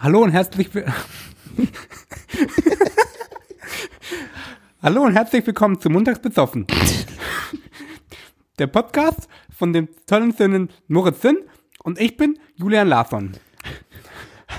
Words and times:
Hallo 0.00 0.22
und 0.22 0.30
herzlich 0.30 0.70
Hallo 4.80 5.02
und 5.02 5.12
herzlich 5.14 5.44
willkommen 5.44 5.80
zu 5.80 5.90
Montags 5.90 6.20
besoffen. 6.20 6.68
Der 8.60 8.68
Podcast 8.68 9.28
von 9.50 9.72
den 9.72 9.88
tollen 10.06 10.30
Söhnen 10.30 10.70
Moritz 10.86 11.22
Sinn 11.22 11.38
und 11.82 12.00
ich 12.00 12.16
bin 12.16 12.38
Julian 12.54 12.86
Larsson. 12.86 13.32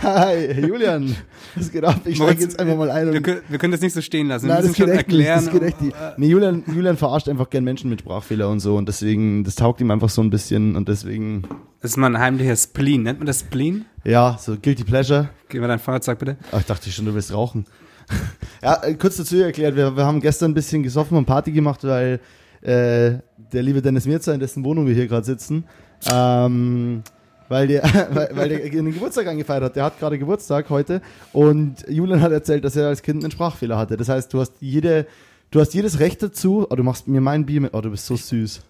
Hi, 0.02 0.62
Julian. 0.62 1.14
Was 1.56 1.72
geht 1.72 1.84
ab? 1.84 2.00
Ich 2.06 2.16
steige 2.16 2.42
jetzt 2.42 2.58
einfach 2.60 2.78
mal 2.78 2.90
ein. 2.90 3.12
Wir 3.12 3.22
können, 3.22 3.42
wir 3.50 3.58
können 3.58 3.72
das 3.72 3.82
nicht 3.82 3.94
so 3.94 4.02
stehen 4.02 4.28
lassen. 4.30 4.48
Wir 4.48 4.54
Nein, 4.54 4.64
das 4.64 4.70
müssen 4.70 4.86
geht 4.86 4.86
schon 4.86 4.90
nicht. 4.96 4.98
erklären. 5.08 5.46
Das 5.46 5.54
geht 5.54 5.62
echt 5.64 5.82
nicht. 5.82 5.96
Nee, 6.18 6.28
Julian, 6.28 6.64
Julian 6.68 6.96
verarscht 6.98 7.28
einfach 7.28 7.50
gern 7.50 7.66
Menschen 7.66 7.90
mit 7.90 8.00
Sprachfehler 8.00 8.50
und 8.50 8.62
so 8.62 8.78
und 8.78 8.88
deswegen, 8.88 9.44
das 9.44 9.56
taugt 9.56 9.82
ihm 9.82 9.92
einfach 9.92 10.10
so 10.10 10.22
ein 10.22 10.30
bisschen 10.30 10.76
und 10.78 10.88
deswegen, 10.88 11.44
Das 11.82 11.92
ist 11.92 11.98
mal 11.98 12.08
ein 12.16 12.20
heimlicher 12.22 12.56
Spleen. 12.56 13.04
Nennt 13.04 13.20
man 13.20 13.28
das 13.28 13.42
Spleen? 13.42 13.86
ja, 14.06 14.38
so 14.40 14.56
Guilty 14.62 14.86
Pleasure. 14.86 15.30
Gib 15.50 15.60
mir 15.62 15.68
dein 15.68 15.80
Feuerzeug 15.80 16.18
bitte. 16.20 16.38
Ach, 16.54 16.60
ich 16.62 16.66
dachte 16.66 16.90
schon, 16.92 17.06
du 17.06 17.14
willst 17.14 17.34
rauchen. 17.34 17.66
ja, 18.64 18.82
äh, 18.84 18.94
kurz 18.96 19.18
dazu 19.18 19.36
erklärt, 19.38 19.76
wir, 19.76 19.96
wir 19.98 20.06
haben 20.06 20.22
gestern 20.22 20.52
ein 20.52 20.56
bisschen 20.56 20.82
gesoffen 20.82 21.18
und 21.18 21.26
Party 21.26 21.52
gemacht, 21.52 21.84
weil 21.84 22.22
äh, 22.62 23.20
der 23.52 23.64
liebe 23.64 23.82
Dennis 23.82 24.06
Mirza, 24.06 24.34
in 24.34 24.40
dessen 24.40 24.64
Wohnung 24.64 24.88
wir 24.88 24.94
hier 24.96 25.08
gerade 25.08 25.26
sitzen, 25.26 25.66
ähm, 26.12 27.04
weil 27.50 27.68
der, 27.68 27.84
weil, 28.12 28.30
weil 28.34 28.50
der 28.50 28.60
den 28.70 28.94
Geburtstag 28.94 29.28
angefeiert 29.28 29.64
hat. 29.64 29.76
Der 29.76 29.84
hat 29.84 30.00
gerade 30.00 30.18
Geburtstag 30.18 30.70
heute 30.70 31.02
und 31.34 31.76
Julian 31.90 32.22
hat 32.22 32.32
erzählt, 32.32 32.64
dass 32.64 32.76
er 32.76 32.88
als 32.88 33.02
Kind 33.02 33.24
einen 33.24 33.32
Sprachfehler 33.32 33.78
hatte. 33.78 33.98
Das 33.98 34.08
heißt, 34.10 34.34
du 34.34 34.40
hast 34.40 34.54
jede, 34.62 35.06
du 35.52 35.60
hast 35.60 35.74
jedes 35.74 36.00
Recht 36.00 36.24
dazu, 36.24 36.66
oh, 36.70 36.76
du 36.76 36.84
machst 36.84 37.08
mir 37.08 37.22
mein 37.22 37.46
Bier 37.46 37.62
mit, 37.62 37.74
oh, 37.74 37.82
du 37.82 37.90
bist 37.92 38.06
so 38.06 38.16
süß. 38.16 38.62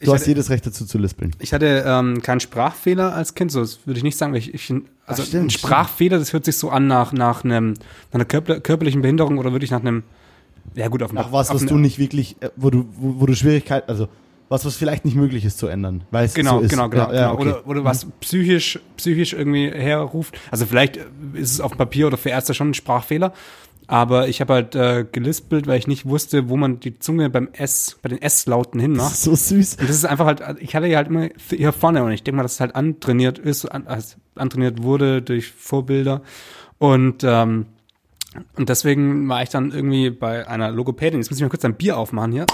Ich 0.00 0.06
Du 0.06 0.12
hast 0.14 0.20
hatte- 0.22 0.30
jedes 0.30 0.48
Recht 0.48 0.64
dazu 0.64 0.86
zu 0.86 0.96
lispeln. 0.96 1.32
Ich 1.40 1.52
hatte 1.52 1.82
ähm, 1.84 2.22
keinen 2.22 2.38
Sprachfehler 2.38 3.14
als 3.14 3.34
Kind, 3.34 3.50
so 3.50 3.60
das 3.60 3.80
würde 3.84 3.98
ich 3.98 4.04
nicht 4.04 4.16
sagen, 4.16 4.32
weil 4.32 4.38
ich, 4.38 4.54
ich 4.54 4.70
also 4.70 5.22
Ach, 5.22 5.26
stimmt, 5.26 5.46
ein 5.46 5.50
Sprachfehler, 5.50 6.18
das 6.20 6.32
hört 6.32 6.44
sich 6.44 6.56
so 6.56 6.70
an 6.70 6.86
nach 6.86 7.12
nach 7.12 7.42
einem 7.42 7.72
nach 7.72 8.14
einer 8.14 8.24
körper, 8.24 8.60
körperlichen 8.60 9.02
Behinderung 9.02 9.38
oder 9.38 9.50
wirklich 9.50 9.72
nach 9.72 9.80
einem 9.80 10.04
ja 10.76 10.86
gut 10.86 11.02
auf 11.02 11.10
dem 11.10 11.16
Nach 11.16 11.32
was, 11.32 11.52
was 11.52 11.66
du 11.66 11.78
nicht 11.78 11.98
wirklich, 11.98 12.36
äh, 12.40 12.50
wo 12.54 12.70
du, 12.70 12.86
wo, 12.96 13.20
wo 13.22 13.26
du 13.26 13.34
Schwierigkeiten, 13.34 13.90
also 13.90 14.06
was, 14.48 14.64
was 14.64 14.76
vielleicht 14.76 15.04
nicht 15.04 15.16
möglich 15.16 15.44
ist 15.44 15.58
zu 15.58 15.66
ändern, 15.66 16.04
weil 16.10 16.24
es 16.24 16.34
Genau, 16.34 16.58
so 16.58 16.64
ist. 16.64 16.70
genau, 16.70 16.88
genau, 16.88 17.08
Ja, 17.10 17.14
ja, 17.14 17.20
genau. 17.34 17.34
okay. 17.34 17.48
Oder, 17.50 17.66
oder 17.66 17.84
was 17.84 18.06
psychisch, 18.20 18.78
psychisch 18.96 19.32
irgendwie 19.34 19.70
herruft. 19.70 20.38
Also 20.50 20.64
vielleicht 20.66 20.96
ist 21.34 21.52
es 21.52 21.60
auf 21.60 21.72
dem 21.72 21.78
Papier 21.78 22.06
oder 22.06 22.16
für 22.16 22.30
Ärzte 22.30 22.54
schon 22.54 22.70
ein 22.70 22.74
Sprachfehler. 22.74 23.32
Aber 23.90 24.28
ich 24.28 24.42
habe 24.42 24.52
halt 24.52 24.74
äh, 24.74 25.06
gelispelt, 25.10 25.66
weil 25.66 25.78
ich 25.78 25.86
nicht 25.86 26.04
wusste, 26.06 26.50
wo 26.50 26.58
man 26.58 26.78
die 26.78 26.98
Zunge 26.98 27.30
beim 27.30 27.48
S, 27.54 27.96
bei 28.02 28.10
den 28.10 28.20
S-Lauten 28.20 28.78
hinmacht. 28.80 29.16
so 29.16 29.34
süß. 29.34 29.76
Und 29.80 29.88
das 29.88 29.96
ist 29.96 30.04
einfach 30.04 30.26
halt, 30.26 30.42
ich 30.60 30.76
hatte 30.76 30.86
ja 30.88 30.98
halt 30.98 31.08
immer 31.08 31.28
hier 31.48 31.72
vorne 31.72 32.04
und 32.04 32.12
ich 32.12 32.22
denke 32.22 32.36
mal, 32.36 32.42
dass 32.42 32.52
es 32.54 32.60
halt 32.60 32.74
antrainiert 32.74 33.38
ist, 33.38 33.64
an, 33.64 33.86
also 33.86 34.16
antrainiert 34.34 34.82
wurde 34.82 35.22
durch 35.22 35.50
Vorbilder. 35.52 36.20
Und, 36.76 37.24
ähm, 37.24 37.64
und 38.56 38.68
deswegen 38.68 39.26
war 39.26 39.42
ich 39.42 39.48
dann 39.48 39.70
irgendwie 39.72 40.10
bei 40.10 40.46
einer 40.46 40.70
Logopädin. 40.70 41.20
Jetzt 41.20 41.30
muss 41.30 41.38
ich 41.38 41.42
mal 41.42 41.48
kurz 41.48 41.64
ein 41.64 41.74
Bier 41.74 41.96
aufmachen 41.96 42.32
hier. 42.32 42.44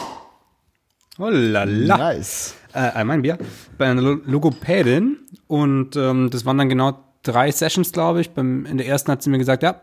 Oh 1.18 1.28
la 1.30 1.64
la. 1.64 1.96
Nice. 2.14 2.54
Äh, 2.74 3.04
mein 3.04 3.22
Bier. 3.22 3.38
Bei 3.78 3.86
einer 3.86 4.02
Lo- 4.02 4.20
Logopädin. 4.24 5.18
Und 5.46 5.94
ähm, 5.96 6.30
das 6.30 6.44
waren 6.44 6.58
dann 6.58 6.68
genau 6.68 6.98
drei 7.22 7.50
Sessions, 7.52 7.92
glaube 7.92 8.20
ich. 8.20 8.30
Beim, 8.30 8.66
in 8.66 8.78
der 8.78 8.86
ersten 8.88 9.12
hat 9.12 9.22
sie 9.22 9.30
mir 9.30 9.38
gesagt, 9.38 9.62
ja, 9.62 9.80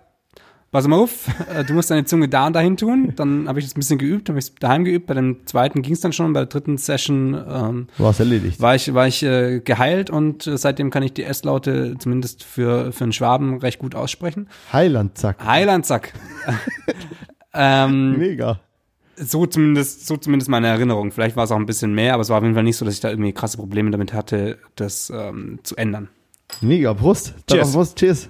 pass 0.71 0.87
mal 0.87 0.97
auf, 0.99 1.27
äh, 1.55 1.63
du 1.63 1.73
musst 1.73 1.89
deine 1.89 2.03
Zunge 2.03 2.27
da 2.27 2.47
und 2.47 2.53
dahin 2.53 2.75
tun. 2.75 3.13
Dann 3.15 3.47
habe 3.47 3.59
ich 3.59 3.65
das 3.65 3.75
ein 3.75 3.79
bisschen 3.79 3.97
geübt, 3.97 4.27
habe 4.27 4.39
ich 4.39 4.45
es 4.45 4.55
daheim 4.55 4.83
geübt. 4.83 5.07
Bei 5.07 5.13
dem 5.13 5.45
zweiten 5.45 5.81
ging 5.81 5.93
es 5.93 6.01
dann 6.01 6.11
schon. 6.11 6.33
Bei 6.33 6.41
der 6.41 6.47
dritten 6.47 6.77
Session 6.77 7.33
ähm, 7.49 7.87
hast 7.97 8.19
erledigt. 8.19 8.59
war 8.59 8.75
ich, 8.75 8.93
war 8.93 9.07
ich 9.07 9.23
äh, 9.23 9.61
geheilt 9.61 10.09
und 10.09 10.47
äh, 10.47 10.57
seitdem 10.57 10.89
kann 10.89 11.03
ich 11.03 11.13
die 11.13 11.23
S-Laute 11.23 11.95
zumindest 11.97 12.43
für, 12.43 12.91
für 12.91 13.05
einen 13.05 13.13
Schwaben 13.13 13.57
recht 13.59 13.79
gut 13.79 13.95
aussprechen. 13.95 14.49
Heiland, 14.73 15.17
zack. 15.17 15.41
Heilandsack. 15.45 16.11
ähm, 17.53 18.17
Mega. 18.17 18.59
So 19.21 19.45
zumindest, 19.45 20.07
so 20.07 20.17
zumindest 20.17 20.49
meine 20.49 20.67
Erinnerung. 20.67 21.11
Vielleicht 21.11 21.35
war 21.35 21.43
es 21.43 21.51
auch 21.51 21.57
ein 21.57 21.65
bisschen 21.65 21.93
mehr, 21.93 22.13
aber 22.13 22.21
es 22.21 22.29
war 22.29 22.37
auf 22.37 22.43
jeden 22.43 22.55
Fall 22.55 22.63
nicht 22.63 22.77
so, 22.77 22.85
dass 22.85 22.95
ich 22.95 22.99
da 22.99 23.09
irgendwie 23.09 23.33
krasse 23.33 23.57
Probleme 23.57 23.91
damit 23.91 24.13
hatte, 24.13 24.57
das 24.75 25.11
ähm, 25.15 25.59
zu 25.63 25.75
ändern. 25.75 26.09
Mega. 26.59 26.93
Prost. 26.93 27.33
Dann 27.47 27.57
Cheers. 27.59 27.71
Prost. 27.71 27.97
Cheers. 27.97 28.27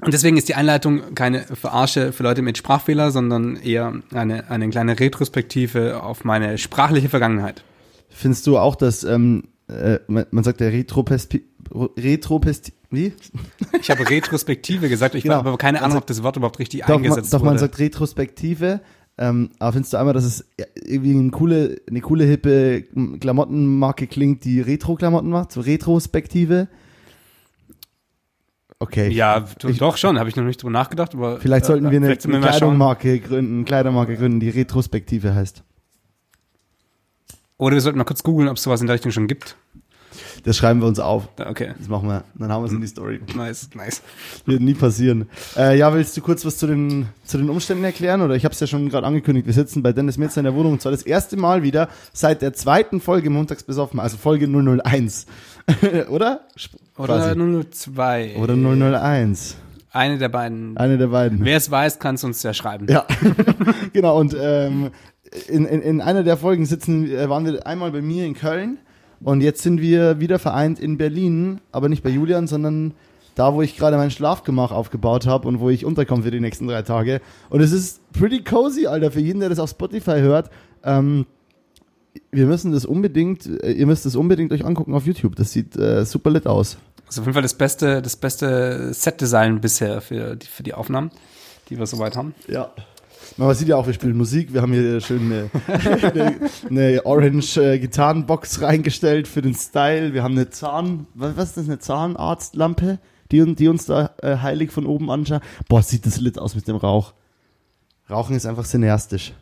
Und 0.00 0.12
deswegen 0.12 0.36
ist 0.36 0.48
die 0.48 0.54
Einleitung 0.54 1.14
keine 1.14 1.44
Verarsche 1.44 2.12
für 2.12 2.24
Leute 2.24 2.42
mit 2.42 2.58
Sprachfehler, 2.58 3.10
sondern 3.10 3.56
eher 3.56 4.02
eine, 4.12 4.50
eine 4.50 4.68
kleine 4.68 5.00
Retrospektive 5.00 6.02
auf 6.02 6.24
meine 6.24 6.58
sprachliche 6.58 7.08
Vergangenheit. 7.08 7.64
Findest 8.10 8.46
du 8.46 8.58
auch, 8.58 8.76
dass, 8.76 9.02
ähm, 9.04 9.44
äh, 9.68 9.98
man, 10.06 10.26
man 10.30 10.44
sagt 10.44 10.60
ja 10.60 10.68
Retropespi... 10.68 11.44
Retropesti... 11.72 12.74
Wie? 12.94 13.12
Ich 13.80 13.90
habe 13.90 14.08
Retrospektive 14.08 14.88
gesagt, 14.88 15.14
ich 15.14 15.22
Genau. 15.24 15.36
habe 15.36 15.48
aber 15.50 15.58
keine 15.58 15.78
Ahnung, 15.78 15.92
Also- 15.92 15.98
ob 15.98 16.06
das 16.06 16.22
Wort 16.22 16.36
überhaupt 16.36 16.58
richtig 16.58 16.80
Doch, 16.82 16.88
man, 16.88 16.96
eingesetzt 16.98 17.32
doch 17.32 17.40
man 17.42 17.50
wurde. 17.50 17.60
sagt 17.60 17.78
Retrospektive. 17.78 18.80
Ähm, 19.16 19.50
aber 19.60 19.72
findest 19.74 19.92
du 19.92 19.96
einmal, 19.98 20.12
dass 20.14 20.24
es 20.24 20.44
irgendwie 20.74 21.12
eine 21.16 21.30
coole, 21.30 21.80
eine 21.88 22.00
coole, 22.00 22.24
hippe 22.24 22.82
Klamottenmarke 23.20 24.06
klingt, 24.08 24.44
die 24.44 24.60
Retro-Klamotten 24.60 25.30
macht? 25.30 25.52
So 25.52 25.60
Retrospektive? 25.60 26.66
Okay. 28.80 29.08
ja, 29.10 29.40
du, 29.60 29.72
doch 29.72 29.96
schon, 29.96 30.18
habe 30.18 30.28
ich 30.28 30.36
noch 30.36 30.42
nicht 30.44 30.60
drüber 30.62 30.72
nachgedacht, 30.72 31.14
aber 31.14 31.38
Vielleicht 31.40 31.64
sollten 31.64 31.90
wir 31.90 31.96
eine. 31.96 32.16
Kleidungsmarke 32.16 33.20
gründen, 33.20 33.64
Kleidermarke 33.64 34.16
gründen, 34.16 34.40
die 34.40 34.50
Retrospektive 34.50 35.34
heißt. 35.34 35.62
Oder 37.56 37.74
wir 37.76 37.80
sollten 37.80 37.98
mal 37.98 38.04
kurz 38.04 38.22
googeln, 38.24 38.48
ob 38.48 38.56
es 38.56 38.64
sowas 38.64 38.80
in 38.80 38.88
der 38.88 38.94
Richtung 38.94 39.12
schon 39.12 39.28
gibt. 39.28 39.56
Das 40.44 40.56
schreiben 40.56 40.80
wir 40.80 40.86
uns 40.88 40.98
auf. 41.00 41.28
Da- 41.36 41.48
Okay, 41.50 41.72
Das 41.78 41.88
machen 41.88 42.08
wir. 42.08 42.24
Dann 42.34 42.52
haben 42.52 42.62
wir 42.62 42.66
es 42.66 42.72
in 42.72 42.80
die 42.80 42.86
Story. 42.86 43.20
nice, 43.34 43.68
nice. 43.74 44.02
Wird 44.46 44.60
nie 44.60 44.74
passieren. 44.74 45.26
Äh, 45.56 45.78
ja, 45.78 45.92
willst 45.94 46.16
du 46.16 46.20
kurz 46.20 46.44
was 46.44 46.58
zu 46.58 46.66
den, 46.66 47.06
zu 47.24 47.38
den 47.38 47.48
Umständen 47.50 47.82
erklären? 47.84 48.20
Oder 48.20 48.34
ich 48.36 48.44
habe 48.44 48.52
es 48.52 48.60
ja 48.60 48.66
schon 48.66 48.88
gerade 48.90 49.06
angekündigt. 49.06 49.46
Wir 49.46 49.54
sitzen 49.54 49.82
bei 49.82 49.92
Dennis 49.92 50.18
Metzer 50.18 50.40
in 50.40 50.44
der 50.44 50.54
Wohnung. 50.54 50.72
Und 50.72 50.82
zwar 50.82 50.92
das 50.92 51.02
erste 51.02 51.36
Mal 51.36 51.62
wieder 51.62 51.88
seit 52.12 52.42
der 52.42 52.52
zweiten 52.52 53.00
Folge 53.00 53.30
Montags 53.30 53.62
besoffen, 53.62 53.98
also 54.00 54.16
Folge 54.18 54.46
001. 54.46 55.26
Oder? 56.10 56.40
Oder 56.98 57.34
Quasi. 57.34 57.64
002. 57.70 58.36
Oder 58.36 58.54
001. 58.54 59.56
Eine 59.92 60.18
der 60.18 60.28
beiden. 60.28 60.76
Eine 60.76 60.98
der 60.98 61.06
beiden. 61.06 61.44
Wer 61.44 61.56
es 61.56 61.70
weiß, 61.70 61.98
kann 62.00 62.16
es 62.16 62.24
uns 62.24 62.42
ja 62.42 62.52
schreiben. 62.52 62.86
Ja, 62.90 63.06
genau. 63.92 64.18
Und 64.18 64.36
ähm, 64.38 64.90
in, 65.48 65.64
in, 65.64 65.80
in 65.80 66.00
einer 66.00 66.22
der 66.22 66.36
Folgen 66.36 66.66
sitzen, 66.66 67.08
äh, 67.10 67.28
waren 67.30 67.44
wir 67.46 67.66
einmal 67.66 67.92
bei 67.92 68.02
mir 68.02 68.26
in 68.26 68.34
Köln 68.34 68.78
und 69.24 69.40
jetzt 69.40 69.62
sind 69.62 69.80
wir 69.80 70.20
wieder 70.20 70.38
vereint 70.38 70.78
in 70.78 70.98
Berlin, 70.98 71.60
aber 71.72 71.88
nicht 71.88 72.02
bei 72.02 72.10
Julian, 72.10 72.46
sondern 72.46 72.92
da, 73.34 73.54
wo 73.54 73.62
ich 73.62 73.76
gerade 73.76 73.96
mein 73.96 74.10
Schlafgemach 74.10 74.70
aufgebaut 74.70 75.26
habe 75.26 75.48
und 75.48 75.60
wo 75.60 75.70
ich 75.70 75.84
unterkomme 75.84 76.22
für 76.22 76.30
die 76.30 76.40
nächsten 76.40 76.68
drei 76.68 76.82
Tage. 76.82 77.20
Und 77.50 77.60
es 77.60 77.72
ist 77.72 78.00
pretty 78.12 78.44
cozy, 78.44 78.86
Alter, 78.86 79.10
für 79.10 79.20
jeden, 79.20 79.40
der 79.40 79.48
das 79.48 79.58
auf 79.58 79.70
Spotify 79.70 80.20
hört. 80.20 80.50
Ähm, 80.84 81.26
wir 82.30 82.46
müssen 82.46 82.72
das 82.72 82.84
unbedingt, 82.84 83.46
äh, 83.46 83.72
ihr 83.72 83.86
müsst 83.86 84.06
das 84.06 84.14
unbedingt 84.14 84.52
euch 84.52 84.64
angucken 84.64 84.94
auf 84.94 85.06
YouTube. 85.06 85.36
Das 85.36 85.52
sieht 85.52 85.76
äh, 85.76 86.04
super 86.04 86.30
lit 86.30 86.46
aus. 86.46 86.76
Das 87.06 87.16
ist 87.16 87.20
auf 87.20 87.26
jeden 87.26 87.34
Fall 87.34 87.42
das 87.42 87.54
beste, 87.54 88.02
das 88.02 88.16
beste 88.16 88.92
Set-Design 88.92 89.60
bisher 89.60 90.00
für 90.00 90.36
die, 90.36 90.46
für 90.46 90.62
die 90.62 90.74
Aufnahmen, 90.74 91.10
die 91.70 91.78
wir 91.78 91.86
soweit 91.86 92.16
haben. 92.16 92.34
Ja. 92.46 92.70
Man 93.36 93.54
sieht 93.54 93.68
ja 93.68 93.76
auch, 93.76 93.86
wir 93.86 93.94
spielen 93.94 94.16
Musik. 94.16 94.52
Wir 94.52 94.62
haben 94.62 94.72
hier 94.72 95.00
schön 95.00 95.32
eine, 95.32 95.50
eine, 96.02 96.40
eine 96.70 97.06
Orange 97.06 97.56
äh, 97.58 97.88
reingestellt 98.60 99.28
für 99.28 99.42
den 99.42 99.54
Style. 99.54 100.14
Wir 100.14 100.22
haben 100.22 100.32
eine 100.32 100.50
Zahn, 100.50 101.06
was, 101.14 101.48
ist 101.48 101.56
das, 101.56 101.66
eine 101.66 101.78
Zahnarztlampe, 101.78 102.98
die, 103.32 103.54
die 103.54 103.68
uns 103.68 103.86
da 103.86 104.10
äh, 104.22 104.36
heilig 104.36 104.70
von 104.70 104.86
oben 104.86 105.10
anschaut. 105.10 105.42
Boah, 105.68 105.82
sieht 105.82 106.06
das 106.06 106.20
lit 106.20 106.38
aus 106.38 106.54
mit 106.54 106.68
dem 106.68 106.76
Rauch. 106.76 107.14
Rauchen 108.10 108.36
ist 108.36 108.46
einfach 108.46 108.64
cineastisch. 108.64 109.32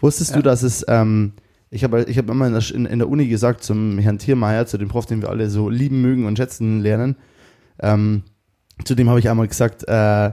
Wusstest 0.00 0.30
Ja. 0.30 0.36
du, 0.36 0.42
dass 0.42 0.62
es, 0.62 0.84
ähm, 0.88 1.32
ich 1.70 1.84
habe 1.84 2.04
ich 2.04 2.18
hab 2.18 2.28
immer 2.28 2.46
in 2.46 2.52
der, 2.52 2.74
in, 2.74 2.86
in 2.86 2.98
der 2.98 3.08
Uni 3.08 3.28
gesagt 3.28 3.62
zum 3.62 3.98
Herrn 3.98 4.18
Tiermeier, 4.18 4.66
zu 4.66 4.76
dem 4.78 4.88
Prof, 4.88 5.06
den 5.06 5.22
wir 5.22 5.28
alle 5.28 5.48
so 5.50 5.68
lieben, 5.68 6.02
mögen 6.02 6.26
und 6.26 6.36
schätzen 6.36 6.80
lernen, 6.80 7.16
ähm, 7.80 8.22
zu 8.84 8.94
dem 8.94 9.08
habe 9.08 9.18
ich 9.20 9.28
einmal 9.28 9.46
gesagt, 9.46 9.86
äh, 9.86 10.32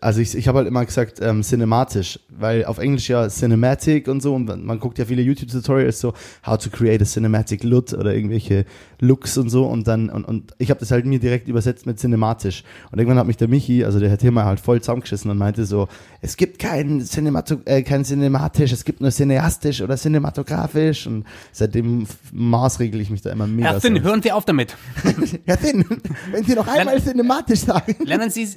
also 0.00 0.20
ich, 0.20 0.34
ich 0.34 0.48
habe 0.48 0.58
halt 0.58 0.68
immer 0.68 0.84
gesagt, 0.84 1.20
ähm, 1.20 1.42
cinematisch, 1.42 2.18
weil 2.28 2.64
auf 2.64 2.78
Englisch 2.78 3.08
ja 3.08 3.28
Cinematic 3.28 4.08
und 4.08 4.22
so 4.22 4.34
und 4.34 4.64
man, 4.64 4.80
guckt 4.80 4.98
ja 4.98 5.04
viele 5.04 5.22
YouTube-Tutorials 5.22 6.00
so, 6.00 6.14
how 6.46 6.56
to 6.56 6.70
create 6.70 7.02
a 7.02 7.04
cinematic 7.04 7.62
look 7.62 7.92
oder 7.92 8.14
irgendwelche 8.14 8.64
Looks 9.00 9.36
und 9.36 9.50
so 9.50 9.66
und 9.66 9.86
dann, 9.86 10.08
und, 10.08 10.24
und 10.24 10.54
ich 10.58 10.70
habe 10.70 10.80
das 10.80 10.90
halt 10.90 11.04
mir 11.04 11.18
direkt 11.18 11.48
übersetzt 11.48 11.84
mit 11.84 11.98
cinematisch 11.98 12.64
und 12.90 12.98
irgendwann 12.98 13.18
hat 13.18 13.26
mich 13.26 13.36
der 13.36 13.48
Michi, 13.48 13.84
also 13.84 14.00
der 14.00 14.08
Herr 14.08 14.18
Thema 14.18 14.44
halt 14.44 14.58
voll 14.58 14.80
zusammengeschissen 14.80 15.30
und 15.30 15.36
meinte 15.36 15.66
so, 15.66 15.88
es 16.22 16.36
gibt 16.36 16.58
kein, 16.58 17.04
Cinemato 17.04 17.58
äh, 17.66 17.82
kein 17.82 18.04
cinematisch, 18.04 18.72
es 18.72 18.84
gibt 18.84 19.02
nur 19.02 19.10
cineastisch 19.10 19.82
oder 19.82 19.96
cinematografisch 19.96 21.06
und 21.06 21.24
seitdem 21.52 22.06
maßregel 22.32 23.00
ich 23.00 23.10
mich 23.10 23.20
da 23.20 23.30
immer 23.30 23.46
mega. 23.46 23.72
Herr 23.72 23.80
Finn, 23.80 24.02
hören 24.02 24.22
Sie 24.22 24.32
auf 24.32 24.46
damit. 24.46 24.74
Herr 25.44 25.58
Finn, 25.58 25.84
wenn 26.30 26.44
Sie 26.44 26.54
noch 26.54 26.66
einmal 26.66 27.00
cinematisch 27.02 27.60
sagen. 27.60 27.96
Lernen 28.04 28.30
Sie, 28.30 28.48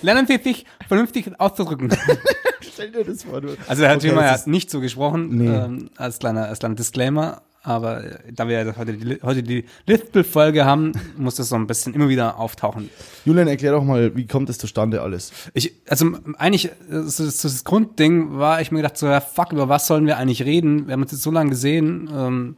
lernen 0.00 0.26
Sie 0.26 0.38
sich 0.48 0.64
vernünftig 0.86 1.30
auszudrücken. 1.38 1.90
Stell 2.60 2.90
dir 2.92 3.04
das 3.04 3.24
vor, 3.24 3.40
du. 3.40 3.48
Also 3.66 3.82
der 3.82 3.90
Herr 3.90 3.96
Okay, 3.96 4.14
das 4.14 4.40
hat 4.42 4.46
nicht 4.46 4.70
so 4.70 4.80
gesprochen, 4.80 5.36
Nee. 5.36 5.48
ähm, 5.48 5.90
als, 5.96 6.18
kleiner, 6.18 6.46
als 6.46 6.58
kleiner 6.60 6.74
Disclaimer. 6.74 7.42
Aber 7.62 8.04
äh, 8.04 8.32
da 8.32 8.48
wir 8.48 8.74
heute 8.78 8.94
die, 8.94 9.18
heute 9.22 9.42
die 9.42 9.64
Lispel-Folge 9.86 10.64
haben, 10.64 10.92
muss 11.16 11.34
das 11.34 11.48
so 11.48 11.56
ein 11.56 11.66
bisschen 11.66 11.92
immer 11.92 12.08
wieder 12.08 12.38
auftauchen. 12.38 12.88
Julian, 13.24 13.48
erklär 13.48 13.72
doch 13.72 13.82
mal, 13.84 14.14
wie 14.16 14.26
kommt 14.26 14.48
es 14.48 14.58
zustande 14.58 15.02
alles? 15.02 15.32
Ich, 15.54 15.74
also 15.88 16.12
eigentlich, 16.38 16.66
äh, 16.66 16.70
das, 16.88 17.16
das 17.16 17.64
Grundding 17.64 18.38
war, 18.38 18.60
ich 18.60 18.70
mir 18.70 18.78
gedacht, 18.78 18.96
so, 18.96 19.06
ja, 19.06 19.20
fuck, 19.20 19.52
über 19.52 19.68
was 19.68 19.86
sollen 19.86 20.06
wir 20.06 20.16
eigentlich 20.18 20.44
reden? 20.44 20.86
Wir 20.86 20.92
haben 20.94 21.02
uns 21.02 21.12
jetzt 21.12 21.22
so 21.22 21.30
lange 21.30 21.50
gesehen. 21.50 22.08
Ähm, 22.14 22.56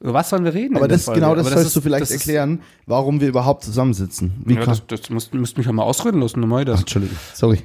über 0.00 0.14
was 0.14 0.30
sollen 0.30 0.44
wir 0.44 0.54
reden? 0.54 0.76
Aber 0.76 0.88
das, 0.88 1.06
genau 1.06 1.34
das 1.34 1.46
Aber 1.46 1.56
sollst 1.56 1.76
du 1.76 1.80
vielleicht 1.82 2.02
das 2.02 2.10
erklären, 2.10 2.60
warum 2.86 3.20
wir 3.20 3.28
überhaupt 3.28 3.62
zusammensitzen. 3.64 4.32
Wie 4.46 4.54
Ja, 4.54 4.60
kann, 4.64 4.78
das, 4.88 5.00
das 5.02 5.10
musst, 5.10 5.34
müsst 5.34 5.56
mich 5.58 5.66
ja 5.66 5.72
mal 5.72 5.82
ausreden 5.82 6.20
lassen, 6.22 6.40
normal 6.40 6.64
das. 6.64 6.80
Entschuldigung, 6.80 7.16
sorry. 7.34 7.58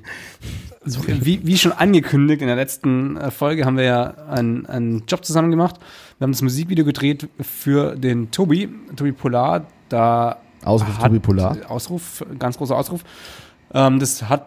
Wie, 0.86 1.40
wie 1.48 1.58
schon 1.58 1.72
angekündigt, 1.72 2.42
in 2.42 2.48
der 2.48 2.56
letzten 2.56 3.18
äh, 3.18 3.32
Folge 3.32 3.66
haben 3.66 3.78
wir 3.78 3.86
ja 3.86 4.14
einen, 4.30 4.66
einen 4.68 5.04
Job 5.08 5.26
zusammen 5.26 5.50
gemacht. 5.50 5.78
Wir 6.20 6.26
haben 6.26 6.32
das 6.34 6.42
Musikvideo 6.44 6.86
gedreht 6.86 7.28
für 7.42 7.96
den 7.96 8.30
Tobi, 8.32 8.70
Tobi 8.96 9.12
Polar. 9.12 9.66
Da 9.90 10.38
Ausruf 10.64 10.98
hat- 10.98 11.06
Tobi 11.08 11.20
Polar. 11.20 11.58
Ausruf, 11.70 12.24
ganz 12.38 12.58
großer 12.58 12.76
Ausruf. 12.76 13.04
Ähm, 13.74 14.00
das 14.00 14.30
hatten 14.30 14.46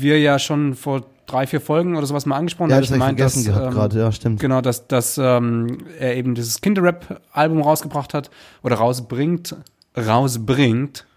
wir 0.00 0.20
ja 0.20 0.38
schon 0.38 0.74
vor 0.74 1.02
drei, 1.26 1.46
vier 1.46 1.60
Folgen 1.60 1.96
oder 1.96 2.06
sowas 2.06 2.26
mal 2.26 2.36
angesprochen. 2.36 2.70
Ja, 2.70 2.76
Da 2.76 2.80
das 2.80 2.90
ich 2.90 2.96
vergessen 2.96 3.44
dass, 3.44 3.54
gehabt 3.54 3.66
ähm, 3.66 3.72
gerade, 3.72 3.98
ja, 3.98 4.12
stimmt. 4.12 4.40
Genau, 4.40 4.60
dass, 4.60 4.86
dass 4.86 5.18
ähm, 5.18 5.78
er 5.98 6.16
eben 6.16 6.34
dieses 6.34 6.60
Kinderrap-Album 6.60 7.62
rausgebracht 7.62 8.14
hat 8.14 8.30
oder 8.62 8.76
rausbringt. 8.76 9.56
Rausbringt. 9.96 11.06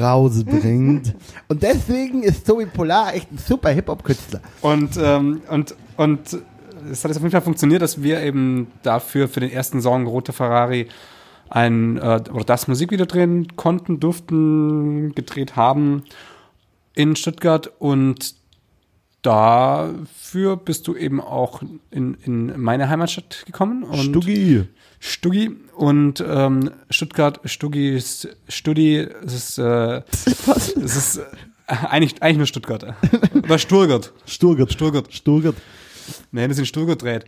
Rausbringt. 0.00 1.14
Und 1.48 1.62
deswegen 1.62 2.22
ist 2.22 2.46
Tobi 2.46 2.66
Polar 2.66 3.14
echt 3.14 3.32
ein 3.32 3.38
super 3.38 3.70
Hip-Hop-Künstler. 3.70 4.40
Und, 4.60 4.98
ähm, 5.00 5.40
und, 5.48 5.74
und 5.96 6.38
es 6.90 7.04
hat 7.04 7.10
jetzt 7.10 7.16
auf 7.16 7.22
jeden 7.22 7.30
Fall 7.30 7.40
funktioniert, 7.40 7.82
dass 7.82 8.02
wir 8.02 8.20
eben 8.20 8.66
dafür 8.82 9.28
für 9.28 9.40
den 9.40 9.50
ersten 9.50 9.80
Song 9.80 10.06
Rote 10.06 10.32
Ferrari 10.32 10.88
ein 11.48 11.96
äh, 11.98 12.20
oder 12.32 12.44
das 12.44 12.66
Musikvideo 12.66 13.06
drehen 13.06 13.56
konnten, 13.56 14.00
durften, 14.00 15.14
gedreht 15.14 15.54
haben 15.54 16.02
in 16.96 17.14
Stuttgart 17.14 17.70
und 17.78 18.34
dafür 19.22 20.56
bist 20.56 20.86
du 20.88 20.96
eben 20.96 21.20
auch 21.20 21.62
in, 21.90 22.14
in 22.24 22.60
meine 22.60 22.88
Heimatstadt 22.88 23.44
gekommen. 23.46 23.82
Und 23.84 23.98
Stuggi. 24.10 24.64
Stuggi 24.98 25.50
und 25.76 26.24
ähm, 26.26 26.70
Stuttgart, 26.90 27.40
Stuggi 27.44 27.94
ist 27.94 28.28
Studi, 28.48 28.98
es 28.98 29.34
ist, 29.34 29.58
äh, 29.58 30.02
Was? 30.46 30.74
es 30.76 30.96
ist 30.96 31.16
äh, 31.18 31.22
eigentlich, 31.66 32.22
eigentlich 32.22 32.38
nur 32.38 32.46
Stuttgart. 32.46 32.94
Oder 33.34 33.58
Sturgart. 33.58 34.12
Sturgert. 34.26 34.72
Sturgart. 34.72 35.12
Sturgert. 35.12 35.56
Nee, 36.30 36.46
das 36.48 36.56
sind 36.56 36.66
Sturgart 36.66 37.02
dreht. 37.02 37.24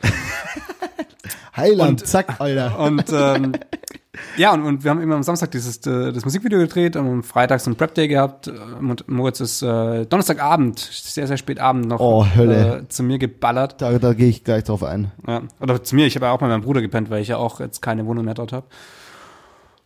Heiland, 1.56 2.00
Und- 2.02 2.06
zack, 2.06 2.40
Alter. 2.40 2.78
Und 2.78 3.04
ähm, 3.12 3.52
ja, 4.36 4.54
und, 4.54 4.62
und 4.62 4.84
wir 4.84 4.90
haben 4.90 5.00
immer 5.00 5.16
am 5.16 5.22
Samstag 5.22 5.50
dieses 5.50 5.78
äh, 5.86 6.12
das 6.12 6.24
Musikvideo 6.24 6.58
gedreht 6.58 6.96
und 6.96 7.06
am 7.06 7.22
Freitag 7.22 7.60
so 7.60 7.70
ein 7.70 7.76
Prep 7.76 7.94
Day 7.94 8.08
gehabt. 8.08 8.48
Und 8.48 9.06
Moritz 9.08 9.40
ist 9.40 9.62
äh, 9.62 10.06
Donnerstagabend, 10.06 10.78
sehr, 10.78 11.26
sehr 11.26 11.36
spät 11.36 11.60
Abend 11.60 11.86
noch 11.88 12.00
Oh, 12.00 12.26
Hölle. 12.34 12.78
Äh, 12.78 12.88
zu 12.88 13.02
mir 13.02 13.18
geballert. 13.18 13.80
Da, 13.82 13.98
da 13.98 14.14
gehe 14.14 14.28
ich 14.28 14.44
gleich 14.44 14.64
drauf 14.64 14.82
ein. 14.82 15.12
Ja. 15.26 15.42
Oder 15.60 15.82
zu 15.84 15.94
mir, 15.94 16.06
ich 16.06 16.14
habe 16.16 16.26
ja 16.26 16.32
auch 16.32 16.38
bei 16.38 16.48
meinem 16.48 16.62
Bruder 16.62 16.80
gepennt, 16.80 17.10
weil 17.10 17.20
ich 17.22 17.28
ja 17.28 17.36
auch 17.36 17.60
jetzt 17.60 17.82
keine 17.82 18.06
Wohnung 18.06 18.24
mehr 18.24 18.34
dort 18.34 18.52
habe. 18.52 18.66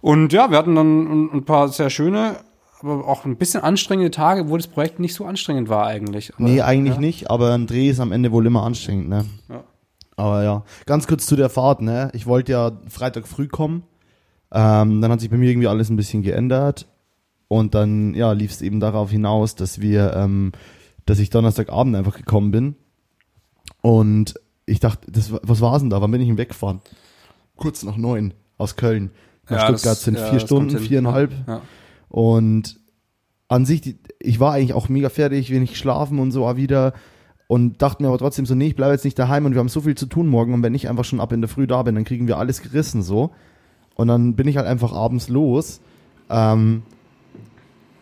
Und 0.00 0.32
ja, 0.32 0.50
wir 0.50 0.58
hatten 0.58 0.74
dann 0.74 1.02
ein, 1.26 1.30
ein 1.34 1.44
paar 1.44 1.68
sehr 1.68 1.90
schöne, 1.90 2.36
aber 2.80 3.06
auch 3.06 3.24
ein 3.24 3.36
bisschen 3.36 3.62
anstrengende 3.62 4.10
Tage, 4.10 4.48
wo 4.48 4.56
das 4.56 4.66
Projekt 4.66 4.98
nicht 4.98 5.14
so 5.14 5.24
anstrengend 5.24 5.68
war 5.68 5.86
eigentlich. 5.86 6.32
Aber, 6.34 6.44
Nee, 6.44 6.60
eigentlich 6.60 6.94
ja. 6.94 7.00
nicht, 7.00 7.30
aber 7.30 7.52
ein 7.54 7.66
Dreh 7.66 7.88
ist 7.90 8.00
am 8.00 8.12
Ende 8.12 8.32
wohl 8.32 8.46
immer 8.46 8.64
anstrengend, 8.64 9.08
ne? 9.08 9.24
Ja. 9.48 9.64
Aber 10.16 10.42
ja, 10.44 10.64
ganz 10.86 11.06
kurz 11.06 11.26
zu 11.26 11.36
der 11.36 11.48
Fahrt, 11.50 11.82
ne? 11.82 12.10
Ich 12.12 12.26
wollte 12.26 12.52
ja 12.52 12.72
Freitag 12.88 13.26
früh 13.26 13.48
kommen. 13.48 13.84
Ähm, 14.52 15.00
dann 15.00 15.10
hat 15.10 15.20
sich 15.20 15.30
bei 15.30 15.36
mir 15.38 15.50
irgendwie 15.50 15.68
alles 15.68 15.88
ein 15.90 15.96
bisschen 15.96 16.22
geändert. 16.22 16.86
Und 17.48 17.74
dann, 17.74 18.14
ja, 18.14 18.32
lief 18.32 18.50
es 18.50 18.62
eben 18.62 18.80
darauf 18.80 19.10
hinaus, 19.10 19.54
dass 19.54 19.80
wir, 19.80 20.14
ähm, 20.16 20.52
dass 21.06 21.18
ich 21.18 21.30
Donnerstagabend 21.30 21.96
einfach 21.96 22.16
gekommen 22.16 22.50
bin. 22.50 22.76
Und 23.80 24.34
ich 24.66 24.80
dachte, 24.80 25.10
das, 25.10 25.32
war- 25.32 25.40
was 25.42 25.60
war's 25.60 25.82
denn 25.82 25.90
da? 25.90 26.00
Wann 26.00 26.10
bin 26.10 26.20
ich 26.20 26.28
denn 26.28 26.38
weggefahren? 26.38 26.80
Kurz 27.56 27.82
nach 27.82 27.96
neun 27.96 28.34
aus 28.58 28.76
Köln. 28.76 29.10
Nach 29.48 29.58
Ja, 29.58 29.64
Stuttgart 29.66 29.92
das- 29.96 30.04
sind 30.04 30.16
ja, 30.18 30.26
vier 30.30 30.40
Stunden, 30.40 30.78
viereinhalb. 30.78 31.32
Ja. 31.46 31.60
Und 32.08 32.78
an 33.48 33.66
sich, 33.66 33.80
die, 33.80 33.98
ich 34.20 34.40
war 34.40 34.52
eigentlich 34.54 34.72
auch 34.74 34.88
mega 34.88 35.08
fertig, 35.08 35.50
wenig 35.50 35.70
geschlafen 35.70 36.18
und 36.18 36.30
so 36.32 36.56
wieder. 36.56 36.94
Und 37.48 37.82
dachte 37.82 38.02
mir 38.02 38.08
aber 38.08 38.18
trotzdem 38.18 38.46
so, 38.46 38.54
nee, 38.54 38.68
ich 38.68 38.76
bleibe 38.76 38.92
jetzt 38.92 39.04
nicht 39.04 39.18
daheim 39.18 39.44
und 39.44 39.52
wir 39.52 39.58
haben 39.58 39.68
so 39.68 39.82
viel 39.82 39.94
zu 39.96 40.06
tun 40.06 40.28
morgen. 40.28 40.54
Und 40.54 40.62
wenn 40.62 40.74
ich 40.74 40.88
einfach 40.88 41.04
schon 41.04 41.20
ab 41.20 41.32
in 41.32 41.42
der 41.42 41.48
Früh 41.48 41.66
da 41.66 41.82
bin, 41.82 41.94
dann 41.94 42.04
kriegen 42.04 42.28
wir 42.28 42.38
alles 42.38 42.62
gerissen 42.62 43.02
so. 43.02 43.32
Und 43.94 44.08
dann 44.08 44.34
bin 44.34 44.48
ich 44.48 44.56
halt 44.56 44.66
einfach 44.66 44.92
abends 44.92 45.28
los. 45.28 45.80
Ähm, 46.30 46.82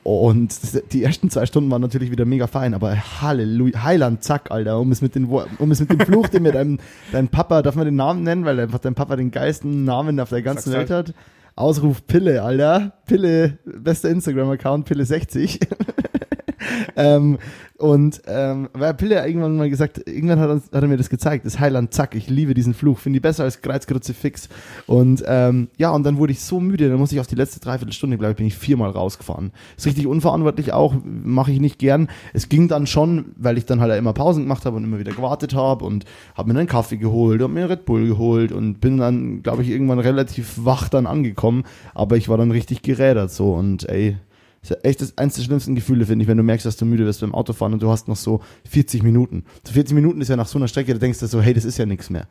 und 0.02 0.56
die 0.92 1.04
ersten 1.04 1.28
zwei 1.28 1.44
Stunden 1.44 1.70
waren 1.70 1.82
natürlich 1.82 2.10
wieder 2.10 2.24
mega 2.24 2.46
fein, 2.46 2.72
aber 2.72 2.96
Halleluja, 3.20 3.82
Heiland, 3.82 4.24
zack, 4.24 4.50
Alter, 4.50 4.80
um 4.80 4.90
es 4.92 5.02
mit, 5.02 5.14
den, 5.14 5.26
um 5.26 5.70
es 5.70 5.80
mit 5.80 5.90
dem 5.90 6.00
Fluch, 6.00 6.28
den 6.28 6.42
mir 6.42 6.52
dein, 6.52 6.80
dein 7.12 7.28
Papa, 7.28 7.60
darf 7.60 7.74
man 7.74 7.84
den 7.84 7.96
Namen 7.96 8.22
nennen, 8.22 8.44
weil 8.46 8.58
einfach 8.60 8.78
dein 8.78 8.94
Papa 8.94 9.16
den 9.16 9.30
geilsten 9.30 9.84
Namen 9.84 10.18
auf 10.18 10.30
der 10.30 10.42
ganzen 10.42 10.70
Sag's 10.70 10.90
Welt 10.90 11.08
hat. 11.08 11.14
Ausruf 11.54 12.06
Pille, 12.06 12.42
Alter. 12.42 12.94
Pille, 13.04 13.58
bester 13.64 14.08
Instagram-Account, 14.08 14.88
Pille60. 14.88 15.60
ähm, 16.96 17.38
und 17.80 18.20
ähm, 18.26 18.68
weil 18.74 18.92
Pille 18.92 19.26
irgendwann 19.26 19.56
mal 19.56 19.70
gesagt, 19.70 20.06
irgendwann 20.06 20.38
hat, 20.38 20.50
hat 20.50 20.82
er 20.82 20.86
mir 20.86 20.98
das 20.98 21.08
gezeigt, 21.08 21.46
das 21.46 21.58
Heiland, 21.58 21.94
zack, 21.94 22.14
ich 22.14 22.28
liebe 22.28 22.52
diesen 22.52 22.74
Fluch, 22.74 22.98
finde 22.98 23.16
ich 23.16 23.22
besser 23.22 23.44
als 23.44 23.62
Kreuzkruzifix. 23.62 24.50
Und 24.86 25.24
ähm, 25.26 25.68
ja, 25.78 25.90
und 25.90 26.04
dann 26.04 26.18
wurde 26.18 26.32
ich 26.32 26.40
so 26.40 26.60
müde, 26.60 26.90
dann 26.90 26.98
musste 26.98 27.14
ich 27.14 27.20
auf 27.20 27.26
die 27.26 27.36
letzte 27.36 27.58
Dreiviertelstunde, 27.60 28.18
glaube 28.18 28.32
ich, 28.32 28.36
bin 28.36 28.46
ich 28.46 28.56
viermal 28.56 28.90
rausgefahren. 28.90 29.52
Ist 29.78 29.86
richtig 29.86 30.06
unverantwortlich 30.06 30.74
auch, 30.74 30.94
mache 31.04 31.52
ich 31.52 31.60
nicht 31.60 31.78
gern. 31.78 32.08
Es 32.34 32.50
ging 32.50 32.68
dann 32.68 32.86
schon, 32.86 33.32
weil 33.36 33.56
ich 33.56 33.64
dann 33.64 33.80
halt 33.80 33.96
immer 33.98 34.12
Pausen 34.12 34.42
gemacht 34.42 34.66
habe 34.66 34.76
und 34.76 34.84
immer 34.84 34.98
wieder 34.98 35.12
gewartet 35.12 35.54
habe 35.54 35.86
und 35.86 36.04
habe 36.34 36.52
mir 36.52 36.58
einen 36.58 36.68
Kaffee 36.68 36.98
geholt 36.98 37.40
und 37.40 37.54
mir 37.54 37.60
einen 37.60 37.70
Red 37.70 37.86
Bull 37.86 38.06
geholt 38.06 38.52
und 38.52 38.80
bin 38.82 38.98
dann, 38.98 39.42
glaube 39.42 39.62
ich, 39.62 39.70
irgendwann 39.70 40.00
relativ 40.00 40.52
wach 40.64 40.90
dann 40.90 41.06
angekommen, 41.06 41.64
aber 41.94 42.18
ich 42.18 42.28
war 42.28 42.36
dann 42.36 42.50
richtig 42.50 42.82
gerädert 42.82 43.30
so 43.30 43.54
und 43.54 43.88
ey, 43.88 44.18
ist 44.62 44.70
ja 44.70 44.76
echt 44.82 45.00
das 45.00 45.16
eins 45.16 45.34
der 45.36 45.42
schlimmsten 45.42 45.74
Gefühle, 45.74 46.04
finde 46.06 46.22
ich, 46.22 46.28
wenn 46.28 46.36
du 46.36 46.42
merkst, 46.42 46.66
dass 46.66 46.76
du 46.76 46.84
müde 46.84 47.06
wirst 47.06 47.20
beim 47.22 47.34
Autofahren 47.34 47.72
und 47.72 47.82
du 47.82 47.90
hast 47.90 48.08
noch 48.08 48.16
so 48.16 48.40
40 48.68 49.02
Minuten. 49.02 49.44
So 49.66 49.72
40 49.72 49.94
Minuten 49.94 50.20
ist 50.20 50.28
ja 50.28 50.36
nach 50.36 50.46
so 50.48 50.58
einer 50.58 50.68
Strecke, 50.68 50.92
da 50.92 50.98
denkst 50.98 51.18
du 51.18 51.26
so, 51.26 51.40
hey, 51.40 51.54
das 51.54 51.64
ist 51.64 51.78
ja 51.78 51.86
nichts 51.86 52.10
mehr. 52.10 52.26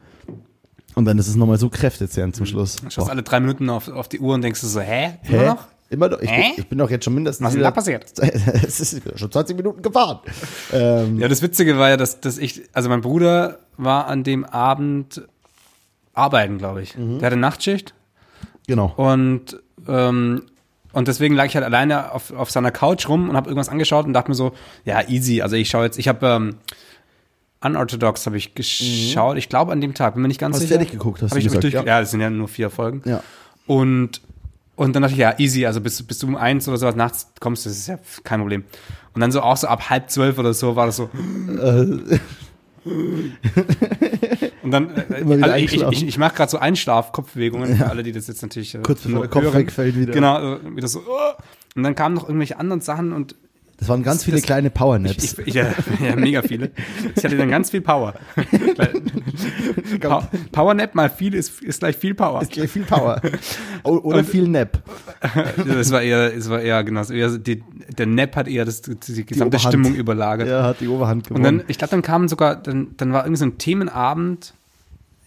Und 0.95 1.05
dann 1.05 1.17
ist 1.17 1.27
es 1.27 1.35
nochmal 1.35 1.57
so 1.57 1.69
kräftezehrend 1.69 2.35
zum 2.35 2.45
Schluss. 2.45 2.75
Du 2.77 2.89
schaust 2.89 3.07
Boah. 3.07 3.11
alle 3.11 3.23
drei 3.23 3.39
Minuten 3.39 3.69
auf, 3.69 3.87
auf 3.87 4.09
die 4.09 4.19
Uhr 4.19 4.33
und 4.35 4.41
denkst 4.41 4.61
du 4.61 4.67
so, 4.67 4.79
hä? 4.79 5.17
Immer 5.27 5.37
Hä? 5.39 5.47
noch? 5.47 5.67
Immer 5.91 6.09
noch? 6.09 6.19
Ich, 6.21 6.29
bin, 6.29 6.43
ich 6.57 6.67
bin 6.67 6.77
doch 6.77 6.89
jetzt 6.91 7.05
schon 7.05 7.15
mindestens 7.15 7.45
Was 7.45 7.51
ist 7.53 7.55
denn 7.57 7.63
da 7.63 7.71
passiert? 7.71 8.05
es 8.19 8.79
ist 8.79 9.01
schon 9.17 9.31
20 9.31 9.55
Minuten 9.57 9.81
gefahren. 9.81 10.19
Ähm, 10.71 11.17
Ja, 11.19 11.27
das 11.27 11.41
Witzige 11.41 11.77
war 11.79 11.89
ja, 11.89 11.97
dass, 11.97 12.21
dass 12.21 12.37
ich, 12.37 12.61
also 12.73 12.89
mein 12.89 13.01
Bruder 13.01 13.59
war 13.77 14.05
an 14.07 14.23
dem 14.23 14.45
Abend 14.45 15.23
arbeiten, 16.13 16.57
glaube 16.59 16.81
ich. 16.83 16.95
Mhm. 16.97 17.19
Der 17.19 17.27
hatte 17.27 17.37
Nachtschicht 17.37 17.93
Genau. 18.67 18.93
und, 18.97 19.59
ähm, 19.87 20.43
und 20.93 21.07
deswegen 21.07 21.35
lag 21.35 21.45
ich 21.45 21.55
halt 21.55 21.65
alleine 21.65 22.11
auf, 22.13 22.31
auf 22.31 22.49
seiner 22.49 22.71
Couch 22.71 23.07
rum 23.07 23.29
und 23.29 23.35
habe 23.35 23.49
irgendwas 23.49 23.69
angeschaut 23.69 24.05
und 24.05 24.13
dachte 24.13 24.29
mir 24.31 24.35
so, 24.35 24.53
ja, 24.85 25.07
easy. 25.07 25.41
Also 25.41 25.55
ich 25.55 25.69
schaue 25.69 25.85
jetzt, 25.85 25.99
ich 25.99 26.07
habe 26.07 26.25
ähm, 26.27 26.55
Unorthodox 27.61 28.25
habe 28.25 28.37
ich 28.37 28.55
geschaut. 28.55 29.37
Ich 29.37 29.49
glaube 29.49 29.71
an 29.71 29.81
dem 29.81 29.93
Tag, 29.93 30.13
bin 30.13 30.21
mir 30.21 30.29
nicht 30.29 30.39
ganz 30.39 30.53
Mhm. 30.55 30.55
Hast 30.55 30.63
du 30.63 30.67
sicher. 30.67 30.79
fertig 30.79 30.91
geguckt, 30.93 31.21
hast 31.21 31.31
Hab 31.31 31.35
du 31.35 31.39
ich, 31.39 31.45
gesagt, 31.45 31.63
durch, 31.63 31.73
ja. 31.73 31.83
ja. 31.83 31.99
das 31.99 32.11
sind 32.11 32.21
ja 32.21 32.29
nur 32.29 32.47
vier 32.47 32.69
Folgen. 32.69 33.01
Ja. 33.05 33.21
Und, 33.67 34.21
und 34.75 34.93
dann 34.95 35.03
dachte 35.03 35.13
ich, 35.13 35.19
ja, 35.19 35.37
easy, 35.37 35.65
also 35.65 35.81
bis, 35.81 36.01
bis 36.01 36.19
du 36.19 36.27
um 36.27 36.35
eins 36.35 36.67
oder 36.67 36.77
sowas 36.77 36.95
nachts 36.95 37.27
kommst, 37.39 37.65
das 37.65 37.73
ist 37.73 37.87
ja 37.87 37.99
kein 38.23 38.39
Problem. 38.39 38.63
Und 39.13 39.21
dann 39.21 39.31
so 39.31 39.41
auch 39.41 39.57
so 39.57 39.67
ab 39.67 39.89
halb 39.89 40.09
zwölf 40.09 40.37
oder 40.39 40.53
so 40.53 40.75
war 40.75 40.85
das 40.85 40.95
so. 40.95 41.09
Und 44.69 44.71
dann, 44.71 44.89
äh, 45.09 45.43
also 45.43 45.55
ich, 45.55 45.81
ich, 45.81 46.07
ich, 46.07 46.17
mache 46.17 46.35
gerade 46.35 46.51
so 46.51 46.59
Einschlaf-Kopfbewegungen 46.59 47.75
für 47.75 47.87
alle, 47.89 48.03
die 48.03 48.11
das 48.11 48.27
jetzt 48.27 48.41
natürlich 48.41 48.75
äh, 48.75 48.79
Kurz 48.83 49.01
bevor 49.01 49.21
der 49.21 49.29
Kopf 49.29 49.43
hören. 49.43 49.53
wegfällt 49.55 49.95
wieder. 49.97 50.13
Genau, 50.13 50.35
also 50.35 50.75
wieder 50.75 50.87
so. 50.87 50.99
oh. 50.99 51.41
Und 51.75 51.83
dann 51.83 51.95
kamen 51.95 52.15
noch 52.15 52.23
irgendwelche 52.27 52.57
anderen 52.59 52.81
Sachen 52.81 53.13
und 53.13 53.35
Das 53.77 53.87
waren 53.89 54.03
ganz 54.03 54.17
Das- 54.17 54.25
viele 54.25 54.37
das- 54.37 54.45
kleine 54.45 54.69
Powernaps. 54.69 55.23
ich, 55.39 55.47
ich, 55.47 55.53
ja, 55.53 55.67
ja, 56.03 56.15
mega 56.15 56.41
viele. 56.41 56.71
Ich 57.15 57.23
hatte 57.23 57.37
dann 57.37 57.49
ganz 57.49 57.69
viel 57.71 57.81
Power. 57.81 58.13
Pa 59.99 60.27
Powernap 60.51 60.95
mal 60.95 61.09
viel 61.09 61.33
ist, 61.33 61.61
ist 61.61 61.79
gleich 61.79 61.95
viel 61.97 62.13
Power. 62.13 62.41
ist 62.41 62.51
gleich 62.51 62.69
viel 62.69 62.83
Power. 62.83 63.21
O- 63.83 63.97
Oder 63.99 64.19
Und- 64.19 64.27
viel 64.29 64.47
Nap. 64.47 64.81
Das 65.67 65.91
war 65.91 66.01
eher, 66.01 66.35
es 66.35 66.49
war 66.49 66.61
eher 66.61 66.83
genau, 66.83 67.03
eher 67.03 67.37
die, 67.37 67.63
der 67.97 68.05
Nap 68.05 68.35
hat 68.35 68.47
eher 68.47 68.65
das, 68.65 68.81
die 68.81 69.25
gesamte 69.25 69.57
Oberhand. 69.57 69.61
Stimmung 69.73 69.95
überlagert. 69.95 70.47
Er 70.47 70.63
hat 70.63 70.81
die 70.81 70.87
Oberhand 70.87 71.29
Und 71.31 71.37
gewonnen. 71.37 71.59
dann, 71.59 71.67
ich 71.67 71.77
glaube, 71.77 71.91
dann 71.91 72.01
kamen 72.01 72.27
sogar, 72.27 72.55
dann, 72.55 72.89
dann 72.97 73.13
war 73.13 73.23
irgendwie 73.23 73.39
so 73.39 73.45
ein 73.45 73.57
Themenabend, 73.57 74.53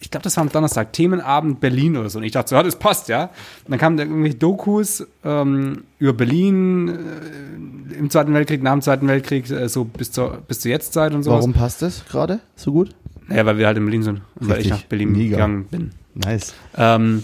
ich 0.03 0.11
glaube, 0.11 0.25
das 0.25 0.35
war 0.35 0.41
am 0.41 0.49
Donnerstag, 0.49 0.91
Themenabend 0.91 1.61
Berlin 1.61 1.95
oder 1.95 2.09
so. 2.09 2.19
Und 2.19 2.25
ich 2.25 2.33
dachte 2.33 2.49
so, 2.49 2.55
ja, 2.55 2.63
das 2.63 2.75
passt, 2.75 3.07
ja. 3.07 3.23
Und 3.63 3.69
dann 3.69 3.79
kamen 3.79 3.95
da 3.95 4.03
irgendwelche 4.03 4.35
Dokus 4.35 5.07
ähm, 5.23 5.85
über 5.97 6.11
Berlin 6.11 6.89
äh, 6.89 7.95
im 7.95 8.09
Zweiten 8.09 8.33
Weltkrieg, 8.33 8.61
nach 8.61 8.73
dem 8.73 8.81
Zweiten 8.81 9.07
Weltkrieg, 9.07 9.49
äh, 9.49 9.69
so 9.69 9.85
bis 9.85 10.11
zur, 10.11 10.39
bis 10.45 10.59
zur 10.59 10.71
Jetztzeit 10.71 11.13
und 11.13 11.23
so. 11.23 11.31
Warum 11.31 11.53
passt 11.53 11.81
das 11.81 12.03
gerade 12.05 12.41
so 12.57 12.73
gut? 12.73 12.89
Naja, 13.29 13.45
weil 13.45 13.57
wir 13.57 13.65
halt 13.65 13.77
in 13.77 13.85
Berlin 13.85 14.03
sind 14.03 14.21
und 14.41 14.49
weil 14.49 14.59
ich 14.59 14.69
nach 14.69 14.83
Berlin 14.83 15.13
Mega. 15.13 15.37
gegangen 15.37 15.65
bin. 15.67 15.91
Nice. 16.15 16.53
Ähm, 16.75 17.23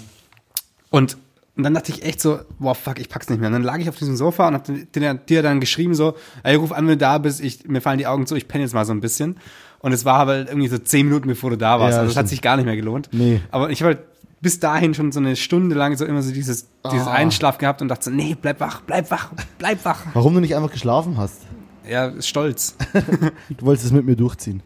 und, 0.90 1.18
und 1.58 1.64
dann 1.64 1.74
dachte 1.74 1.92
ich 1.92 2.04
echt 2.04 2.22
so, 2.22 2.40
boah, 2.60 2.76
fuck, 2.76 2.98
ich 2.98 3.10
pack's 3.10 3.30
nicht 3.30 3.40
mehr. 3.40 3.48
Und 3.48 3.54
dann 3.54 3.64
lag 3.64 3.80
ich 3.80 3.90
auf 3.90 3.98
diesem 3.98 4.16
Sofa 4.16 4.48
und 4.48 4.54
hab 4.54 4.64
dir, 4.64 5.14
dir 5.16 5.44
dann 5.44 5.60
geschrieben 5.60 5.96
so, 5.96 6.16
ey, 6.44 6.56
ruf 6.56 6.72
an, 6.72 6.88
wenn 6.88 6.94
du 6.94 6.98
da 6.98 7.18
bist, 7.18 7.42
ich, 7.42 7.68
mir 7.68 7.82
fallen 7.82 7.98
die 7.98 8.08
Augen 8.08 8.26
zu, 8.26 8.36
ich 8.36 8.48
penne 8.48 8.64
jetzt 8.64 8.74
mal 8.74 8.86
so 8.86 8.94
ein 8.94 9.02
bisschen. 9.02 9.36
Und 9.80 9.94
es 9.94 10.04
war 10.06 10.16
aber 10.16 10.38
irgendwie 10.40 10.68
so 10.68 10.78
zehn 10.78 11.08
Minuten, 11.08 11.28
bevor 11.28 11.50
du 11.52 11.58
da 11.58 11.80
warst. 11.80 11.94
Ja, 11.96 12.00
also 12.02 12.12
es 12.12 12.18
hat 12.18 12.28
sich 12.28 12.42
gar 12.42 12.58
nicht 12.58 12.66
mehr 12.66 12.76
gelohnt. 12.76 13.10
Nee. 13.12 13.42
Aber 13.52 13.70
ich 13.70 13.82
habe 13.82 13.96
halt 13.96 14.06
bis 14.42 14.60
dahin 14.60 14.94
schon 14.94 15.12
so 15.12 15.20
eine 15.20 15.36
Stunde 15.36 15.76
lang 15.76 15.96
so 15.98 16.06
immer 16.06 16.22
so 16.22 16.32
dieses, 16.34 16.68
dieses 16.92 17.08
Ah. 17.08 17.12
Einschlaf 17.12 17.58
gehabt 17.58 17.82
und 17.82 17.88
dachte 17.88 18.06
so, 18.06 18.12
nee, 18.12 18.36
bleib 18.42 18.60
wach, 18.60 18.82
bleib 18.82 19.10
wach, 19.12 19.32
bleib 19.58 19.84
wach. 19.86 20.06
Warum 20.14 20.34
du 20.34 20.40
nicht 20.42 20.56
einfach 20.56 20.72
geschlafen 20.72 21.18
hast? 21.18 21.42
Ja, 21.90 22.12
stolz. 22.22 22.76
Du 23.58 23.66
wolltest 23.66 23.86
es 23.88 23.92
mit 23.92 24.06
mir 24.06 24.16
durchziehen. 24.16 24.62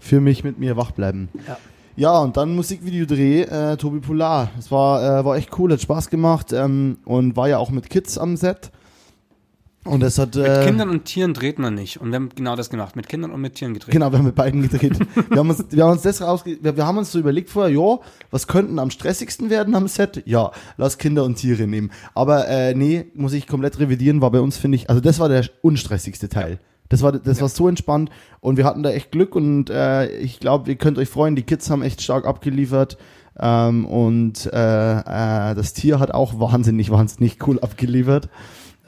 Für 0.00 0.20
mich 0.20 0.44
mit 0.44 0.58
mir 0.58 0.76
wach 0.76 0.90
bleiben. 0.90 1.28
Ja. 1.46 1.56
Ja, 1.96 2.18
und 2.18 2.36
dann 2.36 2.56
Musikvideodreh, 2.56 3.42
äh, 3.42 3.76
Tobi 3.76 4.00
Polar. 4.00 4.50
Es 4.58 4.70
war, 4.72 5.20
äh, 5.20 5.24
war 5.24 5.36
echt 5.36 5.56
cool, 5.58 5.72
hat 5.72 5.80
Spaß 5.80 6.10
gemacht 6.10 6.52
ähm, 6.52 6.98
und 7.04 7.36
war 7.36 7.48
ja 7.48 7.58
auch 7.58 7.70
mit 7.70 7.88
Kids 7.88 8.18
am 8.18 8.36
Set. 8.36 8.72
Und 9.84 10.02
es 10.02 10.18
hat. 10.18 10.34
Mit 10.34 10.46
Äh, 10.46 10.64
Kindern 10.64 10.88
und 10.88 11.04
Tieren 11.04 11.34
dreht 11.34 11.58
man 11.58 11.74
nicht. 11.74 12.00
Und 12.00 12.10
wir 12.10 12.16
haben 12.16 12.30
genau 12.34 12.56
das 12.56 12.70
gemacht. 12.70 12.96
Mit 12.96 13.08
Kindern 13.08 13.30
und 13.30 13.40
mit 13.40 13.54
Tieren 13.54 13.74
gedreht. 13.74 13.92
Genau, 13.92 14.10
wir 14.10 14.18
haben 14.18 14.24
mit 14.24 14.34
beiden 14.34 14.62
gedreht. 14.62 14.98
wir, 15.28 15.38
haben 15.38 15.50
uns, 15.50 15.64
wir 15.70 15.84
haben 15.84 15.92
uns 15.92 16.02
das 16.02 16.22
rausge 16.22 16.58
wir, 16.60 16.76
wir 16.76 16.86
haben 16.86 16.98
uns 16.98 17.12
so 17.12 17.18
überlegt 17.18 17.50
vorher, 17.50 17.74
ja, 17.74 17.98
was 18.30 18.46
könnten 18.46 18.78
am 18.78 18.90
stressigsten 18.90 19.50
werden 19.50 19.74
am 19.74 19.88
Set? 19.88 20.22
Ja, 20.26 20.52
lass 20.76 20.98
Kinder 20.98 21.24
und 21.24 21.36
Tiere 21.36 21.66
nehmen. 21.66 21.90
Aber 22.14 22.48
äh, 22.48 22.74
nee, 22.74 23.06
muss 23.14 23.32
ich 23.34 23.46
komplett 23.46 23.78
revidieren, 23.78 24.20
war 24.20 24.30
bei 24.30 24.40
uns, 24.40 24.56
finde 24.56 24.76
ich, 24.76 24.88
also 24.88 25.00
das 25.00 25.18
war 25.18 25.28
der 25.28 25.44
unstressigste 25.62 26.28
Teil. 26.28 26.58
Das 26.88 27.02
war, 27.02 27.12
das 27.12 27.40
war 27.40 27.48
so 27.48 27.68
entspannt 27.68 28.10
und 28.40 28.56
wir 28.56 28.64
hatten 28.64 28.82
da 28.82 28.90
echt 28.90 29.10
Glück 29.10 29.34
und 29.34 29.70
äh, 29.70 30.08
ich 30.18 30.38
glaube, 30.38 30.70
ihr 30.70 30.76
könnt 30.76 30.98
euch 30.98 31.08
freuen, 31.08 31.34
die 31.34 31.42
Kids 31.42 31.70
haben 31.70 31.82
echt 31.82 32.02
stark 32.02 32.26
abgeliefert 32.26 32.98
ähm, 33.40 33.86
und 33.86 34.46
äh, 34.52 34.98
äh, 34.98 35.54
das 35.54 35.72
Tier 35.72 35.98
hat 35.98 36.12
auch 36.12 36.38
wahnsinnig, 36.38 36.90
wahnsinnig 36.90 37.38
cool 37.46 37.58
abgeliefert. 37.58 38.28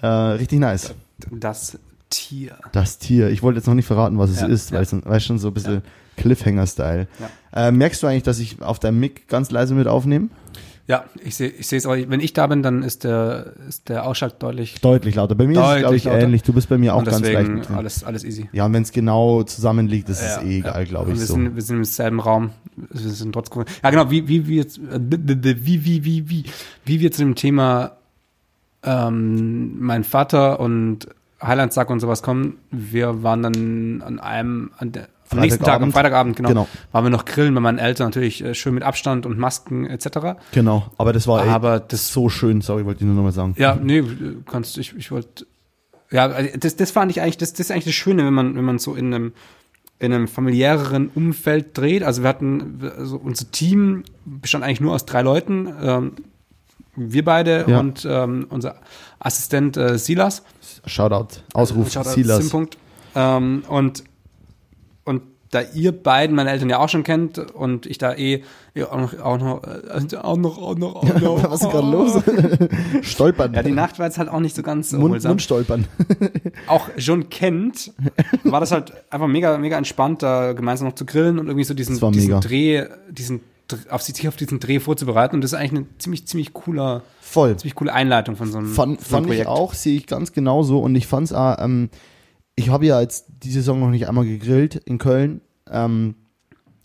Äh, 0.06 0.32
richtig 0.38 0.60
nice. 0.60 0.94
Das 1.30 1.78
Tier. 2.10 2.56
Das 2.72 2.98
Tier. 2.98 3.30
Ich 3.30 3.42
wollte 3.42 3.58
jetzt 3.58 3.66
noch 3.66 3.74
nicht 3.74 3.86
verraten, 3.86 4.18
was 4.18 4.30
es 4.30 4.40
Ja, 4.40 4.46
ist, 4.46 4.70
ja. 4.70 4.76
weil 4.76 4.82
es 4.84 4.92
es 4.92 5.24
schon 5.24 5.38
so 5.38 5.48
ein 5.48 5.54
bisschen 5.54 5.82
Cliffhanger-Style. 6.16 7.08
Ja. 7.52 7.68
Äh, 7.68 7.72
merkst 7.72 8.02
du 8.02 8.06
eigentlich, 8.06 8.22
dass 8.22 8.38
ich 8.38 8.62
auf 8.62 8.78
deinem 8.78 9.00
Mic 9.00 9.22
ganz 9.28 9.50
leise 9.50 9.74
mit 9.74 9.86
aufnehme? 9.86 10.28
Ja, 10.88 11.04
ich 11.20 11.34
sehe 11.34 11.48
ich 11.48 11.66
sehe 11.66 11.78
es 11.78 11.86
auch. 11.86 11.96
Wenn 11.96 12.20
ich 12.20 12.32
da 12.32 12.46
bin, 12.46 12.62
dann 12.62 12.84
ist 12.84 13.02
der, 13.02 13.54
ist 13.68 13.88
der 13.88 14.06
Ausschlag 14.06 14.38
deutlich. 14.38 14.80
Deutlich 14.80 15.16
lauter. 15.16 15.34
Bei 15.34 15.44
mir 15.48 15.60
ist 15.60 15.68
es, 15.74 15.78
glaube 15.80 15.96
ich, 15.96 16.04
lauter. 16.04 16.20
ähnlich. 16.20 16.44
Du 16.44 16.52
bist 16.52 16.68
bei 16.68 16.78
mir 16.78 16.94
auch 16.94 17.00
und 17.00 17.06
ganz 17.06 17.20
leicht 17.28 17.50
mit 17.50 17.68
drin. 17.68 17.74
alles, 17.76 18.04
alles 18.04 18.22
easy. 18.22 18.48
Ja, 18.52 18.66
und 18.66 18.72
wenn 18.72 18.82
es 18.84 18.92
genau 18.92 19.42
zusammenliegt, 19.42 20.08
ist 20.08 20.22
es 20.22 20.36
Ja, 20.36 20.42
eh 20.42 20.58
ja. 20.60 20.68
egal, 20.68 20.86
glaube 20.86 21.10
ich. 21.10 21.18
wir 21.18 21.26
So. 21.26 21.34
Sind, 21.34 21.56
wir 21.56 21.62
sind 21.62 21.78
im 21.78 21.84
selben 21.84 22.20
Raum. 22.20 22.50
Wir 22.76 23.00
sind 23.10 23.32
trotz. 23.32 23.50
Ja, 23.82 23.90
genau, 23.90 24.12
wie, 24.12 24.28
wie, 24.28 24.46
wie, 24.46 24.56
jetzt, 24.58 24.78
wie, 24.80 25.84
wie, 25.84 26.04
wie, 26.04 26.28
wie, 26.30 26.44
wie 26.84 27.00
wir 27.00 27.10
zu 27.10 27.22
dem 27.22 27.34
Thema 27.34 27.96
ähm, 28.82 29.80
mein 29.80 30.04
Vater 30.04 30.60
und 30.60 31.08
Heilandsack 31.42 31.90
und 31.90 32.00
sowas 32.00 32.22
kommen. 32.22 32.58
Wir 32.70 33.22
waren 33.22 33.42
dann 33.42 34.02
an 34.02 34.18
einem, 34.20 34.70
an 34.78 34.92
der, 34.92 35.08
am 35.30 35.40
nächsten 35.40 35.64
Tag, 35.64 35.82
am 35.82 35.92
Freitagabend. 35.92 36.36
Genau, 36.36 36.48
Genau. 36.48 36.68
waren 36.92 37.04
wir 37.04 37.10
noch 37.10 37.24
grillen 37.24 37.54
bei 37.54 37.60
meinen 37.60 37.78
Eltern, 37.78 38.06
natürlich 38.08 38.42
äh, 38.44 38.54
schön 38.54 38.74
mit 38.74 38.82
Abstand 38.84 39.26
und 39.26 39.38
Masken 39.38 39.86
etc. 39.86 40.38
Genau, 40.52 40.86
aber 40.98 41.12
das 41.12 41.26
war 41.26 41.44
Aber 41.46 41.80
das 41.80 42.12
so 42.12 42.28
schön. 42.28 42.60
Sorry, 42.60 42.84
wollte 42.86 43.00
ich 43.00 43.06
nur 43.06 43.14
nochmal 43.16 43.32
sagen. 43.32 43.54
Ja, 43.58 43.76
nee, 43.80 44.00
du 44.02 44.42
kannst, 44.48 44.78
ich, 44.78 44.96
ich 44.96 45.10
wollte, 45.10 45.46
ja, 46.10 46.28
das, 46.56 46.76
das 46.76 46.90
fand 46.90 47.10
ich 47.10 47.20
eigentlich, 47.20 47.38
das, 47.38 47.52
das 47.52 47.60
ist 47.60 47.70
eigentlich 47.70 47.86
das 47.86 47.94
Schöne, 47.94 48.24
wenn 48.24 48.34
man, 48.34 48.56
wenn 48.56 48.64
man 48.64 48.78
so 48.78 48.94
in 48.94 49.12
einem, 49.12 49.32
in 49.98 50.12
einem 50.12 50.28
familiäreren 50.28 51.08
Umfeld 51.14 51.76
dreht. 51.76 52.02
Also 52.02 52.22
wir 52.22 52.28
hatten, 52.28 52.80
also 52.96 53.16
unser 53.16 53.50
Team 53.50 54.04
bestand 54.24 54.62
eigentlich 54.62 54.80
nur 54.80 54.94
aus 54.94 55.06
drei 55.06 55.22
Leuten, 55.22 55.68
ähm, 55.82 56.12
wir 56.96 57.24
beide 57.24 57.64
Ja. 57.68 57.80
und 57.80 58.06
ähm, 58.08 58.46
unser 58.50 58.76
Assistent 59.18 59.76
äh, 59.76 59.98
Silas. 59.98 60.42
Shoutout, 60.86 61.40
Ausruf, 61.54 61.90
Shoutout 61.92 62.10
Silas. 62.10 62.54
Ähm, 63.14 63.64
und, 63.68 64.04
und 65.04 65.22
da 65.50 65.60
ihr 65.74 65.92
beiden 65.92 66.34
meine 66.36 66.50
Eltern 66.50 66.68
ja 66.68 66.78
auch 66.78 66.88
schon 66.88 67.04
kennt 67.04 67.38
und 67.38 67.86
ich 67.86 67.98
da 67.98 68.14
eh, 68.14 68.42
eh 68.74 68.82
auch 68.84 68.98
noch, 68.98 69.18
auch 69.20 69.38
noch, 69.38 69.62
äh, 69.62 70.16
auch 70.16 70.36
noch, 70.36 70.58
auch 70.58 70.74
noch, 70.76 70.96
auch 70.96 71.20
noch. 71.20 71.50
Was 71.50 71.62
ist 71.62 71.70
gerade 71.70 71.90
los? 71.90 72.22
Stolpern. 73.02 73.54
Ja, 73.54 73.62
die 73.62 73.70
Nacht 73.72 73.98
war 73.98 74.06
jetzt 74.06 74.18
halt 74.18 74.28
auch 74.28 74.40
nicht 74.40 74.56
so 74.56 74.62
ganz 74.62 74.92
Mund, 74.92 75.04
erholsam. 75.04 75.30
Mundstolpern. 75.32 75.86
auch 76.66 76.88
schon 76.98 77.30
kennt, 77.30 77.92
war 78.44 78.60
das 78.60 78.72
halt 78.72 78.92
einfach 79.10 79.28
mega, 79.28 79.56
mega 79.58 79.78
entspannt, 79.78 80.22
da 80.22 80.52
gemeinsam 80.52 80.88
noch 80.88 80.94
zu 80.94 81.06
grillen 81.06 81.38
und 81.38 81.46
irgendwie 81.46 81.64
so 81.64 81.74
diesen, 81.74 81.98
diesen. 82.12 82.40
Dreh, 82.40 82.84
diesen 83.10 83.40
auf 83.90 84.02
sich 84.02 84.28
auf 84.28 84.36
diesen 84.36 84.60
Dreh 84.60 84.80
vorzubereiten. 84.80 85.34
Und 85.36 85.42
das 85.42 85.52
ist 85.52 85.58
eigentlich 85.58 85.80
eine 85.80 85.98
ziemlich, 85.98 86.26
ziemlich 86.26 86.52
cooler, 86.52 87.02
Voll. 87.20 87.56
ziemlich 87.56 87.74
coole 87.74 87.92
Einleitung 87.92 88.36
von 88.36 88.50
so 88.50 88.58
einem, 88.58 88.68
Fand, 88.68 89.00
so 89.00 89.16
einem 89.16 89.24
fand 89.24 89.26
ich 89.26 89.44
Projekt. 89.44 89.48
auch, 89.48 89.74
sehe 89.74 89.96
ich 89.96 90.06
ganz 90.06 90.32
genauso. 90.32 90.78
Und 90.80 90.94
ich 90.94 91.06
fand's 91.06 91.32
auch, 91.32 91.56
ähm, 91.58 91.90
ich 92.54 92.70
habe 92.70 92.86
ja 92.86 93.00
jetzt 93.00 93.26
die 93.42 93.50
Saison 93.50 93.80
noch 93.80 93.90
nicht 93.90 94.08
einmal 94.08 94.24
gegrillt 94.24 94.76
in 94.76 94.98
Köln. 94.98 95.40
Ähm, 95.70 96.14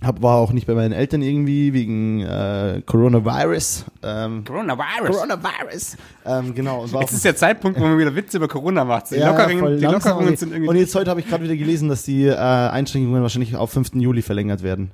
hab, 0.04 0.24
war 0.24 0.38
auch 0.38 0.52
nicht 0.52 0.66
bei 0.66 0.74
meinen 0.74 0.94
Eltern 0.94 1.22
irgendwie 1.22 1.74
wegen 1.74 2.22
äh, 2.22 2.82
Coronavirus. 2.88 3.86
Ähm, 4.02 4.44
Coronavirus. 4.44 5.16
Coronavirus. 5.16 5.98
Ähm, 6.26 6.56
genau. 6.56 6.82
Und 6.82 6.94
war 6.94 7.02
Jetzt 7.02 7.14
ist 7.14 7.24
der 7.24 7.36
Zeitpunkt, 7.36 7.80
wo 7.80 7.84
man 7.84 8.00
wieder 8.00 8.16
Witze 8.16 8.38
über 8.38 8.48
Corona 8.48 8.84
macht. 8.84 9.12
Die, 9.12 9.18
Ja, 9.18 9.30
Lockerungen, 9.30 9.78
die 9.78 9.86
Lockerungen 9.86 10.36
sind 10.36 10.52
irgendwie. 10.52 10.70
Und 10.70 10.76
jetzt 10.78 10.96
heute 10.96 11.12
habe 11.12 11.20
ich 11.20 11.28
gerade 11.28 11.44
wieder 11.44 11.56
gelesen, 11.56 11.88
dass 11.88 12.02
die 12.04 12.26
äh, 12.26 12.36
Einschränkungen 12.36 13.22
wahrscheinlich 13.22 13.56
auf 13.56 13.70
5. 13.72 13.92
Juli 13.94 14.24
verlängert 14.24 14.64
werden. 14.64 14.90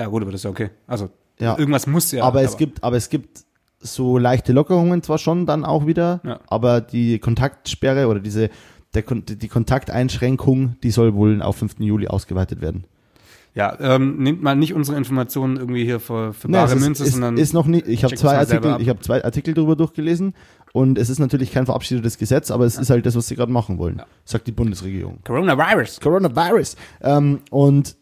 Ja, 0.00 0.06
gut, 0.08 0.22
aber 0.22 0.32
das 0.32 0.40
ist 0.40 0.44
ja 0.44 0.50
okay. 0.50 0.70
Also, 0.86 1.10
Ja. 1.38 1.58
irgendwas 1.58 1.86
muss 1.86 2.10
ja. 2.12 2.24
aber, 2.24 2.42
es 2.42 2.56
gibt, 2.56 2.82
aber 2.84 2.96
es 2.96 3.08
gibt 3.08 3.44
so 3.80 4.18
leichte 4.18 4.52
Lockerungen 4.52 5.02
zwar 5.02 5.18
schon 5.18 5.46
dann 5.46 5.64
auch 5.64 5.86
wieder, 5.86 6.20
Ja. 6.24 6.40
aber 6.48 6.80
die 6.80 7.18
Kontaktsperre 7.18 8.08
oder 8.08 8.20
diese 8.20 8.50
der, 8.94 9.04
die 9.04 9.48
Kontakteinschränkung, 9.48 10.76
die 10.82 10.90
soll 10.90 11.14
wohl 11.14 11.42
auf 11.42 11.56
5. 11.56 11.76
Juli 11.78 12.08
ausgeweitet 12.08 12.60
werden. 12.60 12.84
Ja, 13.54 13.76
ähm, 13.80 14.18
nehmt 14.18 14.42
mal 14.42 14.54
nicht 14.54 14.74
unsere 14.74 14.96
Informationen 14.96 15.56
irgendwie 15.56 15.84
hier 15.84 15.98
für, 15.98 16.32
für 16.32 16.46
Nee, 16.48 16.56
bare 16.56 16.74
ist, 16.74 16.80
Münze, 16.80 17.04
ist, 17.04 17.12
sondern 17.12 17.36
ist 17.36 17.52
noch 17.52 17.66
nicht. 17.66 17.88
Ich 17.88 18.04
habe 18.04 18.14
zwei 18.14 18.38
Artikel, 18.38 18.70
ab. 18.72 18.80
ich 18.80 18.88
habe 18.88 19.00
zwei 19.00 19.24
Artikel 19.24 19.54
darüber 19.54 19.74
durchgelesen 19.74 20.34
und 20.72 20.98
es 20.98 21.10
ist 21.10 21.18
natürlich 21.18 21.50
kein 21.52 21.66
verabschiedetes 21.66 22.16
Gesetz, 22.16 22.52
aber 22.52 22.64
es 22.64 22.78
ist 22.78 22.90
halt 22.90 23.06
das, 23.06 23.16
was 23.16 23.26
sie 23.26 23.34
gerade 23.34 23.50
machen 23.50 23.78
wollen, 23.78 23.98
Ja. 23.98 24.06
sagt 24.24 24.46
die 24.46 24.52
Bundesregierung. 24.52 25.18
Coronavirus. 25.24 25.98
Coronavirus. 26.00 26.76
Ähm, 27.02 27.40
und 27.50 27.96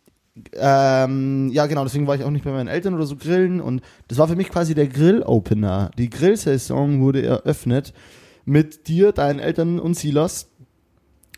ähm, 0.55 1.49
ja, 1.53 1.67
genau, 1.67 1.85
deswegen 1.85 2.07
war 2.07 2.15
ich 2.15 2.25
auch 2.25 2.31
nicht 2.31 2.45
bei 2.45 2.53
meinen 2.53 2.69
Eltern 2.69 2.95
oder 2.95 3.07
so 3.07 3.17
grillen 3.17 3.61
und 3.61 3.83
das 4.09 4.19
war 4.19 4.29
für 4.29 4.37
mich 4.37 4.51
quasi 4.51 4.75
der 4.75 4.87
Grill-Opener. 4.87 5.91
Die 5.99 6.11
Grillsaison 6.11 7.01
wurde 7.01 7.25
eröffnet 7.25 7.93
mit 8.45 8.89
dir, 8.89 9.13
deinen 9.13 9.39
Eltern 9.39 9.79
und 9.79 9.95
Silas 9.95 10.49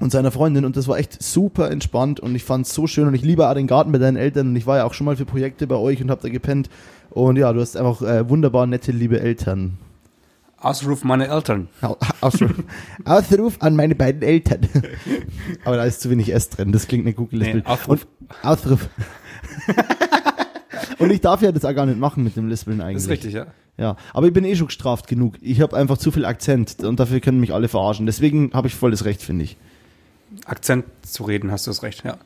und 0.00 0.12
seiner 0.12 0.30
Freundin 0.30 0.64
und 0.64 0.76
das 0.76 0.88
war 0.88 0.98
echt 0.98 1.22
super 1.22 1.70
entspannt 1.70 2.20
und 2.20 2.34
ich 2.34 2.44
fand 2.44 2.66
es 2.66 2.74
so 2.74 2.86
schön 2.86 3.06
und 3.06 3.14
ich 3.14 3.22
liebe 3.22 3.48
auch 3.48 3.54
den 3.54 3.66
Garten 3.66 3.92
bei 3.92 3.98
deinen 3.98 4.16
Eltern 4.16 4.48
und 4.48 4.56
ich 4.56 4.66
war 4.66 4.78
ja 4.78 4.84
auch 4.84 4.94
schon 4.94 5.04
mal 5.04 5.16
für 5.16 5.26
Projekte 5.26 5.66
bei 5.66 5.76
euch 5.76 6.02
und 6.02 6.10
hab 6.10 6.20
da 6.20 6.28
gepennt 6.28 6.70
und 7.10 7.36
ja, 7.36 7.52
du 7.52 7.60
hast 7.60 7.76
einfach 7.76 8.02
äh, 8.02 8.28
wunderbar 8.28 8.66
nette, 8.66 8.92
liebe 8.92 9.20
Eltern. 9.20 9.78
Ausruf 10.60 11.04
meine 11.04 11.28
Eltern. 11.28 11.68
Au- 11.80 11.96
Ausruf, 12.20 12.52
Ausruf 13.04 13.56
an 13.60 13.76
meine 13.76 13.94
beiden 13.94 14.22
Eltern. 14.22 14.60
Aber 15.64 15.76
da 15.76 15.84
ist 15.84 16.00
zu 16.02 16.10
wenig 16.10 16.32
S 16.32 16.50
drin, 16.50 16.70
das 16.72 16.86
klingt 16.86 17.04
nicht 17.06 17.16
gut 17.16 17.30
gelispelt. 17.30 17.64
Nee, 17.64 17.70
Ausruf. 17.70 18.06
Und, 18.20 18.44
Ausruf. 18.44 18.88
und 20.98 21.10
ich 21.10 21.20
darf 21.20 21.42
ja 21.42 21.52
das 21.52 21.64
auch 21.64 21.74
gar 21.74 21.86
nicht 21.86 21.98
machen 21.98 22.24
mit 22.24 22.36
dem 22.36 22.48
Lispeln 22.48 22.80
eigentlich. 22.80 22.96
Das 22.96 23.04
ist 23.04 23.10
richtig, 23.10 23.32
ja. 23.34 23.46
Ja, 23.78 23.96
aber 24.12 24.26
ich 24.26 24.32
bin 24.34 24.44
eh 24.44 24.54
schon 24.54 24.66
gestraft 24.66 25.06
genug. 25.06 25.36
Ich 25.40 25.62
habe 25.62 25.74
einfach 25.76 25.96
zu 25.96 26.10
viel 26.10 26.26
Akzent 26.26 26.82
und 26.84 27.00
dafür 27.00 27.20
können 27.20 27.40
mich 27.40 27.54
alle 27.54 27.68
verarschen. 27.68 28.04
Deswegen 28.04 28.50
habe 28.52 28.68
ich 28.68 28.74
volles 28.74 29.06
Recht, 29.06 29.22
finde 29.22 29.44
ich. 29.44 29.56
Akzent 30.44 30.84
zu 31.02 31.24
reden, 31.24 31.50
hast 31.50 31.66
du 31.66 31.70
das 31.70 31.82
recht, 31.82 32.04
ja. 32.04 32.18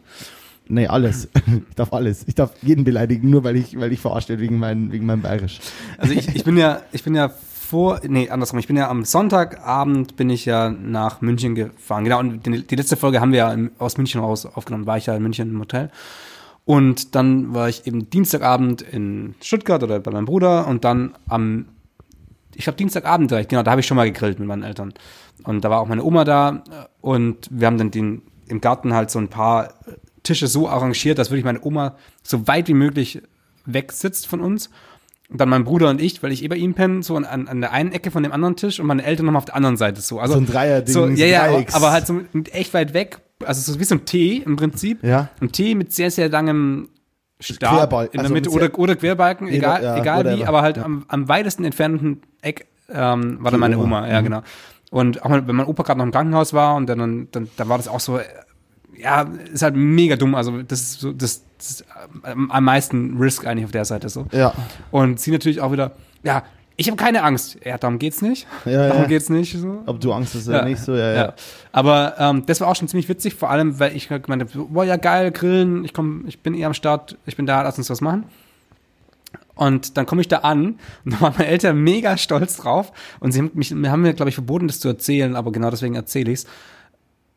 Nee, 0.66 0.86
alles. 0.88 1.28
Ich 1.68 1.76
darf 1.76 1.92
alles. 1.92 2.24
Ich 2.26 2.34
darf 2.34 2.50
jeden 2.62 2.82
beleidigen, 2.84 3.30
nur 3.30 3.44
weil 3.44 3.54
ich, 3.56 3.78
weil 3.78 3.92
ich 3.92 4.00
verarscht 4.00 4.28
werde 4.28 4.42
wegen, 4.42 4.58
mein, 4.58 4.90
wegen 4.90 5.06
meinem 5.06 5.22
Bayerisch. 5.22 5.60
Also 5.98 6.12
ich, 6.14 6.34
ich 6.34 6.42
bin 6.42 6.56
ja, 6.56 6.82
ich 6.90 7.04
bin 7.04 7.14
ja 7.14 7.30
vor, 7.74 8.00
nee, 8.06 8.30
andersrum, 8.30 8.60
ich 8.60 8.68
bin 8.68 8.76
ja 8.76 8.88
am 8.88 9.04
Sonntagabend 9.04 10.14
bin 10.14 10.30
ich 10.30 10.44
ja 10.44 10.70
nach 10.70 11.20
München 11.22 11.56
gefahren. 11.56 12.04
Genau, 12.04 12.20
und 12.20 12.46
die, 12.46 12.64
die 12.64 12.76
letzte 12.76 12.96
Folge 12.96 13.20
haben 13.20 13.32
wir 13.32 13.38
ja 13.38 13.56
aus 13.80 13.96
München 13.96 14.20
raus 14.20 14.46
aufgenommen, 14.46 14.86
war 14.86 14.96
ich 14.96 15.06
ja 15.06 15.16
in 15.16 15.24
München 15.24 15.50
im 15.50 15.58
Hotel. 15.58 15.90
Und 16.64 17.16
dann 17.16 17.52
war 17.52 17.68
ich 17.68 17.84
eben 17.88 18.08
Dienstagabend 18.10 18.82
in 18.82 19.34
Stuttgart 19.42 19.82
oder 19.82 19.98
bei 19.98 20.12
meinem 20.12 20.24
Bruder 20.24 20.68
und 20.68 20.84
dann 20.84 21.16
am, 21.26 21.66
ich 22.54 22.62
glaube 22.62 22.76
Dienstagabend 22.76 23.32
direkt, 23.32 23.50
genau, 23.50 23.64
da 23.64 23.72
habe 23.72 23.80
ich 23.80 23.88
schon 23.88 23.96
mal 23.96 24.08
gegrillt 24.08 24.38
mit 24.38 24.46
meinen 24.46 24.62
Eltern. 24.62 24.94
Und 25.42 25.64
da 25.64 25.68
war 25.68 25.80
auch 25.80 25.88
meine 25.88 26.04
Oma 26.04 26.22
da 26.22 26.62
äh, 26.70 26.86
und 27.00 27.48
wir 27.50 27.66
haben 27.66 27.76
dann 27.76 27.90
den, 27.90 28.22
im 28.46 28.60
Garten 28.60 28.94
halt 28.94 29.10
so 29.10 29.18
ein 29.18 29.26
paar 29.26 29.74
Tische 30.22 30.46
so 30.46 30.68
arrangiert, 30.68 31.18
dass 31.18 31.32
wirklich 31.32 31.44
meine 31.44 31.64
Oma 31.64 31.96
so 32.22 32.46
weit 32.46 32.68
wie 32.68 32.74
möglich 32.74 33.20
weg 33.66 33.90
sitzt 33.90 34.28
von 34.28 34.40
uns. 34.40 34.70
Und 35.30 35.40
dann 35.40 35.48
mein 35.48 35.64
Bruder 35.64 35.88
und 35.90 36.00
ich, 36.02 36.22
weil 36.22 36.32
ich 36.32 36.44
eh 36.44 36.48
bei 36.48 36.56
ihm 36.56 36.74
penne, 36.74 37.02
so 37.02 37.16
an, 37.16 37.24
an 37.24 37.60
der 37.60 37.72
einen 37.72 37.92
Ecke 37.92 38.10
von 38.10 38.22
dem 38.22 38.32
anderen 38.32 38.56
Tisch 38.56 38.78
und 38.78 38.86
meine 38.86 39.04
Eltern 39.04 39.26
nochmal 39.26 39.38
auf 39.38 39.46
der 39.46 39.56
anderen 39.56 39.76
Seite 39.76 40.00
so. 40.00 40.20
Also, 40.20 40.34
So 40.34 40.40
ein 40.40 40.46
Dreierding, 40.46 40.92
So, 40.92 41.06
ja, 41.08 41.26
ja, 41.26 41.42
aber, 41.44 41.64
aber 41.72 41.92
halt 41.92 42.06
so 42.06 42.20
echt 42.52 42.74
weit 42.74 42.92
weg. 42.94 43.18
Also 43.44 43.72
so 43.72 43.80
wie 43.80 43.84
so 43.84 43.94
ein 43.96 44.04
T 44.04 44.36
im 44.44 44.56
Prinzip. 44.56 45.02
Ja. 45.02 45.28
Ein 45.40 45.50
T 45.50 45.74
mit 45.74 45.92
sehr, 45.92 46.10
sehr 46.10 46.28
langem 46.28 46.88
Stab 47.40 47.74
Querbalken, 47.74 48.12
in 48.12 48.18
der 48.18 48.20
also 48.24 48.34
Mitte 48.34 48.50
mit 48.50 48.56
oder, 48.56 48.78
oder 48.78 48.96
Querbalken, 48.96 49.48
Jeder- 49.48 49.76
egal, 49.78 49.82
ja, 49.82 49.96
egal 49.98 50.38
wie, 50.38 50.44
aber 50.44 50.62
halt 50.62 50.76
Ja. 50.76 50.84
am, 50.84 51.04
am 51.08 51.28
weitesten 51.28 51.64
entfernten 51.64 52.22
Eck 52.42 52.66
ähm, 52.90 53.38
war 53.42 53.50
dann 53.50 53.60
meine 53.60 53.76
Oma. 53.78 54.00
Oma, 54.00 54.08
ja 54.08 54.20
Mhm. 54.20 54.24
genau. 54.24 54.42
Und 54.90 55.22
auch 55.24 55.30
wenn 55.30 55.56
mein 55.56 55.66
Opa 55.66 55.82
gerade 55.82 55.98
noch 55.98 56.04
im 56.06 56.12
Krankenhaus 56.12 56.52
war 56.52 56.76
und 56.76 56.86
dann, 56.88 57.28
dann, 57.32 57.48
dann 57.56 57.68
war 57.68 57.76
das 57.78 57.88
auch 57.88 57.98
so, 58.00 58.20
ja, 58.98 59.22
ist 59.52 59.62
halt 59.62 59.76
mega 59.76 60.16
dumm. 60.16 60.34
Also 60.34 60.62
das 60.62 60.80
ist 60.80 61.00
so 61.00 61.12
das, 61.12 61.44
das 61.58 61.84
am 62.22 62.50
am 62.50 62.64
meisten 62.64 63.16
Risk 63.18 63.46
eigentlich 63.46 63.64
auf 63.64 63.72
der 63.72 63.84
Seite 63.84 64.08
so. 64.08 64.26
Ja. 64.32 64.54
Und 64.90 65.20
sie 65.20 65.30
natürlich 65.30 65.60
auch 65.60 65.72
wieder, 65.72 65.92
ja, 66.22 66.44
ich 66.76 66.88
habe 66.88 66.96
keine 66.96 67.22
Angst. 67.22 67.58
Ja, 67.64 67.78
darum 67.78 67.98
geht's 67.98 68.20
nicht. 68.20 68.46
Ja, 68.64 68.88
darum 68.88 69.02
ja. 69.02 69.08
geht's 69.08 69.28
nicht. 69.28 69.56
So. 69.56 69.82
Ob 69.86 70.00
du 70.00 70.12
Angst 70.12 70.34
hast 70.34 70.48
oder 70.48 70.64
nicht, 70.64 70.80
so, 70.80 70.94
ja, 70.94 71.12
ja. 71.12 71.34
Aber 71.70 72.14
ähm, 72.18 72.44
das 72.46 72.60
war 72.60 72.68
auch 72.68 72.76
schon 72.76 72.88
ziemlich 72.88 73.08
witzig, 73.08 73.34
vor 73.34 73.50
allem, 73.50 73.78
weil 73.78 73.94
ich 73.96 74.10
halt 74.10 74.24
gemeint 74.24 74.42
habe, 74.42 74.52
so, 74.52 74.66
boah, 74.66 74.84
ja 74.84 74.96
geil, 74.96 75.30
grillen, 75.30 75.84
ich 75.84 75.92
komm, 75.92 76.24
ich 76.26 76.40
bin 76.40 76.54
eh 76.54 76.64
am 76.64 76.74
Start, 76.74 77.16
ich 77.26 77.36
bin 77.36 77.46
da, 77.46 77.62
lass 77.62 77.78
uns 77.78 77.90
was 77.90 78.00
machen. 78.00 78.24
Und 79.54 79.96
dann 79.96 80.04
komme 80.06 80.20
ich 80.20 80.26
da 80.26 80.38
an 80.38 80.80
und 81.04 81.14
da 81.14 81.20
waren 81.20 81.34
meine 81.38 81.48
Eltern 81.48 81.78
mega 81.78 82.16
stolz 82.16 82.56
drauf 82.56 82.92
und 83.20 83.30
sie 83.30 83.38
haben, 83.38 83.52
mich, 83.54 83.70
haben 83.70 84.02
mir, 84.02 84.14
glaube 84.14 84.28
ich, 84.28 84.34
verboten, 84.34 84.66
das 84.66 84.80
zu 84.80 84.88
erzählen, 84.88 85.36
aber 85.36 85.52
genau 85.52 85.70
deswegen 85.70 85.94
erzähle 85.94 86.32
ich's. 86.32 86.46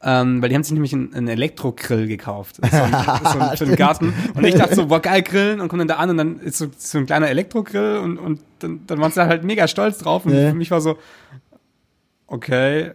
Ähm, 0.03 0.41
weil 0.43 0.49
die 0.49 0.55
haben 0.55 0.63
sich 0.63 0.73
nämlich 0.73 0.93
einen, 0.93 1.11
einen 1.15 1.27
Elektrogrill 1.27 2.05
gekauft. 2.07 2.57
So, 2.57 2.77
ein, 2.83 2.91
so 3.33 3.39
ein, 3.39 3.57
für 3.57 3.65
den 3.65 3.75
Garten. 3.75 4.13
Und 4.35 4.45
ich 4.45 4.53
dachte 4.53 4.75
so, 4.75 4.85
boah, 4.87 4.99
geil, 5.01 5.23
grillen 5.23 5.59
und 5.59 5.69
komme 5.69 5.81
dann 5.81 5.87
da 5.87 5.95
an 5.95 6.11
und 6.11 6.17
dann 6.17 6.39
ist 6.39 6.59
so, 6.59 6.67
so 6.77 6.99
ein 6.99 7.07
kleiner 7.07 7.29
Elektrogrill 7.29 7.97
und, 7.97 8.17
und 8.19 8.39
dann, 8.59 8.81
dann 8.85 8.99
waren 8.99 9.11
sie 9.11 9.25
halt 9.25 9.43
mega 9.43 9.67
stolz 9.67 9.97
drauf. 9.97 10.25
Und 10.27 10.33
Ja. 10.33 10.49
für 10.49 10.55
mich 10.55 10.69
war 10.69 10.81
so, 10.81 10.97
okay, 12.27 12.91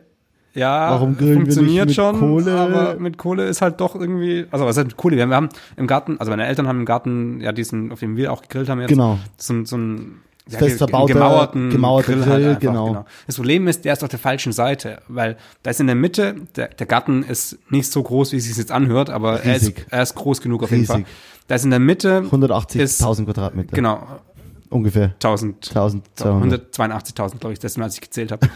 ja, 0.55 0.99
funktioniert 0.99 1.93
schon, 1.93 2.19
Kohle? 2.19 2.55
aber 2.61 2.97
mit 2.97 3.17
Kohle 3.17 3.47
ist 3.47 3.63
halt 3.63 3.81
doch 3.81 3.95
irgendwie, 3.95 4.47
also 4.51 4.67
was 4.67 4.77
heißt 4.77 4.87
mit 4.89 4.97
Kohle? 4.97 5.17
Wir 5.17 5.23
haben, 5.23 5.31
wir 5.31 5.37
haben 5.37 5.49
im 5.77 5.87
Garten, 5.87 6.19
also 6.21 6.31
meine 6.31 6.47
Eltern 6.47 6.69
haben 6.69 6.81
im 6.81 6.85
Garten, 6.85 7.41
ja, 7.41 7.53
diesen, 7.53 7.91
auf 7.91 8.01
dem 8.01 8.17
wir 8.17 8.33
auch 8.33 8.43
gegrillt 8.43 8.69
haben 8.69 8.81
jetzt, 8.81 8.91
Genau. 8.91 9.19
so, 9.39 9.55
ein- 9.55 9.65
so 9.67 9.77
ein 9.77 10.21
ja, 10.51 10.59
Fest 10.59 10.79
verbauter- 10.79 11.13
gemauerten 11.15 11.71
gemauerter 11.71 12.17
Grill, 12.17 12.57
genau. 12.61 13.05
Das 13.27 13.37
Problem 13.37 13.69
ist, 13.69 13.85
der 13.85 13.93
ist 13.93 14.03
auf 14.03 14.09
der 14.11 14.19
falschen 14.19 14.53
Seite, 14.53 15.01
weil 15.09 15.37
da 15.63 15.71
ist 15.71 15.81
in 15.81 15.87
der 15.87 15.97
Mitte, 15.97 16.35
der, 16.57 16.69
der 16.69 16.87
Garten 16.87 17.23
ist 17.23 17.59
nicht 17.71 17.91
so 17.91 18.03
groß, 18.03 18.33
wie 18.33 18.37
es 18.37 18.45
sich 18.45 18.57
jetzt 18.57 18.73
anhört, 18.73 19.09
aber 19.11 19.43
er 19.45 19.57
ist, 19.57 19.73
er 19.91 20.03
ist 20.03 20.15
groß 20.15 20.41
genug 20.41 20.63
auf 20.65 20.71
jeden 20.71 20.87
Fall. 20.87 21.05
Da 21.49 21.55
ist 21.57 21.65
in 21.65 21.71
der 21.71 21.79
Mitte, 21.81 22.23
180.000 22.31 23.25
Quadratmeter. 23.25 23.75
genau, 23.75 24.07
Ungefähr. 24.71 25.13
1000, 25.23 25.69
1200. 25.69 26.75
182.000, 26.75 27.39
glaube 27.41 27.53
ich, 27.53 27.59
das 27.59 27.77
Mal, 27.77 27.85
als 27.85 27.95
ich 27.97 28.01
gezählt 28.01 28.33
habe. 28.33 28.49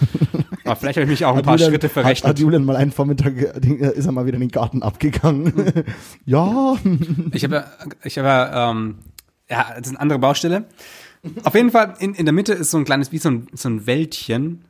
Aber 0.64 0.74
vielleicht 0.76 0.96
habe 0.96 1.04
ich 1.04 1.10
mich 1.10 1.24
auch 1.26 1.36
ein 1.36 1.42
paar 1.42 1.56
Julian- 1.56 1.70
Schritte 1.72 1.86
Hat, 1.88 1.92
verrechnet. 1.92 2.28
hat 2.30 2.38
Julian 2.38 2.64
mal 2.64 2.74
einen 2.74 2.90
Vormittag, 2.90 3.36
äh, 3.36 3.90
ist 3.94 4.06
er 4.06 4.12
mal 4.12 4.24
wieder 4.24 4.36
in 4.36 4.40
den 4.40 4.50
Garten 4.50 4.82
abgegangen. 4.82 5.52
ja. 6.24 6.74
Ich 7.32 7.44
habe, 7.44 7.54
ja- 7.56 7.64
ich 8.02 8.18
habe, 8.18 8.50
ähm, 8.78 8.94
ja, 9.50 9.66
das 9.76 9.80
ist 9.86 9.88
eine 9.90 10.00
andere 10.00 10.18
Baustelle. 10.18 10.64
Auf 11.44 11.54
jeden 11.54 11.70
Fall, 11.70 11.94
in, 11.98 12.14
in 12.14 12.24
der 12.26 12.32
Mitte 12.32 12.52
ist 12.52 12.70
so 12.70 12.78
ein 12.78 12.84
kleines, 12.84 13.12
wie 13.12 13.18
so 13.18 13.30
ein, 13.30 13.46
so 13.52 13.68
ein 13.68 13.86
Wäldchen. 13.86 14.64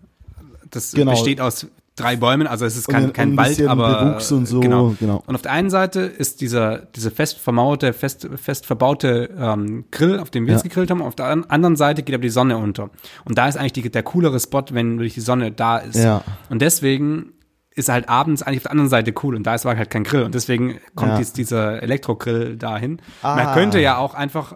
Das 0.70 0.92
Genau. 0.92 1.12
besteht 1.12 1.40
aus 1.40 1.66
drei 1.94 2.16
Bäumen, 2.16 2.46
also 2.46 2.66
es 2.66 2.76
ist 2.76 2.88
kein, 2.88 3.12
kein 3.14 3.30
ein 3.32 3.36
Wald, 3.38 3.62
aber 3.66 4.04
Bewuchs 4.04 4.30
und 4.30 4.44
so, 4.46 4.60
Genau. 4.60 4.94
genau. 5.00 5.22
Und 5.26 5.34
auf 5.34 5.40
der 5.40 5.52
einen 5.52 5.70
Seite 5.70 6.00
ist 6.00 6.42
dieser, 6.42 6.80
diese 6.94 7.10
fest 7.10 7.38
vermauerte, 7.38 7.94
fest, 7.94 8.28
fest 8.36 8.66
verbaute 8.66 9.30
ähm, 9.38 9.84
Grill, 9.90 10.18
auf 10.18 10.28
dem 10.30 10.44
wir 10.44 10.50
Ja. 10.50 10.56
jetzt 10.58 10.64
gegrillt 10.64 10.90
haben. 10.90 11.00
Auf 11.00 11.14
der 11.14 11.26
an- 11.26 11.44
anderen 11.46 11.76
Seite 11.76 12.02
geht 12.02 12.14
aber 12.14 12.20
die 12.22 12.28
Sonne 12.28 12.58
unter. 12.58 12.90
Und 13.25 13.38
da 13.38 13.48
ist 13.48 13.56
eigentlich 13.56 13.72
die, 13.72 13.90
der 13.90 14.02
coolere 14.02 14.38
Spot, 14.40 14.62
wenn 14.72 14.98
wirklich 14.98 15.14
die 15.14 15.20
Sonne 15.22 15.52
da 15.52 15.78
ist. 15.78 15.96
Ja. 15.96 16.22
Und 16.50 16.60
deswegen 16.60 17.32
ist 17.75 17.88
halt 17.88 18.08
abends 18.10 18.42
eigentlich 18.42 18.58
auf 18.58 18.62
der 18.64 18.72
anderen 18.72 18.90
Seite 18.90 19.14
cool 19.22 19.34
und 19.36 19.44
da 19.46 19.54
ist 19.54 19.64
war 19.64 19.76
halt 19.76 19.88
kein 19.90 20.04
Grill 20.04 20.22
und 20.25 20.34
deswegen 20.34 20.78
kommt 20.94 21.12
Ja. 21.12 21.18
dies, 21.18 21.32
dieser 21.32 21.82
Elektrogrill 21.82 22.56
dahin. 22.56 23.00
Ah. 23.22 23.36
Man 23.36 23.54
könnte 23.54 23.80
ja 23.80 23.96
auch 23.98 24.12
einfach 24.14 24.54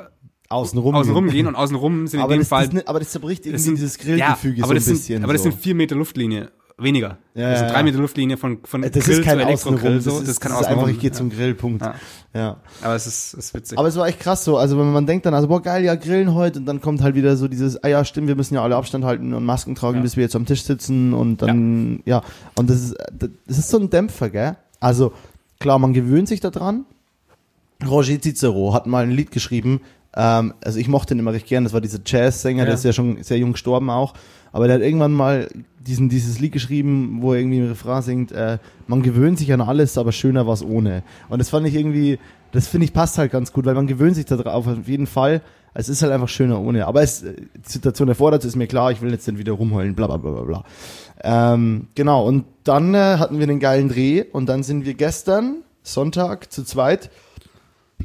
Außenrum. 0.50 0.94
außenrum 0.94 1.28
gehen 1.30 1.46
und 1.46 1.54
außenrum 1.54 2.06
sind 2.06 2.20
aber 2.20 2.34
in 2.34 2.38
dem 2.38 2.42
das, 2.42 2.48
Fall 2.48 2.68
das, 2.68 2.86
aber 2.86 2.98
das 2.98 3.10
zerbricht 3.10 3.46
irgendwie 3.46 3.52
das 3.52 3.64
sind- 3.64 3.76
dieses 3.76 3.96
Grillgefüge 3.98 4.58
ja, 4.58 4.64
aber 4.64 4.68
so 4.68 4.74
das 4.74 4.82
ein 4.82 4.86
sind, 4.86 4.96
bisschen. 4.96 5.24
aber 5.24 5.32
das 5.32 5.42
so. 5.44 5.50
sind 5.50 5.60
vier 5.60 5.74
Meter 5.76 5.94
Luftlinie 5.94 6.50
weniger. 6.76 7.18
Ja, 7.34 7.50
das 7.50 7.58
sind 7.58 7.66
ja, 7.68 7.72
drei 7.74 7.78
ja. 7.80 7.84
Meter 7.84 7.98
Luftlinie 7.98 8.36
von 8.38 8.58
von 8.64 8.80
das 8.82 8.90
Grill 8.92 9.18
ist 9.18 9.24
kein 9.24 9.38
zu. 9.38 9.44
Elektrogrill 9.44 9.96
Das 9.96 10.04
so, 10.04 10.10
ist, 10.12 10.20
das 10.22 10.28
ist 10.30 10.44
das 10.44 10.60
ist 10.62 10.66
einfach, 10.66 10.88
ich 10.88 10.98
gehe 10.98 11.12
zum 11.12 11.28
ja. 11.30 11.36
Grillpunkt. 11.36 11.82
Ja. 11.82 11.94
Ja. 12.34 12.56
Aber 12.82 12.94
es 12.94 13.06
ist, 13.06 13.34
ist 13.34 13.52
witzig. 13.54 13.78
Aber 13.78 13.86
es 13.86 13.96
war 13.96 14.08
echt 14.08 14.18
krass 14.18 14.44
so. 14.44 14.56
Also 14.56 14.78
wenn 14.78 14.90
man 14.90 15.06
denkt 15.06 15.26
dann, 15.26 15.34
also 15.34 15.46
boah 15.46 15.60
geil, 15.62 15.84
ja 15.84 15.94
grillen 15.94 16.32
heute 16.34 16.58
und 16.58 16.66
dann 16.66 16.80
kommt 16.80 17.02
halt 17.02 17.14
wieder 17.14 17.36
so 17.36 17.48
dieses, 17.48 17.82
ah 17.84 17.88
ja 17.88 18.04
stimmt, 18.04 18.28
wir 18.28 18.34
müssen 18.34 18.54
ja 18.54 18.62
alle 18.62 18.76
Abstand 18.76 19.04
halten 19.04 19.34
und 19.34 19.44
Masken 19.44 19.74
tragen, 19.74 19.96
Ja. 19.98 20.02
bis 20.02 20.16
wir 20.16 20.22
jetzt 20.24 20.34
am 20.34 20.46
Tisch 20.46 20.62
sitzen 20.64 21.12
und 21.12 21.42
dann, 21.42 22.00
ja. 22.06 22.22
Und 22.56 22.70
das 22.70 22.80
ist, 22.82 22.94
das 23.46 23.58
ist 23.58 23.68
so 23.68 23.78
ein 23.78 23.90
Dämpfer, 23.90 24.30
gell? 24.30 24.56
Also 24.80 25.12
klar, 25.60 25.78
man 25.78 25.92
gewöhnt 25.92 26.28
sich 26.28 26.40
daran. 26.40 26.86
Roger 27.86 28.20
Cicero 28.20 28.72
hat 28.74 28.86
mal 28.86 29.04
ein 29.04 29.10
Lied 29.10 29.30
geschrieben, 29.30 29.80
ähm, 30.16 30.54
also 30.64 30.78
ich 30.78 30.88
mochte 30.88 31.14
ihn 31.14 31.20
immer 31.20 31.32
recht 31.32 31.46
gern, 31.46 31.64
das 31.64 31.72
war 31.72 31.80
dieser 31.80 32.00
Jazzsänger, 32.04 32.60
Ja. 32.60 32.64
der 32.66 32.74
ist 32.74 32.84
ja 32.84 32.92
schon 32.92 33.22
sehr 33.22 33.38
jung 33.38 33.52
gestorben 33.52 33.90
auch, 33.90 34.14
aber 34.52 34.66
der 34.66 34.76
hat 34.76 34.82
irgendwann 34.82 35.12
mal 35.12 35.48
diesen, 35.78 36.08
dieses 36.08 36.40
Lied 36.40 36.52
geschrieben, 36.52 37.18
wo 37.20 37.32
er 37.32 37.38
irgendwie 37.40 37.58
im 37.58 37.68
Refrain 37.68 38.02
singt, 38.02 38.32
äh, 38.32 38.58
man 38.86 39.02
gewöhnt 39.02 39.38
sich 39.38 39.52
an 39.52 39.60
alles, 39.60 39.96
aber 39.96 40.12
schöner 40.12 40.46
was 40.46 40.62
ohne. 40.62 41.02
Und 41.28 41.38
das 41.38 41.48
fand 41.50 41.66
ich 41.66 41.74
irgendwie, 41.74 42.18
das 42.52 42.66
finde 42.66 42.84
ich 42.84 42.92
passt 42.92 43.16
halt 43.18 43.30
ganz 43.32 43.52
gut, 43.52 43.64
weil 43.64 43.74
man 43.74 43.86
gewöhnt 43.86 44.16
sich 44.16 44.26
darauf 44.26 44.66
auf 44.66 44.88
jeden 44.88 45.06
Fall. 45.06 45.40
Es 45.72 45.88
ist 45.88 46.02
halt 46.02 46.12
einfach 46.12 46.28
schöner 46.28 46.60
ohne. 46.60 46.86
Aber 46.88 47.00
es, 47.00 47.22
die 47.22 47.38
Situation 47.64 48.08
erfordert, 48.08 48.44
ist 48.44 48.56
mir 48.56 48.66
klar, 48.66 48.90
ich 48.90 49.00
will 49.00 49.12
jetzt 49.12 49.26
nicht 49.28 49.38
wieder 49.38 49.52
rumheulen, 49.52 49.94
bla 49.94 50.08
bla 50.08 50.16
bla 50.16 50.32
bla 50.32 50.42
bla. 50.42 50.64
Ähm, 51.22 51.86
genau, 51.94 52.26
und 52.26 52.44
dann 52.64 52.92
äh, 52.94 53.16
hatten 53.18 53.38
wir 53.38 53.44
einen 53.44 53.60
geilen 53.60 53.88
Dreh 53.88 54.24
und 54.32 54.48
dann 54.48 54.64
sind 54.64 54.84
wir 54.84 54.94
gestern, 54.94 55.58
Sonntag, 55.82 56.52
zu 56.52 56.64
zweit, 56.64 57.10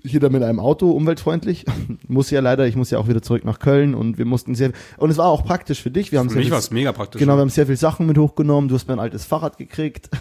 jeder 0.03 0.29
mit 0.29 0.43
einem 0.43 0.59
Auto, 0.59 0.91
umweltfreundlich. 0.91 1.65
muss 2.07 2.29
ja 2.31 2.39
leider, 2.39 2.67
ich 2.67 2.75
muss 2.75 2.91
ja 2.91 2.99
auch 2.99 3.07
wieder 3.07 3.21
zurück 3.21 3.45
nach 3.45 3.59
Köln 3.59 3.95
und 3.95 4.17
wir 4.17 4.25
mussten 4.25 4.55
sehr, 4.55 4.71
und 4.97 5.09
es 5.09 5.17
war 5.17 5.27
auch 5.27 5.43
praktisch 5.43 5.81
für 5.81 5.91
dich. 5.91 6.11
Wir 6.11 6.19
haben 6.19 6.29
Für 6.29 6.39
mich 6.39 6.51
war 6.51 6.59
es 6.59 6.71
mega 6.71 6.91
praktisch. 6.91 7.19
Genau, 7.19 7.35
wir 7.35 7.41
haben 7.41 7.49
sehr 7.49 7.67
viel 7.67 7.77
Sachen 7.77 8.05
mit 8.05 8.17
hochgenommen. 8.17 8.67
Du 8.67 8.75
hast 8.75 8.87
mir 8.87 8.93
ein 8.93 8.99
altes 8.99 9.25
Fahrrad 9.25 9.57
gekriegt. 9.57 10.09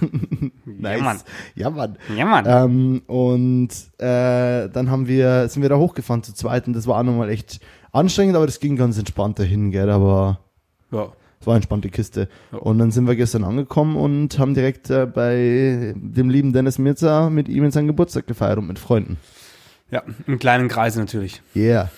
Ja, 0.81 0.99
Mann. 0.99 1.21
Ja, 1.55 1.71
Mann. 1.71 1.97
Ja, 2.15 2.25
Mann. 2.27 2.45
Ähm, 2.47 3.03
und 3.07 3.69
äh, 3.99 4.69
dann 4.69 4.91
haben 4.91 5.09
wir, 5.09 5.49
sind 5.49 5.63
wir 5.63 5.69
da 5.69 5.77
hochgefahren 5.77 6.23
zu 6.23 6.35
zweit 6.35 6.67
und 6.67 6.75
das 6.75 6.87
war 6.87 6.99
auch 6.99 7.03
nochmal 7.03 7.31
echt 7.31 7.61
anstrengend, 7.93 8.37
aber 8.37 8.47
das 8.47 8.61
ging 8.61 8.77
ganz 8.77 8.99
entspannt 8.99 9.39
dahin, 9.39 9.71
gell, 9.71 9.89
aber 9.89 10.41
ja. 10.91 11.13
es 11.41 11.47
war 11.47 11.55
eine 11.55 11.59
entspannte 11.59 11.89
Kiste. 11.89 12.29
Ja. 12.53 12.59
Und 12.59 12.79
dann 12.79 12.91
sind 12.91 13.07
wir 13.07 13.17
gestern 13.17 13.45
angekommen 13.45 13.97
und 13.97 14.39
haben 14.39 14.55
direkt 14.55 14.91
äh, 14.91 15.07
bei 15.07 15.95
dem 15.97 16.29
lieben 16.29 16.53
Dennis 16.53 16.79
Mirza 16.79 17.31
mit 17.31 17.49
ihm 17.49 17.65
in 17.65 17.71
seinen 17.71 17.87
Geburtstag 17.87 18.27
gefeiert 18.27 18.59
und 18.59 18.67
mit 18.67 18.79
Freunden. 18.79 19.17
Ja, 19.94 20.02
im 20.26 20.40
kleinen 20.40 20.68
Kreise 20.68 20.98
natürlich. 20.98 21.40
Yeah. 21.54 21.88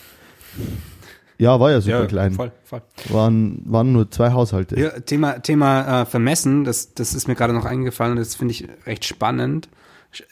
Ja, 1.38 1.58
war 1.58 1.70
ja 1.70 1.80
super 1.80 2.00
ja, 2.00 2.06
klein. 2.06 2.32
Voll, 2.34 2.52
voll. 2.64 2.82
Waren, 3.08 3.62
waren 3.64 3.92
nur 3.92 4.10
zwei 4.10 4.32
Haushalte. 4.32 4.78
Ja, 4.78 4.90
Thema, 5.00 5.38
Thema 5.40 6.02
äh, 6.02 6.06
Vermessen, 6.06 6.64
das, 6.64 6.94
das 6.94 7.14
ist 7.14 7.26
mir 7.26 7.34
gerade 7.34 7.54
noch 7.54 7.64
eingefallen 7.64 8.12
und 8.12 8.18
das 8.18 8.34
finde 8.34 8.52
ich 8.52 8.68
recht 8.86 9.04
spannend. 9.04 9.68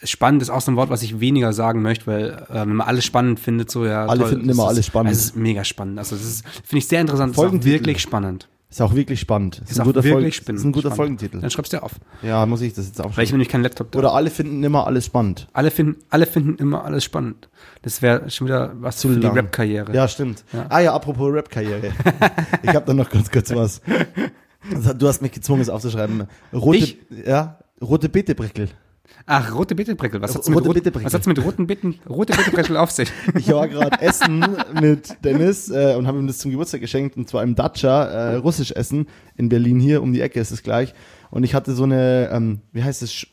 Spannend 0.03 0.41
ist 0.41 0.49
auch 0.49 0.61
so 0.61 0.71
ein 0.71 0.77
Wort, 0.77 0.89
was 0.89 1.03
ich 1.03 1.19
weniger 1.19 1.53
sagen 1.53 1.81
möchte, 1.81 2.07
weil 2.07 2.45
äh, 2.49 2.61
wenn 2.61 2.75
man 2.75 2.87
alles 2.87 3.05
spannend 3.05 3.39
findet, 3.39 3.69
so 3.69 3.85
ja. 3.85 4.05
Alle 4.05 4.21
toll, 4.21 4.29
finden 4.29 4.49
immer 4.49 4.63
ist, 4.63 4.69
alles 4.69 4.85
spannend. 4.85 5.11
Es 5.11 5.19
ist 5.19 5.35
mega 5.35 5.63
spannend. 5.63 5.99
Also 5.99 6.15
das 6.15 6.25
ist, 6.25 6.47
finde 6.47 6.77
ich 6.77 6.87
sehr 6.87 7.01
interessant. 7.01 7.35
Folgentitel. 7.35 7.73
wirklich 7.73 8.01
spannend. 8.01 8.47
Ist 8.69 8.81
auch 8.81 8.93
wirklich 8.95 9.19
spannend. 9.19 9.59
Ist, 9.59 9.71
Ist 9.71 9.79
ein 9.79 9.85
guter, 9.85 10.01
spannend. 10.03 10.27
ist 10.27 10.49
ein 10.49 10.71
guter 10.71 10.79
spannend. 10.89 10.95
Folgentitel. 10.95 11.39
Dann 11.39 11.49
schreibst 11.49 11.71
du 11.71 11.81
auf. 11.81 11.93
Ja, 12.21 12.45
muss 12.45 12.61
ich 12.61 12.73
das 12.73 12.87
jetzt 12.87 12.99
auch 12.99 13.15
Weil 13.15 13.23
ich 13.23 13.31
nämlich 13.31 13.47
keinen 13.47 13.63
Laptop 13.63 13.91
da. 13.91 13.99
Oder 13.99 14.13
alle 14.13 14.29
finden 14.29 14.61
immer 14.63 14.85
alles 14.87 15.05
spannend. 15.05 15.47
alle 15.53 15.71
finden, 15.71 15.97
alle 16.09 16.25
finden 16.25 16.55
immer 16.57 16.83
alles 16.83 17.03
spannend. 17.03 17.47
Das 17.83 18.01
wäre 18.01 18.29
schon 18.29 18.47
wieder 18.47 18.73
was 18.81 18.97
Zu 18.97 19.09
für 19.09 19.15
die 19.15 19.21
lang. 19.21 19.33
Rap-Karriere. 19.35 19.93
Ja, 19.95 20.07
stimmt. 20.07 20.43
Ja. 20.51 20.65
Ah 20.69 20.79
ja, 20.79 20.93
apropos 20.93 21.31
Rap-Karriere. 21.31 21.91
ich 22.63 22.69
habe 22.69 22.85
da 22.85 22.93
noch 22.93 23.09
ganz 23.09 23.29
kurz 23.31 23.53
was. 23.53 23.81
Du 24.97 25.07
hast 25.07 25.21
mich 25.21 25.31
gezwungen, 25.31 25.61
es 25.61 25.69
aufzuschreiben. 25.69 26.23
Rote, 26.51 26.77
Ich? 26.79 26.97
ja, 27.27 27.59
rote 27.83 28.09
Beetebreckel. 28.09 28.69
Ach, 29.27 29.53
rote 29.55 29.75
Bitterbreckel. 29.75 30.21
Was 30.21 30.35
hat's 30.35 30.47
Rote 30.47 30.59
mit, 30.59 30.67
rot, 30.67 30.73
Bitterbreckel. 30.75 31.05
was 31.05 31.13
hat's 31.13 31.27
mit 31.27 31.43
roten 31.43 31.67
Bitten, 31.67 31.99
rote 32.07 32.33
Bitterbreckel 32.35 32.77
auf 32.77 32.91
sich? 32.91 33.11
Ich 33.35 33.47
war 33.51 33.67
gerade 33.67 33.99
essen 34.01 34.45
mit 34.79 35.17
Dennis 35.23 35.69
äh, 35.69 35.95
und 35.95 36.05
habe 36.07 36.19
ihm 36.19 36.27
das 36.27 36.37
zum 36.39 36.51
Geburtstag 36.51 36.81
geschenkt 36.81 37.17
und 37.17 37.27
zwar 37.29 37.43
im 37.43 37.55
Dacia, 37.55 38.03
äh, 38.05 38.35
russisch 38.35 38.71
essen 38.71 39.07
in 39.35 39.49
Berlin 39.49 39.79
hier 39.79 40.01
um 40.03 40.13
die 40.13 40.21
Ecke 40.21 40.39
ist 40.39 40.51
es 40.51 40.61
gleich 40.63 40.93
und 41.31 41.43
ich 41.43 41.53
hatte 41.55 41.73
so 41.73 41.83
eine, 41.83 42.29
ähm, 42.31 42.61
wie 42.71 42.83
heißt 42.83 43.01
es, 43.03 43.11
Sch- 43.11 43.27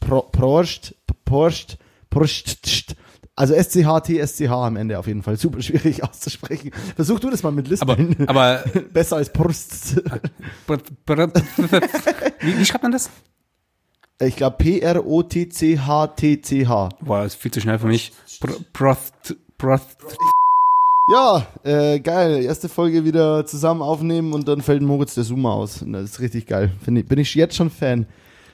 Pro, 0.00 0.22
Prost, 0.22 0.94
Prost, 1.24 1.78
Prost, 2.10 2.94
also 3.34 3.54
SCH, 3.54 4.00
TSCH 4.04 4.50
am 4.50 4.76
Ende 4.76 4.98
auf 4.98 5.06
jeden 5.06 5.22
Fall, 5.22 5.36
super 5.36 5.62
schwierig 5.62 6.02
auszusprechen. 6.08 6.70
Versuch 6.96 7.20
du 7.20 7.30
das 7.30 7.42
mal 7.42 7.52
mit 7.52 7.66
Aber, 7.80 7.96
Lispeln. 7.96 8.28
aber 8.28 8.64
Besser 8.92 9.16
als 9.16 9.32
Prost. 9.32 10.02
wie, 12.40 12.58
wie 12.58 12.64
schreibt 12.64 12.82
man 12.82 12.92
das? 12.92 13.10
Ich 14.20 14.34
glaube 14.36 14.56
P-R-O-T-C-H-T-C-H. 14.58 16.88
Boah, 17.00 17.22
das 17.22 17.34
ist 17.34 17.40
viel 17.42 17.50
zu 17.52 17.60
schnell 17.60 17.78
für 17.78 17.86
mich. 17.86 18.12
Pr- 18.40 18.60
Prost, 18.72 19.36
Prost. 19.58 19.96
Ja, 21.12 21.46
äh, 21.62 22.00
geil. 22.00 22.42
Erste 22.42 22.68
Folge 22.68 23.04
wieder 23.04 23.46
zusammen 23.46 23.80
aufnehmen 23.80 24.32
und 24.32 24.48
dann 24.48 24.60
fällt 24.60 24.82
Moritz 24.82 25.14
der 25.14 25.24
Zoomer 25.24 25.52
aus. 25.54 25.82
Und 25.82 25.92
Das 25.92 26.04
ist 26.04 26.20
richtig 26.20 26.46
geil. 26.46 26.72
Ich, 26.80 26.86
bin 27.06 27.18
ich 27.18 27.34
jetzt 27.34 27.54
schon 27.56 27.70
Fan. 27.70 28.06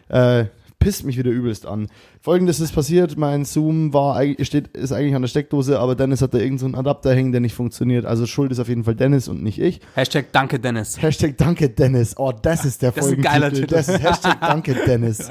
Äh, 0.09 0.45
pisst 0.85 1.05
mich 1.05 1.17
wieder 1.17 1.31
übelst 1.31 1.65
an. 1.65 1.89
Folgendes 2.21 2.61
ist 2.61 2.73
passiert, 2.73 3.17
mein 3.17 3.47
Zoom 3.47 3.95
war, 3.95 4.23
steht, 4.43 4.69
ist 4.77 4.93
eigentlich 4.93 5.15
an 5.15 5.23
der 5.23 5.29
Steckdose, 5.29 5.81
aber 5.81 5.95
Dennis 5.95 6.21
hat 6.21 6.35
da 6.35 6.39
irgendeinen 6.39 6.75
so 6.75 6.79
Adapter 6.79 7.15
hängen, 7.15 7.33
der 7.33 7.41
nicht 7.41 7.55
funktioniert. 7.55 8.05
Also 8.05 8.27
schuld 8.27 8.53
ist 8.53 8.59
auf 8.59 8.69
jeden 8.69 8.85
Fall 8.85 8.95
Dennis 8.95 9.27
und 9.27 9.43
nicht 9.43 9.59
ich. 9.59 9.81
Hashtag 9.95 10.27
Danke, 10.33 10.61
Dennis. 10.61 11.01
Hashtag 11.01 11.39
Danke 11.39 11.71
Dennis. 11.71 12.19
Oh, 12.19 12.33
das 12.33 12.67
ist 12.67 12.83
der 12.83 12.93
Das 12.93 13.07
ist 13.07 13.13
ein 13.15 13.23
geiler 13.23 13.51
Titel. 13.51 13.69
Das 13.69 13.89
ist 13.89 14.03
Hashtag 14.03 14.43
Danke 14.43 14.75
Dennis. 14.87 15.27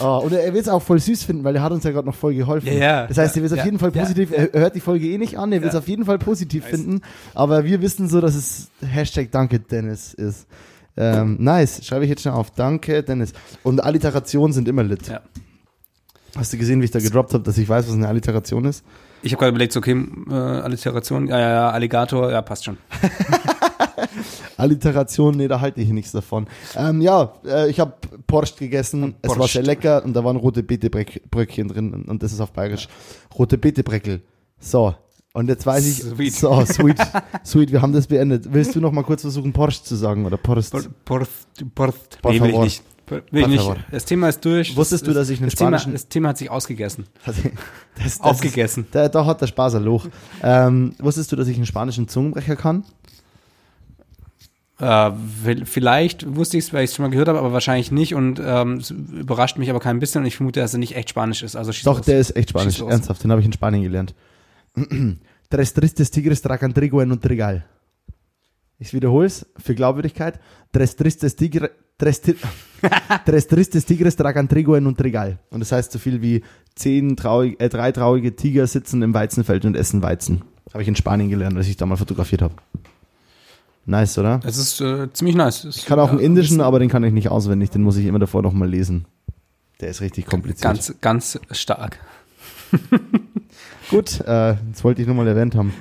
Oh, 0.00 0.20
und 0.24 0.32
er 0.32 0.54
wird 0.54 0.62
es 0.62 0.68
auch 0.68 0.82
voll 0.82 1.00
süß 1.00 1.24
finden, 1.24 1.42
weil 1.42 1.56
er 1.56 1.62
hat 1.62 1.72
uns 1.72 1.82
ja 1.82 1.90
gerade 1.90 2.06
noch 2.06 2.14
voll 2.14 2.34
geholfen. 2.34 2.68
Ja, 2.68 2.74
ja. 2.74 3.06
Das 3.08 3.18
heißt, 3.18 3.36
er 3.36 3.42
wird 3.42 3.50
es 3.50 3.56
Ja, 3.56 3.62
auf 3.62 3.66
jeden 3.66 3.80
Fall 3.80 3.90
positiv, 3.90 4.30
er 4.30 4.52
hört 4.52 4.76
die 4.76 4.80
Folge 4.80 5.08
eh 5.08 5.18
nicht 5.18 5.36
an, 5.36 5.52
er 5.52 5.62
wird 5.62 5.72
es 5.72 5.76
auf 5.76 5.88
jeden 5.88 6.04
Fall 6.04 6.18
positiv 6.18 6.64
finden, 6.64 7.00
aber 7.34 7.64
wir 7.64 7.82
wissen 7.82 8.08
so, 8.08 8.20
dass 8.20 8.36
es 8.36 8.70
Hashtag 8.86 9.32
Danke 9.32 9.58
Dennis 9.58 10.14
ist. 10.14 10.46
Ähm, 10.96 11.36
nice, 11.38 11.84
schreibe 11.84 12.04
ich 12.04 12.10
jetzt 12.10 12.22
schon 12.22 12.32
auf. 12.32 12.50
Danke 12.50 13.02
Dennis. 13.02 13.32
Und 13.62 13.82
Alliterationen 13.82 14.52
sind 14.52 14.68
immer 14.68 14.82
lit. 14.82 15.08
Ja. 15.08 15.20
Hast 16.36 16.52
du 16.52 16.58
gesehen, 16.58 16.80
wie 16.80 16.84
ich 16.84 16.90
da 16.90 16.98
gedroppt 16.98 17.32
habe, 17.34 17.44
dass 17.44 17.56
ich 17.56 17.68
weiß, 17.68 17.86
was 17.86 17.94
eine 17.94 18.08
Alliteration 18.08 18.64
ist? 18.66 18.84
Ich 19.22 19.32
habe 19.32 19.40
gerade 19.40 19.50
überlegt, 19.50 19.72
so, 19.72 19.80
okay, 19.80 19.96
äh, 20.30 20.34
Alliteration, 20.34 21.28
ja, 21.28 21.38
ja, 21.38 21.50
ja, 21.50 21.70
Alligator, 21.70 22.30
ja, 22.30 22.42
passt 22.42 22.64
schon. 22.66 22.76
Alliteration, 24.56 25.36
nee, 25.36 25.48
da 25.48 25.60
halte 25.60 25.80
ich 25.80 25.88
nichts 25.88 26.12
davon. 26.12 26.46
Ähm, 26.76 27.00
ja, 27.00 27.32
äh, 27.46 27.70
ich 27.70 27.80
habe 27.80 27.94
Porscht 28.26 28.58
gegessen, 28.58 29.14
es 29.22 29.38
war 29.38 29.48
sehr 29.48 29.62
lecker 29.62 30.04
und 30.04 30.14
da 30.14 30.24
waren 30.24 30.36
rote 30.36 30.62
Beetebröckchen 30.62 31.68
drin 31.68 32.04
und, 32.06 32.22
das 32.22 32.32
ist 32.32 32.40
auf 32.40 32.52
bayerisch. 32.52 32.88
Rote 33.36 33.58
Beetebreckel. 33.58 34.22
So, 34.58 34.94
und 35.36 35.48
jetzt 35.48 35.66
weiß 35.66 35.86
ich, 35.86 36.02
Sweet. 36.02 36.34
so, 36.34 36.64
sweet, 36.64 36.96
sweet, 37.44 37.70
wir 37.70 37.82
haben 37.82 37.92
das 37.92 38.06
beendet. 38.06 38.52
Willst 38.52 38.74
du 38.74 38.80
noch 38.80 38.90
mal 38.90 39.02
kurz 39.04 39.20
versuchen, 39.20 39.52
Porscht 39.52 39.84
zu 39.84 39.94
sagen 39.94 40.24
oder 40.24 40.38
Porscht? 40.38 40.70
Por, 40.70 40.82
por, 41.04 41.26
por, 41.74 41.94
Por 42.22 42.32
nee, 42.32 42.40
will 42.40 42.50
ich 42.50 42.58
nicht. 42.58 42.82
Will 43.08 43.22
ich 43.42 43.46
nicht. 43.46 43.70
Das 43.90 44.04
Thema 44.06 44.30
ist 44.30 44.42
durch. 44.44 44.74
Wusstest 44.76 45.02
das, 45.02 45.08
du, 45.08 45.14
dass 45.14 45.28
ich 45.28 45.38
einen 45.38 45.50
das 45.50 45.54
Thema, 45.58 45.78
spanischen- 45.78 45.92
das 45.92 46.08
Thema 46.08 46.30
hat 46.30 46.38
sich 46.38 46.50
ausgegessen. 46.50 47.06
Das, 47.26 47.36
das 48.02 48.20
Aufgegessen. 48.20 48.84
Ist, 48.84 48.94
da, 48.94 49.08
da 49.08 49.24
hat 49.26 49.40
der 49.40 49.46
Spaß 49.46 49.74
ein 49.76 49.84
Loch. 49.84 50.06
Ähm, 50.42 50.94
wusstest 50.98 51.32
du, 51.32 51.36
dass 51.36 51.48
ich 51.48 51.56
einen 51.56 51.66
spanischen 51.66 52.08
Zungenbrecher 52.08 52.56
kann? 52.56 52.84
Äh, 54.78 55.10
vielleicht 55.64 56.34
wusste 56.36 56.58
ich 56.58 56.64
es, 56.64 56.72
weil 56.72 56.84
ich 56.84 56.90
es 56.90 56.96
schon 56.96 57.04
mal 57.04 57.10
gehört 57.10 57.28
habe, 57.28 57.38
aber 57.38 57.52
wahrscheinlich 57.52 57.90
nicht 57.90 58.14
und 58.14 58.40
ähm, 58.44 58.74
es 58.78 58.90
überrascht 58.90 59.56
mich 59.56 59.70
aber 59.70 59.80
kein 59.80 59.98
bisschen 59.98 60.20
und 60.22 60.26
ich 60.26 60.36
vermute, 60.36 60.60
dass 60.60 60.74
er 60.74 60.78
nicht 60.78 60.94
echt 60.96 61.08
Spanisch 61.08 61.42
ist. 61.42 61.56
Also 61.56 61.72
Doch, 61.84 61.98
los. 61.98 62.06
der 62.06 62.18
ist 62.20 62.36
echt 62.36 62.50
Spanisch, 62.50 62.80
ernsthaft, 62.80 63.22
den 63.24 63.30
habe 63.30 63.40
ich 63.40 63.46
in 63.46 63.52
Spanien 63.54 63.82
gelernt. 63.82 64.14
Tres 65.48 65.72
tristes 65.74 66.10
tigres 66.10 66.42
tragan 66.42 66.72
trigo 66.74 67.00
en 67.00 67.12
un 67.12 67.20
trigal. 67.20 67.64
Ich 68.78 68.92
wiederhole 68.92 69.26
es 69.26 69.46
für 69.56 69.74
Glaubwürdigkeit. 69.74 70.38
Tres 70.72 70.96
tristes 70.96 71.34
tigre, 71.36 71.70
tres, 71.98 72.20
tres 73.24 73.46
tristes 73.46 73.84
tigres 73.86 74.16
tragan 74.16 74.48
trigo 74.48 74.74
en 74.76 74.86
un 74.86 74.96
trigal. 74.96 75.38
Und 75.50 75.60
das 75.60 75.72
heißt 75.72 75.92
so 75.92 75.98
viel 75.98 76.20
wie 76.20 76.42
zehn 76.74 77.16
traurig, 77.16 77.58
äh, 77.60 77.68
drei 77.68 77.92
traurige 77.92 78.36
Tiger 78.36 78.66
sitzen 78.66 79.02
im 79.02 79.14
Weizenfeld 79.14 79.64
und 79.64 79.76
essen 79.76 80.02
Weizen. 80.02 80.42
Habe 80.72 80.82
ich 80.82 80.88
in 80.88 80.96
Spanien 80.96 81.30
gelernt, 81.30 81.56
als 81.56 81.68
ich 81.68 81.76
da 81.76 81.86
mal 81.86 81.96
fotografiert 81.96 82.42
habe. 82.42 82.54
Nice, 83.86 84.18
oder? 84.18 84.40
Es 84.44 84.58
ist 84.58 84.80
äh, 84.80 85.10
ziemlich 85.12 85.36
nice. 85.36 85.64
Es- 85.64 85.76
Ich 85.78 85.86
kann 85.86 85.98
auch 86.00 86.10
einen 86.10 86.18
ja, 86.18 86.26
indischen, 86.26 86.60
aber 86.60 86.80
den 86.80 86.88
kann 86.90 87.04
ich 87.04 87.12
nicht 87.12 87.30
auswendig. 87.30 87.70
Den 87.70 87.82
muss 87.82 87.96
ich 87.96 88.04
immer 88.04 88.18
davor 88.18 88.42
nochmal 88.42 88.68
lesen. 88.68 89.06
Der 89.80 89.88
ist 89.90 90.00
richtig 90.00 90.26
kompliziert. 90.26 90.62
Ganz, 90.62 90.92
ganz 91.00 91.38
stark. 91.52 91.98
Gut, 93.90 94.20
äh, 94.20 94.56
das 94.72 94.84
wollte 94.84 95.00
ich 95.02 95.06
nur 95.06 95.16
mal 95.16 95.26
erwähnt 95.26 95.54
haben. 95.54 95.72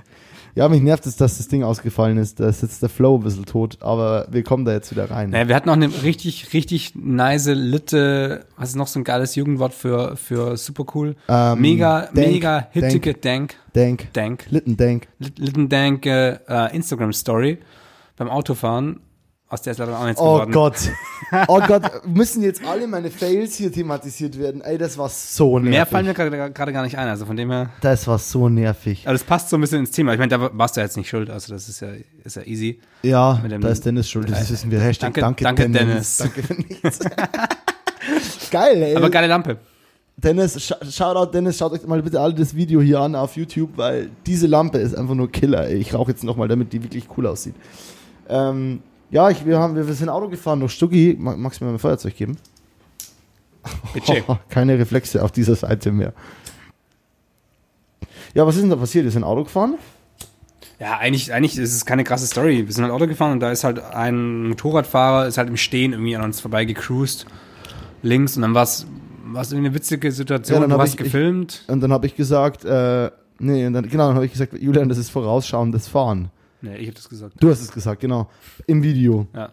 Ja, 0.56 0.70
mich 0.70 0.82
nervt 0.82 1.06
es, 1.06 1.18
dass 1.18 1.38
das 1.38 1.50
Ding 1.50 1.64
ausgefallen 1.64 2.18
ist. 2.18 2.40
Da 2.40 2.48
ist 2.48 2.62
jetzt 2.62 2.82
der 2.82 2.88
Flow 2.88 3.18
ein 3.18 3.24
bisschen 3.24 3.46
tot, 3.46 3.78
aber 3.82 4.26
wir 4.32 4.42
kommen 4.44 4.64
da 4.64 4.72
jetzt 4.72 4.90
wieder 4.90 5.12
rein. 5.12 5.32
Naja, 5.32 5.50
wir 5.50 5.56
hatten 5.56 5.70
auch 5.70 5.74
eine 5.74 5.90
richtig, 6.04 6.54
richtig 6.54 6.94
nice 6.96 7.48
Litte, 7.48 8.46
was 8.56 8.70
ist 8.70 8.76
noch 8.76 8.88
so 8.88 9.00
ein 9.00 9.04
geiles 9.04 9.36
Jugendwort 9.36 9.74
für, 9.74 10.16
für 10.16 10.56
super 10.56 10.86
cool? 10.96 11.18
Ähm, 11.28 11.60
mega, 11.60 12.04
Dank, 12.04 12.16
mega 12.16 12.68
hittige 12.72 13.16
Dank, 13.16 13.56
Dank, 13.74 14.14
Dank, 14.14 14.46
Litten 14.50 14.78
Dank. 14.78 15.10
Litten 15.20 15.68
Dank 15.68 16.06
äh, 16.06 16.38
Instagram 16.74 17.12
Story 17.12 17.58
beim 18.16 18.30
Autofahren. 18.30 19.02
Aus 19.56 19.62
der 19.62 19.72
ist 19.72 19.78
leider 19.78 19.98
auch 19.98 20.04
nichts 20.06 20.20
Oh 20.20 20.34
geworden. 20.34 20.52
Gott. 20.52 20.76
Oh 21.48 21.60
Gott, 21.66 22.06
müssen 22.06 22.44
jetzt 22.44 22.64
alle 22.66 22.86
meine 22.88 23.10
Fails 23.10 23.56
hier 23.56 23.72
thematisiert 23.72 24.38
werden? 24.38 24.62
Ey, 24.62 24.78
das 24.78 24.98
war 24.98 25.10
so 25.10 25.58
nervig. 25.58 25.72
Mehr 25.72 25.86
fallen 25.88 26.06
mir 26.06 26.14
gerade 26.14 26.72
gar 26.74 26.84
nicht 26.84 26.98
ein, 26.98 27.08
also 27.08 27.26
von 27.26 27.36
dem 27.36 27.50
her. 27.50 27.70
das 27.82 28.06
war 28.08 28.20
so 28.20 28.48
nervig. 28.48 29.04
Aber 29.06 29.14
das 29.14 29.24
passt 29.24 29.50
so 29.50 29.58
ein 29.58 29.62
bisschen 29.62 29.80
ins 29.80 29.92
Thema. 29.92 30.12
Ich 30.14 30.20
meine, 30.20 30.30
da 30.30 30.50
warst 30.54 30.76
du 30.76 30.82
ja 30.82 30.86
jetzt 30.86 30.98
nicht 30.98 31.10
schuld, 31.10 31.30
also 31.32 31.52
das 31.54 31.68
ist 31.68 31.80
ja, 31.80 31.88
ist 32.24 32.36
ja 32.36 32.44
easy. 32.44 32.80
Ja, 33.02 33.40
Mit 33.42 33.52
dem- 33.52 33.62
da 33.62 33.70
ist 33.70 33.86
Dennis 33.86 34.08
schuld. 34.10 34.30
Das 34.30 34.52
wissen 34.52 34.70
wir. 34.70 34.80
Hashtag 34.82 35.14
Danke- 35.16 35.44
danke, 35.44 35.64
danke, 35.66 35.80
Dennis. 35.80 36.18
Dennis. 36.18 36.34
Danke 36.36 36.44
für 36.44 36.54
nichts. 36.54 37.00
Geil, 38.52 38.82
ey. 38.84 38.96
Aber 38.96 39.10
geile 39.10 39.28
Lampe. 39.28 39.58
Dennis, 40.18 40.74
Shoutout 40.92 41.32
Dennis, 41.34 41.58
schaut 41.58 41.74
euch 41.74 41.86
mal 41.88 42.02
bitte 42.02 42.20
alle 42.22 42.34
das 42.34 42.56
Video 42.56 42.82
hier 42.82 43.00
an 43.00 43.16
auf 43.16 43.36
YouTube, 43.36 43.72
weil 43.78 44.10
diese 44.26 44.48
Lampe 44.48 44.78
ist 44.78 44.96
einfach 44.96 45.16
nur 45.16 45.32
Killer. 45.32 45.68
Ey. 45.68 45.78
Ich 45.78 45.94
rauche 45.94 46.12
jetzt 46.12 46.24
nochmal, 46.24 46.48
damit 46.48 46.72
die 46.72 46.84
wirklich 46.84 47.06
cool 47.18 47.28
aussieht. 47.28 47.56
Ähm, 48.30 48.82
ja, 49.16 49.30
ich, 49.30 49.46
wir, 49.46 49.60
haben, 49.60 49.76
wir 49.78 49.94
sind 49.94 50.10
Auto 50.10 50.28
gefahren 50.28 50.60
durch. 50.60 50.80
Mag, 51.18 51.38
magst 51.38 51.62
du 51.62 51.66
mir 51.66 51.72
mein 51.72 51.80
Feuerzeug 51.80 52.18
geben? 52.18 52.38
Bitte. 53.94 54.22
Keine 54.50 54.78
Reflexe 54.78 55.24
auf 55.24 55.32
dieser 55.32 55.56
Seite 55.56 55.94
mehr. 55.94 56.12
Ja, 58.34 58.46
was 58.46 58.56
ist 58.56 58.62
denn 58.64 58.70
da 58.70 58.76
passiert? 58.76 59.06
Wir 59.06 59.12
sind 59.12 59.24
Auto 59.24 59.46
gefahren? 59.46 59.76
Ja, 60.82 60.98
eigentlich, 60.98 61.32
eigentlich 61.32 61.58
ist 61.58 61.74
es 61.74 61.86
keine 61.86 62.04
krasse 62.04 62.28
Story. 62.28 62.66
Wir 62.68 62.74
sind 62.74 62.84
halt 62.84 62.94
Auto 62.94 63.08
gefahren 63.08 63.32
und 63.32 63.40
da 63.40 63.50
ist 63.52 63.64
halt 63.64 63.80
ein 63.80 64.50
Motorradfahrer, 64.50 65.28
ist 65.28 65.38
halt 65.38 65.48
im 65.48 65.56
Stehen 65.56 65.94
irgendwie 65.94 66.18
an 66.18 66.22
uns 66.24 66.42
vorbei 66.42 66.66
gecruised. 66.66 67.26
Links 68.02 68.36
und 68.36 68.42
dann 68.42 68.54
war 68.54 68.64
es 68.64 68.86
irgendwie 69.34 69.56
eine 69.68 69.74
witzige 69.74 70.12
Situation. 70.12 70.56
Ja, 70.56 70.68
dann 70.68 70.72
du 70.72 70.78
hast 70.78 70.90
ich- 70.96 71.00
ich- 71.00 71.04
gefilmt. 71.06 71.64
Und 71.70 71.80
dann 71.80 71.94
habe 71.94 72.06
ich 72.08 72.18
gesagt, 72.18 72.66
äh, 72.66 73.10
nee, 73.40 73.66
und 73.66 73.72
dann, 73.72 73.88
genau, 73.88 74.08
dann 74.08 74.16
habe 74.16 74.26
ich 74.26 74.34
gesagt, 74.34 74.54
Julian, 74.60 74.90
das 74.90 74.98
ist 74.98 75.10
vorausschauendes 75.12 75.88
Fahren. 75.88 76.30
Nee, 76.62 76.76
ich 76.78 76.88
habe 76.88 76.96
das 76.96 77.10
gesagt. 77.10 77.34
Du 77.40 77.50
hast 77.50 77.62
es 77.62 77.72
gesagt, 77.72 78.02
genau. 78.02 78.30
Im 78.68 78.84
Video. 78.84 79.28
Ja. 79.34 79.52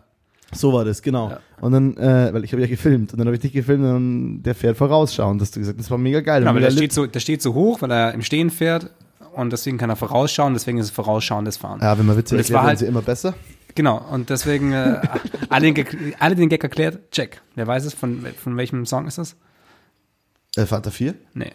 So 0.55 0.73
war 0.73 0.85
das, 0.85 1.01
genau. 1.01 1.31
Ja. 1.31 1.41
Und 1.61 1.73
dann, 1.73 1.97
äh, 1.97 2.33
weil 2.35 2.45
ich 2.45 2.53
habe 2.53 2.61
ja 2.63 2.69
gefilmt 2.69 3.13
und 3.13 3.19
dann 3.19 3.27
habe 3.27 3.35
ich 3.35 3.41
dich 3.41 3.53
gefilmt 3.53 3.85
und 3.85 3.91
dann 3.93 4.43
der 4.43 4.55
fährt 4.55 4.77
vorausschauend, 4.77 5.41
hast 5.41 5.57
du 5.57 5.61
gesagt. 5.61 5.81
Das 5.81 5.91
war 5.91 5.97
mega 5.99 6.21
geil. 6.21 6.43
Genau, 6.43 6.55
weil 6.55 6.61
der 6.61 6.71
steht, 6.71 6.93
so, 6.93 7.07
der 7.07 7.21
steht 7.21 7.41
so 7.41 7.55
hoch, 7.55 7.81
weil 7.81 7.91
er 7.91 8.13
im 8.13 8.21
Stehen 8.23 8.51
fährt 8.51 8.91
und 9.35 9.51
deswegen 9.51 9.79
kann 9.79 9.89
er 9.89 9.97
vorausschauen, 9.97 10.53
deswegen 10.53 10.77
ist 10.79 10.87
es 10.87 10.91
vorausschauendes 10.91 11.57
Fahren. 11.57 11.81
Ja, 11.81 11.99
wenn 11.99 12.05
man 12.05 12.19
Witze 12.19 12.37
erklärt, 12.37 12.55
werden 12.55 12.67
halt- 12.67 12.79
sie 12.81 12.87
immer 12.87 13.01
besser. 13.03 13.35
Genau, 13.75 14.05
und 14.11 14.29
deswegen 14.29 14.73
äh, 14.73 15.01
alle, 15.49 15.73
den 15.73 15.87
alle 16.19 16.35
den 16.35 16.51
Gag 16.51 16.63
erklärt, 16.63 17.11
check. 17.11 17.41
Wer 17.55 17.67
weiß 17.67 17.87
es, 17.87 17.95
von, 17.95 18.27
von 18.37 18.57
welchem 18.59 18.85
Song 18.85 19.07
ist 19.07 19.17
das? 19.17 19.37
Äh, 20.57 20.67
Vater 20.67 20.91
4? 20.91 21.15
Nee. 21.33 21.53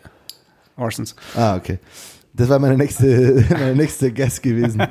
Orsons. 0.76 1.16
Ah, 1.36 1.56
okay. 1.56 1.78
Das 2.38 2.50
war 2.50 2.60
meine 2.60 2.78
nächste, 2.78 3.44
meine 3.50 3.76
nächste 3.76 4.12
Guess 4.14 4.42
gewesen. 4.42 4.82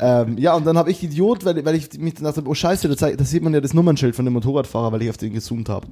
ähm, 0.00 0.36
ja, 0.38 0.54
und 0.54 0.66
dann 0.66 0.76
habe 0.78 0.90
ich 0.90 1.02
Idiot, 1.02 1.44
weil, 1.44 1.64
weil 1.64 1.74
ich 1.76 1.96
mich 1.98 2.14
dachte, 2.14 2.42
oh 2.46 2.54
scheiße, 2.54 2.88
da, 2.88 2.94
zeig- 2.94 3.16
da 3.18 3.24
sieht 3.24 3.42
man 3.42 3.54
ja 3.54 3.60
das 3.60 3.74
Nummernschild 3.74 4.16
von 4.16 4.24
dem 4.24 4.34
Motorradfahrer, 4.34 4.90
weil 4.92 5.02
ich 5.02 5.10
auf 5.10 5.16
den 5.16 5.32
gezoomt 5.34 5.68
habe. 5.68 5.86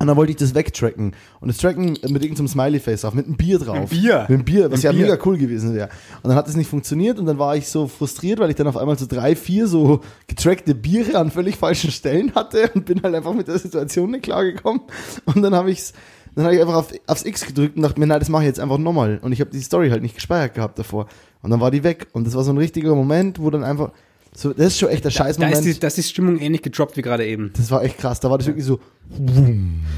Und 0.00 0.08
dann 0.08 0.16
wollte 0.16 0.32
ich 0.32 0.36
das 0.38 0.56
wegtracken. 0.56 1.12
Und 1.40 1.46
das 1.48 1.58
tracken 1.58 1.96
mit 2.08 2.22
irgendeinem 2.22 2.48
Smiley-Face 2.48 3.04
auf, 3.04 3.14
mit 3.14 3.26
einem 3.26 3.36
Bier 3.36 3.60
drauf. 3.60 3.78
Mit 3.78 3.90
Bier? 3.90 4.20
Mit 4.22 4.30
einem 4.30 4.44
Bier, 4.44 4.64
was 4.64 4.78
Mit 4.78 4.82
ja 4.82 4.90
Bier. 4.90 5.02
mega 5.02 5.18
cool 5.24 5.38
gewesen 5.38 5.72
wäre. 5.72 5.88
Und 6.22 6.30
dann 6.30 6.34
hat 6.36 6.48
es 6.48 6.56
nicht 6.56 6.68
funktioniert 6.68 7.20
und 7.20 7.26
dann 7.26 7.38
war 7.38 7.54
ich 7.56 7.68
so 7.68 7.86
frustriert, 7.86 8.40
weil 8.40 8.50
ich 8.50 8.56
dann 8.56 8.66
auf 8.66 8.76
einmal 8.76 8.98
so 8.98 9.06
drei, 9.06 9.36
vier 9.36 9.68
so 9.68 10.00
getrackte 10.26 10.74
Biere 10.74 11.16
an 11.16 11.30
völlig 11.30 11.56
falschen 11.56 11.92
Stellen 11.92 12.34
hatte 12.34 12.70
und 12.74 12.86
bin 12.86 13.02
halt 13.04 13.14
einfach 13.14 13.34
mit 13.34 13.46
der 13.46 13.58
Situation 13.60 14.10
nicht 14.10 14.24
klargekommen. 14.24 14.80
Und 15.26 15.42
dann 15.42 15.54
habe 15.54 15.70
ich's, 15.70 15.92
dann 16.36 16.44
habe 16.46 16.54
ich 16.54 16.60
einfach 16.60 16.74
auf, 16.74 16.92
aufs 17.06 17.24
X 17.24 17.46
gedrückt 17.46 17.76
und 17.76 17.82
dachte 17.82 17.98
mir, 18.00 18.06
nein, 18.06 18.18
das 18.18 18.28
mache 18.28 18.42
ich 18.42 18.48
jetzt 18.48 18.60
einfach 18.60 18.78
nochmal. 18.78 19.18
Und 19.22 19.32
ich 19.32 19.40
habe 19.40 19.50
die 19.50 19.60
Story 19.60 19.90
halt 19.90 20.02
nicht 20.02 20.14
gespeichert 20.14 20.54
gehabt 20.54 20.78
davor. 20.78 21.06
Und 21.42 21.50
dann 21.50 21.60
war 21.60 21.70
die 21.70 21.84
weg. 21.84 22.06
Und 22.12 22.26
das 22.26 22.34
war 22.34 22.42
so 22.44 22.52
ein 22.52 22.58
richtiger 22.58 22.94
Moment, 22.94 23.38
wo 23.40 23.50
dann 23.50 23.62
einfach, 23.64 23.92
so, 24.34 24.52
das 24.52 24.66
ist 24.68 24.78
schon 24.78 24.88
echt 24.88 25.04
der 25.04 25.10
Da, 25.12 25.18
da, 25.18 25.24
Scheißmoment. 25.24 25.54
ist 25.54 25.64
die, 25.64 25.78
da 25.80 25.86
ist 25.86 25.96
die 25.98 26.02
Stimmung 26.02 26.38
ähnlich 26.38 26.62
gedroppt 26.62 26.96
wie 26.96 27.02
gerade 27.02 27.24
eben. 27.26 27.52
das 27.56 27.70
war 27.70 27.82
echt 27.84 27.98
krass. 27.98 28.18
Da 28.20 28.30
war 28.30 28.38
das 28.38 28.46
wirklich 28.46 28.64
so, 28.64 28.80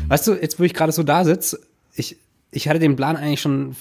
Weißt 0.09 0.27
du, 0.27 0.35
jetzt 0.35 0.59
wo 0.59 0.65
ich 0.65 0.75
gerade 0.75 0.93
so 0.93 1.03
da 1.03 1.25
sitze, 1.25 1.59
ich, 1.95 2.17
ich 2.51 2.69
hatte 2.69 2.79
den 2.79 2.97
Plan 2.97 3.17
eigentlich 3.17 3.41
schon 3.41 3.75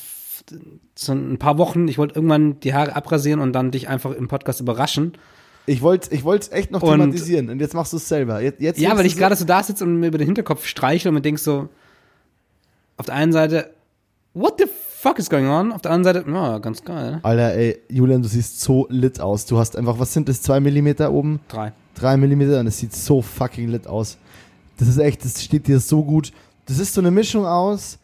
so 0.95 1.11
ein 1.13 1.37
paar 1.39 1.57
Wochen, 1.57 1.87
ich 1.87 1.97
wollte 1.97 2.15
irgendwann 2.15 2.59
die 2.59 2.73
Haare 2.73 2.95
abrasieren 2.95 3.39
und 3.39 3.53
dann 3.53 3.71
dich 3.71 3.87
einfach 3.87 4.11
im 4.11 4.27
Podcast 4.27 4.59
überraschen. 4.61 5.13
ich 5.65 5.81
wollte 5.81 6.13
ich 6.13 6.23
wollte 6.23 6.51
echt 6.51 6.71
noch 6.71 6.83
Und- 6.83 6.91
thematisieren. 6.99 7.49
Und 7.49 7.59
jetzt 7.59 7.73
machst 7.73 7.93
du 7.93 7.97
es 7.97 8.07
selber. 8.07 8.41
Jetzt, 8.41 8.61
jetzt 8.61 8.79
Ja, 8.79 8.95
weil 8.95 9.05
ich 9.05 9.13
so- 9.13 9.19
gerade 9.19 9.35
so 9.35 9.45
da 9.45 9.63
sitze 9.63 9.83
und 9.83 9.99
mir 9.99 10.07
über 10.07 10.17
den 10.19 10.27
Hinterkopf 10.27 10.65
streichle 10.67 11.09
und 11.09 11.15
mir 11.15 11.21
denk 11.21 11.39
so, 11.39 11.67
auf 12.97 13.05
der 13.05 13.15
einen 13.15 13.31
Seite, 13.31 13.73
what 14.33 14.55
the 14.59 14.65
fuck 14.99 15.19
is 15.19 15.29
going 15.29 15.47
on? 15.47 15.71
Auf 15.71 15.81
der 15.81 15.91
anderen 15.91 16.15
Seite, 16.15 16.31
ja, 16.31 16.57
ganz 16.59 16.83
geil. 16.83 17.19
Alter, 17.23 17.53
ey, 17.53 17.79
Julian, 17.89 18.21
du 18.21 18.27
siehst 18.27 18.61
so 18.61 18.87
lit 18.89 19.19
aus. 19.19 19.45
Du 19.45 19.57
hast 19.57 19.75
einfach, 19.75 19.99
was 19.99 20.13
sind 20.13 20.29
das, 20.29 20.41
zwei 20.41 20.59
Millimeter 20.59 21.11
oben? 21.11 21.39
Drei. 21.47 21.73
Drei 21.95 22.17
Millimeter 22.17 22.59
und 22.59 22.67
es 22.67 22.77
sieht 22.77 22.93
so 22.93 23.21
fucking 23.21 23.69
lit 23.69 23.87
aus. 23.87 24.17
Das 24.77 24.87
ist 24.87 24.97
echt, 24.97 25.23
das 25.23 25.41
steht 25.41 25.67
dir 25.67 25.79
so 25.79 26.03
gut. 26.03 26.31
Das 26.65 26.79
ist 26.79 26.93
so 26.93 27.01
eine 27.01 27.11
Mischung 27.11 27.45
aus 27.45 27.99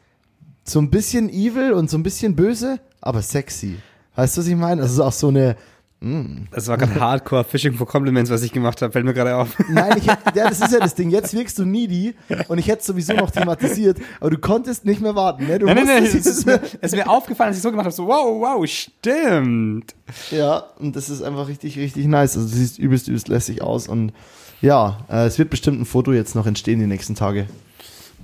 so 0.63 0.79
ein 0.79 0.89
bisschen 0.89 1.29
evil 1.29 1.73
und 1.73 1.89
so 1.89 1.97
ein 1.97 2.03
bisschen 2.03 2.35
böse, 2.35 2.79
aber 3.01 3.21
sexy. 3.21 3.77
Weißt 4.15 4.35
du, 4.35 4.41
was 4.41 4.47
ich 4.47 4.55
meine? 4.55 4.81
Das 4.81 4.91
ist 4.91 4.99
auch 4.99 5.11
so 5.11 5.29
eine, 5.29 5.55
Das 6.03 6.67
war 6.67 6.77
gerade 6.77 6.95
Hardcore 6.99 7.43
Fishing 7.43 7.73
for 7.75 7.87
Compliments, 7.87 8.31
was 8.31 8.41
ich 8.41 8.51
gemacht 8.51 8.81
habe, 8.81 8.91
fällt 8.91 9.05
mir 9.05 9.13
gerade 9.13 9.35
auf. 9.35 9.55
Nein, 9.69 9.99
ich 9.99 10.07
hätte, 10.09 10.35
ja, 10.35 10.49
das 10.49 10.59
ist 10.59 10.73
ja 10.73 10.79
das 10.79 10.95
Ding. 10.95 11.11
Jetzt 11.11 11.31
wirkst 11.35 11.59
du 11.59 11.65
needy 11.65 12.15
und 12.47 12.57
ich 12.57 12.67
hätte 12.67 12.79
es 12.79 12.87
sowieso 12.87 13.13
noch 13.13 13.29
thematisiert, 13.29 13.99
aber 14.19 14.31
du 14.31 14.39
konntest 14.39 14.83
nicht 14.83 14.99
mehr 14.99 15.13
warten. 15.13 15.45
Ne? 15.45 15.59
Du 15.59 15.67
Nein, 15.67 15.75
nein, 15.75 15.85
nein, 15.85 16.03
es 16.05 16.15
ist, 16.15 16.47
mir, 16.47 16.59
es 16.81 16.93
ist 16.93 16.95
mir 16.95 17.07
aufgefallen, 17.07 17.49
als 17.49 17.57
ich 17.57 17.63
so 17.63 17.69
gemacht 17.69 17.85
habe, 17.85 17.93
so 17.93 18.07
wow, 18.07 18.41
wow, 18.41 18.67
stimmt. 18.67 19.93
Ja, 20.31 20.63
und 20.79 20.95
das 20.95 21.09
ist 21.09 21.21
einfach 21.21 21.47
richtig, 21.47 21.77
richtig 21.77 22.07
nice. 22.07 22.35
Also 22.35 22.49
du 22.49 22.55
siehst 22.55 22.79
übelst, 22.79 23.07
übelst 23.07 23.27
lässig 23.27 23.61
aus 23.61 23.87
und 23.87 24.11
ja, 24.59 25.05
äh, 25.07 25.27
es 25.27 25.37
wird 25.37 25.51
bestimmt 25.51 25.79
ein 25.79 25.85
Foto 25.85 26.13
jetzt 26.13 26.33
noch 26.33 26.47
entstehen 26.47 26.79
die 26.79 26.87
nächsten 26.87 27.13
Tage. 27.13 27.45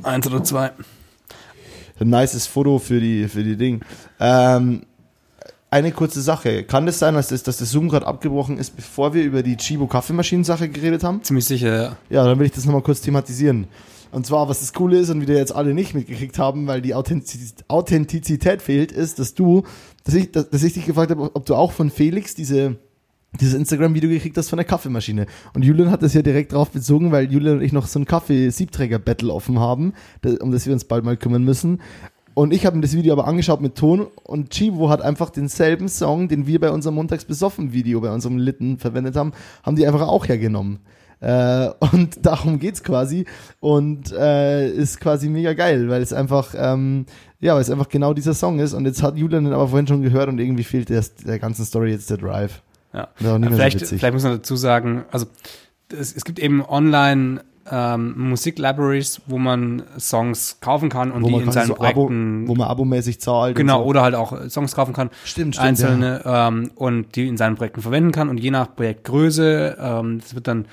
Eins 0.01 0.25
oder 0.25 0.43
zwei. 0.43 0.71
Ein 1.99 2.09
nices 2.09 2.47
Foto 2.47 2.79
für 2.79 2.99
die, 2.99 3.27
für 3.27 3.43
die 3.43 3.55
Ding. 3.55 3.81
Ähm, 4.19 4.81
eine 5.69 5.91
kurze 5.91 6.21
Sache. 6.21 6.63
Kann 6.63 6.85
das 6.85 6.99
sein, 6.99 7.13
dass 7.13 7.27
das, 7.27 7.43
dass 7.43 7.57
das 7.57 7.71
Zoom 7.71 7.89
gerade 7.89 8.07
abgebrochen 8.07 8.57
ist, 8.57 8.75
bevor 8.75 9.13
wir 9.13 9.23
über 9.23 9.43
die 9.43 9.57
Chibo 9.57 9.87
Kaffeemaschinen-Sache 9.87 10.69
geredet 10.69 11.03
haben? 11.03 11.23
Ziemlich 11.23 11.45
sicher, 11.45 11.75
ja. 11.75 11.97
Ja, 12.09 12.25
dann 12.25 12.39
will 12.39 12.45
ich 12.45 12.53
das 12.53 12.65
nochmal 12.65 12.81
kurz 12.81 13.01
thematisieren. 13.01 13.67
Und 14.11 14.25
zwar, 14.25 14.47
was 14.47 14.61
das 14.61 14.71
Coole 14.73 14.97
ist 14.99 15.09
und 15.09 15.21
wie 15.21 15.27
wir 15.27 15.35
jetzt 15.35 15.53
alle 15.53 15.73
nicht 15.73 15.93
mitgekriegt 15.93 16.39
haben, 16.39 16.67
weil 16.67 16.81
die 16.81 16.95
Authentiz 16.95 17.55
Authentizität 17.67 18.61
fehlt, 18.61 18.93
ist, 18.93 19.19
dass 19.19 19.33
du, 19.33 19.63
dass 20.05 20.15
ich, 20.15 20.31
dass, 20.31 20.49
dass 20.49 20.63
ich 20.63 20.73
dich 20.73 20.85
gefragt 20.85 21.11
habe, 21.11 21.35
ob 21.35 21.45
du 21.45 21.55
auch 21.55 21.73
von 21.73 21.89
Felix 21.89 22.33
diese, 22.33 22.77
dieses 23.41 23.53
Instagram-Video 23.53 24.09
gekriegt 24.09 24.37
hast 24.37 24.49
von 24.49 24.57
der 24.57 24.65
Kaffeemaschine. 24.65 25.25
Und 25.53 25.65
Julian 25.65 25.91
hat 25.91 26.01
das 26.01 26.13
ja 26.13 26.21
direkt 26.21 26.53
drauf 26.53 26.71
bezogen, 26.71 27.11
weil 27.11 27.29
Julian 27.29 27.57
und 27.57 27.61
ich 27.61 27.73
noch 27.73 27.87
so 27.87 27.99
ein 27.99 28.05
Kaffee-Siebträger-Battle 28.05 29.33
offen 29.33 29.59
haben, 29.59 29.93
um 30.39 30.51
das 30.51 30.65
wir 30.65 30.73
uns 30.73 30.85
bald 30.85 31.03
mal 31.03 31.17
kümmern 31.17 31.43
müssen. 31.43 31.81
Und 32.37 32.53
ich 32.53 32.67
habe 32.67 32.75
mir 32.75 32.83
das 32.83 32.93
Video 32.93 33.13
aber 33.13 33.25
angeschaut 33.25 33.61
mit 33.61 33.73
Ton 33.73 34.05
und 34.23 34.51
Chivo 34.51 34.89
hat 34.89 35.01
einfach 35.01 35.31
denselben 35.31 35.89
Song, 35.89 36.27
den 36.27 36.45
wir 36.45 36.59
bei 36.59 36.69
unserem 36.69 36.93
Montags 36.93 37.25
besoffen 37.25 37.73
Video, 37.73 37.99
bei 37.99 38.11
unserem 38.11 38.37
Litten 38.37 38.77
verwendet 38.77 39.15
haben, 39.15 39.33
haben 39.63 39.75
die 39.75 39.87
einfach 39.87 40.07
auch 40.07 40.27
hergenommen. 40.27 40.77
Äh, 41.19 41.69
und 41.91 42.19
darum 42.23 42.59
geht's 42.59 42.83
quasi 42.83 43.25
und 43.59 44.11
äh, 44.11 44.69
ist 44.69 44.99
quasi 44.99 45.29
mega 45.29 45.53
geil, 45.53 45.89
weil 45.89 46.03
es 46.03 46.13
einfach, 46.13 46.53
ähm, 46.55 47.07
ja, 47.39 47.55
weil 47.55 47.61
es 47.61 47.71
einfach 47.71 47.89
genau 47.89 48.13
dieser 48.13 48.35
Song 48.35 48.59
ist 48.59 48.75
und 48.75 48.85
jetzt 48.85 49.01
hat 49.01 49.17
Julian 49.17 49.45
den 49.45 49.53
aber 49.53 49.69
vorhin 49.69 49.87
schon 49.87 50.03
gehört 50.03 50.29
und 50.29 50.37
irgendwie 50.37 50.63
fehlt 50.63 50.89
der, 50.89 51.03
der 51.25 51.39
ganzen 51.39 51.65
Story 51.65 51.89
jetzt 51.89 52.11
der 52.11 52.17
Drive. 52.17 52.61
ja. 52.93 53.07
So 53.19 53.35
vielleicht, 53.41 53.81
witzig. 53.81 53.97
vielleicht 53.97 54.13
muss 54.13 54.21
man 54.21 54.33
dazu 54.33 54.55
sagen, 54.55 55.05
also 55.09 55.25
es, 55.91 56.15
es 56.15 56.23
gibt 56.23 56.37
eben 56.37 56.63
online 56.63 57.41
ähm, 57.71 58.29
Musik-Libraries, 58.29 59.21
wo 59.27 59.37
man 59.37 59.83
Songs 59.99 60.57
kaufen 60.61 60.89
kann 60.89 61.11
und 61.11 61.23
Wo 61.23 61.27
die 61.27 61.43
in 61.45 61.51
seinen 61.51 61.67
so 61.67 61.73
Abo, 61.73 61.83
Projekten 61.83 62.47
wo 62.47 62.55
man 62.55 62.67
abomäßig 62.67 63.19
zahlt. 63.19 63.55
Genau, 63.55 63.83
so. 63.83 63.89
oder 63.89 64.01
halt 64.01 64.15
auch 64.15 64.49
Songs 64.49 64.75
kaufen 64.75 64.93
kann. 64.93 65.09
Stimmt, 65.23 65.55
stimmt, 65.55 65.67
Einzelne 65.67 66.21
ähm, 66.25 66.71
und 66.75 67.15
die 67.15 67.27
in 67.27 67.37
seinen 67.37 67.55
Projekten 67.55 67.81
verwenden 67.81 68.11
kann 68.11 68.29
und 68.29 68.39
je 68.39 68.51
nach 68.51 68.75
Projektgröße, 68.75 69.77
ähm, 69.79 70.19
das 70.19 70.35
wird 70.35 70.47
dann 70.47 70.65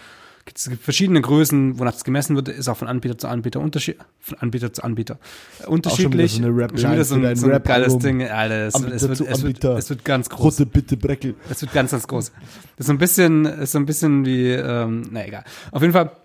es 0.53 0.69
gibt 0.69 0.83
verschiedene 0.83 1.21
Größen, 1.21 1.79
wonach 1.79 1.93
das 1.93 2.05
gemessen 2.05 2.37
wird, 2.37 2.49
ist 2.49 2.69
auch 2.69 2.77
von 2.77 2.87
Anbieter 2.87 3.17
zu 3.17 3.29
Anbieter 3.29 3.61
unterschied, 3.61 3.97
von 4.21 4.39
Anbieter 4.39 4.73
zu 4.73 4.85
Anbieter 4.85 5.19
äh, 5.63 5.67
unterschiedlich. 5.67 6.33
so 6.33 6.43
eine 6.43 6.49
Rap-Line 6.49 6.81
Schon 6.81 6.93
wieder 6.93 7.05
so 7.05 7.15
ein, 7.15 7.37
so 7.37 7.51
ein 7.51 7.63
geiles. 7.63 7.99
Ding, 7.99 8.23
Alter. 8.23 8.67
Es, 8.67 8.75
es, 8.75 8.83
wird, 8.83 9.21
es, 9.21 9.43
wird, 9.43 9.65
es 9.65 9.91
wird 9.91 10.05
ganz 10.05 10.29
groß. 10.29 10.41
Große 10.41 10.67
Bitte 10.67 10.97
Breckel. 10.97 11.35
Es 11.49 11.63
wird 11.63 11.73
ganz, 11.73 11.93
ganz 11.93 12.07
groß. 12.07 12.31
Das 12.31 12.41
ist 12.79 12.87
so 12.87 12.93
ein 12.93 12.99
bisschen, 12.99 13.47
ist 13.47 13.73
so 13.73 13.79
ein 13.79 13.87
bisschen 13.87 14.27
wie, 14.27 14.51
ähm, 14.51 15.09
na 15.11 15.27
egal. 15.27 15.45
Auf 15.73 15.81
jeden 15.81 15.95
Fall 15.95 16.07
äh, 16.07 16.24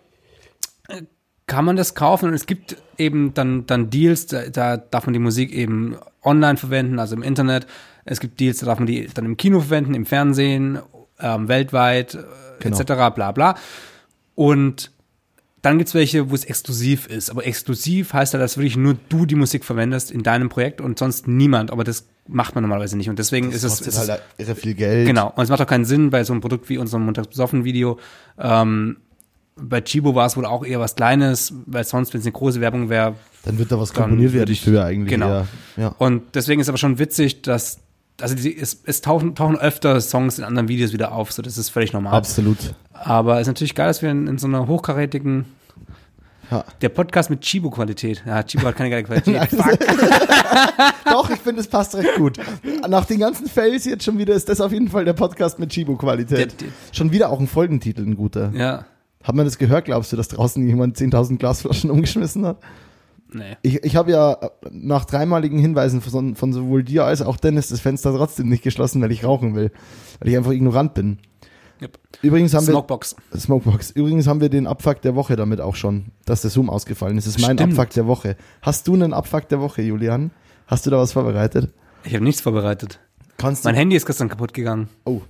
kann 1.47 1.65
man 1.65 1.75
das 1.75 1.95
kaufen 1.95 2.30
und 2.30 2.36
es 2.36 2.45
gibt 2.45 2.78
eben 2.97 3.34
dann, 3.34 3.65
dann 3.65 3.89
Deals, 3.89 4.28
da, 4.28 4.49
da 4.49 4.78
darf 4.78 5.06
man 5.08 5.13
die 5.13 5.19
Musik 5.19 5.52
eben 5.52 5.97
online 6.23 6.58
verwenden, 6.58 6.99
also 6.99 7.15
im 7.15 7.23
Internet. 7.23 7.65
Es 8.06 8.19
gibt 8.19 8.39
Deals, 8.39 8.60
da 8.60 8.67
darf 8.67 8.78
man 8.80 8.86
die 8.86 9.08
dann 9.08 9.25
im 9.25 9.36
Kino 9.38 9.60
verwenden, 9.60 9.95
im 9.95 10.06
Fernsehen, 10.06 10.80
ähm, 11.19 11.47
weltweit, 11.47 12.15
äh, 12.15 12.23
Genau. 12.60 12.78
etc., 12.78 13.13
bla 13.15 13.32
bla. 13.32 13.56
Und 14.36 14.91
dann 15.62 15.78
gibt's 15.78 15.93
welche, 15.93 16.30
wo 16.30 16.36
es 16.36 16.45
exklusiv 16.45 17.08
ist. 17.08 17.30
Aber 17.30 17.45
exklusiv 17.45 18.13
heißt 18.13 18.34
ja, 18.34 18.39
dass 18.39 18.58
wirklich 18.58 18.78
nur 18.78 18.95
du 19.10 19.25
die 19.25 19.36
Musik 19.36 19.65
verwendest 19.65 20.12
in 20.12 20.23
deinem 20.23 20.49
Projekt 20.49 20.80
und 20.82 20.99
sonst 20.99 21.28
niemand. 21.28 21.71
Aber 21.71 21.84
das 21.84 22.08
macht 22.28 22.56
man 22.56 22.63
normalerweise 22.63 22.97
nicht. 22.97 23.10
Und 23.10 23.19
deswegen 23.19 23.52
ist 23.52 23.63
es, 23.63 23.71
kostet 23.71 23.88
ist 23.88 23.97
es 23.97 24.10
halt 24.10 24.21
irre 24.38 24.56
viel 24.56 24.73
Geld. 24.73 25.08
Genau. 25.08 25.34
Und 25.36 25.43
es 25.43 25.49
macht 25.49 25.62
auch 25.62 25.67
keinen 25.67 25.86
Sinn 25.86 26.10
bei 26.10 26.23
so 26.23 26.32
einem 26.32 26.41
Produkt 26.41 26.69
wie 26.69 26.78
unserem 26.78 27.04
Montagsbesoffen-Video. 27.06 27.99
Ähm, 28.38 28.97
bei 29.62 29.82
Chibo 29.82 30.15
war 30.15 30.26
es 30.26 30.36
wohl 30.38 30.45
auch 30.45 30.65
eher 30.65 30.80
was 30.80 30.95
Kleines, 30.95 31.54
weil 31.65 31.84
sonst, 31.84 32.13
wenn 32.13 32.19
es 32.22 32.26
eine 32.26 32.34
große 32.34 32.62
Werbung 32.62 32.89
wäre. 32.89 33.15
Dann 33.45 33.58
wird 33.58 33.72
da 33.72 33.80
was 33.80 33.93
komponiert 33.93 34.34
werden 34.34 34.52
ich- 34.52 34.62
für 34.62 34.84
eigentlich. 34.84 35.10
genau. 35.10 35.28
eher. 35.30 35.48
Ja. 35.78 35.88
Und 35.98 36.24
deswegen 36.36 36.62
ist 36.62 36.69
aber 36.69 36.78
schon 36.78 37.00
witzig, 37.00 37.41
dass, 37.41 37.80
also 38.22 38.36
die, 38.36 38.58
es, 38.58 38.82
es 38.86 39.02
tauchen, 39.02 39.36
tauchen 39.36 39.58
öfter 39.58 40.00
Songs 40.02 40.38
in 40.39 40.43
anderen 40.43 40.67
Videos 40.67 40.91
wieder 40.93 41.12
auf, 41.13 41.32
so 41.32 41.41
das 41.41 41.58
ist 41.58 41.69
völlig 41.69 41.93
normal. 41.93 42.13
Absolut. 42.13 42.58
Aber 42.93 43.36
es 43.36 43.41
ist 43.41 43.48
natürlich 43.48 43.76
geil, 43.76 43.88
dass 43.88 44.02
wir 44.02 44.12
in, 44.12 44.28
in 44.28 44.38
so 44.38 44.48
einer 44.48 44.67
hochkarätigen, 44.67 45.45
Ja. 46.52 46.65
der 46.82 46.89
Podcast 46.89 47.30
mit 47.30 47.41
Chibo-Qualität. 47.41 48.24
Ja, 48.26 48.43
Chibo 48.43 48.65
hat 48.67 48.76
keine 48.76 48.89
geile 48.89 49.04
Qualität. 49.04 49.50
Fuck. 49.50 49.80
Doch, 51.06 51.30
ich 51.30 51.39
finde, 51.39 51.62
es 51.62 51.67
passt 51.67 51.95
recht 51.95 52.15
gut. 52.15 52.38
Nach 52.88 53.06
den 53.06 53.19
ganzen 53.19 53.48
Fails 53.48 53.86
jetzt 53.86 54.04
schon 54.04 54.17
wieder 54.17 54.34
ist 54.34 54.50
das 54.50 54.60
auf 54.62 54.72
jeden 54.72 54.89
Fall 54.89 55.06
der 55.06 55.13
Podcast 55.13 55.60
mit 55.60 55.69
Chibo-Qualität. 55.72 56.54
Schon 56.91 57.12
wieder 57.12 57.30
auch 57.30 57.39
ein 57.39 57.48
Folgentitel, 57.48 58.02
ein 58.02 58.15
guter. 58.15 58.52
Ja, 58.54 58.86
Hat 59.23 59.36
man 59.36 59.45
das 59.45 59.58
gehört, 59.58 59.86
glaubst 59.86 60.12
du, 60.12 60.17
dass 60.17 60.29
draußen 60.29 60.65
jemand 60.65 60.97
10.000 60.97 61.38
Glasflaschen 61.38 61.91
umgeschmissen 61.91 62.45
hat? 62.45 62.60
nee. 63.32 63.58
Ich, 63.62 63.84
ich 63.84 63.95
habe 63.95 64.12
ja 64.12 64.38
nach 64.71 65.05
dreimaligen 65.05 65.60
Hinweisen 65.60 66.01
von, 66.01 66.36
von 66.36 66.53
sowohl 66.53 66.84
dir 66.84 67.05
als 67.05 67.21
auch 67.21 67.38
Dennis 67.38 67.69
das 67.69 67.79
Fenster 67.82 68.15
trotzdem 68.15 68.49
nicht 68.49 68.63
geschlossen, 68.63 69.01
weil 69.01 69.12
ich 69.12 69.23
rauchen 69.23 69.55
will. 69.55 69.71
Weil 70.19 70.29
ich 70.29 70.38
einfach 70.38 70.51
ignorant 70.51 70.93
bin. 70.93 71.19
Yep. 71.82 71.97
Übrigens 72.21 72.53
haben 72.53 72.65
Smokebox. 72.65 73.15
wir 73.32 73.39
Smokebox. 73.39 73.91
Übrigens 73.91 74.27
haben 74.27 74.41
wir 74.41 74.49
den 74.49 74.67
Abfuck 74.67 75.01
der 75.01 75.15
Woche 75.15 75.36
damit 75.36 75.62
auch 75.62 75.75
schon, 75.75 76.08
dass 76.25 76.41
der 76.41 76.51
Zoom 76.51 76.69
ausgefallen 76.69 77.17
ist. 77.17 77.25
Das 77.27 77.36
ist 77.36 77.41
mein 77.41 77.58
Stimmt. 77.58 77.77
Abfuck 77.77 77.93
der 77.93 78.08
Woche. 78.08 78.36
Hast 78.62 78.88
du 78.88 78.95
einen 78.95 79.13
Abfuck 79.13 79.47
der 79.47 79.62
Woche, 79.62 79.82
Julian? 79.82 80.32
Hast 80.67 80.86
du 80.86 80.89
da 80.89 80.97
was 80.97 81.13
vorbereitet? 81.13 81.73
Ich 82.03 82.13
habe 82.13 82.23
nichts 82.23 82.41
vorbereitet. 82.41 82.99
Kannst 83.38 83.63
Mein 83.63 83.75
du? 83.75 83.79
Handy 83.79 83.95
ist 83.95 84.05
gestern 84.05 84.27
kaputt 84.27 84.53
gegangen. 84.53 84.89
Oh. 85.05 85.21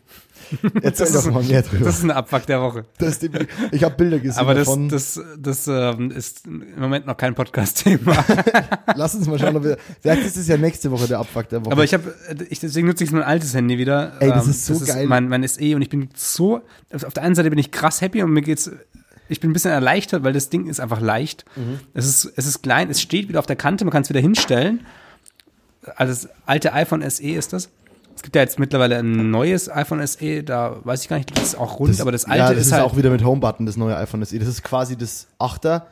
Erzähl 0.82 1.06
Das 1.06 1.12
doch 1.14 1.26
ist- 1.28 1.32
mal 1.34 1.44
mehr 1.44 1.62
drüber. 1.62 1.86
Das 1.86 1.98
ist 1.98 2.04
ein 2.04 2.12
Abfuck 2.12 2.46
der 2.46 2.62
Woche. 2.62 2.86
Das 2.98 3.18
ist 3.18 3.30
ich 3.72 3.84
habe 3.84 3.96
Bilder 3.96 4.20
gesehen 4.20 4.40
Aber 4.40 4.54
das, 4.56 4.66
davon. 4.66 4.90
das, 4.90 5.20
das 5.38 5.68
ähm, 5.68 6.12
ist 6.12 6.46
im 6.48 6.64
Moment 6.80 7.06
noch 7.06 7.18
kein 7.18 7.36
Podcast-Thema. 7.36 8.26
Lass 8.96 9.16
uns 9.16 9.28
mal 9.28 9.38
schauen, 9.40 9.56
ob 9.58 9.64
wir. 9.64 9.78
Vielleicht 10.02 10.24
ist 10.26 10.38
es 10.38 10.48
ja 10.48 10.58
nächste 10.58 10.90
Woche 10.92 11.08
der 11.08 11.20
Abfuck 11.20 11.50
der 11.50 11.64
Woche. 11.66 11.72
Aber 11.72 11.84
ich 11.84 11.94
habe, 11.94 12.14
ich, 12.50 12.60
deswegen 12.60 12.88
nutze 12.88 13.04
ich 13.04 13.12
mein 13.12 13.24
altes 13.24 13.54
Handy 13.54 13.78
wieder. 13.78 14.14
Ey, 14.20 14.30
das 14.30 14.46
Ähm, 14.46 14.52
ist 14.52 14.66
so 14.66 14.80
geil. 14.86 15.06
mein, 15.08 15.28
mein 15.30 15.48
SE 15.48 15.76
und 15.76 15.82
ich 15.82 15.90
bin 15.90 16.10
so, 16.16 16.62
auf 16.94 17.14
der 17.14 17.24
einen 17.24 17.36
Seite 17.36 17.50
bin 17.50 17.60
ich 17.60 17.72
krass 17.72 18.02
happy 18.02 18.24
und 18.24 18.32
mir 18.32 18.42
geht's, 18.42 18.72
ich 19.28 19.40
bin 19.40 19.52
ein 19.52 19.54
bisschen 19.54 19.72
erleichtert, 19.72 20.24
weil 20.24 20.34
das 20.34 20.50
Ding 20.50 20.66
ist 20.68 20.80
einfach 20.80 21.02
leicht. 21.02 21.46
Mhm. 21.56 21.80
Es 21.94 22.06
ist, 22.08 22.34
es 22.36 22.46
ist 22.48 22.64
klein, 22.64 22.90
es 22.90 23.00
steht 23.02 23.30
wieder 23.30 23.40
auf 23.40 23.46
der 23.46 23.56
Kante, 23.56 23.86
man 23.86 23.92
kann 23.92 24.02
es 24.02 24.10
wieder 24.10 24.20
hinstellen. 24.20 24.86
Also 25.96 26.14
das 26.28 26.30
alte 26.46 26.74
iPhone 26.74 27.08
SE 27.10 27.24
ist 27.24 27.54
das. 27.54 27.70
Es 28.20 28.24
gibt 28.24 28.36
ja 28.36 28.42
jetzt 28.42 28.60
mittlerweile 28.60 28.98
ein 28.98 29.32
neues 29.32 29.72
iPhone 29.72 30.06
SE, 30.06 30.44
da 30.44 30.76
weiß 30.84 31.04
ich 31.04 31.08
gar 31.08 31.16
nicht, 31.16 31.32
das 31.38 31.42
ist 31.42 31.56
auch 31.58 31.80
rund, 31.80 32.02
aber 32.02 32.12
das 32.12 32.26
alte 32.26 32.38
ja, 32.38 32.50
das 32.50 32.60
ist, 32.60 32.68
ist 32.68 32.74
halt, 32.74 32.84
auch 32.84 32.98
wieder 32.98 33.12
mit 33.12 33.24
Homebutton, 33.24 33.66
das 33.66 33.78
neue 33.78 33.96
iPhone 33.96 34.26
SE. 34.26 34.38
Das 34.38 34.50
ist 34.50 34.62
quasi 34.62 34.98
das 34.98 35.30
8er, 35.40 35.84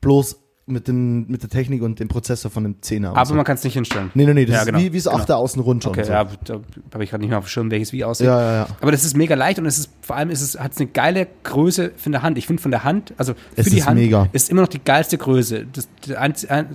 bloß 0.00 0.36
mit, 0.68 0.88
dem, 0.88 1.28
mit 1.28 1.44
der 1.44 1.48
Technik 1.48 1.82
und 1.82 2.00
dem 2.00 2.08
Prozessor 2.08 2.50
von 2.50 2.64
dem 2.64 2.80
10er. 2.80 3.10
und 3.10 3.16
aber 3.16 3.24
so. 3.24 3.34
man 3.36 3.44
kann 3.44 3.54
es 3.54 3.62
nicht 3.62 3.74
hinstellen. 3.74 4.10
Nee, 4.14 4.24
nee, 4.26 4.34
nee, 4.34 4.46
das 4.46 4.52
Ja, 4.52 4.60
ist 4.62 4.66
genau, 4.66 4.78
wie, 4.80 4.92
wie 4.92 5.00
das 5.00 5.04
genau. 5.12 5.22
8er 5.22 5.34
außen 5.34 5.62
rund 5.62 5.84
schon. 5.84 5.92
Okay, 5.92 6.02
so. 6.02 6.10
ja, 6.12 6.24
da 6.24 6.54
habe 6.92 7.04
ich 7.04 7.10
gerade 7.10 7.20
nicht 7.20 7.30
mehr 7.30 7.38
auf 7.38 7.44
dem 7.44 7.50
Schirm, 7.50 7.70
welches 7.70 7.92
wie 7.92 8.02
aussieht. 8.02 8.26
ja, 8.26 8.40
ja, 8.40 8.52
ja. 8.52 8.66
Aber 8.80 8.90
das 8.90 9.04
ist 9.04 9.16
mega 9.16 9.36
leicht 9.36 9.60
und 9.60 9.66
es 9.66 9.78
ist 9.78 9.90
vor 10.00 10.16
allem 10.16 10.28
ist 10.30 10.42
es 10.42 10.58
hat 10.58 10.72
es 10.72 10.78
eine 10.78 10.88
geile 10.88 11.28
Größe 11.44 11.92
von 11.96 12.10
der 12.10 12.22
Hand. 12.22 12.36
Ich 12.36 12.48
finde 12.48 12.60
von 12.60 12.72
der 12.72 12.82
Hand, 12.82 13.14
also 13.16 13.34
für 13.34 13.40
Es 13.54 13.66
die 13.68 13.78
ist 13.78 13.86
Hand 13.86 14.00
mega. 14.00 14.28
ist 14.32 14.50
immer 14.50 14.62
noch 14.62 14.68
die 14.68 14.82
geilste 14.82 15.18
Größe. 15.18 15.66
Das, 15.72 15.86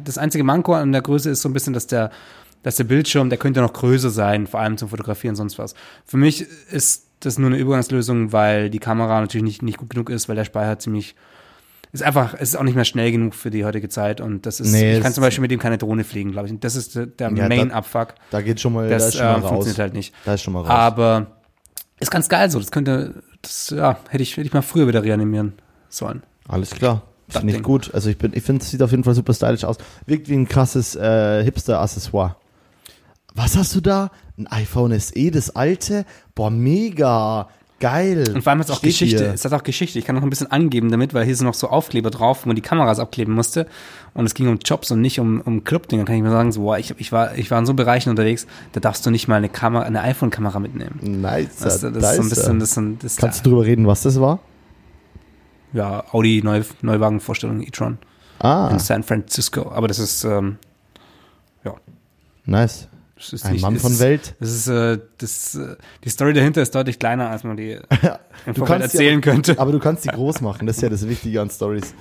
das 0.06 0.18
einzige 0.18 0.46
Manko 0.46 0.74
an 0.74 0.94
der 0.94 1.02
Größe 1.02 1.30
ist 1.30 1.42
so 1.42 1.50
ein 1.50 1.54
bisschen, 1.54 1.74
dass 1.74 1.86
der 1.88 2.12
dass 2.64 2.76
der 2.76 2.84
Bildschirm, 2.84 3.30
der 3.30 3.38
könnte 3.40 3.62
noch 3.62 3.74
größer 3.74 4.10
sein, 4.10 4.48
vor 4.48 4.60
allem 4.60 4.78
zum 4.78 4.90
Fotografieren 4.90 5.34
und 5.34 5.38
sonst 5.38 5.58
was. 5.60 5.74
Für 6.06 6.18
mich 6.18 6.46
ist 6.72 7.08
das 7.20 7.38
nur 7.38 7.50
eine 7.50 7.58
Übergangslösung, 7.58 8.32
weil 8.32 8.70
die 8.70 8.80
Kamera 8.80 9.22
natürlich 9.22 9.44
nicht, 9.44 9.62
nicht 9.62 9.78
gut 9.78 9.90
genug 9.90 10.10
ist, 10.10 10.30
weil 10.30 10.36
der 10.36 10.46
Speicher 10.46 10.80
ziemlich 10.80 11.16
ist 11.94 12.04
einfach, 12.04 12.34
es 12.36 12.50
ist 12.50 12.56
auch 12.56 12.64
nicht 12.64 12.76
mehr 12.76 12.86
schnell 12.86 13.12
genug 13.12 13.36
für 13.36 13.50
die 13.50 13.66
heutige 13.66 13.90
Zeit 13.90 14.22
und 14.22 14.46
das 14.46 14.62
ist, 14.62 14.72
Nee, 14.72 14.96
ich 14.96 15.04
kann 15.04 15.12
zum 15.12 15.22
Beispiel 15.24 15.42
mit 15.42 15.52
dem 15.52 15.60
keine 15.60 15.78
Drohne 15.78 16.06
fliegen, 16.06 16.32
glaube 16.32 16.48
ich. 16.48 16.54
Und 16.54 16.64
Das 16.64 16.76
ist 16.76 16.96
der, 16.96 17.06
der 17.06 17.32
Ja, 17.34 17.48
Main 17.50 17.70
da-. 17.70 18.08
Da 18.30 18.42
geht 18.42 18.62
schon 18.62 18.74
mal, 18.74 18.88
da 18.88 18.96
Das 18.96 19.10
ist 19.10 19.18
schon 19.18 19.26
mal 19.26 19.32
äh, 19.34 19.40
raus. 19.40 19.50
funktioniert 19.50 19.80
halt 19.80 19.94
nicht. 19.94 20.14
Da 20.24 20.36
ist 20.36 20.42
schon 20.42 20.54
mal 20.54 20.62
raus. 20.62 20.70
Aber 20.70 21.28
ist 22.00 22.10
ganz 22.10 22.30
geil 22.30 22.50
so. 22.50 22.60
Das 22.60 22.72
könnte, 22.72 23.22
das, 23.42 23.72
ja, 23.76 23.98
hätte 24.10 24.24
ich, 24.24 24.38
hätte 24.38 24.48
ich 24.48 24.54
mal 24.54 24.62
früher 24.62 24.88
wieder 24.88 25.04
reanimieren 25.04 25.54
sollen. 25.90 26.24
Alles 26.48 26.72
klar. 26.72 27.04
Finde 27.28 27.54
ich 27.56 27.64
gut. 27.64 27.94
Also 27.94 28.10
ich 28.10 28.18
bin, 28.18 28.32
ich 28.34 28.44
finde, 28.44 28.62
es 28.64 28.72
sieht 28.72 28.82
auf 28.82 28.92
jeden 28.92 29.04
Fall 29.04 29.16
super 29.16 29.34
stylisch 29.34 29.64
aus. 29.64 29.78
Wirkt 30.06 30.30
wie 30.30 30.36
ein 30.36 30.48
krasses 30.48 30.96
äh, 30.96 31.44
Hipster-Accessoire. 31.44 32.36
Was 33.36 33.56
hast 33.58 33.76
du 33.76 33.82
da? 33.82 34.12
Ein 34.38 34.48
iPhone 34.48 34.98
SE, 35.00 35.32
das 35.32 35.56
alte? 35.56 36.06
Boah, 36.36 36.50
mega. 36.50 37.48
Geil. 37.80 38.32
Und 38.36 38.44
vor 38.44 38.52
allem 38.52 38.60
hat 38.60 38.70
es 38.70 38.76
auch 38.76 38.82
Geschichte. 38.82 39.18
hier. 39.18 39.34
Es 39.34 39.44
hat 39.44 39.54
auch 39.54 39.64
Geschichte. 39.64 39.98
Ich 39.98 40.06
kann 40.06 40.16
noch 40.16 40.22
ein 40.22 40.30
bisschen 40.30 40.52
angeben 40.52 40.92
damit, 40.92 41.16
weil 41.16 41.26
hier 41.26 41.36
sind 41.36 41.48
noch 41.48 41.56
so 41.56 41.68
Aufkleber 41.70 42.12
drauf, 42.12 42.46
wo 42.46 42.48
man 42.50 42.56
die 42.56 42.62
Kameras 42.62 43.00
abkleben 43.00 43.34
musste. 43.34 43.66
Und 44.14 44.26
es 44.26 44.36
ging 44.36 44.48
um 44.50 44.60
Jobs 44.64 44.92
und 44.92 45.02
nicht 45.02 45.20
um, 45.20 45.42
um 45.42 45.64
Club-Ding. 45.64 45.98
Dann 45.98 46.06
kann 46.06 46.16
ich 46.16 46.22
mir 46.22 46.30
sagen, 46.30 46.52
so, 46.52 46.62
boah, 46.62 46.78
ich, 46.78 46.94
ich, 47.00 47.12
war, 47.12 47.36
ich 47.38 47.50
war 47.50 47.58
in 47.58 47.66
so 47.66 47.74
Bereichen 47.74 48.12
unterwegs, 48.12 48.46
da 48.74 48.80
darfst 48.80 49.04
du 49.06 49.10
nicht 49.10 49.28
mal 49.28 49.38
eine 49.38 49.50
Kamera, 49.50 49.84
eine 49.84 50.02
iPhone-Kamera 50.02 50.60
mitnehmen. 50.60 51.00
Nice. 51.22 51.56
Das, 51.58 51.82
das 51.82 51.92
ist 51.96 52.16
so 52.18 52.22
ein 52.22 52.30
bisschen, 52.30 52.60
das, 52.60 52.74
so 52.76 52.82
das 53.02 53.16
Kannst 53.16 53.44
du 53.46 53.50
drüber 53.50 53.66
reden, 53.66 53.88
was 53.88 54.04
das 54.04 54.20
war? 54.22 54.40
ja, 55.74 56.04
Audi 56.12 56.42
Neu, 56.44 56.62
Neuwagenvorstellung 56.82 57.62
e-tron 57.62 57.98
Ah, 58.40 58.70
in 58.72 58.80
San 58.80 59.04
Francisco. 59.04 59.72
Aber 59.72 59.88
das 59.88 60.00
ist, 60.00 60.24
ähm, 60.24 60.58
ja, 61.64 61.74
nice. 62.46 62.90
Das 63.22 63.34
ist 63.34 63.46
Ein 63.46 63.54
nicht, 63.54 63.62
Mann 63.62 63.74
das 63.76 63.82
von 63.84 63.92
ist, 63.94 64.00
Welt. 64.00 64.36
Das 64.40 64.50
ist, 64.50 64.68
äh, 64.68 65.00
das, 65.18 65.56
äh, 65.56 65.76
die 66.04 66.10
Story 66.10 66.34
dahinter 66.34 66.62
ist 66.62 66.74
deutlich 66.76 67.00
kleiner, 67.00 67.30
als 67.30 67.44
man 67.44 67.58
die 67.58 67.80
Du 68.54 68.64
kannst 68.66 68.94
erzählen 68.94 69.16
aber, 69.22 69.32
könnte. 69.32 69.60
Aber 69.60 69.72
du 69.72 69.80
kannst 69.80 70.06
die 70.06 70.10
groß 70.10 70.42
machen, 70.42 70.68
das 70.68 70.78
ist 70.78 70.82
ja 70.82 70.90
das 70.90 71.08
Wichtige 71.08 71.42
an 71.42 71.50
Stories. 71.50 71.94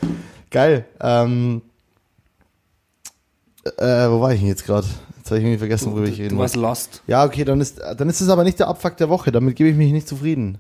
Geil. 0.51 0.85
Ähm, 1.01 1.63
äh, 3.77 4.09
wo 4.09 4.21
war 4.21 4.33
ich 4.33 4.41
denn 4.41 4.49
jetzt 4.49 4.65
gerade? 4.65 4.87
Jetzt 5.19 5.31
habe 5.31 5.39
ich 5.39 5.45
irgendwie 5.45 5.59
vergessen, 5.59 5.93
worüber 5.93 6.07
ich 6.09 6.17
Du 6.17 6.23
reden 6.23 6.39
warst 6.39 6.57
wollte. 6.57 6.67
lost. 6.69 7.03
Ja, 7.07 7.25
okay, 7.25 7.45
dann 7.45 7.61
ist, 7.61 7.79
dann 7.97 8.09
ist 8.09 8.21
es 8.21 8.29
aber 8.29 8.43
nicht 8.45 8.59
der 8.59 8.69
Abfuck 8.69 8.97
der 8.97 9.09
Woche. 9.11 9.31
Damit 9.33 9.57
gebe 9.57 9.69
ich 9.69 9.77
mich 9.77 9.93
nicht 9.93 10.09
zufrieden. 10.09 10.59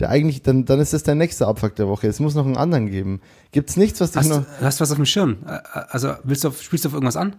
Der 0.00 0.10
eigentlich, 0.10 0.42
dann, 0.42 0.64
dann 0.64 0.80
ist 0.80 0.92
es 0.92 1.04
der 1.04 1.14
nächste 1.14 1.46
Abfuck 1.46 1.76
der 1.76 1.88
Woche. 1.88 2.08
Es 2.08 2.20
muss 2.20 2.34
noch 2.34 2.44
einen 2.46 2.56
anderen 2.56 2.90
geben. 2.90 3.20
Gibt's 3.52 3.76
nichts, 3.76 4.00
was 4.00 4.10
dich 4.10 4.20
Hast, 4.22 4.28
noch. 4.28 4.44
du 4.44 4.64
hast 4.64 4.80
du 4.80 4.82
was 4.82 4.90
auf 4.90 4.96
dem 4.96 5.06
Schirm? 5.06 5.38
Äh, 5.46 5.58
Also 5.88 6.14
willst 6.24 6.44
du 6.44 6.48
auf, 6.48 6.60
spielst 6.60 6.84
du 6.84 6.88
auf 6.88 6.94
irgendwas 6.94 7.16
an? 7.16 7.36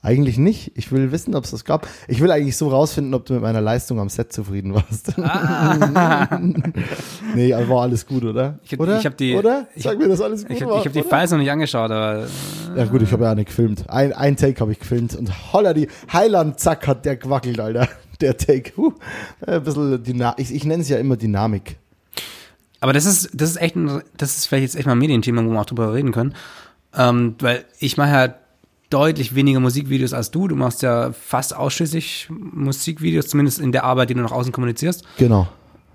Eigentlich 0.00 0.38
nicht. 0.38 0.70
Ich 0.76 0.92
will 0.92 1.10
wissen, 1.10 1.34
ob 1.34 1.44
es 1.44 1.50
das 1.50 1.64
gab. 1.64 1.88
Ich 2.06 2.20
will 2.20 2.30
eigentlich 2.30 2.56
so 2.56 2.68
rausfinden, 2.68 3.14
ob 3.14 3.26
du 3.26 3.32
mit 3.34 3.42
meiner 3.42 3.60
Leistung 3.60 3.98
am 3.98 4.08
Set 4.08 4.32
zufrieden 4.32 4.72
warst. 4.74 5.12
nee, 7.34 7.52
aber 7.52 7.68
war 7.68 7.82
alles 7.82 8.06
gut, 8.06 8.24
oder? 8.24 8.58
Ich 8.62 8.78
oder? 8.78 8.98
ich 8.98 9.06
hab 9.06 9.16
die- 9.16 9.34
oder? 9.34 9.66
ich 9.74 9.82
Sag 9.82 9.94
hab- 9.94 9.98
mir, 10.00 10.08
dass 10.08 10.20
alles 10.20 10.42
gut 10.42 10.52
Ich, 10.52 10.60
ich 10.62 10.66
habe 10.68 10.90
die? 10.90 11.02
Files 11.02 11.30
noch 11.32 11.38
nicht 11.38 11.50
angeschaut, 11.50 11.90
aber 11.90 12.26
Ja 12.76 12.84
gut, 12.86 13.02
ich 13.02 13.10
habe 13.12 13.24
ja 13.24 13.32
auch 13.32 13.36
nicht 13.36 13.48
gefilmt. 13.48 13.88
Ein, 13.90 14.12
ein 14.12 14.36
Take 14.36 14.60
habe 14.60 14.72
ich 14.72 14.78
gefilmt 14.78 15.16
und 15.16 15.52
holla 15.52 15.74
die 15.74 15.88
Heiland, 16.12 16.60
zack, 16.60 16.86
hat 16.86 17.04
der 17.04 17.16
gewackelt, 17.16 17.58
Alter. 17.60 17.88
Der 18.20 18.36
Take. 18.36 18.72
Huh. 18.76 18.94
Ein 19.46 19.62
bisschen 19.62 20.02
Dyna 20.02 20.34
ich, 20.38 20.52
ich 20.52 20.64
nenne 20.64 20.82
es 20.82 20.88
ja 20.88 20.98
immer 20.98 21.16
Dynamik. 21.16 21.76
aber 22.80 22.92
das 22.92 23.04
ist 23.04 23.30
das 23.32 23.50
ist 23.50 23.56
echt 23.62 23.76
ein, 23.76 24.02
das 24.16 24.36
ist 24.36 24.46
vielleicht 24.46 24.62
jetzt 24.64 24.74
echt 24.76 24.86
mal 24.86 24.92
ein 24.92 24.98
Medienthema, 24.98 25.44
wo 25.44 25.50
wir 25.50 25.60
auch 25.60 25.66
drüber 25.66 25.94
reden 25.94 26.10
können, 26.10 26.34
ähm, 26.96 27.36
weil 27.38 27.64
ich 27.78 27.96
mache 27.96 28.10
ja 28.10 28.34
deutlich 28.90 29.34
weniger 29.34 29.60
Musikvideos 29.60 30.12
als 30.12 30.30
du. 30.30 30.48
Du 30.48 30.56
machst 30.56 30.82
ja 30.82 31.12
fast 31.12 31.54
ausschließlich 31.54 32.28
Musikvideos, 32.30 33.26
zumindest 33.28 33.58
in 33.58 33.72
der 33.72 33.84
Arbeit, 33.84 34.10
die 34.10 34.14
du 34.14 34.20
nach 34.20 34.32
außen 34.32 34.52
kommunizierst. 34.52 35.04
Genau. 35.18 35.48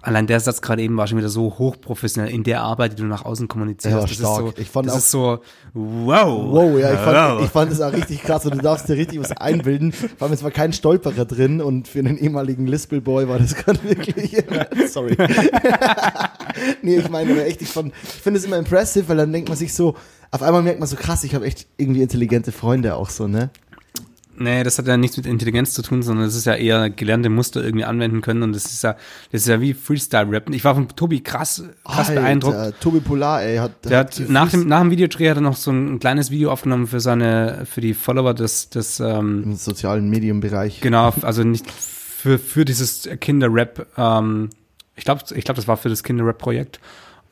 Allein 0.06 0.28
der 0.28 0.42
Satz 0.42 0.62
gerade 0.62 0.82
eben 0.82 0.98
war 0.98 1.08
schon 1.08 1.18
wieder 1.18 1.30
so 1.30 1.58
hochprofessionell 1.58 2.30
in 2.30 2.44
der 2.44 2.62
Arbeit, 2.62 2.92
die 2.92 2.98
du 2.98 3.06
nach 3.08 3.24
außen 3.24 3.48
kommunizierst. 3.48 3.96
Ja, 3.96 4.02
das 4.02 4.12
stark. 4.12 4.48
ist 4.48 4.56
so, 4.58 4.62
Ich 4.62 4.70
fand 4.70 4.88
das 4.88 4.94
auch- 4.96 4.98
ist 4.98 5.12
so, 5.12 5.40
wow. 5.74 6.52
Wow, 6.52 6.78
ja, 6.78 6.92
ich 6.94 7.00
fand, 7.00 7.16
Wow. 7.40 7.46
ich 7.46 7.50
fand 7.50 7.72
das 7.72 7.80
auch 7.80 7.94
richtig 7.94 8.22
krass 8.22 8.46
und 8.46 8.54
du 8.56 8.60
darfst 8.60 8.90
dir 8.90 8.98
richtig 8.98 9.22
was 9.22 9.32
einbilden. 9.32 9.92
Vor 10.18 10.24
allem, 10.28 10.34
es 10.34 10.44
war 10.44 10.52
kein 10.52 10.74
Stolperer 10.74 11.24
drin 11.24 11.62
und 11.62 11.88
für 11.88 12.00
einen 12.00 12.18
ehemaligen 12.18 12.68
Lispel-Boy 12.68 13.30
war 13.30 13.40
das 13.40 13.56
gerade 13.56 13.82
wirklich, 13.86 14.36
sorry. 14.92 15.16
nee, 16.82 16.98
ich 16.98 17.10
meine 17.10 17.44
echt, 17.46 17.62
ich, 17.62 17.70
fand- 17.70 17.94
ich 18.04 18.10
finde 18.22 18.40
es 18.40 18.46
immer 18.46 18.58
impressive, 18.58 19.08
weil 19.08 19.18
dann 19.18 19.32
denkt 19.32 19.48
man 19.50 19.58
sich 19.58 19.74
so, 19.74 19.96
auf 20.34 20.42
einmal 20.42 20.64
merkt 20.64 20.80
man 20.80 20.90
so 20.90 20.96
krass, 20.96 21.24
ich 21.24 21.36
habe 21.36 21.46
echt 21.46 21.68
irgendwie 21.78 22.02
intelligente 22.02 22.52
Freunde 22.52 22.96
auch 22.96 23.12
so, 23.12 23.28
ne? 23.28 23.52
Nee, 24.36 24.64
das 24.64 24.80
hat 24.80 24.88
ja 24.88 24.98
nichts 24.98 25.16
mit 25.16 25.28
Intelligenz 25.28 25.76
zu 25.76 25.84
tun, 25.84 26.02
sondern 26.02 26.26
es 26.26 26.34
ist 26.34 26.46
ja 26.46 26.56
eher 26.56 26.90
gelernte 26.90 27.30
Muster 27.30 27.64
irgendwie 27.64 27.86
anwenden 27.86 28.22
können 28.22 28.42
und 28.42 28.56
das 28.56 28.66
ist 28.66 28.84
ja, 28.84 28.96
das 29.32 29.42
ist 29.42 29.48
ja 29.48 29.62
wie 29.62 29.76
Freestyle-Rappen. 29.76 30.52
Ich 30.56 30.64
war 30.64 30.74
von 30.74 30.88
Tobi 30.88 31.22
krass, 31.22 31.64
krass 31.84 32.10
Alter, 32.10 32.22
beeindruckt. 32.22 32.82
Tobi 32.82 33.00
Polar, 33.00 33.44
ey, 33.44 33.58
hat, 33.58 33.86
Der 33.86 34.00
hat 34.00 34.24
nach 34.28 34.50
dem, 34.50 34.68
nach 34.68 34.82
dem 34.82 34.90
Videodreh 34.90 35.30
hat 35.30 35.38
er 35.38 35.42
noch 35.42 35.56
so 35.56 35.70
ein 35.70 36.00
kleines 36.00 36.32
Video 36.32 36.52
aufgenommen 36.52 36.88
für 36.88 37.00
seine, 37.00 37.68
für 37.70 37.82
die 37.82 37.94
Follower 37.94 38.34
des, 38.34 38.72
des, 38.72 39.00
ähm, 39.00 39.44
im 39.44 39.56
sozialen 39.56 40.10
Medienbereich. 40.10 40.82
genau, 40.82 41.14
also 41.22 41.44
nicht 41.44 41.70
für, 41.70 42.40
für 42.40 42.66
dieses 42.66 43.08
Kinder-Rap, 43.20 43.86
ähm, 44.00 44.50
ich 44.96 45.06
glaube, 45.06 45.22
ich 45.36 45.46
glaube, 45.46 45.58
das 45.58 45.68
war 45.68 45.78
für 45.78 45.90
das 45.90 46.02
Kinder-Rap-Projekt. 46.02 46.80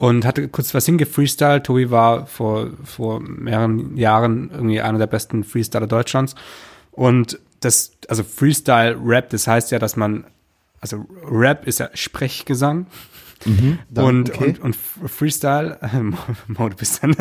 Und 0.02 0.26
hatte 0.26 0.48
kurz 0.48 0.74
was 0.74 0.88
hingefreestylt. 0.88 1.64
Tobi 1.64 1.92
war 1.92 2.26
vor, 2.26 2.72
vor 2.84 3.20
mehreren 3.20 3.96
Jahren 3.96 4.50
irgendwie 4.50 4.82
einer 4.82 4.98
der 4.98 5.06
besten 5.06 5.44
Freestyler 5.44 5.86
Deutschlands. 5.86 6.34
Und 6.90 7.40
das, 7.60 7.92
also 8.08 8.24
Freestyle-Rap, 8.24 9.30
das 9.30 9.46
heißt 9.46 9.70
ja, 9.70 9.78
dass 9.78 9.96
man, 9.98 10.26
also 10.80 11.06
Rap 11.24 11.68
ist 11.68 11.82
ja 11.82 11.92
Sprechgesang. 11.94 12.88
Dann, 13.90 14.06
und, 14.06 14.30
okay. 14.30 14.46
und, 14.50 14.60
und 14.60 14.76
Freestyle, 14.76 15.78
Mo, 16.48 16.70
du 16.70 16.76
bist 16.76 17.02
dann, 17.04 17.16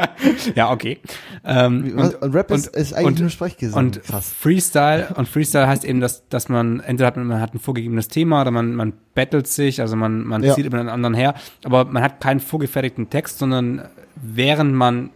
ja, 0.54 0.70
okay. 0.72 0.98
Ähm, 1.44 1.92
Was? 1.94 2.14
Und 2.16 2.34
Rap 2.34 2.50
ist- 2.50 2.66
ist 2.76 2.92
eigentlich 2.92 3.06
und, 3.06 3.20
nur 3.20 3.30
Sprechgesang. 3.30 3.86
Und 3.86 4.02
Krass. 4.02 4.32
Freestyle, 4.32 5.08
und 5.16 5.28
Freestyle 5.28 5.66
heißt 5.68 5.84
eben, 5.84 6.00
dass, 6.00 6.28
dass 6.28 6.48
man, 6.48 6.80
entweder 6.80 7.06
hat 7.06 7.16
man, 7.16 7.26
man 7.26 7.40
hat 7.40 7.54
ein 7.54 7.58
vorgegebenes 7.60 8.08
Thema 8.08 8.42
oder 8.42 8.50
man, 8.50 8.74
man 8.74 8.92
battelt 9.14 9.46
sich, 9.46 9.80
also 9.80 9.96
man, 9.96 10.24
man 10.26 10.42
Ja. 10.42 10.54
zieht 10.54 10.66
über 10.66 10.78
einen 10.78 10.88
anderen 10.88 11.14
her, 11.14 11.34
aber 11.64 11.84
man 11.84 12.02
hat 12.02 12.20
keinen 12.20 12.40
vorgefertigten 12.40 13.10
Text, 13.10 13.38
sondern 13.38 13.82
während 14.16 14.74
man 14.74 15.10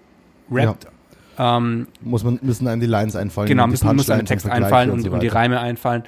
rappt, 0.50 0.86
ähm, 1.36 1.88
Muss 2.00 2.22
man, 2.22 2.38
müssen 2.42 2.68
einem 2.68 2.80
die 2.80 2.86
Lines 2.86 3.16
einfallen. 3.16 3.48
Genau, 3.48 3.64
und 3.64 3.70
müssen, 3.70 3.86
muss 3.96 4.06
Punchlines 4.06 4.28
Text 4.28 4.46
und 4.46 4.52
einfallen 4.52 4.90
und, 4.90 5.00
so 5.02 5.10
und 5.10 5.20
die. 5.20 5.26
Reime 5.28 5.58
einfallen. 5.60 6.04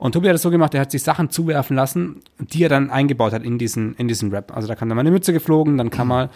Und 0.00 0.12
Tobi 0.12 0.30
hat 0.30 0.34
es 0.34 0.40
so 0.40 0.50
gemacht, 0.50 0.72
er 0.72 0.80
hat 0.80 0.90
sich 0.90 1.02
Sachen 1.02 1.28
zuwerfen 1.28 1.76
lassen, 1.76 2.22
die 2.38 2.62
er 2.62 2.70
dann 2.70 2.88
eingebaut 2.88 3.34
hat 3.34 3.42
in 3.42 3.58
diesen, 3.58 3.94
in 3.96 4.08
diesen 4.08 4.30
Rap. 4.30 4.50
Also 4.56 4.66
da 4.66 4.74
kam 4.74 4.88
dann 4.88 4.96
mal 4.96 5.02
eine 5.02 5.10
Mütze 5.10 5.34
geflogen, 5.34 5.76
dann 5.76 5.90
kam 5.90 6.08
mal, 6.08 6.30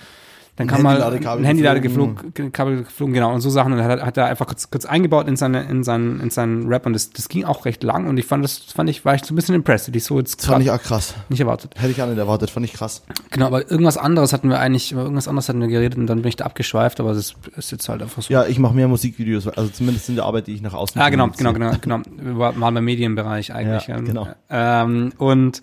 dann 0.57 0.69
kam 0.69 0.83
mal 0.83 0.93
Handyladekabel 0.93 1.45
ein 1.45 1.49
Handylade 1.49 1.81
geflogen. 1.81 2.15
geflogen, 2.15 2.53
Kabel 2.53 2.85
geflogen, 2.85 3.13
genau, 3.13 3.35
und 3.35 3.41
so 3.41 3.51
Sachen. 3.51 3.73
Und 3.73 3.83
hat, 3.83 4.01
hat 4.01 4.17
er 4.17 4.27
einfach 4.27 4.47
kurz, 4.47 4.71
kurz 4.71 4.85
eingebaut 4.87 5.27
in 5.27 5.35
seine, 5.35 5.65
in 5.65 5.83
seinen, 5.83 6.21
in 6.21 6.31
seinen 6.31 6.69
Rap 6.69 6.87
und 6.87 6.93
das, 6.93 7.11
das 7.11 7.29
ging 7.29 7.45
auch 7.45 7.65
recht 7.65 7.83
lang 7.83 8.07
und 8.07 8.17
ich 8.19 8.27
fand 8.27 8.45
das, 8.45 8.59
fand 8.59 8.89
ich, 8.89 9.05
war 9.05 9.17
ich 9.17 9.25
so 9.25 9.33
ein 9.35 9.37
bisschen 9.37 9.57
impressed, 9.57 9.95
ich 9.97 10.05
so 10.05 10.17
jetzt 10.19 10.39
Das 10.41 10.47
fand 10.47 10.63
ich 10.63 10.71
auch 10.71 10.81
krass. 10.81 11.15
nicht 11.29 11.41
erwartet. 11.41 11.75
Hätte 11.77 11.91
ich 11.91 12.01
auch 12.01 12.07
nicht 12.07 12.19
erwartet, 12.19 12.51
fand 12.51 12.65
ich 12.67 12.73
krass. 12.73 13.03
Genau, 13.31 13.47
aber 13.47 13.69
irgendwas 13.69 13.97
anderes 13.97 14.33
hatten 14.33 14.49
wir 14.49 14.61
eigentlich, 14.61 14.93
über 14.93 15.03
irgendwas 15.03 15.27
anderes 15.27 15.49
hatten 15.49 15.61
wir 15.61 15.67
geredet 15.67 15.99
und 15.99 16.07
dann 16.07 16.23
bin 16.23 16.29
ich 16.29 16.37
da 16.37 16.45
abgeschweift, 16.45 17.01
aber 17.01 17.15
das 17.15 17.35
ist 17.57 17.73
jetzt 17.73 17.89
halt 17.89 18.03
einfach 18.03 18.23
so. 18.23 18.33
Ja, 18.33 18.47
ich 18.47 18.61
mache 18.61 18.75
mehr 18.75 18.87
Musikvideos, 18.87 19.49
also 19.49 19.69
zumindest 19.71 20.09
in 20.09 20.15
der 20.15 20.25
Arbeit, 20.25 20.47
die 20.47 20.55
ich 20.55 20.63
nach 20.63 20.75
außen 20.75 21.01
Ah, 21.01 21.09
genau, 21.09 21.31
genau, 21.37 21.53
genau, 21.53 21.73
genau. 21.81 21.99
Wir 22.17 22.39
war- 22.39 22.61
waren 22.61 22.75
beim 22.75 22.85
Medienbereich 22.85 23.53
eigentlich. 23.53 23.89
Ja, 23.89 23.97
ähm, 23.99 24.05
genau. 24.05 24.29
Ähm, 24.51 25.13
und 25.19 25.63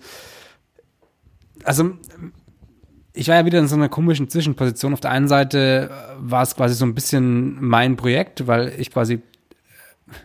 also 1.64 1.92
ich 3.14 3.28
war 3.28 3.36
ja 3.36 3.44
wieder 3.44 3.58
in 3.58 3.68
so 3.68 3.74
einer 3.76 3.88
komischen 3.88 4.28
Zwischenposition. 4.28 4.92
Auf 4.94 5.00
der 5.00 5.10
einen 5.10 5.28
Seite 5.28 5.90
äh, 5.90 6.14
war 6.18 6.42
es 6.42 6.56
quasi 6.56 6.74
so 6.74 6.84
ein 6.86 6.94
bisschen 6.94 7.56
mein 7.62 7.96
Projekt, 7.96 8.46
weil 8.46 8.72
ich 8.78 8.90
quasi 8.90 9.14
äh, 9.14 9.20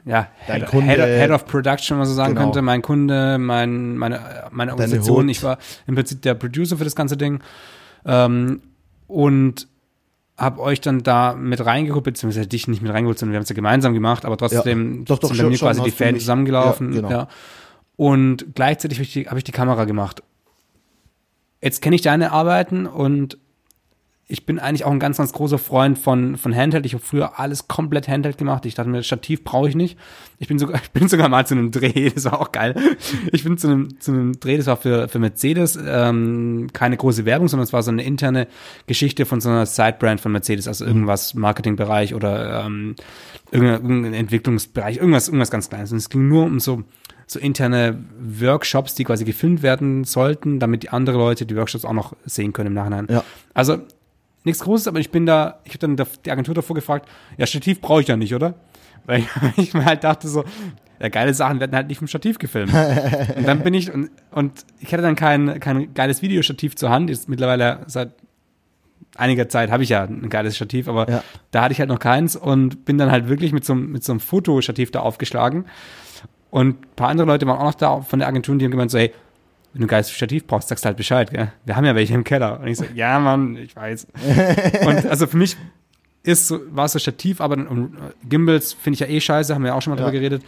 ja, 0.06 0.28
Head, 0.46 0.66
Kunde. 0.68 0.88
Head, 0.94 1.00
Head 1.22 1.32
of 1.32 1.46
Production, 1.46 1.96
wenn 1.96 2.00
man 2.00 2.08
so 2.08 2.14
sagen 2.14 2.34
Genau. 2.34 2.46
könnte, 2.46 2.62
mein 2.62 2.82
Kunde, 2.82 3.38
mein, 3.38 3.98
meine, 3.98 4.20
meine 4.52 4.72
Organisation. 4.72 5.28
Ich 5.30 5.44
war 5.44 5.58
im 5.86 5.96
Prinzip 5.96 6.22
der 6.22 6.34
Producer 6.34 6.78
für 6.78 6.84
das 6.84 6.96
ganze 6.96 7.18
Ding. 7.18 7.42
Ähm, 8.06 8.62
und 9.08 9.68
habe 10.38 10.62
euch 10.62 10.82
dann 10.82 11.02
da 11.04 11.34
mit 11.34 11.66
reingeholt, 11.66 12.04
beziehungsweise 12.04 12.46
dich 12.48 12.68
nicht 12.68 12.82
mit 12.82 12.94
reingeholt, 12.94 13.18
sondern 13.18 13.34
wir 13.34 13.38
haben 13.38 13.44
es 13.44 13.50
ja 13.50 13.56
gemeinsam 13.56 13.94
gemacht, 13.94 14.24
aber 14.24 14.38
trotzdem 14.38 15.04
Doch, 15.06 15.18
doch, 15.20 15.30
sind 15.30 15.38
bei 15.44 15.50
mir 15.50 15.58
quasi 15.58 15.82
die 15.82 16.04
mich- 16.04 16.20
zusammengelaufen. 16.22 16.94
ja, 16.94 17.02
Ja, 17.02 17.08
genau. 17.08 17.28
Und 17.96 18.54
gleichzeitig 18.54 19.00
habe 19.00 19.04
ich, 19.06 19.14
die, 19.14 19.28
hab 19.28 19.38
ich 19.38 19.44
die 19.44 19.52
Kamera 19.52 19.86
gemacht. 19.86 20.22
Jetzt 21.62 21.82
kenne 21.82 21.96
ich 21.96 22.02
deine 22.02 22.32
Arbeiten 22.32 22.86
und 22.86 23.38
ich 24.30 24.46
bin 24.46 24.60
eigentlich 24.60 24.84
auch 24.84 24.92
ein 24.92 25.00
ganz, 25.00 25.18
ganz 25.18 25.32
großer 25.32 25.58
Freund 25.58 25.98
von, 25.98 26.36
von 26.36 26.54
Handheld. 26.54 26.86
Ich 26.86 26.94
habe 26.94 27.04
früher 27.04 27.40
alles 27.40 27.70
komplett 27.70 28.10
Handheld 28.10 28.38
gemacht. 28.38 28.66
Ich 28.66 28.76
dachte 28.76 28.90
mir, 28.90 29.02
Stativ 29.02 29.46
brauche 29.46 29.70
ich 29.70 29.76
nicht. 29.76 29.98
Ich 30.38 30.50
bin 30.50 30.60
sogar, 30.60 30.82
ich 30.84 30.92
bin 30.92 31.08
sogar 31.08 31.30
mal 31.30 31.48
zu 31.48 31.54
einem 31.56 31.72
Dreh, 31.72 32.10
das 32.14 32.26
war 32.26 32.42
auch 32.42 32.52
geil. 32.52 32.76
Ich 33.32 33.46
bin 33.46 33.58
zu 33.58 33.68
einem, 33.68 34.02
zu 34.02 34.12
einem 34.12 34.38
Dreh, 34.40 34.58
das 34.58 34.66
war 34.66 34.76
für, 34.76 35.08
für 35.08 35.20
Mercedes, 35.20 35.80
ähm, 35.82 36.68
keine 36.74 36.98
große 36.98 37.24
Werbung, 37.24 37.48
sondern 37.48 37.64
es 37.64 37.74
war 37.74 37.84
so 37.84 37.92
eine 37.92 38.04
interne 38.04 38.48
Geschichte 38.86 39.26
von 39.26 39.40
so 39.40 39.50
einer 39.50 39.66
Sidebrand 39.66 40.20
von 40.20 40.34
Mercedes, 40.34 40.68
also 40.68 40.84
irgendwas 40.84 41.34
Marketingbereich 41.34 42.14
oder 42.14 42.66
ähm, 42.66 42.96
irgendein, 43.52 43.82
irgendein 43.82 44.14
Entwicklungsbereich, 44.14 44.98
irgendwas, 44.98 45.30
irgendwas 45.30 45.52
ganz 45.52 45.70
Kleines. 45.70 45.94
Und 45.94 46.00
es 46.00 46.10
ging 46.10 46.28
nur 46.28 46.44
um 46.44 46.60
so, 46.60 46.84
so 47.28 47.40
interne 47.40 48.04
Workshops, 48.20 48.96
die 48.96 49.04
quasi 49.04 49.26
gefilmt 49.26 49.62
werden 49.62 50.06
sollten, 50.06 50.60
damit 50.60 50.84
die 50.84 50.90
andere 50.90 51.18
Leute 51.18 51.46
die 51.46 51.56
Workshops 51.56 51.84
auch 51.86 51.94
noch 51.94 52.16
sehen 52.26 52.54
können 52.54 52.68
im 52.68 52.74
Nachhinein. 52.74 53.08
Ja. 53.10 53.24
Also 53.54 53.80
nichts 54.46 54.64
Großes, 54.64 54.88
aber 54.88 55.00
ich 55.00 55.12
bin 55.12 55.26
da, 55.26 55.60
ich 55.66 55.74
habe 55.74 55.80
dann 55.96 56.08
die 56.26 56.32
Agentur 56.32 56.56
davor 56.56 56.74
gefragt, 56.74 57.10
ja, 57.38 57.46
Stativ 57.46 57.82
brauche 57.82 58.02
ich 58.02 58.08
ja 58.08 58.16
nicht, 58.16 58.34
oder? 58.34 58.56
Weil 59.06 59.24
ich, 59.58 59.74
mir 59.74 59.84
halt 59.86 60.06
dachte 60.06 60.30
so, 60.30 60.46
ja, 61.02 61.10
geile 61.10 61.34
Sachen 61.34 61.60
werden 61.60 61.76
halt 61.76 61.90
nicht 61.90 61.98
vom 61.98 62.08
Stativ 62.08 62.40
gefilmt. 62.40 62.74
und 63.36 63.46
dann 63.46 63.60
bin 63.60 63.74
ich, 63.74 63.94
und, 63.94 64.10
und 64.32 64.66
ich 64.80 64.94
hatte 64.94 65.04
dann 65.04 65.16
kein, 65.18 65.60
kein 65.60 65.94
geiles 65.94 66.22
Videostativ 66.22 66.76
zur 66.78 66.90
Hand, 66.90 67.10
jetzt 67.10 67.28
mittlerweile 67.28 67.82
seit 67.88 68.14
einiger 69.16 69.50
Zeit 69.50 69.72
habe 69.72 69.84
ich 69.84 69.90
ja 69.90 70.04
ein 70.04 70.30
geiles 70.30 70.56
Stativ, 70.56 70.88
aber 70.88 71.10
Ja. 71.10 71.24
da 71.52 71.64
hatte 71.64 71.74
ich 71.74 71.80
halt 71.80 71.90
noch 71.90 72.00
keins 72.00 72.36
und 72.36 72.86
bin 72.86 72.98
dann 72.98 73.12
halt 73.12 73.28
wirklich 73.28 73.52
mit 73.52 73.66
so, 73.66 73.76
mit 73.76 74.04
so 74.04 74.14
einem 74.14 74.20
Fotostativ 74.20 74.92
da 74.92 75.00
aufgeschlagen. 75.00 75.66
Und 76.58 76.68
ein 76.70 76.78
paar 76.96 77.10
andere 77.10 77.28
Leute 77.28 77.46
waren 77.46 77.58
auch 77.60 77.66
noch 77.66 77.76
da 77.76 78.02
von 78.02 78.20
der 78.20 78.28
Agentur, 78.28 78.58
die 78.58 78.66
haben 78.66 78.72
gemeint 78.72 78.90
so, 78.90 78.98
hey, 78.98 79.14
wenn 79.74 79.82
du 79.82 79.86
ein 79.86 79.90
geiles 79.90 80.10
Stativ 80.10 80.48
brauchst, 80.48 80.70
sagst 80.70 80.84
du 80.86 80.88
halt 80.88 80.98
Bescheid, 80.98 81.30
gell? 81.30 81.52
Wir 81.66 81.76
haben 81.76 81.86
ja 81.86 81.94
welche 81.94 82.14
im 82.16 82.24
Keller. 82.24 82.60
Und 82.60 82.68
ich 82.68 82.78
so, 82.78 82.86
ja, 82.96 83.20
Mann, 83.20 83.56
ich 83.58 83.76
weiß. 83.76 84.08
und 84.88 85.06
also 85.06 85.28
für 85.28 85.38
mich 85.38 85.56
ist 86.24 86.48
so, 86.48 86.60
war 86.72 86.86
es 86.86 86.94
so 86.94 87.00
Stativ, 87.00 87.42
aber 87.42 87.56
um, 87.70 87.96
Gimbals 88.28 88.74
finde 88.74 88.96
ich 88.96 89.00
ja 89.02 89.08
eh 89.08 89.20
scheiße, 89.22 89.54
haben 89.54 89.62
wir 89.62 89.68
ja 89.70 89.74
auch 89.76 89.82
schon 89.84 89.92
mal 89.92 90.00
Ja. 90.00 90.06
drüber 90.06 90.14
geredet. 90.18 90.42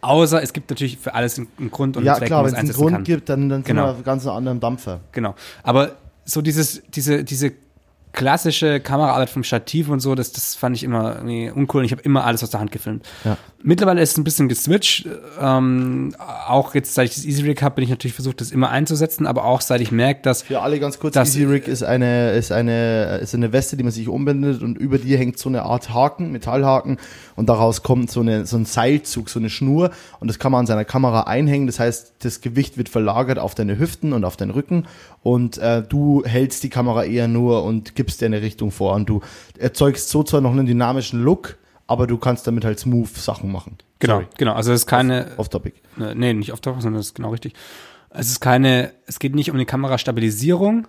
Außer 0.00 0.42
es 0.42 0.52
gibt 0.52 0.70
natürlich 0.70 0.98
für 0.98 1.14
alles 1.14 1.38
einen 1.38 1.70
Grund 1.70 1.96
und 1.96 2.04
ja, 2.04 2.12
einen 2.12 2.18
Zweck, 2.20 2.28
klar, 2.28 2.44
wenn 2.44 2.52
es 2.52 2.58
einen 2.58 2.72
Grund 2.72 2.92
kann. 2.92 3.04
gibt, 3.04 3.28
dann, 3.28 3.48
dann 3.48 3.58
sind 3.60 3.66
Genau. 3.68 3.86
wir 3.86 3.90
auf 3.92 4.02
ganz 4.02 4.26
anderen 4.26 4.60
Dampfer. 4.60 5.00
Genau. 5.12 5.34
Aber 5.62 5.92
so 6.24 6.42
dieses, 6.42 6.82
diese, 6.88 7.24
diese 7.24 7.52
klassische 8.14 8.80
Kameraarbeit 8.80 9.28
vom 9.28 9.44
Stativ 9.44 9.88
und 9.90 10.00
so, 10.00 10.14
das, 10.14 10.32
das 10.32 10.54
fand 10.54 10.74
ich 10.76 10.84
immer 10.84 11.16
irgendwie 11.16 11.50
uncool. 11.50 11.80
Und 11.80 11.84
ich 11.86 11.92
habe 11.92 12.02
immer 12.02 12.24
alles 12.24 12.42
aus 12.42 12.50
der 12.50 12.60
Hand 12.60 12.72
gefilmt. 12.72 13.06
Ja. 13.24 13.36
Mittlerweile 13.62 14.00
ist 14.02 14.12
es 14.12 14.18
ein 14.18 14.24
bisschen 14.24 14.48
geswitcht. 14.48 15.08
Ähm, 15.40 16.14
auch 16.46 16.74
jetzt, 16.74 16.94
seit 16.94 17.08
ich 17.08 17.14
das 17.14 17.24
Easy 17.24 17.42
Rig 17.42 17.62
habe, 17.62 17.76
bin 17.76 17.84
ich 17.84 17.90
natürlich 17.90 18.14
versucht, 18.14 18.40
das 18.40 18.50
immer 18.50 18.70
einzusetzen, 18.70 19.26
aber 19.26 19.44
auch 19.44 19.60
seit 19.62 19.80
ich 19.80 19.90
merke, 19.90 20.20
dass 20.22 20.42
Für 20.42 20.60
alle 20.60 20.78
ganz 20.80 20.98
kurz, 20.98 21.14
Das- 21.14 21.28
Easy 21.34 21.44
Rig 21.44 21.66
ist 21.66 21.82
eine, 21.82 22.32
ist, 22.32 22.52
eine, 22.52 23.16
ist 23.22 23.34
eine 23.34 23.52
Weste, 23.52 23.76
die 23.76 23.82
man 23.82 23.92
sich 23.92 24.08
umbindet 24.08 24.62
und 24.62 24.76
über 24.78 24.98
die 24.98 25.16
hängt 25.16 25.38
so 25.38 25.48
eine 25.48 25.62
Art 25.62 25.92
Haken, 25.92 26.30
Metallhaken 26.30 26.98
und 27.36 27.48
daraus 27.48 27.82
kommt 27.82 28.10
so, 28.10 28.20
eine, 28.20 28.44
so 28.46 28.56
ein 28.58 28.66
Seilzug, 28.66 29.28
so 29.30 29.38
eine 29.38 29.48
Schnur 29.50 29.90
und 30.20 30.28
das 30.28 30.38
kann 30.38 30.52
man 30.52 30.60
an 30.60 30.66
seiner 30.66 30.84
Kamera 30.84 31.22
einhängen. 31.22 31.66
Das 31.66 31.80
heißt, 31.80 32.14
das 32.20 32.42
Gewicht 32.42 32.76
wird 32.76 32.90
verlagert 32.90 33.38
auf 33.38 33.54
deine 33.54 33.78
Hüften 33.78 34.12
und 34.12 34.24
auf 34.26 34.36
deinen 34.36 34.50
Rücken 34.50 34.86
und 35.22 35.56
äh, 35.58 35.82
du 35.82 36.22
hältst 36.26 36.62
die 36.62 36.70
Kamera 36.70 37.04
eher 37.04 37.28
nur 37.28 37.64
und 37.64 37.94
gibst 37.94 38.03
dir 38.04 38.26
eine 38.26 38.42
Richtung 38.42 38.70
vor 38.70 38.94
und 38.94 39.08
du 39.08 39.20
erzeugst 39.58 40.08
so 40.08 40.22
zwar 40.22 40.40
noch 40.40 40.52
einen 40.52 40.66
dynamischen 40.66 41.22
Look, 41.22 41.56
aber 41.86 42.06
du 42.06 42.18
kannst 42.18 42.46
damit 42.46 42.64
halt 42.64 42.78
smooth 42.78 43.08
Sachen 43.08 43.52
machen. 43.52 43.78
genau, 43.98 44.14
Sorry, 44.14 44.26
genau, 44.38 44.52
also 44.54 44.72
es 44.72 44.80
ist 44.80 44.86
keine, 44.86 45.32
off 45.36 45.48
topic. 45.48 45.74
äh, 45.98 46.14
nee, 46.14 46.32
nicht 46.32 46.50
Tauchen, 46.62 46.80
sondern 46.80 47.00
das 47.00 47.06
ist 47.06 47.14
genau 47.14 47.30
richtig. 47.30 47.54
Es 48.10 48.28
ist 48.28 48.40
keine, 48.40 48.92
es 49.06 49.18
geht 49.18 49.34
nicht 49.34 49.50
um 49.50 49.58
die 49.58 49.64
Kamerastabilisierung, 49.64 50.86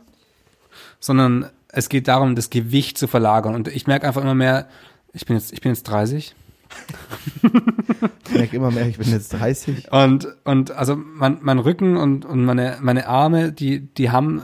sondern 0.99 1.49
es 1.69 1.89
geht 1.89 2.07
darum, 2.07 2.35
das 2.35 2.49
Gewicht 2.49 2.97
zu 2.97 3.07
verlagern. 3.07 3.55
Und 3.55 3.67
ich 3.67 3.87
merke 3.87 4.07
einfach 4.07 4.21
immer 4.21 4.35
mehr, 4.35 4.67
ich 5.11 5.25
bin 5.25 5.35
jetzt, 5.35 5.51
ich 5.51 5.61
bin 5.61 5.71
jetzt 5.71 5.83
30 5.83 6.35
Ich 8.27 8.33
merke 8.33 8.55
immer 8.55 8.71
mehr, 8.71 8.87
ich 8.87 8.97
bin 8.97 9.09
jetzt 9.09 9.33
30. 9.33 9.91
Und, 9.91 10.27
und 10.43 10.71
also 10.71 10.95
mein, 10.95 11.39
mein 11.41 11.59
Rücken 11.59 11.97
und, 11.97 12.25
und 12.25 12.43
meine, 12.43 12.77
meine 12.81 13.07
Arme, 13.07 13.51
die, 13.51 13.81
die 13.81 14.09
haben, 14.09 14.41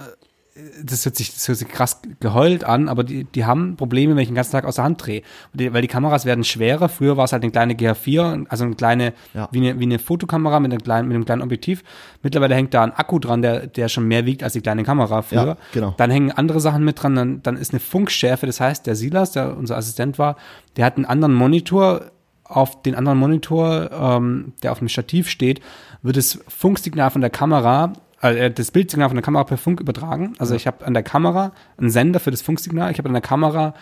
das 0.83 1.05
hört 1.05 1.15
sich, 1.15 1.33
das 1.33 1.47
hört 1.47 1.57
sich 1.57 1.67
krass 1.67 2.01
geheult 2.19 2.63
an, 2.63 2.89
aber 2.89 3.03
die, 3.03 3.23
die 3.23 3.45
haben 3.45 3.75
Probleme, 3.75 4.15
wenn 4.15 4.21
ich 4.23 4.29
den 4.29 4.35
ganzen 4.35 4.51
Tag 4.51 4.65
aus 4.65 4.75
der 4.75 4.83
Hand 4.83 5.05
drehe. 5.05 5.21
Die, 5.53 5.73
weil 5.73 5.81
die 5.81 5.87
Kameras 5.87 6.25
werden 6.25 6.43
schwerer. 6.43 6.89
Früher 6.89 7.17
war 7.17 7.25
es 7.25 7.33
halt 7.33 7.43
eine 7.43 7.51
kleine 7.51 7.73
GH4, 7.73 8.45
also 8.49 8.63
eine 8.65 8.75
kleine, 8.75 9.13
Ja. 9.33 9.47
wie, 9.51 9.57
eine, 9.59 9.79
wie 9.79 9.83
eine 9.83 9.99
Fotokamera 9.99 10.59
mit 10.59 10.71
einem 10.71 10.81
kleinen, 10.83 11.07
mit 11.07 11.15
einem 11.15 11.25
kleinen 11.25 11.41
Objektiv. 11.41 11.83
Mittlerweile 12.23 12.55
hängt 12.55 12.73
da 12.73 12.83
ein 12.83 12.93
Akku 12.93 13.19
dran, 13.19 13.41
der, 13.41 13.67
der 13.67 13.89
schon 13.89 14.07
mehr 14.07 14.25
wiegt 14.25 14.43
als 14.43 14.53
die 14.53 14.61
kleine 14.61 14.83
Kamera 14.83 15.21
früher. 15.21 15.45
Ja, 15.45 15.57
genau. 15.73 15.93
Dann 15.97 16.11
hängen 16.11 16.31
andere 16.31 16.59
Sachen 16.59 16.83
mit 16.83 17.01
dran, 17.01 17.15
dann, 17.15 17.43
dann 17.43 17.57
ist 17.57 17.71
eine 17.73 17.79
Funkschärfe. 17.79 18.45
Das 18.45 18.59
heißt, 18.59 18.85
der 18.87 18.95
Silas, 18.95 19.31
der 19.31 19.57
unser 19.57 19.77
Assistent 19.77 20.19
war, 20.19 20.35
der 20.77 20.85
hat 20.85 20.95
einen 20.97 21.05
anderen 21.05 21.33
Monitor. 21.33 22.05
Auf 22.43 22.81
den 22.81 22.95
anderen 22.95 23.17
Monitor, 23.17 23.89
ähm, 23.93 24.51
der 24.61 24.73
auf 24.73 24.79
dem 24.79 24.89
Stativ 24.89 25.29
steht, 25.29 25.61
wird 26.01 26.17
das 26.17 26.37
Funksignal 26.49 27.09
von 27.09 27.21
der 27.21 27.29
Kamera, 27.29 27.93
äh, 28.21 28.51
das 28.51 28.71
Bildsignal 28.71 29.09
von 29.09 29.15
der 29.15 29.23
Kamera 29.23 29.43
per 29.43 29.57
Funk 29.57 29.79
übertragen. 29.79 30.33
Also 30.39 30.55
ich 30.55 30.67
habe 30.67 30.85
an 30.85 30.93
der 30.93 31.03
Kamera 31.03 31.51
einen 31.77 31.89
Sender 31.89 32.19
für 32.19 32.31
das 32.31 32.41
Funksignal, 32.41 32.91
ich 32.91 32.97
habe 32.97 33.09
an 33.09 33.13
der 33.13 33.21
Kamera 33.21 33.73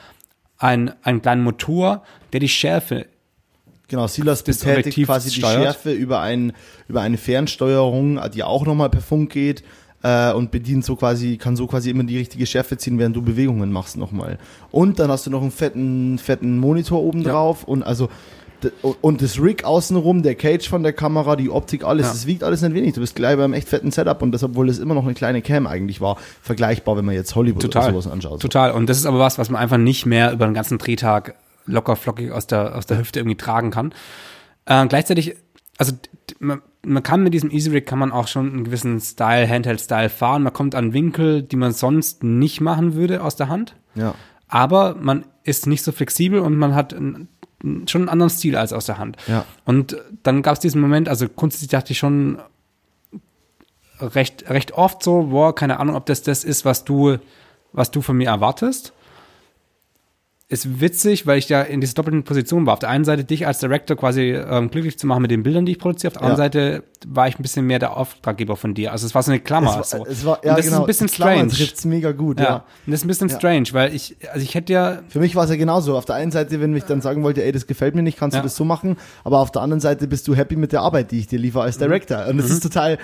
einen, 0.58 0.92
einen 1.04 1.22
kleinen 1.22 1.44
Motor, 1.44 2.04
der 2.34 2.40
die 2.40 2.50
Schärfe 2.50 3.06
Genau, 3.90 4.06
Silas 4.06 4.44
betätigt 4.44 4.78
Objektiv 4.78 5.08
quasi 5.08 5.30
die 5.32 5.40
steuert. 5.40 5.64
Schärfe 5.64 5.92
über, 5.92 6.20
ein, 6.22 6.54
über 6.88 7.02
eine 7.02 7.18
Fernsteuerung, 7.18 8.20
die 8.34 8.44
auch 8.44 8.64
nochmal 8.66 8.90
per 8.92 9.02
Funk 9.02 9.32
geht 9.32 9.64
äh, 10.04 10.32
und 10.32 10.52
bedient 10.52 10.86
so 10.86 10.96
quasi, 10.96 11.38
kann 11.38 11.56
so 11.56 11.66
quasi 11.66 11.90
immer 11.90 12.04
die 12.04 12.18
richtige 12.20 12.46
Schärfe 12.46 12.78
ziehen, 12.78 13.00
während 13.00 13.16
du 13.16 13.24
Bewegungen 13.24 13.72
machst 13.72 13.98
nochmal. 13.98 14.38
Und 14.70 15.00
dann 15.00 15.10
hast 15.10 15.26
du 15.26 15.32
noch 15.32 15.42
einen 15.42 15.50
fetten, 15.50 16.20
fetten 16.20 16.60
Monitor 16.60 17.02
oben 17.02 17.24
Ja. 17.24 17.32
drauf 17.32 17.64
und 17.64 17.82
also 17.82 18.10
und 19.02 19.22
das 19.22 19.42
Rig 19.42 19.64
außenrum, 19.64 20.24
der 20.24 20.36
Cage 20.36 20.68
von 20.68 20.84
der 20.84 20.94
Kamera, 20.94 21.36
die 21.36 21.50
Optik, 21.50 21.84
alles, 21.84 22.06
Ja. 22.08 22.12
das 22.14 22.26
wiegt 22.26 22.44
alles 22.44 22.62
nicht 22.62 22.74
wenig. 22.74 22.94
Du 22.94 23.02
bist 23.02 23.16
gleich 23.16 23.38
beim 23.38 23.54
echt 23.54 23.70
fetten 23.70 23.92
Setup 23.92 24.22
und 24.22 24.32
das, 24.32 24.44
obwohl 24.44 24.70
es 24.70 24.80
immer 24.80 24.94
noch 24.94 25.04
eine 25.04 25.14
kleine 25.14 25.42
Cam 25.42 25.68
eigentlich 25.68 26.02
war, 26.02 26.18
vergleichbar, 26.42 26.98
wenn 26.98 27.06
man 27.06 27.16
jetzt 27.16 27.36
Hollywood 27.36 27.62
Total. 27.62 27.84
oder 27.92 28.02
sowas 28.02 28.12
anschaut. 28.12 28.42
Total. 28.42 28.72
Und 28.72 28.88
das 28.90 28.98
ist 28.98 29.06
aber 29.06 29.20
was, 29.20 29.38
was 29.38 29.50
man 29.50 29.62
einfach 29.62 29.78
nicht 29.78 30.06
mehr 30.06 30.32
über 30.32 30.46
den 30.46 30.54
ganzen 30.54 30.78
Drehtag 30.78 31.36
locker 31.66 31.96
flockig 31.96 32.32
aus 32.32 32.48
der, 32.48 32.76
aus 32.76 32.86
der 32.86 32.98
Hüfte 33.00 33.20
irgendwie 33.20 33.38
tragen 33.38 33.72
kann. 33.72 33.94
Äh, 34.66 34.88
gleichzeitig, 34.88 35.36
also 35.78 35.94
man, 36.40 36.62
man 36.84 37.04
kann 37.04 37.24
mit 37.24 37.34
diesem 37.34 37.52
Easy 37.52 37.70
Rig 37.70 37.86
kann 37.86 38.00
man 38.00 38.12
auch 38.12 38.28
schon 38.28 38.52
einen 38.52 38.64
gewissen 38.64 39.00
Style, 39.00 39.48
Handheld-Style 39.48 40.10
fahren. 40.10 40.44
Man 40.44 40.54
kommt 40.54 40.76
an 40.76 40.94
Winkel, 40.94 41.44
die 41.44 41.56
man 41.58 41.72
sonst 41.72 42.24
nicht 42.24 42.62
machen 42.62 42.96
würde 42.96 43.24
aus 43.24 43.36
der 43.36 43.50
Hand. 43.50 43.76
Ja. 43.96 44.16
Aber 44.48 44.96
man 45.00 45.26
ist 45.44 45.68
nicht 45.68 45.84
so 45.84 45.92
flexibel 45.92 46.40
und 46.40 46.56
man 46.58 46.74
hat 46.74 46.94
einen, 46.94 47.28
schon 47.62 48.02
einen 48.02 48.10
anderen 48.10 48.30
Stil 48.30 48.56
als 48.56 48.74
aus 48.74 48.86
der 48.86 48.98
Hand. 48.98 49.18
Ja. 49.28 49.46
Und 49.66 49.98
dann 50.24 50.42
gab 50.42 50.54
es 50.54 50.60
diesen 50.60 50.82
Moment, 50.82 51.10
also 51.10 51.28
grundsätzlich 51.28 51.70
dachte 51.70 51.92
ich 51.92 51.98
schon 51.98 52.40
recht, 54.00 54.50
recht 54.50 54.74
oft 54.74 55.04
so, 55.04 55.24
boah, 55.24 55.54
keine 55.54 55.80
Ahnung, 55.80 55.96
ob 55.96 56.06
das 56.06 56.22
das 56.22 56.44
ist, 56.44 56.66
was 56.66 56.86
du, 56.86 57.18
was 57.74 57.92
du 57.92 58.02
von 58.02 58.18
mir 58.18 58.30
erwartest. 58.30 58.94
Ist 60.52 60.82
witzig, 60.82 61.28
weil 61.28 61.38
ich 61.38 61.48
ja 61.48 61.62
in 61.62 61.80
dieser 61.80 61.94
doppelten 61.94 62.24
Position 62.24 62.66
war. 62.66 62.74
Auf 62.74 62.80
der 62.80 62.90
einen 62.90 63.06
Seite 63.06 63.24
dich 63.24 63.46
als 63.46 63.60
Director 63.60 63.96
quasi 63.96 64.32
ähm, 64.32 64.72
glücklich 64.72 64.98
zu 64.98 65.06
machen 65.06 65.22
mit 65.22 65.30
den 65.30 65.44
Bildern, 65.44 65.64
die 65.68 65.74
ich 65.74 65.78
produziere. 65.78 66.10
Auf 66.10 66.14
der 66.14 66.24
anderen 66.24 66.38
Seite 66.44 66.84
war 67.08 67.28
ich 67.28 67.38
ein 67.38 67.44
bisschen 67.44 67.68
mehr 67.68 67.78
der 67.78 67.96
Auftraggeber 67.96 68.58
von 68.58 68.74
dir. 68.74 68.92
Also 68.92 69.06
es 69.06 69.14
war 69.14 69.22
so 69.22 69.30
eine 69.30 69.42
Klammer. 69.42 69.80
Es 69.80 69.94
war, 69.94 70.00
so. 70.00 70.06
es 70.08 70.26
war, 70.26 70.40
Und 70.40 70.46
ja, 70.46 70.56
das 70.56 70.66
genau, 70.66 70.78
ist 70.78 70.82
ein 70.82 70.88
bisschen 70.88 71.06
die 71.08 71.14
Klammern 71.14 71.36
strange. 71.52 71.54
trifft's 71.54 71.86
mega 71.86 72.12
gut, 72.14 72.40
Ja. 72.40 72.46
ja. 72.46 72.56
Und 72.56 72.92
das 72.92 73.02
ist 73.02 73.06
ein 73.06 73.10
bisschen 73.10 73.30
Ja. 73.30 73.36
strange, 73.38 73.68
weil 73.74 73.94
ich, 73.94 74.16
also 74.34 74.44
ich 74.44 74.56
hätte 74.56 74.74
ja, 74.74 75.00
Für 75.10 75.20
mich 75.20 75.36
war 75.36 75.44
es 75.44 75.52
ja 75.52 75.56
genauso. 75.56 75.96
Auf 75.96 76.06
der 76.06 76.16
einen 76.16 76.32
Seite, 76.32 76.60
wenn 76.60 76.76
ich 76.76 76.84
dann 76.86 77.02
sagen 77.02 77.22
wollte, 77.22 77.44
ey, 77.44 77.52
das 77.52 77.68
gefällt 77.68 77.94
mir 77.94 78.02
nicht, 78.02 78.18
kannst 78.18 78.34
Ja. 78.34 78.42
du 78.42 78.48
das 78.48 78.56
so 78.56 78.66
machen. 78.66 78.98
Aber 79.24 79.38
auf 79.42 79.52
der 79.52 79.62
anderen 79.62 79.82
Seite 79.82 80.08
bist 80.08 80.28
du 80.28 80.34
happy 80.34 80.56
mit 80.56 80.72
der 80.72 80.82
Arbeit, 80.82 81.12
die 81.12 81.20
ich 81.20 81.28
dir 81.28 81.38
liefere 81.38 81.62
Mhm. 81.62 81.68
als 81.68 81.78
Director. 81.78 82.26
Und 82.28 82.38
das 82.38 82.50
ist 82.50 82.64
total, 82.64 82.98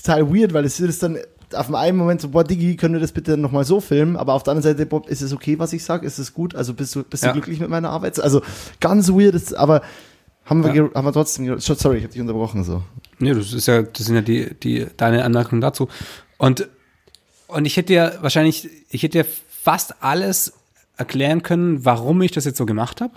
total 0.00 0.32
weird, 0.32 0.52
weil 0.54 0.64
es 0.64 0.78
ist 0.78 1.02
dann 1.02 1.18
auf 1.54 1.66
dem 1.66 1.74
einen 1.74 1.96
Moment 1.98 2.20
so, 2.20 2.28
boah, 2.28 2.44
Digi, 2.44 2.76
können 2.76 2.94
wir 2.94 3.00
das 3.00 3.12
bitte 3.12 3.36
nochmal 3.36 3.64
so 3.64 3.80
filmen? 3.80 4.16
Aber 4.16 4.34
auf 4.34 4.42
der 4.42 4.52
anderen 4.52 4.76
Seite, 4.76 4.86
Bob, 4.86 5.08
ist 5.08 5.22
es 5.22 5.32
okay, 5.32 5.58
was 5.58 5.72
ich 5.72 5.84
sage? 5.84 6.06
Ist 6.06 6.18
es 6.18 6.32
gut? 6.34 6.54
Also 6.54 6.74
bist 6.74 6.94
du, 6.94 7.02
bist 7.04 7.22
Ja. 7.22 7.30
du 7.30 7.34
glücklich 7.34 7.60
mit 7.60 7.68
meiner 7.68 7.90
Arbeit? 7.90 8.18
Also 8.20 8.42
ganz 8.80 9.08
weird, 9.10 9.34
ist, 9.34 9.54
aber 9.54 9.82
haben 10.44 10.64
wir, 10.64 10.74
Ja. 10.74 10.88
haben 10.94 11.04
wir 11.04 11.12
trotzdem, 11.12 11.58
sorry, 11.60 11.98
ich 11.98 12.02
habe 12.04 12.12
dich 12.12 12.20
unterbrochen, 12.20 12.64
so. 12.64 12.82
Nee, 13.18 13.34
das 13.34 13.52
ist 13.52 13.66
ja, 13.66 13.82
das 13.82 14.06
sind 14.06 14.14
ja 14.16 14.22
die, 14.22 14.54
die, 14.54 14.86
deine 14.96 15.24
Anmerkungen 15.24 15.60
dazu. 15.60 15.88
Und, 16.38 16.68
und 17.48 17.64
ich 17.64 17.76
hätte 17.76 17.92
ja 17.94 18.12
wahrscheinlich, 18.20 18.68
ich 18.90 19.02
hätte 19.02 19.18
ja 19.18 19.24
fast 19.62 20.02
alles 20.02 20.54
erklären 20.96 21.42
können, 21.42 21.84
warum 21.84 22.20
ich 22.22 22.32
das 22.32 22.44
jetzt 22.44 22.58
so 22.58 22.66
gemacht 22.66 23.00
habe. 23.00 23.14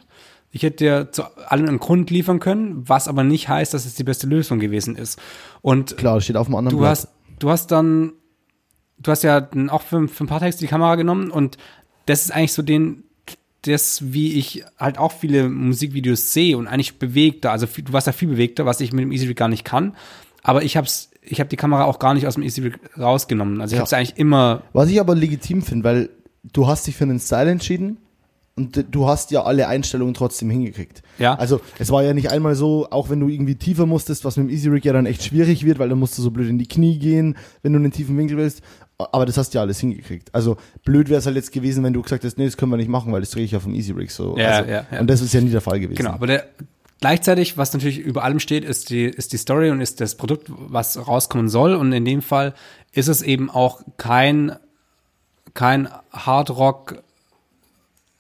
Ich 0.52 0.64
hätte 0.64 0.86
ja 0.86 1.12
zu 1.12 1.24
allem 1.50 1.68
einen 1.68 1.80
Grund 1.80 2.10
liefern 2.12 2.40
können, 2.40 2.88
was 2.88 3.10
aber 3.10 3.24
nicht 3.26 3.50
heißt, 3.50 3.74
dass 3.74 3.86
es 3.86 3.96
die 3.96 4.06
beste 4.06 4.26
Lösung 4.28 4.60
gewesen 4.60 4.96
ist. 4.96 5.20
Und 5.62 5.98
Klar, 5.98 6.16
das 6.16 6.24
steht 6.24 6.38
auf 6.38 6.48
dem 6.48 6.56
anderen 6.56 6.78
du 6.78 6.82
Blatt. 6.82 6.92
hast, 6.92 7.08
du 7.40 7.50
hast 7.50 7.72
dann, 7.72 8.14
du 8.98 9.12
hast 9.12 9.24
ja 9.24 9.48
auch 9.70 9.82
für, 9.82 10.08
für 10.08 10.24
ein 10.24 10.28
paar 10.28 10.40
Texte 10.40 10.62
die 10.62 10.68
Kamera 10.70 10.96
genommen 10.96 11.32
und 11.32 11.58
das 12.06 12.24
ist 12.26 12.32
eigentlich 12.32 12.54
so 12.54 12.62
den, 12.62 13.04
das, 13.64 14.14
wie 14.14 14.34
ich 14.34 14.64
halt 14.78 14.98
auch 14.98 15.12
viele 15.12 15.50
Musikvideos 15.50 16.34
sehe 16.34 16.58
und 16.58 16.68
eigentlich 16.68 17.00
bewegter, 17.00 17.52
also 17.52 17.66
du 17.66 17.94
warst 17.94 18.08
ja 18.08 18.14
viel 18.14 18.28
bewegter, 18.30 18.66
was 18.66 18.80
ich 18.82 18.94
mit 18.94 19.04
dem 19.04 19.12
Easy 19.12 19.28
Rig 19.28 19.38
gar 19.38 19.48
nicht 19.48 19.66
kann. 19.66 19.96
Aber 20.44 20.62
ich 20.64 20.78
hab's, 20.78 21.10
ich 21.24 21.40
habe 21.40 21.50
die 21.50 21.56
Kamera 21.56 21.86
auch 21.86 21.98
gar 21.98 22.14
nicht 22.14 22.28
aus 22.28 22.36
dem 22.36 22.44
Easy 22.44 22.62
Rig 22.62 22.80
rausgenommen. 22.98 23.62
Also 23.62 23.74
ich 23.74 23.78
Ja. 23.78 23.80
habe 23.80 23.88
es 23.88 23.94
eigentlich 23.94 24.18
immer, 24.20 24.62
Was 24.74 24.90
ich 24.90 25.00
aber 25.00 25.16
legitim 25.16 25.64
finde, 25.64 25.84
weil 25.84 26.10
du 26.44 26.68
hast 26.68 26.86
dich 26.86 26.96
für 26.96 27.06
einen 27.06 27.20
Style 27.20 27.50
entschieden 27.50 27.98
und 28.58 28.86
du 28.90 29.08
hast 29.08 29.32
ja 29.32 29.44
alle 29.44 29.68
Einstellungen 29.68 30.14
trotzdem 30.14 30.50
hingekriegt. 30.50 31.04
Ja. 31.18 31.36
Also 31.36 31.60
es 31.78 31.92
war 31.92 32.04
ja 32.04 32.14
nicht 32.14 32.32
einmal 32.32 32.56
so, 32.56 32.88
auch 32.90 33.10
wenn 33.10 33.20
du 33.20 33.28
irgendwie 33.28 33.56
tiefer 33.56 33.86
musstest, 33.86 34.24
was 34.24 34.38
mit 34.38 34.48
dem 34.48 34.50
Easy 34.50 34.70
Rig 34.70 34.86
ja 34.86 34.94
dann 34.94 35.06
echt 35.06 35.24
schwierig 35.24 35.66
wird, 35.66 35.78
weil 35.78 35.90
dann 35.90 36.00
musst 36.00 36.18
du 36.18 36.22
so 36.22 36.32
blöd 36.32 36.50
in 36.50 36.58
die 36.58 36.68
Knie 36.68 36.98
gehen, 36.98 37.36
wenn 37.64 37.74
du 37.74 37.80
einen 37.80 37.92
tiefen 37.92 38.18
Winkel 38.18 38.38
willst. 38.38 38.62
Aber 38.98 39.26
das 39.26 39.38
hast 39.38 39.54
du 39.54 39.58
ja 39.58 39.62
alles 39.62 39.82
hingekriegt. 39.82 40.34
Also 40.34 40.56
blöd 40.86 41.10
wäre 41.10 41.20
es 41.20 41.26
halt 41.26 41.36
jetzt 41.36 41.52
gewesen, 41.52 41.84
wenn 41.84 41.92
du 41.92 42.02
gesagt 42.02 42.24
hättest, 42.24 42.38
nee, 42.38 42.46
das 42.46 42.56
können 42.56 42.72
wir 42.72 42.78
nicht 42.78 42.90
machen, 42.90 43.12
weil 43.12 43.20
das 43.20 43.32
drehe 43.32 43.44
ich 43.44 43.52
ja 43.52 43.60
vom 43.60 43.74
Easy 43.74 43.92
Rig 43.92 44.12
so. 44.12 44.38
Ja, 44.38 44.60
also, 44.60 44.72
ja, 44.72 44.86
ja. 44.90 45.00
Und 45.02 45.10
das 45.10 45.22
ist 45.22 45.34
ja 45.34 45.42
nie 45.42 45.50
der 45.50 45.60
Fall 45.60 45.82
gewesen. 45.82 45.98
genau, 45.98 46.12
aber 46.12 46.28
der, 46.28 46.48
gleichzeitig, 47.02 47.58
was 47.58 47.74
natürlich 47.74 48.00
über 48.00 48.24
allem 48.24 48.40
steht, 48.40 48.64
ist 48.64 48.90
die, 48.90 49.04
ist 49.04 49.34
die 49.34 49.38
Story 49.38 49.70
und 49.70 49.82
ist 49.82 50.00
das 50.00 50.16
Produkt, 50.16 50.50
was 50.50 51.08
rauskommen 51.08 51.50
soll. 51.50 51.76
Und 51.76 51.92
in 51.92 52.06
dem 52.06 52.22
Fall 52.22 52.54
ist 52.94 53.10
es 53.10 53.22
eben 53.22 53.50
auch 53.50 53.82
kein, 53.98 54.54
kein 55.54 55.90
Hardrock, 56.14 57.04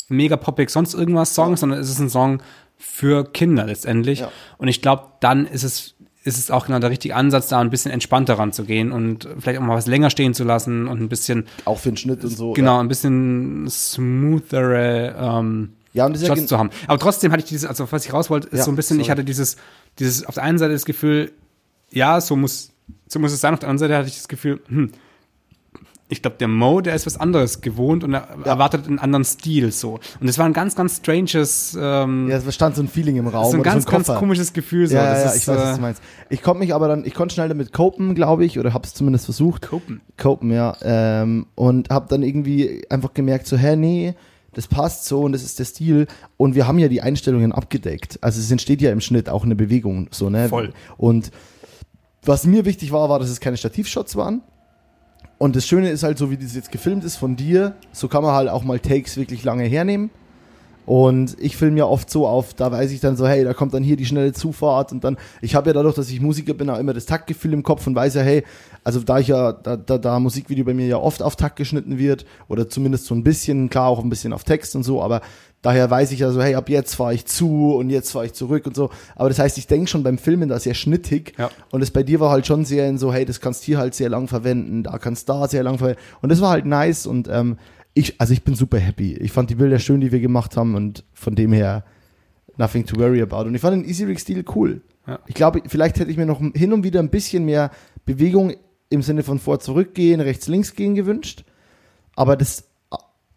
mega 0.09 0.37
poppig, 0.37 0.69
sonst 0.69 0.93
irgendwas 0.93 1.33
Song, 1.35 1.57
sondern 1.57 1.79
es 1.79 1.89
ist 1.89 1.99
ein 1.99 2.09
Song 2.09 2.41
für 2.77 3.23
Kinder 3.23 3.65
letztendlich. 3.65 4.19
Ja. 4.19 4.31
Und 4.57 4.67
ich 4.67 4.81
glaube, 4.81 5.03
dann 5.21 5.45
ist 5.45 5.63
es, 5.63 5.95
ist 6.23 6.37
es 6.37 6.51
auch 6.51 6.65
genau 6.65 6.79
der 6.79 6.89
richtige 6.89 7.15
Ansatz, 7.15 7.47
da 7.47 7.59
ein 7.59 7.69
bisschen 7.69 7.91
entspannter 7.91 8.33
ranzugehen 8.37 8.91
und 8.91 9.27
vielleicht 9.39 9.59
auch 9.59 9.63
mal 9.63 9.75
was 9.75 9.87
länger 9.87 10.09
stehen 10.09 10.33
zu 10.33 10.43
lassen 10.43 10.87
und 10.87 10.99
ein 11.01 11.09
bisschen, 11.09 11.45
Auch 11.65 11.79
für 11.79 11.89
den 11.89 11.97
Schnitt 11.97 12.23
und 12.23 12.31
so. 12.31 12.53
genau, 12.53 12.79
ein 12.79 12.87
bisschen 12.87 13.67
smoothere, 13.69 15.15
ähm, 15.17 15.73
Ja, 15.93 16.05
und 16.05 16.17
ja 16.19 16.27
Shots 16.27 16.47
zu 16.47 16.57
haben. 16.57 16.69
Aber 16.87 16.99
trotzdem 16.99 17.31
hatte 17.31 17.43
ich 17.43 17.49
dieses, 17.49 17.65
also 17.67 17.91
was 17.91 18.05
ich 18.05 18.13
raus 18.13 18.29
wollte, 18.29 18.47
ist 18.49 18.59
Ja, 18.59 18.63
so 18.65 18.71
ein 18.71 18.75
bisschen, 18.75 18.99
ich 18.99 19.05
sorry. 19.07 19.17
hatte 19.17 19.23
dieses, 19.25 19.57
dieses, 19.99 20.25
auf 20.25 20.35
der 20.35 20.43
einen 20.43 20.57
Seite 20.57 20.73
das 20.73 20.85
Gefühl, 20.85 21.31
ja, 21.91 22.19
so 22.21 22.35
muss, 22.35 22.71
so 23.07 23.19
muss 23.19 23.31
es 23.31 23.41
sein. 23.41 23.53
Auf 23.53 23.59
der 23.59 23.69
anderen 23.69 23.89
Seite 23.89 23.97
hatte 23.97 24.09
ich 24.09 24.15
das 24.15 24.27
Gefühl, 24.27 24.59
hm, 24.67 24.91
ich 26.07 26.21
glaube, 26.21 26.37
der 26.39 26.47
Mo, 26.47 26.81
der 26.81 26.93
ist 26.93 27.07
was 27.07 27.19
anderes 27.19 27.61
gewohnt 27.61 28.03
und 28.03 28.13
er 28.13 28.27
erwartet 28.43 28.87
einen 28.87 28.99
anderen 28.99 29.25
Stil 29.25 29.71
so. 29.71 29.99
Und 30.19 30.27
es 30.27 30.37
war 30.37 30.45
ein 30.45 30.53
ganz, 30.53 30.75
ganz 30.75 30.97
stranges, 30.97 31.75
ähm, 31.79 32.27
Ja, 32.29 32.37
es 32.37 32.53
stand 32.53 32.75
so 32.75 32.83
ein 32.83 32.87
Feeling 32.87 33.15
im 33.15 33.27
Raum. 33.27 33.49
so 33.51 33.57
ein 33.57 33.63
ganz, 33.63 33.85
so 33.85 33.89
ein 33.89 34.03
ganz 34.03 34.07
komisches 34.07 34.53
Gefühl 34.53 34.87
so. 34.87 34.95
Ja, 34.95 35.13
das 35.13 35.23
ja, 35.23 35.29
ist, 35.31 35.37
ich 35.37 35.47
weiß, 35.47 35.57
was 35.57 35.69
äh, 35.71 35.75
du 35.75 35.81
meinst. 35.81 36.03
Ich 36.29 36.43
konnte 36.43 36.59
mich 36.59 36.75
aber 36.75 36.87
dann, 36.87 37.05
ich 37.05 37.15
konnte 37.15 37.33
schnell 37.33 37.49
damit 37.49 37.73
copen, 37.73 38.13
glaube 38.13 38.45
ich, 38.45 38.59
oder 38.59 38.73
habe 38.73 38.85
es 38.85 38.93
zumindest 38.93 39.25
versucht. 39.25 39.67
Copen. 39.67 40.01
Copen, 40.17 40.51
ja. 40.51 40.77
Ähm, 40.83 41.47
und 41.55 41.89
habe 41.89 42.05
dann 42.07 42.21
irgendwie 42.21 42.85
einfach 42.89 43.15
gemerkt, 43.15 43.47
so, 43.47 43.57
hä, 43.57 43.75
nee, 43.75 44.13
das 44.53 44.67
passt 44.67 45.05
so 45.05 45.21
und 45.21 45.31
das 45.31 45.43
ist 45.43 45.57
der 45.57 45.65
Stil. 45.65 46.05
Und 46.37 46.53
wir 46.53 46.67
haben 46.67 46.77
ja 46.77 46.87
die 46.87 47.01
Einstellungen 47.01 47.51
abgedeckt. 47.51 48.19
Also 48.21 48.39
es 48.39 48.51
entsteht 48.51 48.79
ja 48.79 48.91
im 48.91 49.01
Schnitt 49.01 49.27
auch 49.27 49.43
eine 49.43 49.55
Bewegung, 49.55 50.07
so, 50.11 50.29
ne? 50.29 50.49
Voll. 50.49 50.71
Und 50.97 51.31
was 52.23 52.45
mir 52.45 52.65
wichtig 52.65 52.91
war, 52.91 53.09
war, 53.09 53.17
dass 53.17 53.29
es 53.29 53.39
keine 53.39 53.57
Stativshots 53.57 54.15
waren. 54.15 54.43
Und 55.37 55.55
das 55.55 55.67
Schöne 55.67 55.89
ist 55.89 56.03
halt, 56.03 56.17
so 56.17 56.31
wie 56.31 56.37
das 56.37 56.55
jetzt 56.55 56.71
gefilmt 56.71 57.03
ist 57.03 57.17
von 57.17 57.35
dir, 57.35 57.75
so 57.91 58.07
kann 58.07 58.23
man 58.23 58.33
halt 58.33 58.49
auch 58.49 58.63
mal 58.63 58.79
Takes 58.79 59.17
wirklich 59.17 59.43
lange 59.43 59.65
hernehmen. 59.65 60.09
Und 60.85 61.35
ich 61.39 61.57
filme 61.57 61.79
ja 61.79 61.85
oft 61.85 62.09
so 62.09 62.27
auf, 62.27 62.53
da 62.53 62.71
weiß 62.71 62.91
ich 62.91 62.99
dann 62.99 63.17
so, 63.17 63.27
hey, 63.27 63.43
da 63.43 63.53
kommt 63.53 63.73
dann 63.73 63.83
hier 63.83 63.95
die 63.95 64.05
schnelle 64.05 64.33
Zufahrt 64.33 64.91
und 64.91 65.03
dann, 65.03 65.17
ich 65.41 65.55
habe 65.55 65.69
ja 65.69 65.73
dadurch, 65.73 65.95
dass 65.95 66.09
ich 66.09 66.21
Musiker 66.21 66.53
bin, 66.53 66.69
auch 66.69 66.77
immer 66.77 66.93
das 66.93 67.05
Taktgefühl 67.05 67.53
im 67.53 67.63
Kopf 67.63 67.87
und 67.87 67.95
weiß 67.95 68.13
ja, 68.15 68.21
hey, 68.21 68.43
also 68.83 68.99
da 68.99 69.17
ich 69.19 69.27
ja, 69.27 69.51
da, 69.51 69.77
da, 69.77 69.97
da 69.97 70.19
Musikvideo 70.19 70.63
bei 70.63 70.75
mir 70.75 70.85
ja 70.85 70.97
oft 70.97 71.23
auf 71.23 71.35
Takt 71.35 71.55
geschnitten 71.55 71.97
wird 71.97 72.25
oder 72.47 72.69
zumindest 72.69 73.05
so 73.05 73.15
ein 73.15 73.23
bisschen, 73.23 73.69
klar 73.69 73.87
auch 73.87 74.03
ein 74.03 74.09
bisschen 74.09 74.31
auf 74.31 74.43
Text 74.43 74.75
und 74.75 74.83
so, 74.83 75.01
aber 75.01 75.21
daher 75.63 75.89
weiß 75.89 76.11
ich 76.11 76.19
ja 76.19 76.29
so, 76.29 76.39
hey, 76.43 76.53
ab 76.53 76.69
jetzt 76.69 76.93
fahre 76.93 77.15
ich 77.15 77.25
zu 77.25 77.73
und 77.73 77.89
jetzt 77.89 78.11
fahre 78.11 78.27
ich 78.27 78.33
zurück 78.33 78.67
und 78.67 78.75
so. 78.75 78.91
Aber 79.15 79.29
das 79.29 79.39
heißt, 79.39 79.57
ich 79.57 79.65
denke 79.65 79.87
schon 79.87 80.03
beim 80.03 80.19
Filmen 80.19 80.49
da 80.49 80.59
sehr 80.59 80.75
schnittig 80.75 81.33
Ja. 81.39 81.49
und 81.71 81.79
das 81.81 81.89
bei 81.89 82.03
dir 82.03 82.19
war 82.19 82.29
halt 82.29 82.45
schon 82.45 82.63
sehr 82.63 82.87
in 82.87 82.99
so, 82.99 83.11
hey, 83.11 83.25
das 83.25 83.41
kannst 83.41 83.63
hier 83.63 83.79
halt 83.79 83.95
sehr 83.95 84.09
lang 84.09 84.27
verwenden, 84.27 84.83
da 84.83 84.99
kannst 84.99 85.27
da 85.29 85.47
sehr 85.47 85.63
lang 85.63 85.79
verwenden. 85.79 85.99
Und 86.21 86.31
das 86.31 86.41
war 86.41 86.51
halt 86.51 86.67
nice 86.67 87.07
und 87.07 87.27
ähm, 87.27 87.57
ich, 87.95 88.19
also 88.19 88.33
ich 88.33 88.43
bin 88.43 88.55
super 88.55 88.77
happy. 88.77 89.15
Ich 89.15 89.31
fand 89.31 89.49
die 89.49 89.55
Bilder 89.55 89.79
schön, 89.79 90.01
die 90.01 90.11
wir 90.11 90.19
gemacht 90.19 90.57
haben 90.57 90.75
und 90.75 91.03
von 91.13 91.33
dem 91.33 91.53
her 91.53 91.83
nothing 92.57 92.85
to 92.85 92.99
worry 92.99 93.21
about. 93.21 93.47
Und 93.47 93.55
ich 93.55 93.61
fand 93.61 93.75
den 93.75 93.89
Easy 93.89 94.03
Rig 94.03 94.19
Stil 94.19 94.43
cool. 94.53 94.81
Ja. 95.07 95.19
Ich 95.27 95.33
glaube, 95.33 95.63
vielleicht 95.65 95.97
hätte 95.97 96.11
ich 96.11 96.17
mir 96.17 96.25
noch 96.25 96.41
hin 96.53 96.73
und 96.73 96.83
wieder 96.83 96.99
ein 96.99 97.09
bisschen 97.09 97.45
mehr 97.45 97.71
Bewegung 98.05 98.53
im 98.89 99.01
Sinne 99.01 99.23
von 99.23 99.39
vor 99.39 99.59
zurück 99.59 99.95
gehen, 99.95 100.19
rechts 100.19 100.47
links 100.47 100.75
gehen 100.75 100.93
gewünscht. 100.93 101.45
Aber 102.15 102.35
das 102.35 102.65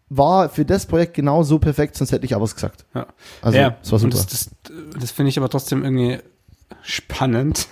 war 0.09 0.49
für 0.49 0.65
das 0.65 0.85
Projekt 0.85 1.13
genau 1.13 1.43
so 1.43 1.57
perfekt, 1.59 1.95
sonst 1.95 2.11
hätte 2.11 2.25
ich 2.25 2.35
auch 2.35 2.41
was 2.41 2.55
gesagt. 2.55 2.85
Ja. 2.93 3.07
Also, 3.41 3.57
ja, 3.57 3.77
es 3.81 3.91
war 3.91 3.99
super. 3.99 4.17
das, 4.17 4.27
das, 4.27 4.49
das 4.99 5.11
finde 5.11 5.29
ich 5.29 5.37
aber 5.37 5.49
trotzdem 5.49 5.83
irgendwie 5.83 6.17
spannend. 6.81 7.67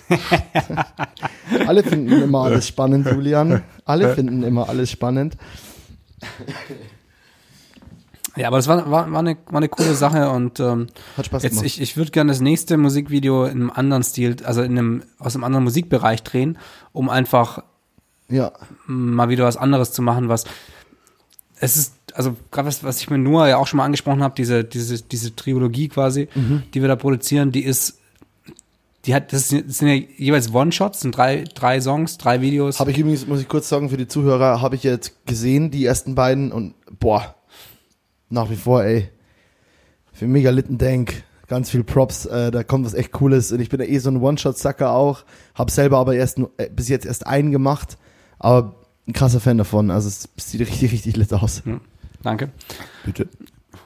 Alle 1.68 1.84
finden 1.84 2.22
immer 2.22 2.40
alles 2.44 2.68
spannend, 2.68 3.08
Julian. 3.08 3.64
Alle 3.84 4.14
finden 4.16 4.44
immer 4.44 4.70
alles 4.70 4.90
spannend. 4.90 5.36
Ja, 8.36 8.48
aber 8.48 8.58
das 8.58 8.68
war, 8.68 8.90
war, 8.92 9.12
war, 9.12 9.20
eine, 9.20 9.36
war 9.48 9.58
eine 9.58 9.70
coole 9.70 9.96
Sache 9.96 10.30
und 10.30 10.60
ähm, 10.60 10.88
Hat 11.16 11.26
Spaß 11.26 11.42
jetzt, 11.44 11.54
gemacht. 11.54 11.66
ich, 11.66 11.82
ich 11.82 11.98
würde 11.98 12.12
gerne 12.12 12.32
das 12.32 12.40
nächste 12.40 12.78
Musikvideo 12.78 13.46
in 13.46 13.52
einem 13.62 13.72
anderen 13.72 14.04
Stil, 14.04 14.36
also 14.44 14.62
in 14.62 14.78
einem, 14.78 15.04
aus 15.18 15.34
einem 15.36 15.44
anderen 15.44 15.64
Musikbereich 15.64 16.22
drehen, 16.22 16.60
um 16.94 17.10
einfach 17.10 17.64
ja, 18.30 18.52
mal 18.86 19.30
wieder 19.30 19.46
was 19.46 19.58
anderes 19.58 19.92
zu 19.92 20.02
machen, 20.04 20.30
was 20.30 20.44
es 21.60 21.78
ist, 21.78 21.96
also 22.14 22.36
gerade 22.52 22.68
was, 22.68 22.84
was 22.84 23.00
ich 23.02 23.10
mit 23.10 23.22
Noah 23.22 23.48
ja 23.48 23.58
auch 23.58 23.66
schon 23.66 23.78
mal 23.78 23.86
angesprochen 23.86 24.22
habe, 24.22 24.36
diese, 24.36 24.64
diese, 24.64 25.02
diese 25.02 25.36
Trilogie 25.36 25.88
quasi, 25.88 26.28
Mhm. 26.36 26.62
die 26.76 26.82
wir 26.82 26.88
da 26.90 26.96
produzieren, 26.96 27.52
die 27.52 27.64
ist, 27.64 27.98
die 29.08 29.16
hat, 29.16 29.32
das 29.32 29.48
sind, 29.48 29.82
ja 29.82 29.94
jeweils 30.18 30.54
One-Shots, 30.54 31.02
sind 31.02 31.16
drei, 31.16 31.46
drei 31.56 31.80
Songs, 31.80 32.18
drei 32.18 32.42
Videos. 32.42 32.80
habe 32.80 32.92
ich 32.92 33.00
übrigens, 33.00 33.26
muss 33.26 33.40
ich 33.40 33.48
kurz 33.48 33.70
sagen, 33.70 33.90
für 33.90 33.96
die 33.96 34.08
Zuhörer, 34.08 34.62
habe 34.62 34.76
ich 34.76 34.84
jetzt 34.84 35.26
gesehen, 35.26 35.72
die 35.72 35.86
ersten 35.86 36.14
beiden 36.14 36.52
und 36.52 36.76
boah, 37.00 37.36
nach 38.30 38.50
wie 38.50 38.58
vor, 38.58 38.84
ey, 38.84 39.10
für 40.12 40.28
mega 40.28 40.50
litten 40.50 40.78
Denk, 40.78 41.24
ganz 41.48 41.70
viel 41.70 41.86
Props, 41.86 42.26
äh, 42.26 42.52
da 42.52 42.64
kommt 42.64 42.86
was 42.86 42.94
echt 42.94 43.14
Cooles 43.14 43.54
und 43.54 43.62
ich 43.62 43.70
bin 43.70 43.80
ja 43.80 43.86
eh 43.86 43.98
so 44.00 44.10
ein 44.10 44.22
One-Shot-Sucker 44.22 44.92
auch, 44.92 45.24
habe 45.56 45.72
selber 45.72 46.00
aber 46.00 46.14
erst 46.16 46.40
äh, 46.58 46.70
bis 46.70 46.90
jetzt 46.90 47.06
erst 47.06 47.26
einen 47.26 47.52
gemacht, 47.52 47.98
aber 48.40 48.76
ein 49.08 49.14
krasser 49.14 49.40
Fan 49.40 49.58
davon, 49.58 49.90
also 49.90 50.10
es 50.10 50.28
sieht 50.36 50.60
richtig, 50.60 50.92
richtig 50.92 51.16
lit 51.16 51.32
aus. 51.32 51.64
Danke. 52.24 52.50
Bitte. 53.06 53.30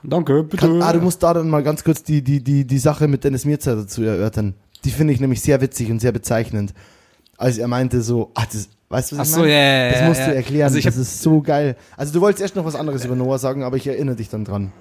Danke, 0.02 0.44
bitte. 0.44 0.58
Kann, 0.58 0.82
ah, 0.82 0.94
du 0.94 1.00
musst 1.00 1.22
da 1.22 1.36
dann 1.36 1.48
mal 1.48 1.62
ganz 1.62 1.84
kurz 1.84 2.02
die, 2.02 2.24
die, 2.24 2.44
die, 2.44 2.66
die 2.66 2.80
Sache 2.80 3.08
mit 3.08 3.24
Dennis 3.24 3.46
Mirza 3.46 3.76
dazu 3.76 4.02
erörtern. 4.02 4.56
Die 4.84 4.92
finde 4.92 5.14
ich 5.14 5.20
nämlich 5.20 5.42
sehr 5.42 5.62
witzig 5.62 5.92
und 5.92 6.00
sehr 6.00 6.12
bezeichnend. 6.12 6.74
Als 7.38 7.58
er 7.58 7.68
meinte 7.68 8.02
so, 8.02 8.32
ah, 8.36 8.46
das, 8.52 8.70
weißt 8.90 9.12
du, 9.12 9.18
was 9.18 9.20
Ach 9.20 9.26
ich 9.26 9.32
so, 9.32 9.40
meine? 9.42 9.52
ja, 9.52 9.60
ja, 9.86 9.92
Das 9.92 10.08
musst 10.08 10.20
ja. 10.22 10.28
du 10.28 10.36
erklären, 10.36 10.64
Also 10.66 10.78
ich 10.78 10.86
das 10.86 10.98
ist 10.98 11.22
so 11.22 11.42
geil. 11.42 11.76
Also 11.98 12.14
du 12.14 12.22
wolltest 12.22 12.42
erst 12.42 12.56
noch 12.56 12.66
was 12.66 12.76
anderes 12.76 13.06
über 13.06 13.16
Noah 13.16 13.40
sagen, 13.40 13.64
aber 13.64 13.78
ich 13.78 13.88
erinnere 13.88 14.16
dich 14.16 14.30
dann 14.30 14.46
dran. 14.46 14.72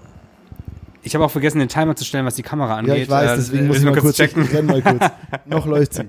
Ich 1.03 1.15
habe 1.15 1.25
auch 1.25 1.31
vergessen, 1.31 1.59
den 1.61 1.69
Timer 1.69 1.97
zu 1.97 2.05
stellen, 2.05 2.27
was 2.27 2.35
die 2.35 2.43
Kamera 2.43 2.77
angeht. 2.77 2.95
Ja, 2.97 3.03
ich 3.03 3.09
weiß, 3.09 3.31
Äh, 3.31 3.37
deswegen 3.37 3.65
äh, 3.65 3.67
muss 3.69 3.77
ich 3.79 3.83
müssen 3.85 3.91
mal 3.91 3.95
wir 3.97 4.03
kurz, 4.03 4.17
checken. 4.17 4.45
ich 4.45 4.53
renn 4.53 4.67
mal 4.67 4.83
kurz. 4.83 5.03
noch 5.47 5.67
läuft 5.67 5.95
sie. 5.95 6.09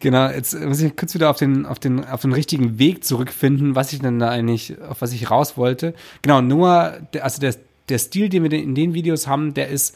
Genau, 0.00 0.28
jetzt 0.28 0.58
muss 0.60 0.80
ich 0.82 0.96
kurz 0.96 1.14
wieder 1.14 1.30
auf 1.30 1.38
den, 1.38 1.64
auf 1.64 1.78
den, 1.78 2.04
auf 2.04 2.22
den 2.22 2.32
richtigen 2.32 2.78
Weg 2.78 3.04
zurückfinden, 3.04 3.74
was 3.74 3.92
ich 3.92 4.00
denn 4.00 4.18
da 4.18 4.28
eigentlich, 4.28 4.76
auf 4.82 5.00
was 5.00 5.12
ich 5.12 5.30
raus 5.30 5.56
wollte. 5.56 5.94
Genau, 6.22 6.40
der, 7.14 7.24
also 7.24 7.40
der, 7.40 7.54
der 7.88 7.98
Stil, 7.98 8.28
den 8.28 8.42
wir 8.42 8.52
in 8.52 8.74
den 8.74 8.92
Videos 8.94 9.26
haben, 9.26 9.54
der 9.54 9.68
ist 9.68 9.94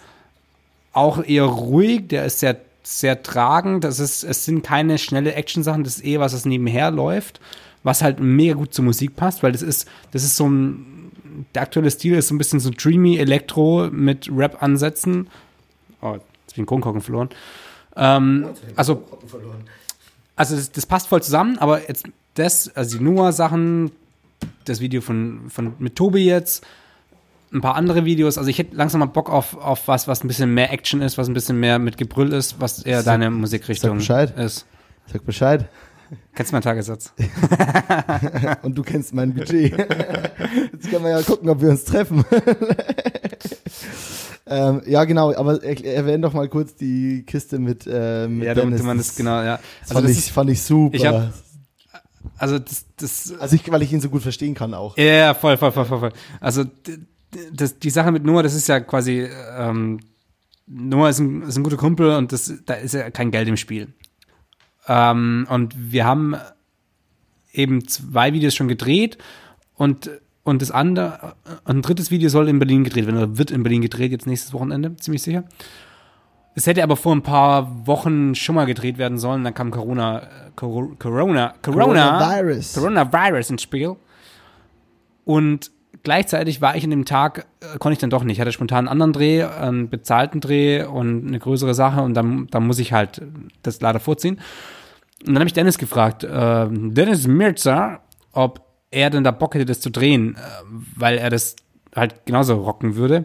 auch 0.92 1.22
eher 1.24 1.44
ruhig, 1.44 2.08
der 2.08 2.24
ist 2.24 2.40
sehr, 2.40 2.60
sehr 2.82 3.22
tragend. 3.22 3.84
Das 3.84 4.00
ist, 4.00 4.24
es 4.24 4.44
sind 4.44 4.62
keine 4.62 4.98
schnelle 4.98 5.34
Action-Sachen, 5.34 5.84
das 5.84 5.96
ist 5.96 6.04
eher 6.04 6.20
was, 6.20 6.32
das 6.32 6.44
nebenher 6.44 6.90
läuft, 6.90 7.40
was 7.82 8.02
halt 8.02 8.20
mega 8.20 8.54
gut 8.54 8.74
zur 8.74 8.84
Musik 8.84 9.16
passt, 9.16 9.42
weil 9.42 9.52
das 9.52 9.62
ist, 9.62 9.88
das 10.12 10.24
ist 10.24 10.36
so 10.36 10.48
ein, 10.48 11.12
der 11.54 11.62
aktuelle 11.62 11.90
Stil 11.90 12.14
ist 12.14 12.28
so 12.28 12.34
ein 12.34 12.38
bisschen 12.38 12.60
so 12.60 12.70
dreamy 12.70 13.16
Elektro 13.16 13.88
mit 13.90 14.28
Rap-Ansätzen. 14.34 15.28
Oh, 16.00 16.14
jetzt 16.14 16.52
hab 16.52 16.58
ich 16.58 16.66
Kronkorken 16.66 17.00
verloren. 17.00 17.28
Ähm, 17.96 18.48
also, 18.76 19.04
also 20.36 20.56
das, 20.56 20.72
das 20.72 20.86
passt 20.86 21.08
voll 21.08 21.22
zusammen, 21.22 21.58
aber 21.58 21.86
jetzt 21.88 22.06
das, 22.34 22.74
also 22.76 22.98
die 22.98 23.04
Noah-Sachen, 23.04 23.90
das 24.64 24.80
Video 24.80 25.00
von, 25.00 25.42
von 25.48 25.74
mit 25.78 25.96
Tobi 25.96 26.24
jetzt, 26.24 26.64
ein 27.52 27.60
paar 27.60 27.74
andere 27.76 28.04
Videos, 28.04 28.38
also 28.38 28.50
ich 28.50 28.58
hätte 28.58 28.76
langsam 28.76 29.00
mal 29.00 29.06
Bock 29.06 29.30
auf, 29.30 29.56
auf 29.56 29.88
was, 29.88 30.08
was 30.08 30.22
ein 30.22 30.28
bisschen 30.28 30.52
mehr 30.54 30.72
Action 30.72 31.00
ist, 31.02 31.18
was 31.18 31.28
ein 31.28 31.34
bisschen 31.34 31.58
mehr 31.60 31.78
mit 31.78 31.96
Gebrüll 31.96 32.32
ist, 32.32 32.60
was 32.60 32.82
eher 32.82 33.02
Sag- 33.02 33.14
deine 33.14 33.30
Musikrichtung 33.30 33.98
Bescheid. 33.98 34.36
ist. 34.38 34.66
Sag 35.12 35.24
Bescheid. 35.24 35.68
Kennst 36.34 36.52
du 36.52 36.56
meinen 36.56 36.62
Tagessatz? 36.62 37.12
Und 38.62 38.76
du 38.76 38.82
kennst 38.82 39.14
mein 39.14 39.34
Budget. 39.34 39.72
Jetzt 40.72 40.90
können 40.90 41.04
wir 41.04 41.10
ja 41.10 41.22
gucken, 41.22 41.48
ob 41.50 41.60
wir 41.60 41.68
uns 41.70 41.84
treffen. 41.84 42.24
ähm, 44.46 44.82
ja, 44.86 45.04
genau, 45.04 45.34
aber 45.34 45.62
er, 45.62 45.84
erwähne 45.84 46.20
doch 46.20 46.32
mal 46.32 46.48
kurz 46.48 46.74
die 46.74 47.24
Kiste 47.26 47.58
mit, 47.58 47.86
äh, 47.86 48.26
mit 48.28 48.46
Ja, 48.46 48.54
du, 48.54 48.62
Dennis. 48.62 48.82
meinst, 48.82 49.10
Das- 49.10 49.16
genau, 49.16 49.42
ja. 49.42 49.58
Also 49.82 49.94
fand, 49.94 50.08
ich, 50.08 50.18
ist, 50.18 50.30
fand 50.30 50.50
ich 50.50 50.62
super. 50.62 50.96
Ich 50.96 51.06
hab- 51.06 51.32
also 52.38 52.58
das, 52.58 52.86
das 52.96 53.34
also 53.38 53.56
ich, 53.56 53.70
weil 53.70 53.82
ich 53.82 53.92
ihn 53.92 54.00
so 54.00 54.08
gut 54.08 54.22
verstehen 54.22 54.54
kann 54.54 54.74
auch. 54.74 54.96
Ja, 54.96 55.04
ja, 55.04 55.34
voll, 55.34 55.56
voll, 55.56 55.72
voll, 55.72 55.84
voll, 55.84 55.98
voll. 56.00 56.12
Also 56.40 56.64
das, 57.52 57.78
die 57.78 57.90
Sache 57.90 58.12
mit 58.12 58.24
Noah, 58.24 58.42
das 58.42 58.54
ist 58.54 58.68
ja 58.68 58.80
quasi, 58.80 59.28
ähm, 59.58 60.00
Noah 60.66 61.08
ist 61.08 61.18
ein, 61.18 61.42
ist 61.42 61.56
ein 61.56 61.64
guter 61.64 61.76
Kumpel 61.76 62.16
und 62.16 62.32
das, 62.32 62.52
da 62.66 62.74
ist 62.74 62.94
ja 62.94 63.10
kein 63.10 63.30
Geld 63.30 63.48
im 63.48 63.56
Spiel. 63.56 63.92
Ähm, 64.86 65.46
und 65.50 65.74
wir 65.76 66.04
haben 66.04 66.36
eben 67.52 67.86
zwei 67.88 68.32
Videos 68.32 68.54
schon 68.54 68.68
gedreht 68.68 69.18
und 69.74 70.10
und 70.44 70.62
das 70.62 70.70
andere, 70.70 71.36
ein 71.66 71.82
drittes 71.82 72.10
Video 72.10 72.30
soll 72.30 72.48
in 72.48 72.58
Berlin 72.58 72.82
gedreht 72.82 73.04
werden, 73.04 73.18
oder 73.18 73.36
wird 73.36 73.50
in 73.50 73.62
Berlin 73.62 73.82
gedreht, 73.82 74.12
jetzt 74.12 74.26
nächstes 74.26 74.54
Wochenende, 74.54 74.96
ziemlich 74.96 75.20
sicher. 75.20 75.44
Es 76.54 76.66
hätte 76.66 76.82
aber 76.82 76.96
vor 76.96 77.14
ein 77.14 77.22
paar 77.22 77.86
Wochen 77.86 78.34
schon 78.34 78.54
mal 78.54 78.64
gedreht 78.64 78.96
werden 78.96 79.18
sollen, 79.18 79.44
dann 79.44 79.52
kam 79.52 79.70
Corona, 79.70 80.20
äh, 80.20 80.26
Cor- 80.56 80.98
Corona, 80.98 81.52
Corona, 81.60 81.84
Coronavirus. 81.84 82.72
Coronavirus 82.72 83.50
ins 83.50 83.62
Spiel. 83.62 83.96
Und 85.26 85.70
gleichzeitig 86.02 86.60
war 86.60 86.76
ich 86.76 86.84
an 86.84 86.90
dem 86.90 87.04
Tag, 87.04 87.46
äh, 87.60 87.78
konnte 87.78 87.94
ich 87.94 87.98
dann 87.98 88.10
doch 88.10 88.24
nicht. 88.24 88.36
Ich 88.36 88.40
hatte 88.40 88.52
spontan 88.52 88.78
einen 88.78 88.88
anderen 88.88 89.12
Dreh, 89.12 89.44
einen 89.44 89.90
bezahlten 89.90 90.40
Dreh 90.40 90.84
und 90.84 91.26
eine 91.26 91.38
größere 91.38 91.74
Sache 91.74 92.02
und 92.02 92.14
dann, 92.14 92.46
dann 92.50 92.66
muss 92.66 92.78
ich 92.78 92.92
halt 92.92 93.22
das 93.62 93.80
leider 93.80 94.00
vorziehen. 94.00 94.40
Und 95.20 95.34
dann 95.34 95.38
habe 95.38 95.46
ich 95.46 95.52
Dennis 95.52 95.78
gefragt, 95.78 96.24
äh, 96.24 96.66
Dennis 96.70 97.26
Mirza, 97.26 98.00
ob 98.32 98.62
er 98.90 99.10
denn 99.10 99.24
da 99.24 99.30
Bock 99.30 99.54
hätte, 99.54 99.64
das 99.64 99.80
zu 99.80 99.90
drehen, 99.90 100.36
äh, 100.36 100.38
weil 100.96 101.18
er 101.18 101.30
das 101.30 101.56
halt 101.94 102.26
genauso 102.26 102.54
rocken 102.54 102.96
würde. 102.96 103.24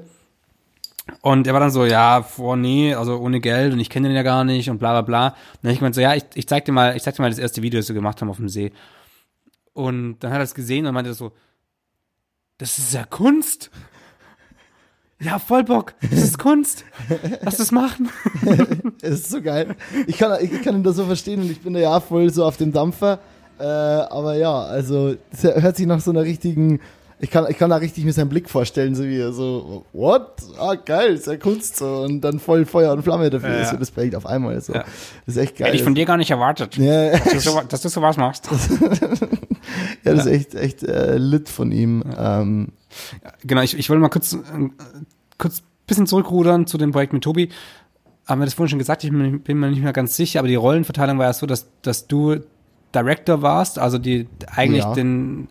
Und 1.22 1.48
er 1.48 1.54
war 1.54 1.60
dann 1.60 1.72
so, 1.72 1.86
ja, 1.86 2.24
vor, 2.24 2.56
nee, 2.56 2.94
also 2.94 3.18
ohne 3.18 3.42
Geld 3.42 3.74
und 3.74 3.80
ich 3.80 3.90
kenne 3.90 4.08
den 4.08 4.16
ja 4.16 4.24
gar 4.24 4.46
nicht 4.46 4.70
und 4.70 4.78
bla 4.78 4.92
bla 4.92 5.02
bla. 5.02 5.28
Und 5.28 5.36
dann 5.62 5.70
hab 5.70 5.74
ich 5.74 5.80
gemeint 5.80 5.96
so, 5.96 6.02
ja, 6.02 6.16
ich, 6.16 6.24
ich 6.34 6.48
zeig 6.48 6.66
dir 6.66 6.72
mal, 6.72 6.96
ich 6.96 7.04
zeig 7.04 7.16
dir 7.16 7.22
mal 7.22 7.30
das 7.30 7.40
erste 7.40 7.62
Video, 7.62 7.80
das 7.80 7.90
wir 7.90 7.94
gemacht 7.94 8.22
haben 8.22 8.30
auf 8.30 8.38
dem 8.38 8.50
See. 8.50 8.72
Und 9.74 10.20
dann 10.20 10.32
hat 10.32 10.40
er 10.40 10.44
es 10.44 10.56
gesehen 10.56 10.86
und 10.86 10.94
meinte 10.94 11.14
so, 11.14 11.34
das 12.64 12.78
ist 12.78 12.94
ja 12.94 13.04
Kunst. 13.04 13.70
ja, 15.20 15.38
voll 15.38 15.66
Bock. 15.66 15.96
Das 16.10 16.22
ist 16.22 16.40
Kunst. 16.40 16.86
Lass 17.42 17.58
das 17.58 17.74
machen. 17.74 18.10
Es 19.02 19.16
ist 19.16 19.32
so 19.32 19.42
geil. 19.42 19.76
Ich 20.08 20.18
kann, 20.18 20.42
ich 20.42 20.62
kann 20.62 20.76
ihn 20.78 20.84
da 20.84 20.94
so 20.94 21.04
verstehen 21.04 21.42
und 21.42 21.52
ich 21.52 21.60
bin 21.60 21.74
da 21.74 21.82
ja 21.82 22.00
voll 22.00 22.30
so 22.30 22.46
auf 22.46 22.56
dem 22.56 22.72
Dampfer. 22.72 23.20
Äh, 23.60 23.66
aber 23.66 24.36
ja, 24.36 24.62
also 24.64 25.14
das 25.32 25.44
hört 25.44 25.76
sich 25.76 25.88
nach 25.88 26.00
so 26.00 26.12
einer 26.12 26.24
richtigen. 26.24 26.80
Ich 27.20 27.30
kann, 27.30 27.48
ich 27.50 27.58
kann 27.58 27.70
da 27.70 27.76
richtig 27.76 28.06
mir 28.06 28.14
seinen 28.14 28.30
Blick 28.30 28.50
vorstellen, 28.50 28.96
so 28.96 29.04
wie 29.04 29.20
er 29.20 29.34
so, 29.34 29.86
what? 29.92 30.36
Ah, 30.58 30.76
geil, 30.76 31.16
ist 31.16 31.28
ja 31.28 31.36
Kunst 31.36 31.76
so. 31.76 32.04
Und 32.04 32.22
dann 32.22 32.40
voll 32.40 32.66
Feuer 32.66 32.94
und 32.94 33.04
Flamme 33.04 33.30
dafür 33.30 33.50
Ja, 33.50 33.62
ist 33.62 33.72
für 33.72 33.78
das 33.78 33.92
Projekt 33.92 34.16
auf 34.16 34.26
einmal 34.26 34.62
so. 34.62 34.74
Ja. 34.74 34.86
Das 35.26 35.36
ist 35.36 35.38
echt 35.38 35.58
geil. 35.58 35.68
Hätte 35.68 35.78
ich 35.78 35.84
von 35.84 35.96
dir 35.96 36.06
gar 36.06 36.16
nicht 36.16 36.32
erwartet, 36.32 36.78
ja, 36.78 37.12
dass 37.12 37.24
du, 37.24 37.40
so, 37.40 37.62
dass 37.68 37.82
du 37.82 37.90
sowas 37.90 38.16
machst. 38.16 38.50
ja, 40.04 40.14
das 40.14 40.26
ist 40.26 40.32
echt, 40.32 40.56
echt 40.56 40.84
äh, 40.84 41.18
lit 41.18 41.50
von 41.50 41.72
ihm. 41.72 42.04
Ähm, 42.18 42.70
Genau, 43.44 43.62
ich, 43.62 43.76
ich 43.78 43.90
wollte 43.90 44.02
mal 44.02 44.10
kurz, 44.10 44.34
äh, 44.34 44.38
kurz 45.40 45.60
ein 45.62 45.64
bisschen 45.88 46.06
zurückrudern 46.08 46.68
zu 46.68 46.78
dem 46.78 46.92
Projekt 46.92 47.12
mit 47.14 47.24
Tobi. 47.24 47.50
Haben 48.28 48.40
wir 48.42 48.46
das 48.46 48.54
vorhin 48.54 48.70
schon 48.70 48.80
gesagt, 48.80 49.04
ich 49.04 49.10
bin, 49.10 49.42
mir- 49.60 49.70
nicht 49.70 49.82
mehr 49.84 49.94
ganz 49.94 50.16
sicher, 50.16 50.40
aber 50.40 50.48
die 50.48 50.56
Rollenverteilung 50.56 51.18
war 51.18 51.26
ja 51.26 51.34
so, 51.34 51.46
dass, 51.46 51.68
dass 51.82 52.08
du 52.08 52.38
Director 52.94 53.42
warst, 53.42 53.80
also 53.80 53.98
die 53.98 54.28
eigentlich 54.56 54.84
Ja. 54.84 54.94
den 54.94 55.48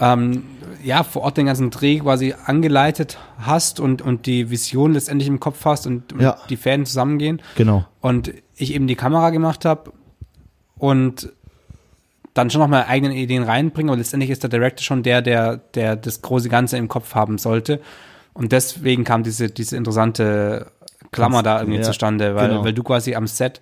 ähm, 0.00 0.44
ja, 0.84 1.02
vor 1.02 1.22
Ort 1.22 1.36
den 1.38 1.46
ganzen 1.46 1.70
Dreh 1.70 1.98
quasi 2.00 2.34
angeleitet 2.44 3.18
hast 3.38 3.80
und, 3.80 4.02
und 4.02 4.26
die 4.26 4.50
Vision 4.50 4.92
letztendlich 4.92 5.28
im 5.28 5.40
Kopf 5.40 5.64
hast 5.64 5.86
und, 5.86 6.12
und 6.12 6.20
Ja. 6.20 6.36
die 6.48 6.56
Fäden 6.56 6.84
zusammengehen. 6.86 7.40
genau. 7.56 7.84
Und 8.00 8.32
ich 8.56 8.74
eben 8.74 8.86
die 8.86 8.96
Kamera 8.96 9.30
gemacht 9.30 9.64
habe 9.64 9.92
und 10.76 11.32
dann 12.38 12.50
schon 12.50 12.60
noch 12.60 12.68
meine 12.68 12.86
eigenen 12.86 13.12
Ideen 13.16 13.42
reinbringe, 13.42 13.90
aber 13.90 13.98
letztendlich 13.98 14.30
ist 14.30 14.42
der 14.42 14.50
Director 14.50 14.82
schon 14.84 15.02
der, 15.02 15.20
der, 15.22 15.56
der 15.74 15.96
das 15.96 16.22
große 16.22 16.48
Ganze 16.48 16.76
im 16.78 16.88
Kopf 16.88 17.14
haben 17.14 17.36
sollte. 17.38 17.80
Und 18.32 18.52
deswegen 18.52 19.04
kam 19.04 19.22
diese, 19.24 19.48
diese 19.50 19.76
interessante 19.76 20.70
Klammer 21.10 21.42
da 21.42 21.58
irgendwie 21.60 21.78
Ja, 21.78 21.84
zustande, 21.84 22.34
weil, 22.36 22.48
genau. 22.48 22.64
weil 22.64 22.72
du 22.72 22.82
quasi 22.82 23.14
am 23.14 23.26
Set 23.26 23.60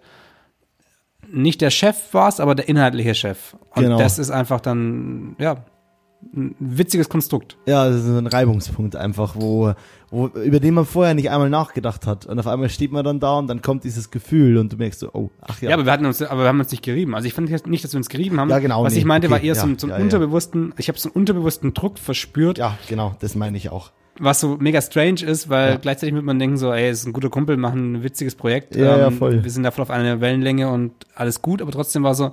nicht 1.29 1.61
der 1.61 1.71
Chef 1.71 1.97
warst, 2.13 2.41
aber 2.41 2.55
der 2.55 2.69
inhaltliche 2.69 3.15
Chef. 3.15 3.55
Und 3.75 3.83
Genau. 3.85 3.99
das 3.99 4.19
ist 4.19 4.31
einfach 4.31 4.61
dann, 4.61 5.35
ja, 5.39 5.65
ein 6.35 6.55
witziges 6.59 7.09
Konstrukt. 7.09 7.57
Ja, 7.67 7.89
das 7.89 8.03
ist 8.05 8.09
ein 8.09 8.27
Reibungspunkt 8.27 8.97
einfach, 8.97 9.35
wo, 9.37 9.73
wo, 10.11 10.27
über 10.29 10.61
den 10.61 10.75
man 10.75 10.85
vorher 10.87 11.15
nicht 11.15 11.31
einmal 11.31 11.51
nachgedacht 11.51 12.07
hat. 12.07 12.27
Und 12.27 12.39
auf 12.39 12.47
einmal 12.47 12.69
steht 12.69 12.93
man 12.93 13.05
dann 13.05 13.21
da 13.21 13.39
und 13.39 13.47
dann 13.49 13.63
kommt 13.63 13.85
dieses 13.85 14.11
Gefühl 14.11 14.57
und 14.59 14.73
du 14.73 14.77
merkst 14.77 15.01
so, 15.01 15.11
oh, 15.13 15.31
ach 15.41 15.61
ja. 15.61 15.71
Ja, 15.71 15.77
aber 15.77 15.85
wir 15.85 15.93
hatten 15.93 16.07
uns, 16.07 16.23
aber 16.23 16.43
wir 16.43 16.49
haben 16.49 16.61
uns 16.61 16.71
nicht 16.71 16.83
gerieben. 16.83 17.15
Also 17.15 17.27
ich 17.29 17.35
fand 17.35 17.49
jetzt 17.51 17.67
nicht, 17.67 17.85
dass 17.85 17.93
wir 17.93 17.99
uns 17.99 18.09
gerieben 18.09 18.41
haben. 18.41 18.51
Ja, 18.51 18.59
genau, 18.59 18.83
Was 18.85 18.93
nee, 18.95 19.01
ich 19.01 19.05
meinte, 19.05 19.31
war 19.31 19.39
okay, 19.39 19.47
eher 19.49 19.55
ja, 19.55 19.61
so, 19.61 19.67
ein- 19.67 19.79
so 19.79 19.87
ein 19.87 19.91
ja, 19.91 19.97
ja. 19.99 20.03
unterbewussten, 20.03 20.75
ich 20.79 20.89
habe 20.89 20.99
so 20.99 21.09
einen 21.09 21.15
unterbewussten 21.17 21.75
Druck 21.75 21.99
verspürt, 21.99 22.59
ja, 22.59 22.77
genau, 22.89 23.15
das 23.21 23.35
meine 23.35 23.57
ich 23.57 23.71
auch. 23.71 23.93
was 24.19 24.41
so 24.41 24.57
mega 24.59 24.81
strange 24.81 25.21
ist, 25.27 25.51
weil 25.51 25.73
Ja. 25.73 25.77
gleichzeitig 25.77 26.15
wird 26.15 26.25
man 26.25 26.39
denken 26.39 26.57
so, 26.57 26.73
ey, 26.73 26.89
es 26.89 27.01
ist 27.01 27.07
ein 27.07 27.13
guter 27.13 27.29
Kumpel, 27.29 27.59
machen 27.59 27.93
ein 27.93 28.03
witziges 28.03 28.35
Projekt. 28.35 28.75
ähm, 28.75 28.83
Ja, 28.85 28.97
ja, 28.99 29.11
voll. 29.11 29.45
Wir 29.45 29.51
sind 29.51 29.63
da 29.63 29.71
voll 29.71 29.83
auf 29.83 29.91
einer 29.91 30.23
Wellenlänge 30.23 30.71
und 30.71 30.93
alles 31.15 31.43
gut, 31.43 31.61
aber 31.61 31.71
trotzdem 31.71 32.03
war 32.03 32.15
so, 32.15 32.33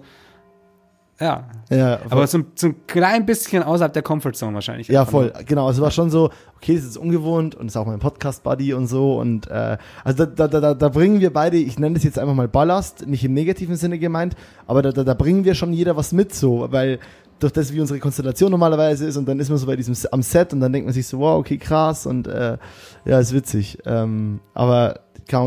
ja. 1.24 1.43
Ja, 1.69 1.99
Aber 2.09 2.28
so, 2.28 2.39
ein- 2.39 2.45
so 2.55 2.67
ein 2.67 2.76
klein 2.86 3.26
bisschen 3.26 3.63
außerhalb 3.63 3.93
der 3.93 4.03
Comfortzone 4.03 4.53
wahrscheinlich. 4.53 4.88
Ja, 4.89 5.01
Einfach 5.01 5.11
voll. 5.11 5.34
Genau. 5.47 5.69
Es 5.69 5.82
war 5.82 5.89
schon 5.89 6.09
so, 6.11 6.30
okay, 6.57 6.76
das 6.76 6.84
ist 6.84 6.97
ungewohnt 6.97 7.55
und 7.55 7.67
ist 7.67 7.78
auch 7.78 7.86
mein 7.88 7.99
Podcast-Buddy 7.99 8.74
und 8.74 8.88
so. 8.88 9.17
Und 9.19 9.49
äh, 9.49 9.78
also 10.03 10.26
da, 10.26 10.47
da, 10.47 10.59
da, 10.59 10.74
da 10.74 10.89
bringen 10.89 11.19
wir 11.19 11.34
beide, 11.34 11.57
ich 11.57 11.80
nenne 11.80 11.95
das 11.95 12.03
jetzt 12.03 12.19
einfach 12.19 12.36
mal 12.36 12.47
Ballast, 12.47 13.07
nicht 13.07 13.24
im 13.24 13.34
negativen 13.34 13.76
Sinne 13.76 13.97
gemeint, 13.97 14.36
aber 14.67 14.82
da, 14.84 14.91
da, 14.91 15.03
da 15.03 15.13
bringen 15.15 15.45
wir 15.45 15.55
schon 15.55 15.74
jeder 15.74 15.95
was 15.97 16.11
mit 16.11 16.36
so, 16.36 16.67
weil 16.69 16.99
durch 17.39 17.51
das, 17.53 17.74
wie 17.74 17.80
unsere 17.82 17.99
Konstellation 17.99 18.51
normalerweise 18.51 19.05
ist 19.07 19.17
und 19.17 19.28
dann 19.28 19.39
ist 19.39 19.49
man 19.49 19.57
so 19.57 19.65
bei 19.65 19.76
diesem 19.76 19.95
am 20.11 20.21
Set 20.21 20.53
und 20.53 20.59
dann 20.59 20.71
denkt 20.71 20.86
man 20.86 20.93
sich 20.93 21.07
so, 21.07 21.19
wow, 21.19 21.39
okay, 21.39 21.57
krass 21.57 22.05
und 22.05 22.28
äh, 22.28 22.57
ja, 23.05 23.19
ist 23.19 23.34
witzig. 23.34 23.80
Ähm, 23.86 24.39
aber 24.53 24.99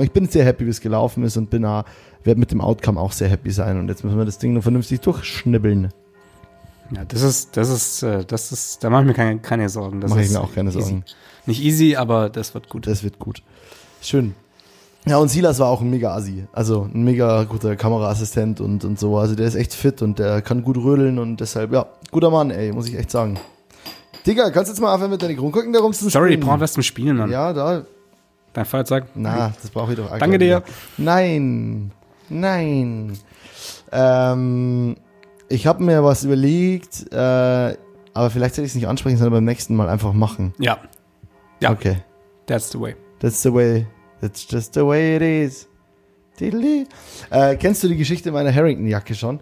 ich 0.02 0.10
bin 0.12 0.26
sehr 0.26 0.44
happy, 0.44 0.66
wie 0.66 0.70
es 0.70 0.80
gelaufen 0.80 1.22
ist 1.22 1.36
und 1.36 1.50
bin 1.50 1.62
da, 1.62 1.84
werde 2.26 2.40
mit 2.40 2.50
dem 2.50 2.60
Outcome 2.60 3.00
auch 3.00 3.12
sehr 3.12 3.28
happy 3.28 3.50
sein 3.50 3.78
und 3.78 3.88
jetzt 3.88 4.04
müssen 4.04 4.18
wir 4.18 4.24
das 4.24 4.38
Ding 4.38 4.52
nur 4.52 4.62
vernünftig 4.62 5.00
durchschnibbeln. 5.00 5.92
Ja, 6.94 7.04
das 7.04 7.22
ist, 7.22 7.56
das 7.56 7.68
ist, 7.68 8.02
äh, 8.02 8.24
das 8.24 8.52
ist, 8.52 8.84
da 8.84 8.90
mache 8.90 9.02
ich 9.02 9.08
mir 9.08 9.14
keine, 9.14 9.38
keine 9.38 9.68
Sorgen. 9.68 10.00
Das 10.00 10.10
Mache 10.10 10.22
ich 10.22 10.30
mir 10.30 10.40
auch 10.40 10.54
keine 10.54 10.70
easy. 10.70 10.80
Sorgen. 10.80 11.04
Nicht 11.46 11.62
easy, 11.62 11.96
aber 11.96 12.28
das 12.30 12.54
wird 12.54 12.68
gut. 12.68 12.86
Das 12.86 13.02
wird 13.02 13.18
gut. 13.18 13.42
Schön. 14.00 14.34
Ja, 15.04 15.18
und 15.18 15.28
Silas 15.28 15.58
war 15.60 15.68
auch 15.68 15.80
ein 15.80 15.90
mega 15.90 16.14
Assi. 16.14 16.46
Also 16.52 16.88
ein 16.92 17.04
mega 17.04 17.44
guter 17.44 17.76
Kameraassistent 17.76 18.60
und, 18.60 18.84
und 18.84 18.98
so. 18.98 19.18
Also 19.18 19.36
der 19.36 19.46
ist 19.46 19.54
echt 19.54 19.72
fit 19.72 20.02
und 20.02 20.18
der 20.18 20.42
kann 20.42 20.62
gut 20.62 20.76
rödeln 20.76 21.18
und 21.18 21.40
deshalb, 21.40 21.72
ja, 21.72 21.86
guter 22.10 22.30
Mann, 22.30 22.50
ey, 22.50 22.72
muss 22.72 22.88
ich 22.88 22.96
echt 22.96 23.10
sagen. 23.10 23.38
Digga, 24.26 24.50
kannst 24.50 24.68
du 24.68 24.72
jetzt 24.72 24.80
mal 24.80 24.92
aufhören 24.92 25.12
mit 25.12 25.22
deinen 25.22 25.36
Kronkorken 25.36 25.72
da 25.72 25.78
rumzuspielen? 25.78 26.10
Sorry, 26.10 26.34
ich 26.34 26.40
brauche 26.40 26.58
was 26.58 26.72
zum 26.72 26.82
Spielen, 26.82 27.16
Mann. 27.16 27.30
Ja, 27.30 27.52
da. 27.52 27.84
Dein 28.52 28.64
Feuerzeug? 28.64 29.04
Na, 29.14 29.52
das 29.60 29.70
brauche 29.70 29.92
ich 29.92 29.98
doch. 29.98 30.10
Danke 30.18 30.38
dir. 30.38 30.46
wieder. 30.46 30.62
Nein. 30.96 31.92
Nein. 32.28 33.18
Ähm, 33.92 34.96
ich 35.48 35.66
habe 35.66 35.82
mir 35.82 36.02
was 36.02 36.24
überlegt, 36.24 37.12
äh, 37.12 37.16
aber 37.16 38.30
vielleicht 38.30 38.54
soll 38.54 38.64
ich 38.64 38.72
es 38.72 38.74
nicht 38.74 38.88
ansprechen, 38.88 39.16
sondern 39.16 39.34
beim 39.34 39.44
nächsten 39.44 39.76
Mal 39.76 39.88
einfach 39.88 40.12
machen. 40.12 40.54
Ja. 40.58 40.78
Ja. 41.60 41.70
Okay. 41.70 41.98
That's 42.46 42.70
the 42.70 42.80
way. 42.80 42.96
That's 43.20 43.42
the 43.42 43.52
way. 43.52 43.86
That's 44.20 44.46
just 44.50 44.74
the 44.74 44.80
way 44.80 45.16
it 45.16 45.22
is. 45.22 45.68
Äh, 47.30 47.56
kennst 47.56 47.82
du 47.82 47.88
die 47.88 47.96
Geschichte 47.96 48.30
meiner 48.30 48.54
Harrington-Jacke 48.54 49.14
schon? 49.14 49.40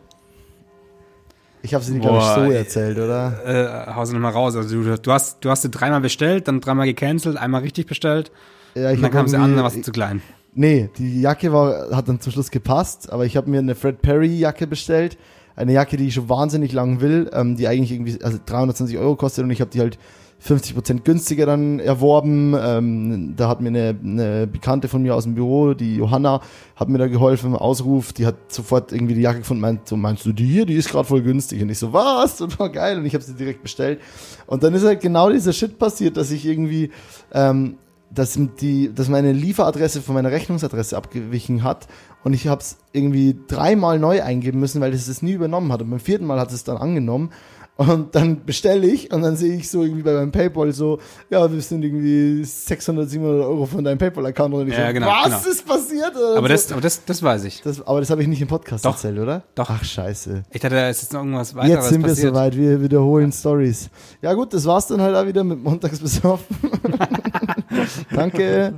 Ich 1.62 1.72
habe 1.74 1.82
sie 1.82 1.99
glaube 1.99 2.18
ich, 2.18 2.24
so 2.24 2.53
äh, 2.53 2.59
erzählt, 2.59 2.99
oder? 2.99 3.87
Äh, 3.89 3.95
hau 3.95 4.05
sie 4.05 4.12
nochmal 4.12 4.32
raus. 4.32 4.55
Also 4.55 4.82
du, 4.82 4.97
du 4.99 5.12
hast, 5.12 5.45
du 5.45 5.51
hast 5.51 5.62
sie 5.62 5.70
dreimal 5.70 6.01
bestellt, 6.01 6.47
dann 6.47 6.61
dreimal 6.61 6.87
gecancelt, 6.87 7.37
einmal 7.37 7.62
richtig 7.62 7.87
bestellt. 7.87 8.30
Ja, 8.74 8.91
und 8.91 9.03
dann 9.03 9.11
kam 9.11 9.28
sie 9.28 9.37
an, 9.37 9.55
dann 9.55 9.62
war 9.62 9.70
sie 9.70 9.82
zu 9.82 9.91
klein. 9.91 10.20
Nee, 10.55 10.88
die 10.96 11.20
Jacke 11.20 11.52
war, 11.52 11.90
hat 11.90 12.09
dann 12.09 12.20
zum 12.20 12.32
Schluss 12.32 12.50
gepasst, 12.50 13.12
aber 13.12 13.26
ich 13.26 13.36
habe 13.36 13.50
mir 13.50 13.59
eine 13.59 13.74
Fred 13.74 14.00
Perry 14.02 14.38
Jacke 14.38 14.66
bestellt. 14.66 15.18
Eine 15.57 15.72
Jacke, 15.72 15.96
die 15.96 16.09
ich 16.09 16.14
schon 16.14 16.28
wahnsinnig 16.28 16.72
lang 16.72 17.00
will, 17.00 17.30
ähm, 17.32 17.57
die 17.57 17.66
eigentlich 17.66 17.92
irgendwie 17.92 18.22
also 18.22 18.38
320 18.44 18.98
Euro 18.98 19.16
kostet 19.16 19.44
und 19.44 19.50
ich 19.50 19.61
habe 19.61 19.70
die 19.70 19.80
halt 19.80 19.98
50% 20.46 21.02
günstiger 21.05 21.46
dann 21.46 21.80
erworben. 21.80 22.55
Ähm, 22.59 23.34
da 23.36 23.48
hat 23.48 23.61
mir 23.61 23.68
eine, 23.68 23.96
eine 24.02 24.46
Bekannte 24.46 24.88
von 24.88 25.02
mir 25.02 25.14
aus 25.14 25.24
dem 25.24 25.34
Büro, 25.34 25.74
die 25.74 25.96
Johanna, 25.96 26.40
hat 26.76 26.88
mir 26.88 26.98
da 26.98 27.07
geholfen 27.07 27.50
im 27.50 27.57
Ausruf. 27.57 28.12
Die 28.12 28.26
hat 28.26 28.36
sofort 28.48 28.92
irgendwie 28.92 29.14
die 29.14 29.22
Jacke 29.22 29.38
gefunden, 29.38 29.62
meint, 29.62 29.88
so, 29.88 29.96
meinst 29.96 30.26
du 30.26 30.32
die 30.32 30.46
hier? 30.46 30.66
Die 30.66 30.74
ist 30.74 30.90
gerade 30.90 31.07
voll 31.07 31.22
günstig. 31.22 31.62
Und 31.62 31.70
ich 31.70 31.78
so, 31.78 31.92
was? 31.92 32.40
Und 32.42 32.59
war 32.59 32.68
geil. 32.68 32.98
Und 32.98 33.07
ich 33.07 33.14
habe 33.14 33.24
sie 33.24 33.34
direkt 33.34 33.62
bestellt. 33.62 34.00
Und 34.46 34.62
dann 34.62 34.74
ist 34.74 34.84
halt 34.84 35.00
genau 35.00 35.30
dieser 35.30 35.52
Shit 35.52 35.78
passiert, 35.78 36.16
dass 36.16 36.30
ich 36.30 36.44
irgendwie 36.44 36.90
ähm, 37.32 37.76
dass, 38.14 38.38
die, 38.60 38.92
dass 38.94 39.08
meine 39.08 39.32
Lieferadresse 39.32 40.02
von 40.02 40.14
meiner 40.14 40.30
Rechnungsadresse 40.30 40.96
abgewichen 40.96 41.62
hat 41.62 41.88
und 42.24 42.32
ich 42.32 42.48
habe 42.48 42.60
es 42.60 42.78
irgendwie 42.92 43.36
dreimal 43.48 43.98
neu 43.98 44.22
eingeben 44.22 44.58
müssen, 44.58 44.80
weil 44.80 44.94
es 44.94 45.08
es 45.08 45.20
nie 45.20 45.32
übernommen 45.32 45.70
hat. 45.72 45.82
Und 45.82 45.90
beim 45.90 46.00
vierten 46.00 46.24
Mal 46.24 46.40
hat 46.40 46.52
es 46.52 46.64
dann 46.64 46.78
angenommen. 46.78 47.30
Und 47.77 48.14
dann 48.14 48.45
bestelle 48.45 48.87
ich 48.87 49.12
und 49.12 49.22
dann 49.22 49.37
sehe 49.37 49.57
ich 49.57 49.68
so 49.68 49.83
irgendwie 49.83 50.03
bei 50.05 50.12
meinem 50.12 50.31
Paypal 50.31 50.72
so, 50.72 51.01
ja, 51.29 51.51
wir 51.53 51.61
sind 51.61 51.83
irgendwie 51.83 52.45
600, 52.45 53.11
700 53.11 53.45
Euro 53.45 53.66
von 53.66 53.83
deinem 53.83 53.99
Paypal-Account. 53.99 54.55
Und 54.55 54.68
ich 54.68 54.75
Ja, 54.79 54.87
so, 54.87 54.93
genau, 54.93 55.07
was 55.09 55.25
genau. 55.25 55.39
ist 55.53 55.66
passiert? 55.66 56.14
Und 56.14 56.37
Aber 56.39 56.47
so, 56.47 56.53
das, 56.55 56.72
aber 56.72 56.81
das, 56.81 57.05
das 57.05 57.20
weiß 57.22 57.45
ich. 57.47 57.62
das, 57.62 57.85
aber 57.85 57.99
das 57.99 58.11
habe 58.11 58.22
ich 58.22 58.29
nicht 58.29 58.41
im 58.41 58.47
Podcast 58.47 58.85
Doch. 58.85 58.93
erzählt, 58.93 59.18
oder? 59.18 59.43
Doch. 59.57 59.68
Ach, 59.70 59.83
scheiße. 59.83 60.45
Ich 60.53 60.61
dachte, 60.61 60.77
da 60.77 60.89
ist 60.89 61.03
jetzt 61.03 61.12
noch 61.14 61.20
irgendwas 61.25 61.55
weiteres 61.57 61.75
Jetzt 61.75 61.89
sind 61.89 62.03
wir 62.03 62.11
passiert. 62.11 62.35
soweit, 62.35 62.57
wir 62.57 62.81
wiederholen 62.81 63.33
Stories. 63.33 63.91
Ja 64.22 64.35
gut, 64.35 64.55
das 64.55 64.66
war's 64.66 64.87
dann 64.87 65.01
halt 65.01 65.16
auch 65.16 65.27
wieder 65.27 65.43
mit 65.43 65.61
Montags 65.61 65.99
besoffen. 65.99 66.57
Danke. 68.14 68.75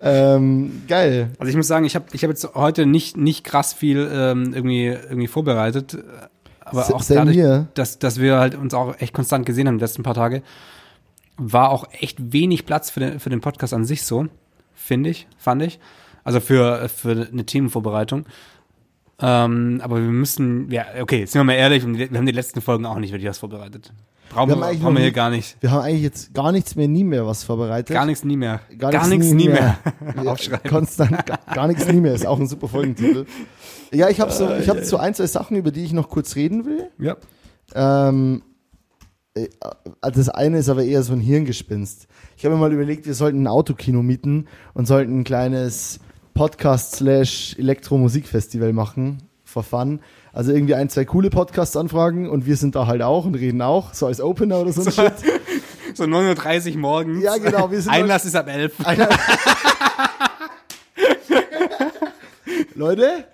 Ähm, 0.00 0.82
geil. 0.88 1.30
Also 1.38 1.50
ich 1.50 1.56
muss 1.56 1.66
sagen, 1.66 1.84
ich 1.84 1.94
habe 1.94 2.06
ich 2.12 2.22
hab 2.22 2.30
jetzt 2.30 2.54
heute 2.54 2.86
nicht, 2.86 3.16
nicht 3.16 3.44
krass 3.44 3.72
viel 3.74 4.08
ähm, 4.10 4.52
irgendwie, 4.54 4.86
irgendwie 4.86 5.26
vorbereitet. 5.26 5.98
Aber 6.70 6.80
S- 6.82 6.92
auch 6.92 7.04
dadurch, 7.04 7.36
dass, 7.74 7.98
dass 7.98 8.20
wir 8.20 8.38
halt 8.38 8.54
uns 8.54 8.74
auch 8.74 8.94
echt 9.00 9.12
konstant 9.14 9.46
gesehen 9.46 9.68
haben 9.68 9.78
die 9.78 9.84
letzten 9.84 10.02
paar 10.02 10.14
Tage, 10.14 10.42
war 11.36 11.70
auch 11.70 11.86
echt 11.92 12.32
wenig 12.32 12.66
Platz 12.66 12.90
für 12.90 13.00
den, 13.00 13.20
für 13.20 13.30
den 13.30 13.40
Podcast 13.40 13.72
an 13.74 13.84
sich 13.84 14.02
so, 14.02 14.26
finde 14.74 15.10
ich, 15.10 15.26
fand 15.38 15.62
ich. 15.62 15.78
Also 16.24 16.40
für, 16.40 16.88
für 16.88 17.28
eine 17.32 17.46
Themenvorbereitung. 17.46 18.26
Ähm, 19.20 19.80
aber 19.82 19.96
wir 19.96 20.02
müssen, 20.10 20.70
ja, 20.70 20.84
okay, 21.00 21.24
sind 21.24 21.34
wir 21.40 21.44
mal 21.44 21.54
ehrlich, 21.54 21.84
wir 21.86 22.08
haben 22.18 22.26
die 22.26 22.32
letzten 22.32 22.60
Folgen 22.60 22.86
auch 22.86 22.98
nicht 22.98 23.12
wirklich 23.12 23.28
was 23.28 23.38
vorbereitet. 23.38 23.92
Brauchen 24.30 24.48
Wir 24.50 24.56
haben 24.56 24.62
eigentlich 24.62 24.80
brauchen 24.82 24.94
wir 24.94 25.00
hier 25.00 25.08
nie- 25.08 25.14
gar 25.14 25.30
nicht. 25.30 25.56
Wir 25.60 25.70
haben 25.70 25.80
eigentlich 25.82 26.02
jetzt 26.02 26.34
gar 26.34 26.52
nichts 26.52 26.76
mehr, 26.76 26.86
nie 26.86 27.02
mehr 27.02 27.26
was 27.26 27.42
vorbereitet. 27.44 27.94
Gar 27.94 28.04
nichts, 28.06 28.24
nie 28.24 28.36
mehr. 28.36 28.60
Gar 28.76 29.08
nichts, 29.08 29.32
nie 29.32 29.48
mehr. 29.48 29.78
Ja, 30.16 30.22
Aufschreiben. 30.32 30.70
Konstant, 30.70 31.26
gar, 31.26 31.38
gar 31.54 31.66
nichts 31.66 31.86
nie 31.88 32.00
mehr 32.00 32.12
ist 32.14 32.26
auch 32.26 32.38
ein 32.38 32.46
super 32.46 32.68
Folgentitel. 32.68 33.24
Ja, 33.92 34.08
ich 34.08 34.20
habe 34.20 34.32
so, 34.32 34.52
ich 34.54 34.68
habe 34.68 34.84
so 34.84 34.98
ein, 34.98 35.14
zwei 35.14 35.26
Sachen, 35.26 35.56
über 35.56 35.70
die 35.70 35.84
ich 35.84 35.92
noch 35.92 36.08
kurz 36.08 36.34
reden 36.36 36.64
will. 36.66 36.90
Ja. 36.98 37.16
Ähm, 37.74 38.42
äh, 39.34 39.48
das 40.00 40.28
eine 40.28 40.58
ist 40.58 40.68
aber 40.68 40.84
eher 40.84 41.02
so 41.02 41.12
ein 41.12 41.20
Hirngespinst. 41.20 42.06
Ich 42.36 42.44
habe 42.44 42.54
mir 42.54 42.60
mal 42.60 42.72
überlegt, 42.72 43.06
wir 43.06 43.14
sollten 43.14 43.42
ein 43.42 43.46
Autokino 43.46 44.02
mieten 44.02 44.46
und 44.74 44.86
sollten 44.86 45.20
ein 45.20 45.24
kleines 45.24 46.00
Podcast-slash-Elektromusikfestival 46.34 48.72
machen. 48.72 49.18
For 49.44 49.62
fun. 49.62 50.00
Also 50.32 50.52
irgendwie 50.52 50.74
ein, 50.74 50.88
zwei 50.90 51.06
coole 51.06 51.30
Podcasts 51.30 51.76
anfragen 51.76 52.28
und 52.28 52.46
wir 52.46 52.56
sind 52.56 52.76
da 52.76 52.86
halt 52.86 53.02
auch 53.02 53.24
und 53.24 53.34
reden 53.34 53.62
auch, 53.62 53.94
so 53.94 54.06
als 54.06 54.20
Opener 54.20 54.60
oder 54.60 54.72
so 54.72 54.82
ein 54.82 54.92
Shit. 54.92 55.14
so 55.94 56.04
9.30 56.04 56.74
Uhr 56.74 56.78
morgens. 56.78 57.24
Ja, 57.24 57.38
genau, 57.38 57.70
wir 57.70 57.80
sind 57.80 57.92
Einlass 57.92 58.26
ist 58.26 58.36
ab 58.36 58.46
11. 58.46 58.74
Leute, 62.74 63.24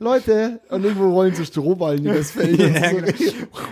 Leute, 0.00 0.60
und 0.68 0.84
irgendwo 0.84 1.10
rollen 1.10 1.34
so 1.34 1.44
Strohballen 1.44 2.04
übers 2.04 2.30
Feld. 2.30 2.58
Ja, 2.58 2.92
genau. 2.92 3.12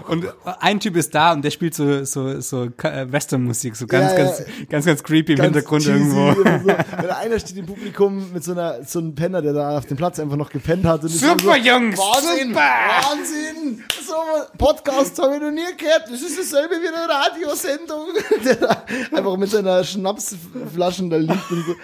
Und 0.08 0.26
ein 0.60 0.80
Typ 0.80 0.96
ist 0.96 1.14
da 1.14 1.32
und 1.32 1.44
der 1.44 1.50
spielt 1.50 1.74
so, 1.74 2.04
so, 2.04 2.40
so 2.40 2.64
äh, 2.82 3.10
Western-Musik, 3.10 3.76
so 3.76 3.86
ganz, 3.86 4.12
Ja, 4.12 4.18
ganz, 4.18 4.42
ganz, 4.68 4.86
ganz 4.86 5.02
creepy 5.02 5.32
im 5.32 5.38
Ganz 5.38 5.54
Hintergrund 5.54 5.82
cheesy 5.84 6.16
irgendwo. 6.16 6.34
So. 6.34 7.08
Einer 7.20 7.38
steht 7.38 7.56
im 7.58 7.66
Publikum 7.66 8.32
mit 8.32 8.42
so 8.42 8.52
einer 8.52 8.82
so 8.84 8.98
einem 8.98 9.14
Penner, 9.14 9.40
der 9.40 9.52
da 9.52 9.78
auf 9.78 9.86
dem 9.86 9.96
Platz 9.96 10.18
einfach 10.18 10.36
noch 10.36 10.50
gepennt 10.50 10.84
hat. 10.84 11.02
Und 11.02 11.10
Super, 11.10 11.36
so, 11.38 11.54
Jungs, 11.54 11.98
Wahnsinn, 11.98 12.48
super. 12.48 12.60
Wahnsinn! 12.60 13.84
So 14.06 14.14
Podcast 14.58 15.20
habe 15.22 15.36
ich 15.36 15.40
noch 15.40 15.50
nie 15.50 15.76
gehört. 15.76 16.04
Das 16.10 16.22
ist 16.22 16.38
dasselbe 16.38 16.74
wie 16.74 16.88
eine 16.88 17.08
Radiosendung. 17.08 18.06
Der 18.44 18.54
da 18.56 18.84
einfach 19.12 19.36
mit 19.36 19.50
seiner 19.50 19.84
Schnapsflaschen 19.84 21.10
da 21.10 21.16
liegt 21.16 21.50
und 21.50 21.66
so. 21.66 21.74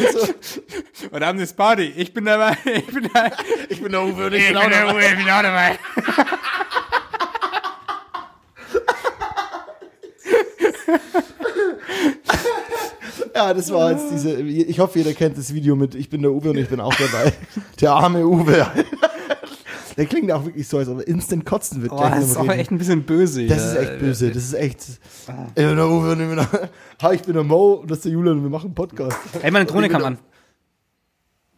Und 0.00 0.44
so. 0.44 1.08
Und 1.10 1.24
haben 1.24 1.38
das 1.38 1.52
Party. 1.52 1.92
Ich 1.96 2.12
bin 2.12 2.24
dabei. 2.24 2.56
Ich 2.64 2.86
bin 2.86 3.08
dabei. 3.12 3.32
Ich 3.68 3.82
bin 3.82 3.92
der 3.92 4.02
Uwe 4.02 4.26
und 4.26 4.34
Ich 4.34 4.46
bin 4.48 4.54
der 4.70 4.88
Uwe, 4.88 5.04
ich 5.04 5.16
bin 5.16 5.30
auch 5.30 5.42
dabei. 5.42 5.78
Ja, 13.34 13.54
das 13.54 13.72
war 13.72 13.92
jetzt 13.92 14.10
diese. 14.10 14.40
Ich 14.42 14.78
hoffe, 14.78 14.98
jeder 14.98 15.14
kennt 15.14 15.38
das 15.38 15.54
Video 15.54 15.76
mit 15.76 15.94
Ich 15.94 16.10
bin 16.10 16.22
der 16.22 16.30
Uwe 16.32 16.50
und 16.50 16.58
ich 16.58 16.68
bin 16.68 16.80
auch 16.80 16.94
dabei. 16.94 17.32
Der 17.80 17.92
arme 17.92 18.26
Uwe. 18.26 18.66
Der 20.00 20.06
klingt 20.06 20.32
auch 20.32 20.46
wirklich 20.46 20.66
so, 20.66 20.78
als 20.78 20.88
ob 20.88 21.00
er 21.00 21.08
instant 21.08 21.44
kotzen 21.44 21.82
wird. 21.82 21.92
Oh, 21.92 21.98
das 22.00 22.30
ist 22.30 22.36
auch 22.38 22.44
Reden. 22.44 22.58
echt 22.58 22.70
ein 22.70 22.78
bisschen 22.78 23.02
böse. 23.02 23.46
Das 23.46 23.58
ja. 23.58 23.72
ist 23.72 23.76
echt 23.76 23.98
böse. 23.98 24.30
Das 24.30 24.42
ist 24.44 24.54
echt. 24.54 24.80
Ich 24.80 25.54
bin 25.54 25.76
der 25.76 25.86
Uwe 25.86 26.12
und 26.12 26.20
ich 26.22 26.26
bin 26.26 26.36
der, 26.36 26.70
Hi, 27.02 27.16
ich 27.16 27.20
bin 27.20 27.34
der 27.34 27.44
Mo 27.44 27.74
und 27.74 27.90
das 27.90 27.98
ist 27.98 28.06
der 28.06 28.12
Julian 28.12 28.38
und 28.38 28.42
wir 28.44 28.48
machen 28.48 28.68
einen 28.68 28.74
Podcast. 28.74 29.18
Ey, 29.42 29.50
meine 29.50 29.66
Drohne 29.66 29.90
kam 29.90 30.02
an. 30.02 30.18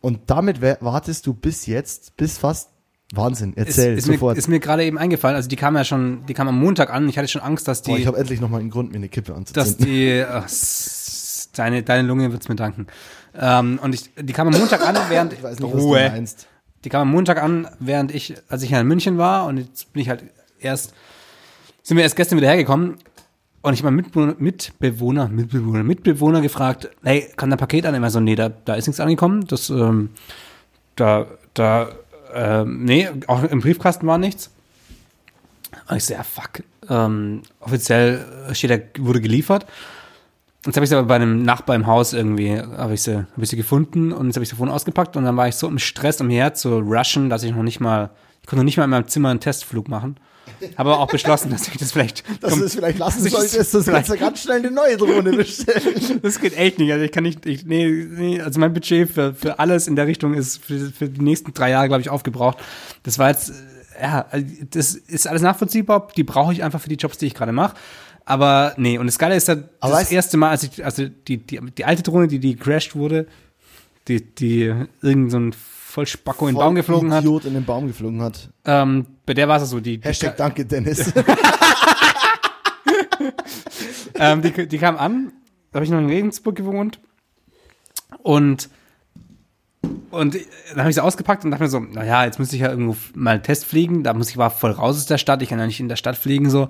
Und 0.00 0.22
damit 0.26 0.60
wartest 0.60 1.24
du 1.28 1.34
bis 1.34 1.66
jetzt, 1.66 2.16
bis 2.16 2.36
fast. 2.36 2.70
Wahnsinn, 3.14 3.52
Ist, 3.52 3.68
erzähl 3.68 3.96
ist, 3.96 4.08
mir, 4.08 4.14
sofort. 4.14 4.38
ist 4.38 4.48
mir 4.48 4.58
gerade 4.58 4.84
eben 4.84 4.98
eingefallen. 4.98 5.36
Also 5.36 5.48
die 5.48 5.54
kam 5.54 5.76
ja 5.76 5.84
schon, 5.84 6.26
die 6.26 6.34
kam 6.34 6.48
am 6.48 6.58
Montag 6.58 6.92
an. 6.92 7.08
Ich 7.08 7.18
hatte 7.18 7.28
schon 7.28 7.42
Angst, 7.42 7.68
dass 7.68 7.82
die, 7.82 7.92
Boah, 7.92 7.98
ich 7.98 8.06
habe 8.08 8.18
endlich 8.18 8.40
nochmal 8.40 8.58
einen 8.58 8.70
Grund, 8.70 8.90
mir 8.90 8.96
eine 8.96 9.08
Kippe 9.08 9.28
dass 9.28 9.36
anzuzünden. 9.36 9.86
die, 9.86 10.24
ach, 10.28 10.48
deine, 11.54 11.84
deine 11.84 12.08
Lunge 12.08 12.32
wird's 12.32 12.48
mir 12.48 12.56
danken. 12.56 12.88
Ähm, 13.38 13.78
und 13.80 13.94
ich, 13.94 14.10
die 14.18 14.32
kam 14.32 14.48
am 14.48 14.58
Montag 14.58 14.84
an, 14.84 14.96
während 15.08 15.32
Ich 15.32 15.42
weiß 15.44 15.60
nicht, 15.60 15.72
was 15.72 15.78
du 15.80 15.86
Ruhe. 15.86 16.10
meinst. 16.10 16.48
Die 16.84 16.88
kam 16.88 17.02
am 17.02 17.10
Montag 17.10 17.42
an, 17.42 17.68
während 17.78 18.14
ich, 18.14 18.34
als 18.48 18.62
ich 18.62 18.72
in 18.72 18.86
München 18.86 19.18
war 19.18 19.46
und 19.46 19.58
jetzt 19.58 19.92
bin 19.92 20.02
ich 20.02 20.08
halt 20.08 20.24
erst, 20.58 20.94
sind 21.82 21.96
wir 21.96 22.04
erst 22.04 22.16
gestern 22.16 22.38
wieder 22.38 22.48
hergekommen 22.48 22.96
und 23.62 23.74
ich 23.74 23.82
habe 23.82 23.92
meinen 23.92 24.36
Mitbewohner, 24.38 25.28
Mitbewohner, 25.28 25.84
Mitbewohner, 25.84 26.40
gefragt, 26.40 26.90
hey, 27.04 27.28
kann 27.36 27.50
da 27.50 27.56
Paket 27.56 27.86
an? 27.86 27.94
Immer 27.94 28.10
so, 28.10 28.18
nee, 28.18 28.34
da, 28.34 28.48
da 28.48 28.74
ist 28.74 28.88
nichts 28.88 28.98
angekommen, 28.98 29.46
das, 29.46 29.70
ähm, 29.70 30.10
da, 30.96 31.26
da, 31.54 31.90
ähm, 32.34 32.84
nee, 32.84 33.08
auch 33.28 33.44
im 33.44 33.60
Briefkasten 33.60 34.06
war 34.06 34.18
nichts. 34.18 34.50
Und 35.88 35.96
ich 35.96 36.04
so, 36.04 36.14
ja, 36.14 36.24
fuck, 36.24 36.64
ähm, 36.88 37.42
offiziell 37.60 38.24
steht 38.52 38.70
da, 38.70 39.02
wurde 39.02 39.20
geliefert. 39.20 39.66
Jetzt 40.64 40.76
habe 40.76 40.84
ich 40.84 40.90
sie 40.90 40.96
aber 40.96 41.08
bei 41.08 41.16
einem 41.16 41.42
Nachbar 41.42 41.74
im 41.74 41.86
Haus 41.86 42.12
irgendwie, 42.12 42.56
habe 42.56 42.94
ich 42.94 43.02
sie, 43.02 43.16
hab 43.16 43.42
ich 43.42 43.48
sie 43.48 43.56
gefunden 43.56 44.12
und 44.12 44.26
jetzt 44.26 44.36
habe 44.36 44.44
ich 44.44 44.48
sie 44.48 44.56
vorhin 44.56 44.72
ausgepackt 44.72 45.16
und 45.16 45.24
dann 45.24 45.36
war 45.36 45.48
ich 45.48 45.56
so 45.56 45.66
im 45.66 45.78
Stress, 45.78 46.20
um 46.20 46.28
hierher 46.28 46.54
zu 46.54 46.78
rushen, 46.78 47.30
dass 47.30 47.42
ich 47.42 47.52
noch 47.52 47.64
nicht 47.64 47.80
mal, 47.80 48.10
ich 48.42 48.46
konnte 48.46 48.58
noch 48.58 48.64
nicht 48.64 48.76
mal 48.76 48.84
in 48.84 48.90
meinem 48.90 49.08
Zimmer 49.08 49.30
einen 49.30 49.40
Testflug 49.40 49.88
machen. 49.88 50.16
Habe 50.76 50.90
aber 50.90 51.00
auch 51.00 51.08
beschlossen, 51.08 51.50
dass 51.50 51.66
ich 51.66 51.76
das 51.76 51.92
vielleicht, 51.92 52.22
Dass 52.40 52.54
du 52.54 52.64
es 52.64 52.74
vielleicht 52.74 52.98
lassen 52.98 53.24
dass 53.24 53.26
ich 53.26 53.32
das 53.32 53.50
solltest, 53.50 53.74
das 53.74 53.86
kannst 53.86 54.10
du 54.10 54.16
ganz 54.16 54.42
schnell 54.42 54.58
eine 54.58 54.70
neue 54.70 54.96
Drohne 54.96 55.32
bestellen. 55.32 56.20
das 56.22 56.40
geht 56.40 56.56
echt 56.56 56.78
nicht. 56.78 56.92
Also 56.92 57.04
ich 57.04 57.12
kann 57.12 57.24
nicht, 57.24 57.44
ich, 57.46 57.64
nee, 57.66 57.88
nee, 57.88 58.40
also 58.40 58.60
mein 58.60 58.72
Budget 58.72 59.10
für, 59.10 59.34
für 59.34 59.58
alles 59.58 59.88
in 59.88 59.96
der 59.96 60.06
Richtung 60.06 60.34
ist 60.34 60.64
für, 60.64 60.90
für 60.90 61.08
die 61.08 61.20
nächsten 61.20 61.52
drei 61.52 61.70
Jahre, 61.70 61.88
glaube 61.88 62.02
ich, 62.02 62.10
aufgebraucht. 62.10 62.58
Das 63.02 63.18
war 63.18 63.30
jetzt, 63.30 63.50
äh, 63.50 64.02
ja, 64.02 64.26
also 64.30 64.46
das 64.70 64.94
ist 64.94 65.26
alles 65.26 65.42
nachvollziehbar. 65.42 66.08
Die 66.16 66.24
brauche 66.24 66.52
ich 66.52 66.62
einfach 66.62 66.80
für 66.80 66.88
die 66.88 66.96
Jobs, 66.96 67.18
die 67.18 67.26
ich 67.26 67.34
gerade 67.34 67.52
mache. 67.52 67.74
Aber 68.24 68.74
nee, 68.76 68.98
und 68.98 69.06
das 69.06 69.18
Geile 69.18 69.34
ist, 69.34 69.48
halt, 69.48 69.68
Aber 69.80 69.94
das 69.94 70.12
erste 70.12 70.36
Mal, 70.36 70.50
als 70.50 70.62
ich, 70.62 70.84
also 70.84 71.08
die, 71.08 71.38
die, 71.38 71.60
die 71.60 71.84
alte 71.84 72.02
Drohne, 72.02 72.28
die, 72.28 72.38
die 72.38 72.56
crashed 72.56 72.94
wurde, 72.94 73.26
die, 74.08 74.34
die 74.34 74.72
irgend 75.00 75.32
so 75.32 75.38
ein 75.38 75.52
Vollspacko 75.52 76.48
in 76.48 76.54
den 76.54 76.60
Baum 76.60 76.74
geflogen 76.74 77.12
hat, 77.12 77.24
Idiot 77.24 77.44
in 77.44 77.54
den 77.54 77.64
Baum 77.64 77.86
geflogen 77.86 78.22
hat. 78.22 78.50
ähm, 78.64 79.06
bei 79.26 79.34
der 79.34 79.48
war 79.48 79.60
es 79.60 79.68
so, 79.68 79.80
die, 79.80 79.98
die, 79.98 80.08
Hashtag 80.08 80.36
danke, 80.36 80.64
Dennis. 80.64 81.12
ähm, 84.14 84.42
die, 84.42 84.68
die 84.68 84.78
kam 84.78 84.96
an, 84.96 85.32
da 85.70 85.76
habe 85.76 85.84
ich 85.84 85.90
noch 85.90 85.98
in 85.98 86.06
Regensburg 86.06 86.56
gewohnt 86.56 87.00
und 88.22 88.70
und 90.10 90.36
dann 90.70 90.78
habe 90.78 90.90
ich 90.90 90.94
sie 90.94 91.02
ausgepackt 91.02 91.44
und 91.44 91.50
dachte 91.50 91.64
mir 91.64 91.70
so, 91.70 91.80
naja, 91.80 92.24
jetzt 92.24 92.38
müsste 92.38 92.54
ich 92.54 92.62
ja 92.62 92.70
irgendwo 92.70 92.96
mal 93.14 93.32
einen 93.32 93.42
Test 93.42 93.64
fliegen, 93.64 94.04
da 94.04 94.14
muss 94.14 94.30
ich 94.30 94.36
war 94.36 94.50
voll 94.50 94.70
raus 94.70 94.96
aus 94.96 95.06
der 95.06 95.18
Stadt, 95.18 95.42
ich 95.42 95.48
kann 95.48 95.58
ja 95.58 95.66
nicht 95.66 95.80
in 95.80 95.88
der 95.88 95.96
Stadt 95.96 96.16
fliegen, 96.16 96.50
so, 96.50 96.68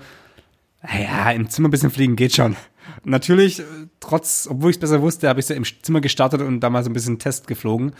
naja, 0.83 1.31
im 1.33 1.49
Zimmer 1.49 1.69
ein 1.69 1.71
bisschen 1.71 1.91
fliegen 1.91 2.17
geht 2.17 2.35
schon. 2.35 2.57
Natürlich, 3.05 3.61
äh, 3.61 3.65
trotz, 4.01 4.47
obwohl 4.51 4.71
ich 4.71 4.77
es 4.77 4.81
besser 4.81 5.03
wusste, 5.03 5.29
habe 5.29 5.41
ich 5.41 5.47
sie 5.47 5.55
im 5.55 5.65
Zimmer 5.83 6.01
gestartet 6.01 6.41
und 6.41 6.61
da 6.61 6.71
mal 6.71 6.83
so 6.83 6.91
ein 6.91 6.93
bisschen 6.93 7.19
Test 7.19 7.47
geflogen. 7.47 7.93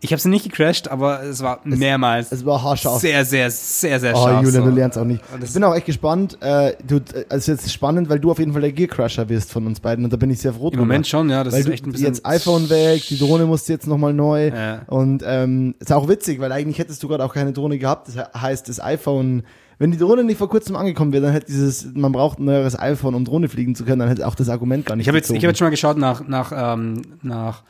Ich 0.00 0.12
habe 0.12 0.20
sie 0.20 0.28
nicht 0.28 0.44
gecrashed, 0.44 0.88
aber 0.90 1.22
es 1.22 1.42
war 1.42 1.60
mehrmals 1.64 2.30
Es 2.30 2.44
war 2.44 2.62
haarscharf. 2.62 3.00
sehr, 3.00 3.24
sehr, 3.24 3.50
sehr, 3.50 3.98
sehr 3.98 4.14
Oh, 4.14 4.22
scharf. 4.22 4.42
Julian, 4.44 4.62
so. 4.64 4.68
du 4.68 4.74
lernst 4.76 4.98
auch 4.98 5.04
nicht. 5.04 5.22
Ich 5.42 5.54
bin 5.54 5.64
auch 5.64 5.74
echt 5.74 5.86
gespannt. 5.86 6.36
Äh, 6.42 6.74
du, 6.86 6.96
äh, 6.96 7.24
es 7.30 7.48
ist 7.48 7.62
jetzt 7.62 7.72
spannend, 7.72 8.10
weil 8.10 8.20
du 8.20 8.30
auf 8.30 8.38
jeden 8.38 8.52
Fall 8.52 8.60
der 8.60 8.72
Gearcrusher 8.72 9.26
wirst 9.30 9.50
von 9.50 9.66
uns 9.66 9.80
beiden 9.80 10.04
und 10.04 10.12
da 10.12 10.18
bin 10.18 10.28
ich 10.30 10.40
sehr 10.40 10.52
froh 10.52 10.68
Im 10.68 10.78
Moment 10.80 11.06
schon, 11.06 11.30
ja, 11.30 11.42
das 11.42 11.54
weil 11.54 11.60
ist 11.60 11.68
echt 11.70 11.86
ein 11.86 11.92
bisschen. 11.92 12.08
jetzt 12.08 12.26
iPhone 12.26 12.68
weg, 12.68 13.02
die 13.08 13.16
Drohne 13.18 13.46
musst 13.46 13.66
du 13.68 13.72
jetzt 13.72 13.86
nochmal 13.86 14.12
neu. 14.12 14.48
Ja. 14.48 14.82
Und 14.88 15.22
ähm, 15.26 15.74
ist 15.78 15.90
auch 15.90 16.06
witzig, 16.06 16.38
weil 16.38 16.52
eigentlich 16.52 16.78
hättest 16.78 17.02
du 17.02 17.08
gerade 17.08 17.24
auch 17.24 17.32
keine 17.32 17.54
Drohne 17.54 17.78
gehabt. 17.78 18.08
Das 18.08 18.16
he- 18.16 18.38
heißt, 18.38 18.68
das 18.68 18.80
iPhone, 18.82 19.44
wenn 19.78 19.90
die 19.90 19.98
Drohne 19.98 20.24
nicht 20.24 20.38
vor 20.38 20.48
kurzem 20.48 20.76
angekommen 20.76 21.12
wäre, 21.12 21.22
dann 21.24 21.32
hätte 21.32 21.46
dieses, 21.46 21.86
man 21.94 22.12
braucht 22.12 22.38
ein 22.38 22.44
neueres 22.44 22.78
iPhone, 22.78 23.14
um 23.14 23.24
Drohne 23.24 23.48
fliegen 23.48 23.74
zu 23.74 23.84
können, 23.84 23.98
dann 24.00 24.08
hätte 24.08 24.26
auch 24.26 24.34
das 24.34 24.48
Argument 24.48 24.86
gar 24.86 24.96
nicht 24.96 25.04
Ich 25.04 25.08
habe 25.08 25.18
jetzt, 25.18 25.30
ich 25.30 25.36
hab 25.36 25.42
jetzt 25.44 25.58
schon 25.58 25.66
mal 25.66 25.70
geschaut 25.70 25.96
nach, 25.98 26.26
nach, 26.26 26.52
ähm, 26.54 27.02
nach 27.22 27.62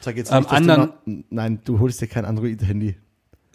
Sag 0.00 0.16
jetzt 0.16 0.30
ähm, 0.32 0.38
nicht, 0.38 0.50
dass 0.50 0.56
anderen- 0.56 0.90
Du 1.04 1.10
noch, 1.12 1.24
nein, 1.30 1.60
du 1.64 1.78
holst 1.80 2.00
dir 2.00 2.06
kein 2.06 2.24
Android-Handy. 2.24 2.96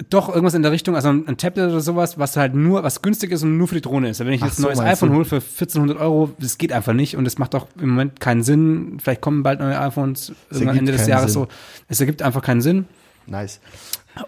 doch 0.09 0.27
irgendwas 0.29 0.53
in 0.53 0.61
der 0.61 0.71
Richtung, 0.73 0.95
also 0.95 1.07
ein, 1.09 1.25
ein 1.27 1.37
Tablet 1.37 1.69
oder 1.69 1.79
sowas, 1.79 2.19
was 2.19 2.35
halt 2.37 2.53
nur, 2.53 2.83
was 2.83 3.01
günstig 3.01 3.31
ist 3.31 3.43
und 3.43 3.57
nur 3.57 3.67
für 3.67 3.75
die 3.75 3.81
Drohne 3.81 4.09
ist. 4.09 4.19
Also 4.19 4.27
wenn 4.27 4.33
ich 4.33 4.43
Ach 4.43 4.47
jetzt 4.47 4.57
so, 4.57 4.63
ein 4.63 4.67
neues 4.67 4.79
meinst 4.79 5.01
iPhone 5.01 5.15
hole 5.15 5.25
für 5.25 5.37
1400 5.37 5.97
Euro, 5.99 6.31
das 6.37 6.57
geht 6.57 6.71
einfach 6.73 6.93
nicht 6.93 7.15
und 7.15 7.25
es 7.25 7.37
macht 7.37 7.55
auch 7.55 7.67
im 7.79 7.89
Moment 7.89 8.19
keinen 8.19 8.43
Sinn. 8.43 8.97
Vielleicht 9.01 9.21
kommen 9.21 9.41
bald 9.41 9.59
neue 9.61 9.79
iPhones 9.79 10.33
irgendwann 10.51 10.77
Ende 10.79 10.91
des 10.91 11.07
Jahres 11.07 11.31
Sinn. 11.33 11.43
so. 11.43 11.47
Es 11.87 11.99
ergibt 12.01 12.21
einfach 12.21 12.41
keinen 12.41 12.61
Sinn. 12.61 12.85
Nice. 13.25 13.59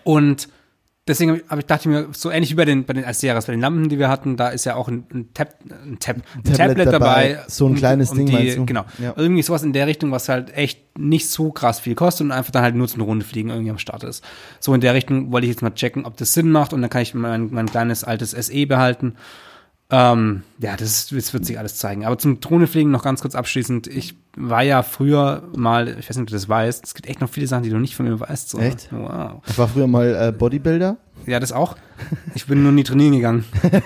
Und 0.04 0.48
deswegen 1.08 1.42
habe 1.50 1.62
ich, 1.62 1.66
dachte 1.66 1.90
mir, 1.90 2.08
so 2.12 2.30
ähnlich 2.30 2.52
wie 2.52 2.56
bei 2.56 2.66
den, 2.66 2.86
bei 2.86 2.94
den 2.94 3.06
als 3.06 3.22
Jahres, 3.22 3.46
bei 3.46 3.54
den 3.54 3.62
Lampen, 3.62 3.90
die 3.90 4.00
wir 4.00 4.10
hatten, 4.10 4.38
da 4.38 4.50
ist 4.50 4.66
ja 4.66 4.76
auch 4.76 4.88
ein, 4.88 5.06
ein, 5.14 5.34
Tab, 5.34 5.56
ein, 5.70 5.98
Tab, 6.00 6.18
ein 6.18 6.44
Tablet 6.44 6.58
Tablet, 6.58 6.88
dabei. 6.88 7.34
dabei, 7.34 7.40
so 7.48 7.68
ein 7.68 7.76
kleines 7.76 8.12
Ding, 8.12 8.26
die, 8.26 8.34
meinst 8.34 8.58
du? 8.58 8.66
Genau. 8.66 8.86
Ja. 9.00 9.14
Irgendwie 9.16 9.42
sowas 9.42 9.64
in 9.64 9.74
der 9.74 9.88
Richtung, 9.88 10.12
was 10.12 10.30
halt 10.30 10.56
echt 10.56 11.00
nicht 11.00 11.30
so 11.30 11.52
krass 11.52 11.80
viel 11.80 11.96
kostet 11.96 12.26
und 12.26 12.32
einfach 12.32 12.52
dann 12.52 12.64
halt 12.64 12.76
nur 12.76 12.88
zum 12.88 13.02
Runde 13.02 13.26
fliegen 13.26 13.50
irgendwie 13.50 13.72
am 13.72 13.78
Start 13.78 14.04
ist. 14.04 14.24
So 14.60 14.74
in 14.74 14.82
der 14.82 14.94
Richtung 14.94 15.32
wollte 15.32 15.46
ich 15.46 15.52
jetzt 15.52 15.62
mal 15.62 15.74
checken, 15.74 16.06
ob 16.06 16.18
das 16.18 16.34
Sinn 16.34 16.52
macht 16.52 16.74
und 16.74 16.82
dann 16.82 16.90
kann 16.90 17.02
ich 17.02 17.14
mein, 17.14 17.50
mein 17.52 17.68
kleines 17.68 18.04
altes 18.04 18.32
SE 18.32 18.66
behalten. 18.66 19.16
Ähm, 19.90 20.44
ja, 20.60 20.76
das, 20.76 21.08
das 21.08 21.34
wird 21.34 21.46
sich 21.46 21.58
alles 21.58 21.78
zeigen. 21.78 22.06
Aber 22.06 22.18
zum 22.18 22.40
Drohnefliegen 22.40 22.92
noch 22.92 23.04
ganz 23.04 23.22
kurz 23.22 23.36
abschließend. 23.36 23.88
Ich 23.88 24.16
war 24.36 24.62
ja 24.62 24.84
früher 24.84 25.44
mal, 25.56 25.88
ich 25.88 26.10
weiß 26.10 26.18
nicht, 26.18 26.24
ob 26.24 26.28
du 26.28 26.34
das 26.34 26.50
weißt, 26.50 26.84
es 26.84 26.94
gibt 26.94 27.08
echt 27.08 27.22
noch 27.22 27.30
viele 27.30 27.48
Sachen, 27.48 27.64
die 27.64 27.70
du 27.70 27.78
nicht 27.78 27.96
von 27.96 28.06
mir 28.06 28.20
weißt. 28.20 28.50
So. 28.50 28.60
Echt? 28.60 28.90
Wow. 28.92 29.42
Ich 29.48 29.58
war 29.58 29.68
früher 29.68 29.88
mal 29.88 30.28
äh, 30.28 30.32
Bodybuilder. 30.32 30.98
Ja, 31.26 31.40
das 31.40 31.52
auch. 31.52 31.76
Ich 32.36 32.46
bin 32.46 32.64
nur 32.64 32.72
nie 32.72 32.84
trainieren 32.84 33.14
gegangen. 33.14 33.46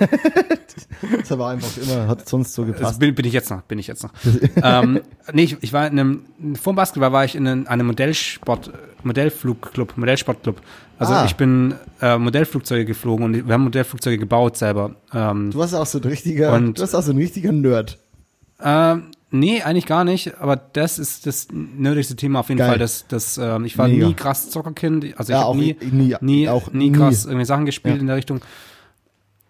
Das 1.27 1.37
war 1.37 1.49
einfach 1.51 1.77
immer, 1.81 2.07
hat 2.07 2.29
sonst 2.29 2.53
so 2.53 2.63
Das 2.63 2.75
gepasst. 2.77 2.99
bin, 2.99 3.15
bin 3.15 3.25
ich 3.25 3.33
jetzt 3.33 3.49
noch, 3.49 3.61
bin 3.63 3.79
ich 3.79 3.87
jetzt 3.87 4.03
noch. 4.03 4.11
ähm, 4.63 5.01
nee, 5.33 5.43
ich, 5.43 5.57
ich 5.61 5.73
war 5.73 5.87
in 5.87 5.99
einem, 5.99 6.21
vor 6.61 6.73
dem 6.73 6.75
Basketball 6.75 7.11
war 7.11 7.25
ich 7.25 7.35
in 7.35 7.47
einem, 7.47 7.67
einem 7.67 7.87
Modellsport, 7.87 8.71
Modellflugclub, 9.03 9.97
Modellsportclub. 9.97 10.61
Also 10.99 11.13
Ah. 11.13 11.25
ich 11.25 11.35
bin 11.35 11.73
äh, 12.01 12.17
Modellflugzeuge 12.17 12.85
geflogen 12.85 13.25
und 13.25 13.47
wir 13.47 13.53
haben 13.53 13.63
Modellflugzeuge 13.63 14.19
gebaut 14.19 14.57
selber. 14.57 14.95
Ähm, 15.13 15.49
Du 15.51 15.57
warst 15.57 15.73
auch 15.73 15.85
so 15.87 15.97
ein 15.97 16.03
richtiger, 16.03 16.53
Und- 16.53 16.77
du 16.77 16.81
warst 16.81 16.95
auch 16.95 17.01
so 17.01 17.11
ein 17.11 17.17
richtiger 17.17 17.51
Nerd. 17.51 17.97
ähm, 18.63 19.07
nee, 19.31 19.61
eigentlich 19.63 19.85
gar 19.87 20.03
nicht, 20.03 20.39
aber 20.39 20.55
das 20.55 20.99
ist 20.99 21.25
das 21.25 21.47
nerdigste 21.51 22.15
Thema 22.15 22.41
auf 22.41 22.49
jeden 22.49 22.59
Geil. 22.59 22.69
Fall. 22.69 22.77
Das, 22.79 23.05
das, 23.07 23.37
ähm, 23.37 23.65
ich 23.65 23.77
war 23.77 23.87
Mega. 23.87 24.07
nie 24.07 24.13
krass 24.13 24.49
Zockerkind, 24.51 25.17
also 25.17 25.33
ich 25.33 25.39
Ja, 25.39 25.45
habe 25.47 25.57
nie, 25.57 25.75
nie- 25.91 26.15
nie, 26.21 26.47
auch 26.49 26.71
nie 26.71 26.91
krass 26.91 27.25
irgendwie 27.25 27.45
Sachen 27.45 27.65
gespielt 27.65 27.95
Ja. 27.95 28.01
in 28.01 28.07
der 28.07 28.15
Richtung. 28.17 28.41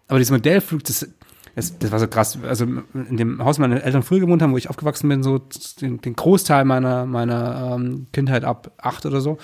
Aber 0.08 0.18
dieses 0.18 0.30
Modellflug, 0.32 0.84
das, 0.84 1.06
das, 1.54 1.78
das 1.78 1.90
war 1.92 1.98
so 1.98 2.06
krass. 2.08 2.38
Also 2.46 2.64
in 2.94 3.16
dem 3.16 3.44
Haus 3.44 3.58
meine 3.58 3.82
Eltern 3.82 4.02
früher 4.02 4.20
gewohnt 4.20 4.40
haben, 4.42 4.52
wo 4.52 4.56
ich 4.58 4.70
aufgewachsen 4.70 5.08
bin, 5.08 5.22
so 5.22 5.40
den, 5.80 6.00
den 6.00 6.14
Großteil 6.16 6.64
meiner, 6.64 7.06
meiner 7.06 7.74
ähm, 7.76 8.06
Kindheit 8.12 8.44
ab 8.44 8.72
acht 8.78 9.04
oder 9.06 9.20
so. 9.20 9.38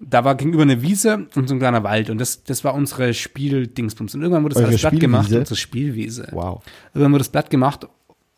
Da 0.00 0.24
war 0.24 0.36
gegenüber 0.36 0.62
eine 0.62 0.80
Wiese 0.82 1.26
und 1.34 1.48
so 1.48 1.54
ein 1.56 1.58
kleiner 1.58 1.82
Wald 1.82 2.08
und 2.10 2.18
das, 2.18 2.44
das 2.44 2.62
war 2.62 2.74
unsere 2.74 3.12
Spieldingsbums. 3.14 4.14
Und 4.14 4.22
irgendwann 4.22 4.44
wurde 4.44 4.54
das 4.54 4.60
Eure 4.62 4.68
alles 4.68 4.80
platt 4.82 5.00
gemacht, 5.00 5.24
Spielwiese? 5.24 5.40
unsere 5.40 5.56
Spielwiese. 5.56 6.28
Wow. 6.30 6.62
Irgendwann 6.94 7.12
wurde 7.12 7.20
das 7.22 7.30
Blatt 7.30 7.50
gemacht 7.50 7.88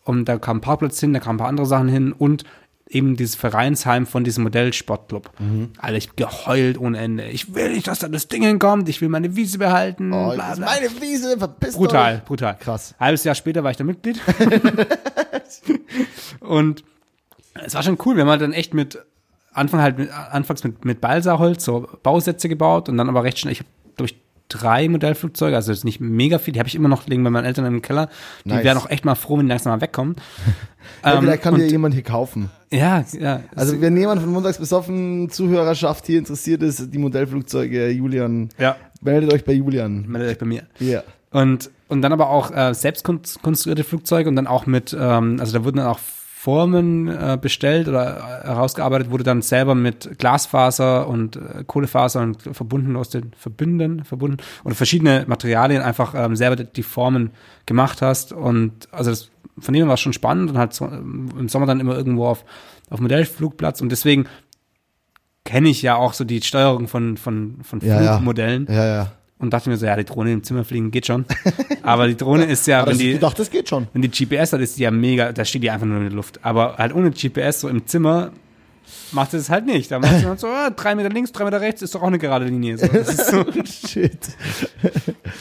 Und 0.04 0.24
da 0.26 0.38
kam 0.38 0.58
ein 0.58 0.60
Parkplatz 0.60 0.98
hin, 1.00 1.12
da 1.12 1.20
kamen 1.20 1.36
ein 1.36 1.40
paar 1.40 1.48
andere 1.48 1.66
Sachen 1.66 1.88
hin 1.88 2.12
und 2.12 2.44
eben 2.88 3.16
dieses 3.16 3.36
Vereinsheim 3.36 4.06
von 4.06 4.24
diesem 4.24 4.42
Modellsportclub. 4.44 5.30
Mhm. 5.38 5.70
Alter, 5.78 5.96
ich 5.96 6.08
hab 6.08 6.16
geheult 6.16 6.78
ohne 6.78 6.98
Ende. 6.98 7.28
Ich 7.28 7.54
will 7.54 7.72
nicht, 7.72 7.86
dass 7.86 8.00
da 8.00 8.08
das 8.08 8.26
Ding 8.28 8.42
hinkommt. 8.42 8.88
Ich 8.88 9.00
will 9.00 9.08
meine 9.08 9.36
Wiese 9.36 9.58
behalten. 9.58 10.12
Oh, 10.12 10.32
bla, 10.32 10.36
das 10.36 10.50
ist 10.52 10.56
bla. 10.58 10.66
meine 10.66 11.00
Wiese, 11.00 11.38
verpisst 11.38 11.76
Brutal, 11.76 12.16
euch. 12.16 12.24
brutal. 12.24 12.56
Krass. 12.58 12.94
Halbes 12.98 13.22
Jahr 13.24 13.36
später 13.36 13.62
war 13.62 13.70
ich 13.70 13.76
da 13.76 13.84
Mitglied. 13.84 14.20
und 16.40 16.84
es 17.54 17.74
war 17.74 17.82
schon 17.82 17.98
cool. 18.04 18.16
Wir 18.16 18.22
haben 18.22 18.30
halt 18.30 18.42
dann 18.42 18.52
echt 18.52 18.74
mit, 18.74 18.98
Anfang 19.52 19.80
halt 19.80 19.98
mit, 19.98 20.10
anfangs 20.12 20.64
mit, 20.64 20.84
mit 20.84 21.00
Balsaholz 21.00 21.64
so 21.64 21.88
Bausätze 22.02 22.48
gebaut 22.48 22.88
und 22.88 22.96
dann 22.96 23.08
aber 23.08 23.22
recht 23.22 23.38
schnell, 23.38 23.52
ich 23.52 23.60
habe 23.60 23.68
durch 23.96 24.16
drei 24.50 24.88
Modellflugzeuge, 24.88 25.56
also 25.56 25.72
jetzt 25.72 25.84
nicht 25.86 26.00
mega 26.00 26.38
viel, 26.38 26.52
die 26.52 26.58
habe 26.60 26.68
ich 26.68 26.74
immer 26.74 26.88
noch 26.88 27.06
liegen 27.06 27.24
bei 27.24 27.30
meinen 27.30 27.46
Eltern 27.46 27.64
im 27.64 27.80
Keller. 27.80 28.10
Die 28.44 28.50
Nice. 28.50 28.64
wären 28.64 28.76
auch 28.76 28.90
echt 28.90 29.06
mal 29.06 29.14
froh, 29.14 29.38
wenn 29.38 29.46
die 29.46 29.50
langsam 29.50 29.72
mal 29.72 29.80
wegkommen. 29.80 30.16
Ja, 31.04 31.12
Ähm, 31.14 31.20
vielleicht 31.20 31.42
kann 31.42 31.54
und- 31.54 31.60
dir 31.60 31.66
jemand 31.66 31.92
hier 31.94 32.02
kaufen. 32.02 32.50
Ja, 32.72 33.04
ja. 33.18 33.40
Also 33.54 33.80
wenn 33.82 33.96
jemand 33.96 34.22
von 34.22 34.32
montags 34.32 34.58
besoffen 34.58 35.28
Zuhörerschaft 35.30 36.06
hier 36.06 36.18
interessiert 36.18 36.62
ist, 36.62 36.92
die 36.92 36.98
Modellflugzeuge, 36.98 37.90
Julian, 37.90 38.48
ja, 38.58 38.76
meldet 39.02 39.32
euch 39.32 39.44
bei 39.44 39.52
Julian. 39.52 40.06
meldet 40.08 40.30
euch 40.30 40.38
bei 40.38 40.46
mir. 40.46 40.62
Ja. 40.78 41.02
Und, 41.32 41.70
und 41.88 42.00
dann 42.02 42.12
aber 42.14 42.30
auch 42.30 42.50
äh, 42.50 42.72
selbst 42.74 43.04
kon- 43.04 43.20
konstruierte 43.42 43.84
Flugzeuge 43.84 44.28
und 44.28 44.36
dann 44.36 44.46
auch 44.46 44.66
mit, 44.66 44.96
ähm, 44.98 45.36
also 45.38 45.52
da 45.58 45.64
wurden 45.64 45.76
dann 45.76 45.86
auch 45.86 46.00
Formen 46.42 47.06
äh, 47.08 47.36
bestellt 47.38 47.86
oder 47.86 48.16
äh, 48.16 48.46
herausgearbeitet, 48.46 49.10
wurde 49.10 49.24
dann 49.24 49.42
selber 49.42 49.74
mit 49.74 50.18
Glasfaser 50.18 51.06
und 51.06 51.36
äh, 51.36 51.64
Kohlefaser 51.66 52.22
und 52.22 52.42
verbunden 52.42 52.96
aus 52.96 53.10
den 53.10 53.32
Verbünden, 53.36 54.04
verbunden 54.04 54.38
oder 54.64 54.74
verschiedene 54.74 55.24
Materialien 55.26 55.82
einfach 55.82 56.14
ähm, 56.14 56.36
selber 56.36 56.56
die- 56.56 56.82
Formen 56.82 57.32
gemacht 57.66 58.00
hast. 58.00 58.32
Und 58.32 58.88
also 58.90 59.10
das, 59.10 59.30
von 59.58 59.74
dem 59.74 59.86
war 59.86 59.98
schon 59.98 60.14
spannend 60.14 60.48
und 60.50 60.56
halt 60.56 60.72
so, 60.72 60.86
ähm, 60.86 61.28
im 61.38 61.50
Sommer 61.50 61.66
dann 61.66 61.78
immer 61.78 61.94
irgendwo 61.94 62.26
auf, 62.26 62.46
auf 62.88 63.00
Modellflugplatz 63.00 63.82
und 63.82 63.90
deswegen 63.92 64.24
kenne 65.44 65.68
ich 65.68 65.82
ja 65.82 65.96
auch 65.96 66.14
so 66.14 66.24
die 66.24 66.40
Steuerung 66.40 66.88
von, 66.88 67.18
von, 67.18 67.58
von 67.62 67.80
Ja, 67.80 68.00
ja. 68.00 68.12
Flugmodellen 68.14 68.66
Ja, 68.66 68.86
ja. 68.86 69.12
Und 69.40 69.50
dachte 69.52 69.68
mir 69.70 69.76
so, 69.76 69.86
ja, 69.86 69.96
die 69.96 70.04
Drohne 70.04 70.32
im 70.32 70.44
Zimmer 70.44 70.64
fliegen 70.64 70.90
geht 70.90 71.06
schon. 71.06 71.24
Aber 71.82 72.06
die 72.06 72.16
Drohne 72.16 72.44
ist 72.46 72.66
ja, 72.66 72.86
wenn 72.86 72.98
die, 72.98 73.18
dachte, 73.18 73.38
das 73.38 73.50
geht 73.50 73.68
schon. 73.68 73.88
wenn 73.92 74.02
die 74.02 74.10
GPS 74.10 74.52
hat, 74.52 74.60
ist 74.60 74.78
die 74.78 74.82
ja 74.82 74.90
mega, 74.90 75.32
da 75.32 75.44
steht 75.44 75.62
die 75.62 75.70
einfach 75.70 75.86
nur 75.86 75.96
in 75.98 76.04
der 76.04 76.12
Luft. 76.12 76.40
Aber 76.44 76.76
halt 76.78 76.94
ohne 76.94 77.10
GPS 77.10 77.60
so 77.62 77.68
im 77.68 77.86
Zimmer 77.86 78.30
macht 79.12 79.34
es 79.34 79.50
halt 79.50 79.66
nicht. 79.66 79.90
Da 79.90 79.98
machst 79.98 80.22
du 80.22 80.28
halt 80.28 80.40
so, 80.40 80.46
ah, 80.46 80.70
drei 80.70 80.94
Meter 80.94 81.08
links, 81.08 81.32
drei 81.32 81.44
Meter 81.44 81.60
rechts, 81.60 81.82
ist 81.82 81.94
doch 81.94 82.02
auch 82.02 82.06
eine 82.08 82.18
gerade 82.18 82.44
Linie. 82.44 82.78
So, 82.78 82.86
das 82.86 83.08
ist 83.08 83.26
so, 83.30 83.44
Shit. 83.88 84.18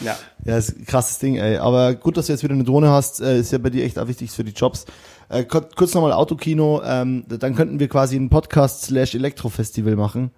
ja. 0.04 0.16
Ja, 0.44 0.56
ist 0.56 0.78
ein 0.78 0.86
krasses 0.86 1.18
Ding, 1.18 1.36
ey. 1.36 1.58
Aber 1.58 1.94
gut, 1.94 2.16
dass 2.16 2.26
du 2.26 2.32
jetzt 2.32 2.42
wieder 2.42 2.54
eine 2.54 2.64
Drohne 2.64 2.88
hast, 2.90 3.20
äh, 3.20 3.38
ist 3.40 3.52
ja 3.52 3.58
bei 3.58 3.70
dir 3.70 3.84
echt 3.84 3.98
auch 3.98 4.08
wichtig 4.08 4.30
für 4.30 4.44
die 4.44 4.52
Jobs. 4.52 4.86
Äh, 5.28 5.44
kur- 5.44 5.68
kurz 5.76 5.94
nochmal 5.94 6.12
Autokino, 6.12 6.80
ähm, 6.84 7.24
dann 7.28 7.54
könnten 7.54 7.78
wir 7.78 7.88
quasi 7.88 8.16
ein 8.16 8.30
Podcast 8.30 8.82
slash 8.84 9.14
Elektrofestival 9.14 9.94
machen. 9.96 10.30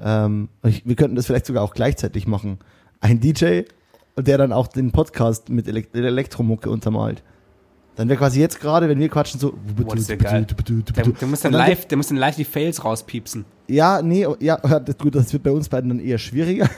Ähm, 0.00 0.48
wir 0.62 0.96
könnten 0.96 1.16
das 1.16 1.26
vielleicht 1.26 1.46
sogar 1.46 1.62
auch 1.62 1.74
gleichzeitig 1.74 2.26
machen. 2.26 2.58
Ein 3.00 3.20
DJ, 3.20 3.62
der 4.18 4.38
dann 4.38 4.52
auch 4.52 4.68
den 4.68 4.92
Podcast 4.92 5.48
mit 5.48 5.68
Elek 5.68 5.94
Elektromucke 5.94 6.70
untermalt. 6.70 7.22
Dann 7.96 8.10
wäre 8.10 8.18
quasi 8.18 8.40
jetzt 8.40 8.60
gerade, 8.60 8.90
wenn 8.90 8.98
wir 8.98 9.08
quatschen, 9.08 9.40
so. 9.40 9.54
Boah, 9.74 9.96
das 9.96 10.08
wär 10.10 10.18
geil. 10.18 10.46
Der, 10.96 11.04
der 11.06 11.28
muss 11.28 11.40
dann 11.40 11.52
live, 11.54 11.86
der 11.86 11.96
muss 11.96 12.08
dann 12.08 12.18
live 12.18 12.36
die 12.36 12.44
Fails 12.44 12.84
rauspiepsen. 12.84 13.46
Ja, 13.68 14.02
nee, 14.02 14.20
ja, 14.20 14.58
ja, 14.62 14.80
das, 14.80 14.98
gut, 14.98 15.14
das 15.14 15.32
wird 15.32 15.42
bei 15.42 15.50
uns 15.50 15.70
beiden 15.70 15.88
dann 15.88 16.00
eher 16.00 16.18
schwieriger. 16.18 16.68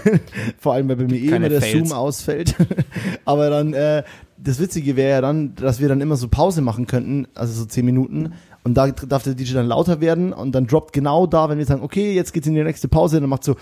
Vor 0.58 0.74
allem, 0.74 0.88
weil 0.90 0.96
bei 0.96 1.04
mir 1.04 1.16
eh 1.16 1.28
immer 1.28 1.48
der 1.48 1.62
Fails. 1.62 1.88
Zoom 1.88 1.92
ausfällt. 1.96 2.54
Aber 3.24 3.48
dann, 3.48 3.72
äh, 3.72 4.02
das 4.36 4.60
Witzige 4.60 4.94
wäre 4.94 5.10
ja 5.10 5.20
dann, 5.22 5.54
dass 5.54 5.80
wir 5.80 5.88
dann 5.88 6.02
immer 6.02 6.16
so 6.16 6.28
Pause 6.28 6.60
machen 6.60 6.86
könnten, 6.86 7.26
also 7.34 7.54
so 7.54 7.64
zehn 7.64 7.86
Minuten. 7.86 8.34
Und 8.68 8.74
da 8.74 8.88
darf 8.90 9.22
der 9.22 9.34
DJ 9.34 9.54
dann 9.54 9.66
lauter 9.66 10.02
werden 10.02 10.34
und 10.34 10.52
dann 10.52 10.66
droppt 10.66 10.92
genau 10.92 11.26
da, 11.26 11.48
wenn 11.48 11.56
wir 11.56 11.64
sagen, 11.64 11.82
okay, 11.82 12.12
jetzt 12.12 12.34
geht's 12.34 12.46
in 12.46 12.54
die 12.54 12.62
nächste 12.62 12.86
Pause, 12.86 13.18
dann 13.18 13.30
macht 13.30 13.42
so 13.44 13.56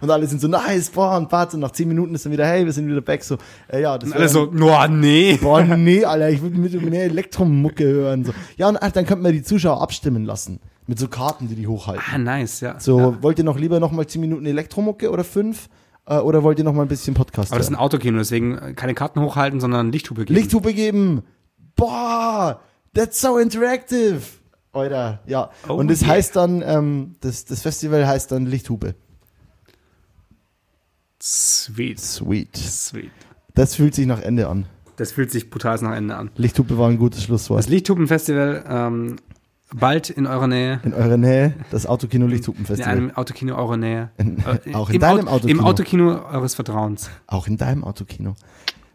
und 0.00 0.10
alle 0.10 0.26
sind 0.26 0.40
so 0.40 0.48
nice, 0.48 0.90
boah, 0.90 1.16
und 1.16 1.30
warte, 1.30 1.56
und 1.56 1.60
nach 1.60 1.70
zehn 1.70 1.86
Minuten 1.86 2.16
ist 2.16 2.24
dann 2.24 2.32
wieder, 2.32 2.44
hey, 2.44 2.64
wir 2.64 2.72
sind 2.72 2.88
wieder 2.88 3.00
back, 3.00 3.22
so, 3.22 3.36
äh, 3.68 3.82
ja, 3.82 3.96
das 3.96 4.10
Und 4.10 4.16
alle 4.16 4.28
so, 4.28 4.50
oh, 4.52 4.86
nee. 4.88 5.38
Boah, 5.40 5.62
nee, 5.62 6.04
Alter, 6.04 6.30
ich 6.30 6.42
würde 6.42 6.58
mit 6.58 6.90
mehr 6.90 7.04
Elektromucke 7.04 7.84
hören. 7.84 8.24
So. 8.24 8.32
Ja, 8.56 8.68
und 8.68 8.82
ach, 8.82 8.90
dann 8.90 9.06
könnten 9.06 9.24
wir 9.24 9.30
die 9.30 9.44
Zuschauer 9.44 9.80
abstimmen 9.80 10.24
lassen. 10.24 10.58
Mit 10.88 10.98
so 10.98 11.06
Karten, 11.06 11.46
die 11.46 11.54
die 11.54 11.68
hochhalten. 11.68 12.02
Ah, 12.12 12.18
nice, 12.18 12.60
ja. 12.60 12.80
So, 12.80 12.98
ja. 12.98 13.22
wollt 13.22 13.38
ihr 13.38 13.44
noch 13.44 13.58
lieber 13.58 13.78
noch 13.78 13.92
mal 13.92 14.06
10 14.06 14.20
Minuten 14.20 14.46
Elektromucke 14.46 15.10
oder 15.10 15.22
5? 15.22 15.68
Äh, 16.06 16.18
oder 16.18 16.42
wollt 16.42 16.58
ihr 16.58 16.64
noch 16.64 16.72
mal 16.72 16.82
ein 16.82 16.88
bisschen 16.88 17.14
Podcast 17.14 17.52
Aber 17.52 17.58
das 17.58 17.68
ist 17.68 17.72
ein? 17.72 17.78
Autokino, 17.78 18.18
deswegen 18.18 18.58
äh, 18.58 18.72
keine 18.74 18.94
Karten 18.94 19.20
hochhalten, 19.20 19.60
sondern 19.60 19.92
Lichthupe 19.92 20.24
geben. 20.24 20.38
Lichthupe 20.38 20.74
geben. 20.74 21.22
Boah, 21.76 22.60
that's 22.94 23.20
so 23.20 23.38
interactive. 23.38 24.20
Alter, 24.72 25.20
ja. 25.26 25.50
Oh 25.68 25.74
und 25.74 25.88
das 25.90 26.02
yeah. 26.02 26.10
heißt 26.10 26.36
dann, 26.36 26.62
ähm, 26.62 27.16
das, 27.20 27.44
das 27.44 27.62
Festival 27.62 28.06
heißt 28.06 28.30
dann 28.32 28.46
Lichthupe. 28.46 28.94
Sweet. 31.22 31.98
Sweet. 31.98 32.56
Sweet. 32.56 33.10
Das 33.54 33.74
fühlt 33.74 33.94
sich 33.94 34.06
nach 34.06 34.20
Ende 34.20 34.48
an. 34.48 34.66
Das 34.96 35.12
fühlt 35.12 35.30
sich 35.30 35.50
brutal 35.50 35.78
nach 35.82 35.94
Ende 35.94 36.16
an. 36.16 36.30
Lichthupe 36.36 36.78
war 36.78 36.88
ein 36.88 36.98
gutes 36.98 37.20
Das 37.20 37.24
Schlusswort. 37.26 37.68
Lichthupen-Festival, 37.68 38.64
ähm, 38.68 39.16
bald 39.74 40.08
in 40.10 40.26
eurer 40.26 40.46
Nähe. 40.46 40.80
In 40.84 40.94
eurer 40.94 41.16
Nähe, 41.16 41.54
das 41.70 41.86
Autokino 41.86 42.26
In 42.26 42.30
Lichthupen-Festival. 42.32 42.92
einem 42.92 43.10
Autokino 43.16 43.56
eurer 43.56 43.76
Nähe. 43.76 44.10
In, 44.18 44.38
Äh, 44.38 44.74
auch 44.74 44.90
in 44.90 45.00
deinem 45.00 45.28
Auto- 45.28 45.36
Autokino. 45.36 45.60
Im 45.60 45.66
Autokino 45.66 46.24
eures 46.30 46.54
Vertrauens. 46.54 47.10
Auch 47.26 47.46
in 47.46 47.56
deinem 47.56 47.84
Autokino. 47.84 48.36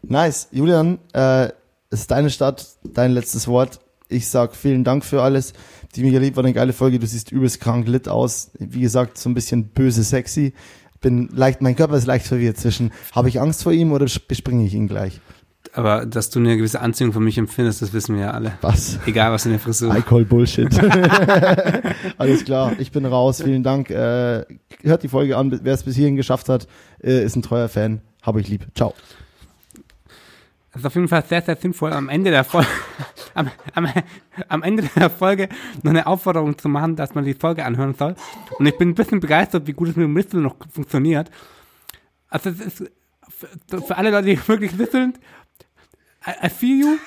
Nice. 0.02 0.48
Julian, 0.50 0.98
äh, 1.12 1.50
es 1.92 2.00
ist 2.00 2.10
deine 2.10 2.30
Stadt, 2.30 2.66
dein 2.82 3.12
letztes 3.12 3.46
Wort. 3.46 3.80
Ich 4.08 4.28
sag 4.28 4.56
vielen 4.56 4.82
Dank 4.82 5.04
für 5.04 5.22
alles. 5.22 5.52
Die 5.94 6.02
Mega 6.02 6.18
Lieb 6.18 6.36
war 6.36 6.44
eine 6.44 6.54
geile 6.54 6.72
Folge. 6.72 6.98
Du 6.98 7.06
siehst 7.06 7.30
übelst 7.30 7.60
krank 7.60 7.86
lit 7.86 8.08
aus. 8.08 8.50
Wie 8.58 8.80
gesagt, 8.80 9.18
so 9.18 9.28
ein 9.28 9.34
bisschen 9.34 9.68
böse 9.68 10.02
sexy. 10.02 10.54
Bin 11.02 11.28
leicht, 11.34 11.60
mein 11.60 11.76
Körper 11.76 11.96
ist 11.96 12.06
leicht 12.06 12.26
verwirrt 12.26 12.56
zwischen, 12.56 12.92
habe 13.12 13.28
ich 13.28 13.40
Angst 13.40 13.62
vor 13.62 13.72
ihm 13.72 13.92
oder 13.92 14.06
bespringe 14.26 14.64
ich 14.64 14.72
ihn 14.72 14.88
gleich? 14.88 15.20
Aber 15.74 16.06
dass 16.06 16.30
du 16.30 16.38
eine 16.38 16.56
gewisse 16.56 16.80
Anziehung 16.80 17.12
für 17.12 17.20
mich 17.20 17.36
empfindest, 17.38 17.82
das 17.82 17.92
wissen 17.92 18.14
wir 18.14 18.22
ja 18.22 18.30
alle. 18.30 18.52
Was? 18.60 18.98
Egal, 19.06 19.32
was 19.32 19.44
in 19.44 19.52
der 19.52 19.60
Frisur. 19.60 19.94
I 19.94 20.00
call 20.00 20.24
Bullshit. 20.24 20.68
Alles 22.18 22.44
klar, 22.44 22.72
ich 22.78 22.90
bin 22.92 23.04
raus. 23.04 23.42
Vielen 23.42 23.62
Dank. 23.62 23.90
Äh, 23.90 24.44
hört 24.82 25.02
die 25.02 25.08
Folge 25.08 25.36
an. 25.36 25.60
Wer 25.62 25.74
es 25.74 25.82
bis 25.82 25.96
hierhin 25.96 26.16
geschafft 26.16 26.48
hat, 26.48 26.66
äh, 27.02 27.24
ist 27.24 27.36
ein 27.36 27.42
treuer 27.42 27.68
Fan. 27.68 28.00
Hab 28.22 28.36
ich 28.36 28.48
lieb. 28.48 28.66
Ciao. 28.74 28.94
Das 30.72 30.80
ist 30.80 30.86
auf 30.86 30.94
jeden 30.94 31.08
Fall 31.08 31.22
sehr, 31.26 31.42
sehr 31.42 31.56
sinnvoll, 31.56 31.92
am 31.92 32.08
Ende 32.08 32.30
der 32.30 32.44
Folge, 32.44 32.68
am, 33.34 33.50
am, 33.74 33.88
am 34.48 34.62
Ende 34.62 34.88
der 34.96 35.10
Folge 35.10 35.50
noch 35.82 35.90
eine 35.90 36.06
Aufforderung 36.06 36.56
zu 36.56 36.68
machen, 36.70 36.96
dass 36.96 37.14
man 37.14 37.24
die 37.24 37.34
Folge 37.34 37.64
anhören 37.64 37.94
soll. 37.94 38.14
Und 38.58 38.66
ich 38.66 38.78
bin 38.78 38.88
ein 38.88 38.94
bisschen 38.94 39.20
begeistert, 39.20 39.66
wie 39.66 39.74
gut 39.74 39.88
es 39.88 39.96
mit 39.96 40.04
dem 40.04 40.16
Whistle 40.16 40.40
noch 40.40 40.56
funktioniert. 40.72 41.30
Also 42.28 42.48
es 42.48 42.60
ist 42.60 42.90
für, 43.68 43.96
alle 43.96 44.10
Leute, 44.10 44.28
die 44.28 44.38
wirklich 44.48 44.78
whisteln, 44.78 45.12
I, 46.26 46.46
I 46.46 46.48
feel 46.48 46.80
you. 46.80 46.98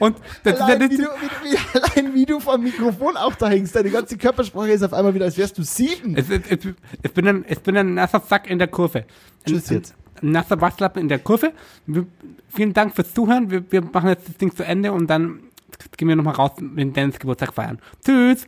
Und 0.00 0.16
das, 0.42 0.60
Allein 0.60 0.80
das, 0.80 0.90
wie, 0.90 0.96
du, 0.96 1.02
wie, 1.04 1.50
wie, 1.50 1.78
allein 1.80 2.14
wie 2.14 2.26
du 2.26 2.40
vom 2.40 2.62
Mikrofon 2.62 3.16
auch 3.16 3.34
da 3.36 3.48
hängst, 3.48 3.74
deine 3.76 3.90
ganze 3.90 4.18
Körpersprache 4.18 4.70
ist 4.70 4.82
auf 4.82 4.92
einmal 4.92 5.14
wieder, 5.14 5.26
als 5.26 5.38
wärst 5.38 5.56
du 5.58 5.62
sieben. 5.62 6.16
es, 6.16 6.28
es, 6.28 6.40
es, 6.48 6.74
ich, 7.02 7.12
bin 7.14 7.28
ein, 7.28 7.44
ich 7.48 7.60
bin 7.60 7.76
ein 7.76 7.94
nasser 7.94 8.20
Sack 8.20 8.50
in 8.50 8.58
der 8.58 8.68
Kurve. 8.68 9.06
Tschüss 9.46 9.70
jetzt. 9.70 9.94
Nasser 10.22 10.60
Waschlappen 10.60 11.02
in 11.02 11.08
der 11.08 11.18
Kurve. 11.18 11.52
Wir, 11.86 12.06
vielen 12.48 12.72
Dank 12.72 12.94
fürs 12.94 13.14
Zuhören. 13.14 13.50
Wir, 13.50 13.70
wir 13.70 13.82
machen 13.82 14.08
jetzt 14.08 14.28
das 14.28 14.36
Ding 14.36 14.54
zu 14.54 14.64
Ende 14.64 14.92
und 14.92 15.08
dann 15.08 15.40
gehen 15.96 16.08
wir 16.08 16.16
nochmal 16.16 16.34
raus, 16.34 16.52
den 16.58 16.92
Dennis 16.92 17.18
Geburtstag 17.18 17.54
feiern. 17.54 17.78
Tschüss. 18.04 18.46